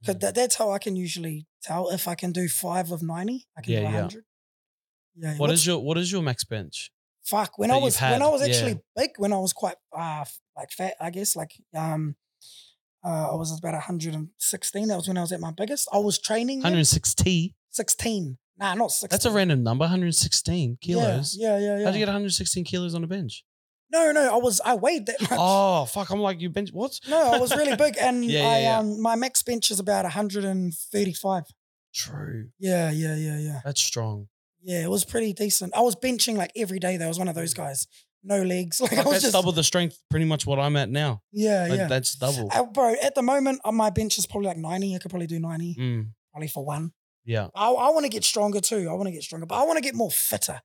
Because 0.00 0.16
Mm. 0.16 0.20
that, 0.20 0.34
that's 0.34 0.56
how 0.56 0.70
I 0.70 0.78
can 0.78 0.94
usually 0.96 1.46
tell 1.62 1.90
if 1.90 2.06
I 2.08 2.14
can 2.14 2.32
do 2.32 2.48
five 2.48 2.90
of 2.92 3.02
90, 3.02 3.46
I 3.56 3.62
can 3.62 3.72
Yeah, 3.72 3.78
do 3.80 3.84
yeah. 3.84 3.92
100. 3.92 4.24
Yeah. 5.18 5.36
What 5.38 5.50
is 5.50 5.66
your 5.66 5.78
what 5.82 5.96
is 5.98 6.12
your 6.12 6.22
max 6.22 6.44
bench? 6.44 6.90
Fuck, 7.24 7.58
when 7.58 7.70
I 7.70 7.78
was 7.78 7.98
when? 8.00 8.22
I 8.22 8.28
was 8.28 8.40
Yeah. 8.42 8.54
actually 8.54 8.80
big, 8.94 9.10
when 9.16 9.32
I 9.32 9.38
was 9.38 9.52
quite 9.52 9.76
uh 9.96 10.24
like 10.56 10.70
fat, 10.72 10.94
I 11.00 11.10
guess 11.10 11.34
like 11.34 11.52
um 11.74 12.16
uh 13.04 13.30
I 13.32 13.34
was 13.34 13.56
about 13.58 13.74
116. 13.74 14.88
That 14.88 14.96
was 14.96 15.08
when 15.08 15.16
I 15.18 15.22
was 15.22 15.32
at 15.32 15.40
my 15.40 15.50
biggest. 15.52 15.88
I 15.92 15.98
was 15.98 16.18
training 16.18 16.58
One 16.62 16.72
hundred 16.72 16.84
16. 16.86 17.54
Nah, 18.58 18.74
not 18.74 18.90
16. 18.90 19.08
That's 19.10 19.24
a 19.26 19.30
random 19.30 19.62
number, 19.62 19.82
116 19.84 20.78
kilos. 20.80 21.36
Yeah, 21.38 21.58
yeah, 21.58 21.66
yeah. 21.66 21.78
yeah. 21.78 21.84
How'd 21.84 21.94
you 21.94 21.98
get 22.00 22.08
116 22.08 22.64
kilos 22.64 22.94
on 22.94 23.04
a 23.04 23.06
bench? 23.06 23.44
No, 23.90 24.12
no, 24.12 24.34
I 24.34 24.38
was 24.38 24.60
I 24.64 24.74
weighed 24.74 25.06
that 25.06 25.20
much. 25.22 25.30
Oh, 25.40 25.84
fuck. 25.86 26.10
I'm 26.10 26.20
like, 26.20 26.40
you 26.40 26.50
bench 26.50 26.70
what? 26.72 26.98
No, 27.08 27.32
I 27.32 27.38
was 27.38 27.54
really 27.56 27.76
big 27.76 27.96
and 28.00 28.24
Yeah, 28.30 28.40
yeah, 28.42 28.48
I 28.48 28.58
yeah. 28.60 28.78
um 28.78 29.00
my 29.00 29.14
max 29.16 29.42
bench 29.42 29.70
is 29.70 29.78
about 29.80 30.04
135. 30.04 31.44
True. 31.94 32.48
Yeah, 32.58 32.90
yeah, 32.90 33.14
yeah, 33.16 33.38
yeah. 33.38 33.60
That's 33.64 33.80
strong. 33.80 34.28
Yeah, 34.62 34.82
it 34.82 34.90
was 34.90 35.04
pretty 35.04 35.32
decent. 35.32 35.74
I 35.76 35.80
was 35.80 35.94
benching 35.96 36.36
like 36.36 36.50
every 36.56 36.78
day. 36.78 36.96
There 36.96 37.08
was 37.08 37.18
one 37.18 37.28
of 37.28 37.34
those 37.34 37.54
guys. 37.54 37.86
No 38.22 38.42
legs. 38.42 38.80
Like 38.82 38.90
was 38.90 39.04
that's 39.04 39.20
just 39.22 39.32
double 39.34 39.52
the 39.52 39.62
strength, 39.62 39.98
pretty 40.10 40.24
much 40.26 40.46
what 40.46 40.58
I'm 40.58 40.76
at 40.76 40.88
now. 40.90 41.22
Yeah, 41.32 41.66
Like, 41.70 41.78
yeah. 41.78 41.86
That's 41.86 42.16
double. 42.16 42.50
Uh, 42.52 42.64
bro, 42.64 42.94
at 43.02 43.14
the 43.14 43.22
moment, 43.22 43.60
uh, 43.64 43.70
my 43.72 43.90
bench 43.90 44.18
is 44.18 44.26
probably 44.26 44.48
like 44.48 44.56
90. 44.58 44.94
I 44.94 44.98
could 44.98 45.10
probably 45.10 45.28
do 45.28 45.38
90, 45.38 45.76
Mm, 45.78 46.08
probably 46.32 46.48
for 46.48 46.64
one. 46.64 46.92
yeah. 47.24 47.48
I, 47.54 47.68
I 47.70 47.90
want 47.90 48.04
to 48.04 48.08
get 48.10 48.24
stronger 48.24 48.60
too. 48.60 48.88
I 48.90 48.94
want 48.94 49.06
to 49.06 49.12
get 49.12 49.22
stronger, 49.22 49.46
but 49.46 49.54
I 49.54 49.64
want 49.64 49.76
to 49.76 49.80
get 49.82 49.94
more 49.94 50.10
fitter 50.10 50.60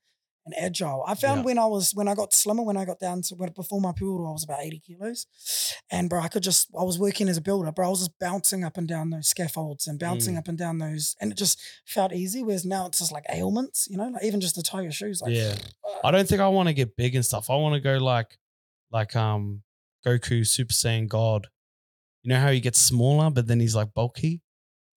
and 0.45 0.55
agile. 0.57 1.03
I 1.07 1.13
found 1.13 1.39
Yeah. 1.41 1.45
when 1.45 1.59
I 1.59 1.65
was 1.65 1.93
when 1.93 2.07
I 2.07 2.15
got 2.15 2.33
slimmer, 2.33 2.63
when 2.63 2.75
I 2.77 2.83
got 2.85 2.99
down 2.99 3.21
to 3.23 3.35
when 3.35 3.49
before 3.51 3.79
my 3.79 3.91
period, 3.91 4.27
I 4.27 4.31
was 4.31 4.43
about 4.43 4.61
80 4.61 4.79
kilos. 4.79 5.27
And 5.91 6.09
bro, 6.09 6.19
I 6.21 6.27
could 6.29 6.41
just 6.43 6.67
I 6.79 6.83
was 6.83 6.97
working 6.97 7.29
as 7.29 7.37
a 7.37 7.41
builder, 7.41 7.71
bro. 7.71 7.85
I 7.87 7.89
was 7.89 7.99
just 7.99 8.17
bouncing 8.19 8.63
up 8.63 8.77
and 8.77 8.87
down 8.87 9.11
those 9.11 9.27
scaffolds 9.27 9.85
and 9.87 9.99
bouncing 9.99 10.35
Mm. 10.35 10.39
up 10.39 10.47
and 10.47 10.57
down 10.57 10.79
those, 10.79 11.15
and 11.21 11.31
it 11.31 11.37
just 11.37 11.59
felt 11.85 12.11
easy. 12.13 12.41
Whereas 12.43 12.65
now 12.65 12.87
it's 12.87 12.99
just 12.99 13.11
like 13.11 13.25
ailments, 13.29 13.87
you 13.89 13.97
know, 13.97 14.07
like 14.09 14.23
even 14.23 14.41
just 14.41 14.55
to 14.55 14.63
tie 14.63 14.81
your 14.81 14.91
shoes. 14.91 15.21
Like 15.21 15.33
Yeah. 15.35 15.55
uh, 15.87 15.99
I 16.07 16.11
don't 16.11 16.27
think 16.27 16.41
I 16.41 16.47
want 16.47 16.67
to 16.69 16.73
get 16.73 16.95
big 16.95 17.13
and 17.15 17.25
stuff. 17.25 17.49
I 17.49 17.55
want 17.55 17.75
to 17.75 17.79
go 17.81 17.97
like, 17.97 18.37
like 18.91 19.15
um, 19.15 19.61
Goku 20.05 20.45
Super 20.47 20.73
Saiyan 20.73 21.07
God. 21.07 21.47
You 22.23 22.29
know 22.29 22.39
how 22.39 22.51
he 22.51 22.59
gets 22.59 22.79
smaller, 22.81 23.29
but 23.29 23.47
then 23.47 23.59
he's 23.59 23.75
like 23.75 23.93
bulky 23.93 24.41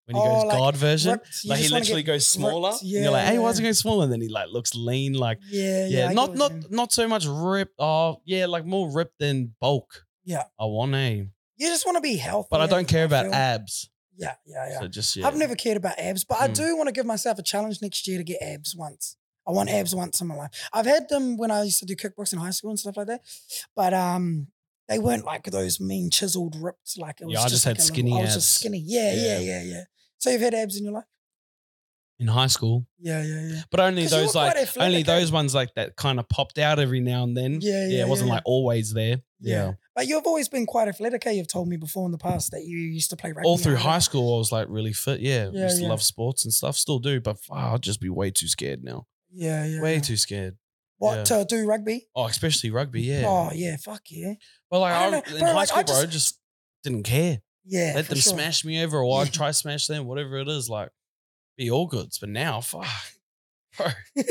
when 0.07 0.17
he 0.17 0.23
Oh, 0.23 0.25
goes 0.35 0.45
like 0.45 0.59
God 0.59 0.77
version. 0.77 1.13
ripped. 1.13 1.29
Like 1.47 1.59
he 1.61 1.69
literally 1.69 2.03
get 2.03 2.13
goes 2.13 2.27
smaller. 2.27 2.71
ripped. 2.71 2.83
and 2.83 2.91
you're 2.91 3.11
like, 3.11 3.25
Yeah, 3.27 3.31
hey, 3.33 3.39
why 3.39 3.51
is 3.51 3.59
he 3.59 3.63
going 3.63 3.75
smaller? 3.75 4.05
And 4.05 4.13
then 4.13 4.21
he 4.21 4.29
like 4.29 4.49
looks 4.51 4.75
lean. 4.75 5.13
Like, 5.15 5.39
Yeah, 5.49 5.87
yeah. 5.87 6.07
yeah, 6.09 6.13
not 6.13 6.35
not 6.35 6.53
mean. 6.53 6.65
not 6.71 6.93
so 6.93 7.09
much 7.09 7.27
ripped. 7.27 7.75
Oh, 7.79 8.21
yeah, 8.25 8.47
like 8.47 8.65
more 8.67 8.91
ripped 8.91 9.19
than 9.19 9.55
bulk. 9.61 10.05
Yeah. 10.25 10.45
I 10.59 10.65
want 10.65 10.95
a, 10.95 11.29
You 11.57 11.69
just 11.69 11.85
want 11.87 11.97
to 11.97 12.01
be 12.03 12.17
healthy. 12.17 12.49
but 12.51 12.61
I 12.61 12.67
don't 12.67 12.89
care 12.89 13.05
about 13.05 13.27
feel. 13.27 13.35
abs. 13.35 13.91
Yeah, 14.17 14.35
yeah, 14.47 14.69
yeah. 14.71 14.81
So 14.81 14.89
just 14.89 15.17
yeah. 15.17 15.27
I've 15.27 15.37
never 15.37 15.55
cared 15.57 15.77
about 15.77 15.99
abs, 15.99 16.23
but 16.25 16.41
I 16.41 16.49
Mm. 16.49 16.55
do 16.55 16.77
want 16.77 16.87
to 16.89 16.93
give 16.93 17.05
myself 17.07 17.39
a 17.39 17.43
challenge 17.43 17.81
next 17.83 18.07
year 18.07 18.19
to 18.19 18.25
get 18.25 18.41
abs 18.41 18.75
once. 18.77 19.17
I 19.47 19.51
want 19.51 19.69
abs 19.71 19.95
once 19.95 20.21
in 20.21 20.29
my 20.29 20.37
life. 20.37 20.51
I've 20.73 20.87
had 20.87 21.09
them 21.09 21.37
when 21.37 21.51
I 21.51 21.65
used 21.65 21.79
to 21.81 21.85
do 21.85 21.95
kickbox 21.97 22.33
in 22.33 22.39
high 22.39 22.51
school 22.51 22.71
and 22.71 22.79
stuff 22.79 22.97
like 22.97 23.09
that, 23.09 23.21
but 23.77 23.93
um, 23.93 24.47
they 24.89 24.99
weren't 24.99 25.25
like 25.27 25.45
those 25.51 25.81
mean 25.81 26.11
chiseled 26.11 26.57
ripped. 26.57 26.97
Like 26.97 27.21
it 27.21 27.25
was 27.27 27.35
Yeah, 27.35 27.43
I 27.43 27.49
just 27.49 27.67
like 27.67 27.77
had 27.77 27.79
a 27.79 27.83
little- 27.83 27.95
skinny 27.95 28.13
I 28.13 28.21
was 28.23 28.35
just 28.35 28.37
abs. 28.37 28.61
skinny. 28.61 28.83
Yeah, 28.87 29.13
yeah, 29.13 29.23
Yeah. 29.23 29.39
yeah, 29.41 29.63
yeah. 29.63 29.85
So 30.25 30.31
you've 30.31 30.41
had 30.41 30.55
abs 30.55 30.79
in 30.79 30.85
your 30.85 30.95
life? 30.95 31.05
in 32.21 32.29
high 32.29 32.47
school, 32.47 32.87
Yeah, 32.99 33.23
yeah, 33.25 33.41
yeah. 33.49 33.63
but 33.73 33.81
only 33.81 34.03
'Cause 34.05 34.13
you 34.13 34.19
those 34.19 34.27
were 34.29 34.33
quite 34.41 34.47
like 34.47 34.57
athletic, 34.57 34.83
only 34.87 35.01
eh? 35.01 35.03
those 35.03 35.33
ones 35.33 35.53
like 35.55 35.75
that 35.75 35.97
kind 35.97 36.19
of 36.21 36.29
popped 36.29 36.59
out 36.59 36.79
every 36.79 37.01
now 37.01 37.25
and 37.25 37.37
then. 37.37 37.59
Yeah, 37.61 37.87
yeah, 37.89 37.97
yeah. 37.97 38.03
It 38.05 38.09
wasn't 38.09 38.29
yeah, 38.29 38.35
like 38.37 38.43
always 38.47 38.93
there. 38.95 39.21
Yeah. 39.41 39.73
But 39.97 40.07
you've 40.07 40.25
always 40.25 40.49
been 40.49 40.65
quite 40.65 40.87
athletic. 40.89 41.27
eh? 41.27 41.33
You've 41.33 41.49
told 41.49 41.69
me 41.69 41.77
before 41.77 42.07
in 42.07 42.13
the 42.13 42.19
past 42.19 42.53
that 42.53 42.63
you 42.65 42.79
used 42.79 43.11
to 43.11 43.17
play 43.17 43.33
rugby. 43.33 43.47
all 43.49 43.59
through 43.59 43.77
high 43.77 43.99
school, 43.99 44.37
I 44.37 44.39
was 44.39 44.53
like 44.53 44.69
really 44.71 44.93
fit. 44.95 45.21
Yeah, 45.21 45.51
Yeah, 45.53 45.65
used 45.65 45.79
to 45.79 45.83
yeah. 45.83 45.89
love 45.89 46.03
sports 46.03 46.45
and 46.45 46.55
stuff. 46.55 46.77
Still 46.79 47.01
do, 47.01 47.21
but 47.21 47.39
fuck, 47.41 47.57
I'd 47.59 47.83
just 47.83 48.01
be 48.01 48.09
way 48.09 48.31
too 48.31 48.49
scared 48.49 48.83
now. 48.85 49.07
Yeah, 49.33 49.67
yeah. 49.67 49.83
Way 49.83 49.99
too 50.01 50.17
scared. 50.17 50.57
What 50.99 51.17
yeah. 51.17 51.25
to 51.25 51.45
do 51.47 51.67
rugby? 51.67 52.07
Oh, 52.15 52.27
especially 52.27 52.71
rugby. 52.71 53.03
Yeah. 53.03 53.25
Oh 53.27 53.51
yeah, 53.53 53.77
fuck 53.77 54.03
yeah. 54.11 54.35
well, 54.71 54.83
like 54.83 54.95
I 54.95 55.07
I 55.07 55.11
don't 55.11 55.27
know, 55.29 55.35
in 55.35 55.41
bro, 55.41 55.49
high 55.49 55.55
like, 55.55 55.73
I 55.73 55.83
school, 55.83 55.97
bro, 56.03 56.07
just 56.07 56.39
didn't 56.85 57.03
care. 57.03 57.41
Yeah. 57.67 57.93
Let 57.97 58.09
them 58.09 58.19
sure. 58.19 58.35
smash 58.35 58.65
me 58.65 58.83
over, 58.83 58.99
or 59.03 59.23
I'd 59.23 59.33
try 59.33 59.51
smash 59.53 59.87
them, 59.87 60.07
whatever 60.07 60.39
it 60.39 60.49
is. 60.49 60.69
Like, 60.69 60.91
be 61.57 61.71
all 61.71 61.87
goods. 61.87 62.19
But 62.19 62.29
now, 62.31 62.61
fuck, 62.61 62.87
bro. 63.77 63.87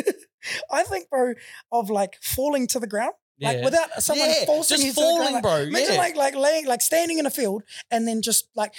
I 0.72 0.84
think, 0.84 1.10
bro, 1.10 1.34
of 1.72 1.90
like 1.90 2.18
falling 2.22 2.68
to 2.68 2.80
the 2.80 2.88
ground, 2.88 3.14
Yeah. 3.38 3.52
like 3.52 3.64
without 3.64 4.04
someone 4.04 4.28
yeah, 4.30 4.46
forcing 4.46 4.78
just 4.78 4.86
you 4.88 4.92
to 4.94 4.96
the 4.96 5.02
ground. 5.02 5.18
falling, 5.20 5.34
Like, 5.36 5.44
bro. 5.44 5.56
imagine 5.56 5.94
yeah. 5.96 6.00
like 6.00 6.16
like 6.16 6.36
laying, 6.36 6.68
like 6.68 6.82
standing 6.82 7.18
in 7.18 7.26
a 7.26 7.30
field 7.32 7.64
and 7.90 8.08
then 8.08 8.22
just 8.22 8.50
like 8.56 8.74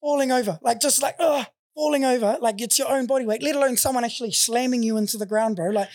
falling 0.00 0.30
over, 0.32 0.58
like 0.62 0.80
just 0.80 1.00
like 1.02 1.16
ugh, 1.18 1.46
falling 1.74 2.04
over, 2.04 2.36
like 2.40 2.60
it's 2.60 2.78
your 2.78 2.90
own 2.90 3.06
body 3.06 3.24
weight. 3.26 3.42
Let 3.42 3.56
alone 3.56 3.76
someone 3.78 4.04
actually 4.04 4.32
slamming 4.32 4.82
you 4.82 4.96
into 4.98 5.16
the 5.16 5.26
ground, 5.26 5.56
bro. 5.56 5.70
Like 5.70 5.88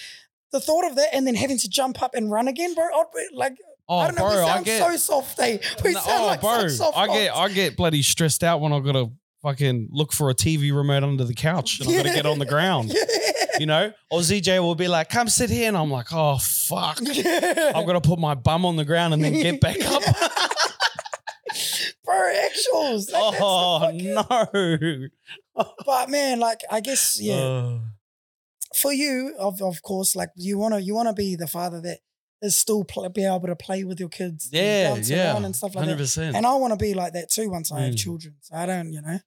the 0.52 0.60
thought 0.60 0.86
of 0.90 0.96
that, 0.96 1.10
and 1.14 1.26
then 1.28 1.36
having 1.36 1.60
to 1.60 1.70
jump 1.70 2.02
up 2.02 2.16
and 2.16 2.32
run 2.32 2.48
again, 2.48 2.74
bro. 2.74 2.86
I'd 2.86 3.06
be, 3.14 3.28
like 3.36 3.54
oh, 3.92 3.98
I 4.00 4.06
don't 4.08 4.16
know, 4.16 4.24
bro, 4.24 4.36
we 4.36 4.42
I 4.42 4.54
sound 4.54 4.66
get. 4.66 4.80
so 4.80 4.96
soft, 4.98 5.39
eh? 5.39 5.58
We 5.84 5.94
sound 5.94 6.06
oh, 6.08 6.26
like 6.28 6.42
bro, 6.42 6.68
soft 6.70 6.98
I 6.98 7.08
get. 7.08 7.36
I 7.36 7.50
get 7.50 7.76
bloody 7.76 8.02
stressed 8.02 8.44
out 8.44 8.62
when 8.62 8.72
I 8.74 8.80
gotta 8.80 9.12
fucking 9.42 9.89
look 9.92 10.14
for 10.14 10.30
a 10.30 10.36
TV 10.36 10.76
remote 10.76 11.04
under 11.04 11.24
the 11.24 11.34
couch 11.34 11.80
and 11.80 11.89
I 11.89 11.98
gotta 11.98 12.10
get 12.14 12.26
on 12.26 12.39
the 12.39 12.46
ground. 12.46 12.94
Yeah. 13.54 13.60
You 13.60 13.66
know, 13.66 13.92
or 14.10 14.22
ZJ 14.22 14.62
will 14.62 14.76
be 14.76 14.88
like, 14.88 15.10
"Come 15.10 15.28
sit 15.28 15.50
here," 15.50 15.68
and 15.68 15.78
I'm 15.78 15.92
like, 15.92 16.08
"Oh 16.12 16.38
fuck." 16.38 17.00
Yeah. 17.02 17.74
I've 17.76 17.86
got 17.86 17.94
to 17.94 18.02
put 18.02 18.18
my 18.18 18.34
bum 18.34 18.66
on 18.66 18.78
the 18.78 18.86
ground 18.86 19.14
and 19.14 19.22
then 19.22 19.34
get 19.34 19.60
back 19.60 19.76
up. 19.86 20.02
bro, 22.06 22.16
actuals. 22.16 23.12
Like, 23.12 23.36
oh 23.42 23.92
no. 23.94 25.62
But 25.86 26.10
man, 26.10 26.39
like 26.39 26.62
I 26.72 26.80
guess 26.80 27.20
yeah, 27.22 27.36
Uh, 27.36 27.80
for 28.74 28.94
you, 28.94 29.36
of 29.38 29.62
of 29.62 29.82
course, 29.82 30.16
like 30.16 30.30
you 30.36 30.58
wanna 30.58 30.80
you 30.80 30.96
wanna 30.96 31.14
be 31.14 31.36
the 31.36 31.48
father 31.48 31.82
that 31.82 32.00
is 32.42 32.56
still 32.56 32.84
pl- 32.84 33.08
be 33.10 33.26
able 33.26 33.42
to 33.48 33.56
play 33.56 33.84
with 33.84 34.00
your 34.00 34.10
kids, 34.10 34.50
yeah, 34.52 34.89
bounce 34.94 35.10
yeah, 35.10 35.36
and 35.38 35.56
stuff 35.56 35.76
like 35.76 35.86
hundred 35.86 36.00
that. 36.06 36.36
And 36.36 36.46
I 36.46 36.56
want 36.56 36.72
to 36.72 36.78
be 36.78 36.94
like 36.94 37.14
that 37.14 37.30
too 37.30 37.50
once 37.50 37.72
I 37.72 37.82
have 37.82 37.94
Mm. 37.94 37.98
children. 38.00 38.36
So 38.42 38.56
I 38.56 38.66
don't, 38.66 38.92
you 38.94 39.02
know, 39.02 39.20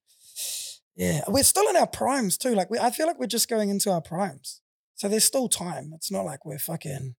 yeah, 0.95 1.21
we're 1.27 1.43
still 1.43 1.67
in 1.69 1.75
our 1.77 1.87
primes 1.87 2.37
too. 2.37 2.53
Like 2.55 2.69
we, 2.69 2.77
I 2.79 2.91
feel 2.91 3.07
like 3.07 3.19
we're 3.19 3.27
just 3.27 3.49
going 3.49 3.69
into 3.69 3.91
our 3.91 4.01
primes, 4.01 4.61
so 4.95 5.07
there's 5.07 5.23
still 5.25 5.47
time. 5.49 5.91
It's 5.95 6.11
not 6.11 6.25
like 6.25 6.45
we're 6.45 6.59
fucking 6.59 7.15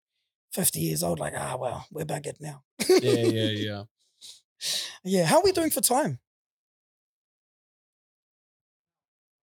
fifty 0.51 0.79
years 0.81 1.01
old. 1.03 1.19
Like 1.19 1.33
ah, 1.37 1.55
well, 1.59 1.85
we're 1.91 2.05
buggered 2.05 2.39
now. 2.41 2.63
Yeah, 2.89 2.97
yeah, 3.01 3.49
yeah. 3.49 3.83
yeah. 5.03 5.25
How 5.25 5.37
are 5.37 5.43
we 5.43 5.51
doing 5.51 5.69
for 5.71 5.81
time? 5.81 6.19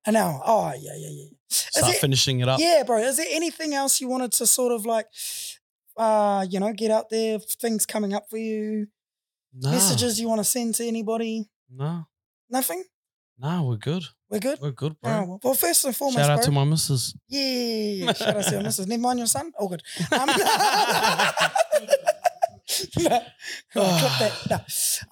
An 0.05 0.16
hour. 0.16 0.40
Oh 0.44 0.72
yeah, 0.78 0.96
yeah, 0.96 1.09
yeah. 1.11 1.26
Start 1.48 1.94
it- 1.94 2.00
finishing 2.00 2.40
it 2.40 2.48
up. 2.48 2.59
Yeah, 2.61 2.82
bro. 2.84 2.98
Is 2.98 3.16
there 3.18 3.26
anything 3.30 3.72
else 3.74 4.00
you 4.00 4.09
wanted 4.09 4.32
to 4.32 4.46
sort 4.46 4.72
of 4.72 4.84
like, 4.84 5.07
uh, 5.97 6.45
you 6.49 6.61
know, 6.61 6.72
get 6.72 6.90
out 6.90 7.11
there? 7.11 7.38
Things 7.38 7.86
coming 7.86 8.12
up 8.14 8.24
for 8.30 8.38
you? 8.38 8.86
Nah, 9.55 9.70
Messages 9.72 10.18
you 10.20 10.28
want 10.28 10.40
to 10.40 10.45
send 10.45 10.74
to 10.76 10.84
anybody? 10.86 11.49
Nah, 11.70 12.05
Nothing. 12.51 12.84
nah, 13.38 13.62
we're 13.62 13.76
good. 13.76 14.05
We're 14.30 14.38
good. 14.40 14.59
We're 14.61 14.70
good, 14.70 14.99
bro. 15.01 15.12
Oh, 15.12 15.24
well, 15.24 15.40
well, 15.45 15.55
first 15.55 15.84
and 15.84 15.95
foremost, 15.95 16.18
Shout 16.18 16.30
out 16.30 16.36
bro. 16.38 16.45
to 16.47 16.51
my 16.53 16.64
missus. 16.64 17.14
yeah, 17.28 18.12
shout 18.14 18.36
out 18.36 18.45
to 18.45 18.51
your 18.53 18.62
missus. 18.62 18.86
Never 18.88 19.03
mind 19.03 19.18
your 19.18 19.26
son. 19.26 19.53
All 19.59 19.68
good. 19.68 19.82
Um, 20.12 20.28
clip 22.96 23.32
that. 23.76 24.32
No. 24.50 24.58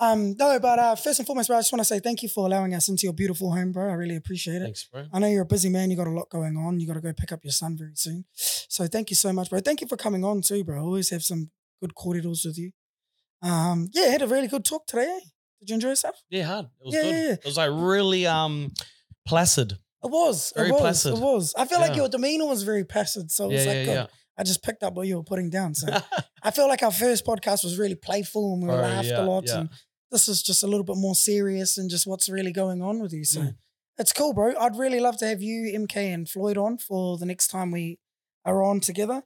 Um, 0.06 0.34
no, 0.38 0.58
but 0.60 0.78
uh, 0.78 0.94
first 0.96 1.18
and 1.20 1.26
foremost, 1.26 1.48
bro, 1.48 1.56
I 1.56 1.60
just 1.60 1.72
want 1.72 1.80
to 1.80 1.84
say 1.84 1.98
thank 2.00 2.22
you 2.22 2.28
for 2.28 2.46
allowing 2.46 2.74
us 2.74 2.88
into 2.88 3.04
your 3.04 3.12
beautiful 3.12 3.52
home, 3.52 3.72
bro. 3.72 3.88
I 3.90 3.94
really 3.94 4.16
appreciate 4.16 4.56
it. 4.62 4.64
Thanks, 4.64 4.84
bro. 4.92 5.06
I 5.12 5.18
know 5.18 5.26
you're 5.26 5.42
a 5.42 5.46
busy 5.46 5.68
man. 5.68 5.90
You 5.90 5.96
got 5.96 6.06
a 6.06 6.10
lot 6.10 6.28
going 6.30 6.56
on. 6.56 6.80
You 6.80 6.86
got 6.86 6.94
to 6.94 7.00
go 7.00 7.12
pick 7.12 7.32
up 7.32 7.40
your 7.44 7.52
son 7.52 7.76
very 7.78 7.92
soon. 7.94 8.24
So 8.34 8.86
thank 8.86 9.10
you 9.10 9.16
so 9.16 9.32
much, 9.32 9.50
bro. 9.50 9.60
Thank 9.60 9.80
you 9.80 9.86
for 9.86 9.96
coming 9.96 10.24
on 10.24 10.42
too, 10.42 10.64
bro. 10.64 10.76
I 10.78 10.80
always 10.82 11.10
have 11.10 11.22
some 11.22 11.50
good 11.80 11.94
cordials 11.94 12.44
with 12.44 12.58
you. 12.58 12.72
Um, 13.42 13.88
yeah, 13.92 14.06
had 14.06 14.22
a 14.22 14.26
really 14.26 14.48
good 14.48 14.64
talk 14.64 14.86
today. 14.86 15.08
eh? 15.16 15.20
Did 15.60 15.70
you 15.70 15.74
enjoy 15.74 15.88
yourself? 15.90 16.16
Yeah, 16.30 16.44
hard. 16.44 16.66
It 16.80 16.86
was 16.86 16.94
Yeah, 16.94 17.02
good. 17.02 17.14
yeah, 17.14 17.22
yeah. 17.28 17.32
It 17.34 17.44
was 17.44 17.56
like 17.56 17.70
really 17.72 18.26
um 18.26 18.72
placid. 19.26 19.72
It 20.02 20.10
was. 20.10 20.52
Very 20.56 20.68
it 20.68 20.72
was. 20.72 20.80
placid. 20.80 21.14
It 21.14 21.20
was. 21.20 21.54
I 21.58 21.66
feel 21.66 21.80
like 21.80 21.94
your 21.96 22.08
demeanor 22.08 22.46
was 22.46 22.62
very 22.62 22.84
placid. 22.84 23.30
So 23.30 23.50
it 23.50 23.52
was 23.52 23.64
Yeah, 23.66 23.72
like 23.72 23.86
yeah, 23.86 23.94
good. 23.94 24.08
I 24.40 24.42
just 24.42 24.62
picked 24.62 24.82
up 24.82 24.94
what 24.94 25.06
you 25.06 25.16
were 25.16 25.22
putting 25.32 25.50
down. 25.50 25.74
So 25.74 25.86
I 26.42 26.50
feel 26.50 26.66
like 26.68 26.82
our 26.82 26.90
first 26.92 27.26
podcast 27.26 27.62
was 27.62 27.78
really 27.78 27.94
playful 27.94 28.54
and 28.54 28.62
we 28.62 28.68
Bro, 28.68 28.76
laughed 28.76 29.08
yeah, 29.08 29.20
a 29.20 29.24
lot. 29.24 29.44
yeah. 29.46 29.58
And 29.60 29.68
this 30.10 30.28
is 30.28 30.42
just 30.42 30.62
a 30.62 30.66
little 30.66 30.84
bit 30.84 30.96
more 30.96 31.14
serious 31.14 31.76
and 31.78 31.90
just 31.90 32.06
what's 32.06 32.28
really 32.28 32.52
going 32.52 32.80
on 32.82 33.00
with 33.02 33.12
you. 33.12 33.24
So 33.24 33.40
Mm. 33.42 33.54
it's 33.98 34.12
cool, 34.12 34.32
bro. 34.32 34.54
I'd 34.58 34.76
really 34.76 34.98
love 35.00 35.18
to 35.18 35.26
have 35.26 35.42
you, 35.42 35.58
MK, 35.78 35.96
and 36.14 36.28
Floyd 36.28 36.56
on 36.56 36.78
for 36.78 37.18
the 37.18 37.26
next 37.26 37.48
time 37.48 37.70
we 37.70 37.98
are 38.46 38.62
on 38.62 38.80
together. 38.80 39.22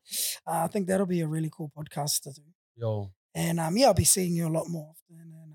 Uh, 0.46 0.64
I 0.64 0.66
think 0.66 0.88
that'll 0.88 1.06
be 1.06 1.20
a 1.20 1.28
really 1.28 1.50
cool 1.56 1.70
podcast 1.78 2.22
to 2.22 2.32
do. 2.32 2.42
Yo, 2.76 3.12
And 3.36 3.60
um, 3.60 3.76
yeah, 3.76 3.86
I'll 3.86 3.94
be 3.94 4.04
seeing 4.04 4.34
you 4.34 4.48
a 4.48 4.54
lot 4.58 4.68
more 4.68 4.88
often. 4.90 5.20
And 5.22 5.32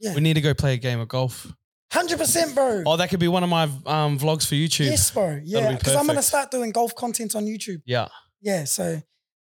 yeah, 0.00 0.14
we 0.16 0.20
need 0.20 0.34
to 0.34 0.40
go 0.40 0.52
play 0.54 0.74
a 0.74 0.76
game 0.78 0.98
of 0.98 1.06
golf. 1.06 1.46
hundred 1.92 2.18
percent, 2.18 2.54
bro. 2.56 2.82
Oh, 2.84 2.96
that 2.96 3.08
could 3.10 3.20
be 3.20 3.28
one 3.28 3.44
of 3.44 3.48
my 3.50 3.64
um 3.86 4.18
vlogs 4.18 4.44
for 4.46 4.56
YouTube. 4.56 4.86
yes, 4.86 5.10
bro. 5.12 5.40
Yeah, 5.44 5.72
because 5.76 5.94
I'm 5.94 6.06
gonna 6.08 6.22
start 6.22 6.50
doing 6.50 6.72
golf 6.72 6.94
content 6.96 7.36
on 7.36 7.44
YouTube. 7.46 7.80
Yeah. 7.86 8.08
Yeah, 8.42 8.64
so 8.64 9.00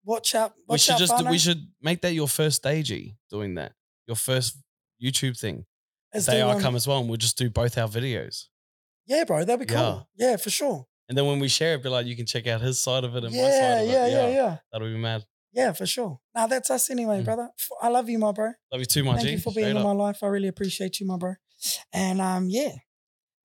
watch 0.06 0.36
out. 0.36 0.54
we 0.70 0.78
should 0.78 0.94
out, 0.94 1.00
just 1.00 1.28
we 1.28 1.38
should 1.38 1.68
make 1.82 2.02
that 2.02 2.14
your 2.14 2.28
first 2.28 2.58
stagey 2.58 3.18
doing 3.30 3.56
that. 3.56 3.74
Your 4.08 4.16
first 4.16 4.58
YouTube 5.04 5.38
thing. 5.40 5.66
Is 6.14 6.28
They 6.28 6.42
are 6.42 6.60
come 6.60 6.76
as 6.76 6.88
well, 6.88 7.00
and 7.00 7.10
we'll 7.10 7.18
just 7.18 7.38
do 7.38 7.50
both 7.50 7.78
our 7.78 7.88
videos. 7.88 8.46
Yeah, 9.08 9.24
bro, 9.24 9.44
that'd 9.44 9.68
be 9.68 9.74
cool. 9.74 10.08
Yeah, 10.16 10.38
for 10.38 10.50
sure. 10.52 10.86
And 11.10 11.18
then 11.18 11.26
when 11.26 11.40
we 11.40 11.48
share 11.48 11.74
it, 11.76 11.84
be 11.84 11.90
like, 11.90 12.06
you 12.06 12.16
can 12.16 12.26
check 12.26 12.46
out 12.48 12.62
his 12.62 12.80
side 12.80 13.04
of 13.04 13.16
it 13.16 13.24
and 13.24 13.34
my 13.34 13.42
side 13.42 13.50
Yeah, 13.50 13.76
of 13.82 13.88
it. 13.88 13.92
yeah, 13.92 14.08
yeah, 14.08 14.28
yeah. 14.30 14.58
That'll 14.72 14.88
be 14.88 14.98
mad. 14.98 15.26
Yeah, 15.52 15.72
for 15.74 15.86
sure. 15.86 16.20
Now 16.34 16.48
that's 16.48 16.70
us 16.72 16.90
anyway, 16.90 17.22
Mm. 17.22 17.26
brother. 17.26 17.50
I 17.82 17.90
love 17.90 18.10
you, 18.10 18.18
my 18.20 18.32
bro. 18.32 18.54
Love 18.72 18.80
you 18.82 18.86
too, 18.86 19.04
my 19.04 19.14
G. 19.14 19.18
Thank 19.18 19.26
G. 19.28 19.32
you 19.34 19.38
for 19.40 19.52
Straight 19.52 19.64
being 19.66 19.72
in 19.72 19.78
up. 19.78 19.84
my 19.84 19.92
life. 19.92 20.24
I 20.24 20.28
really 20.28 20.48
appreciate 20.48 21.00
you, 21.00 21.06
my 21.08 21.18
bro. 21.18 21.34
And 21.92 22.22
um, 22.22 22.48
yeah. 22.50 22.72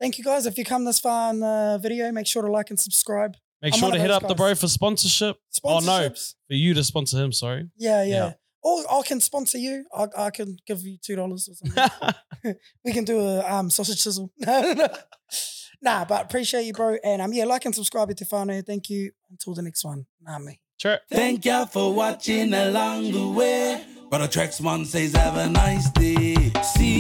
Thank 0.01 0.17
you 0.19 0.25
guys. 0.25 0.47
If 0.47 0.57
you 0.57 0.65
come 0.65 0.85
this 0.85 1.01
far 1.01 1.31
in 1.31 1.41
the 1.41 1.79
video, 1.83 2.11
make 2.13 2.27
sure 2.27 2.43
to 2.43 2.51
like 2.53 2.71
and 2.71 2.79
subscribe. 2.79 3.37
Make 3.63 3.75
I'm 3.75 3.81
sure 3.81 3.91
to 3.91 3.99
hit 3.99 4.09
those 4.09 4.23
up 4.23 4.29
the 4.29 4.35
bro 4.35 4.55
for 4.55 4.69
sponsorship. 4.69 5.37
Oh, 5.65 5.81
no. 5.81 6.11
For 6.11 6.55
you 6.55 6.75
to 6.75 6.85
sponsor 6.85 7.19
him, 7.19 7.33
sorry. 7.33 7.69
Yeah, 7.77 8.05
yeah. 8.05 8.15
Yeah. 8.15 8.33
Or 8.63 8.85
I 8.91 9.03
can 9.03 9.21
sponsor 9.21 9.59
you. 9.59 9.85
I, 9.95 10.07
I 10.17 10.31
can 10.31 10.57
give 10.67 10.83
you 10.83 10.99
two 11.01 11.17
dollars 11.17 11.49
or 11.49 11.55
something. 11.55 12.15
we 12.85 12.93
can 12.93 13.05
do 13.05 13.21
a 13.21 13.51
um 13.51 13.71
sausage 13.71 14.01
sizzle. 14.01 14.33
No, 14.41 14.61
no, 14.61 14.73
no. 14.73 14.89
Nah, 15.81 16.05
but 16.05 16.25
appreciate 16.25 16.65
you, 16.65 16.73
bro. 16.73 16.97
And 17.05 17.23
um, 17.23 17.33
yeah, 17.33 17.45
like 17.45 17.65
and 17.65 17.75
subscribe 17.75 18.15
to 18.15 18.25
Fano. 18.25 18.63
Thank 18.63 18.91
you. 18.91 19.13
Until 19.31 19.55
the 19.55 19.63
next 19.63 19.85
one. 19.85 20.07
Nah, 20.21 20.39
me. 20.39 20.59
sure. 20.77 20.99
Thank 21.09 21.45
y'all 21.45 21.67
for 21.67 21.95
watching 21.95 22.53
along 22.53 23.13
the 23.13 23.29
way. 23.29 23.85
Brother 24.11 24.27
Trexman 24.27 24.87
says 24.87 25.15
have 25.15 25.37
a 25.37 25.49
nice 25.49 25.89
day. 25.91 26.51
See 26.75 26.98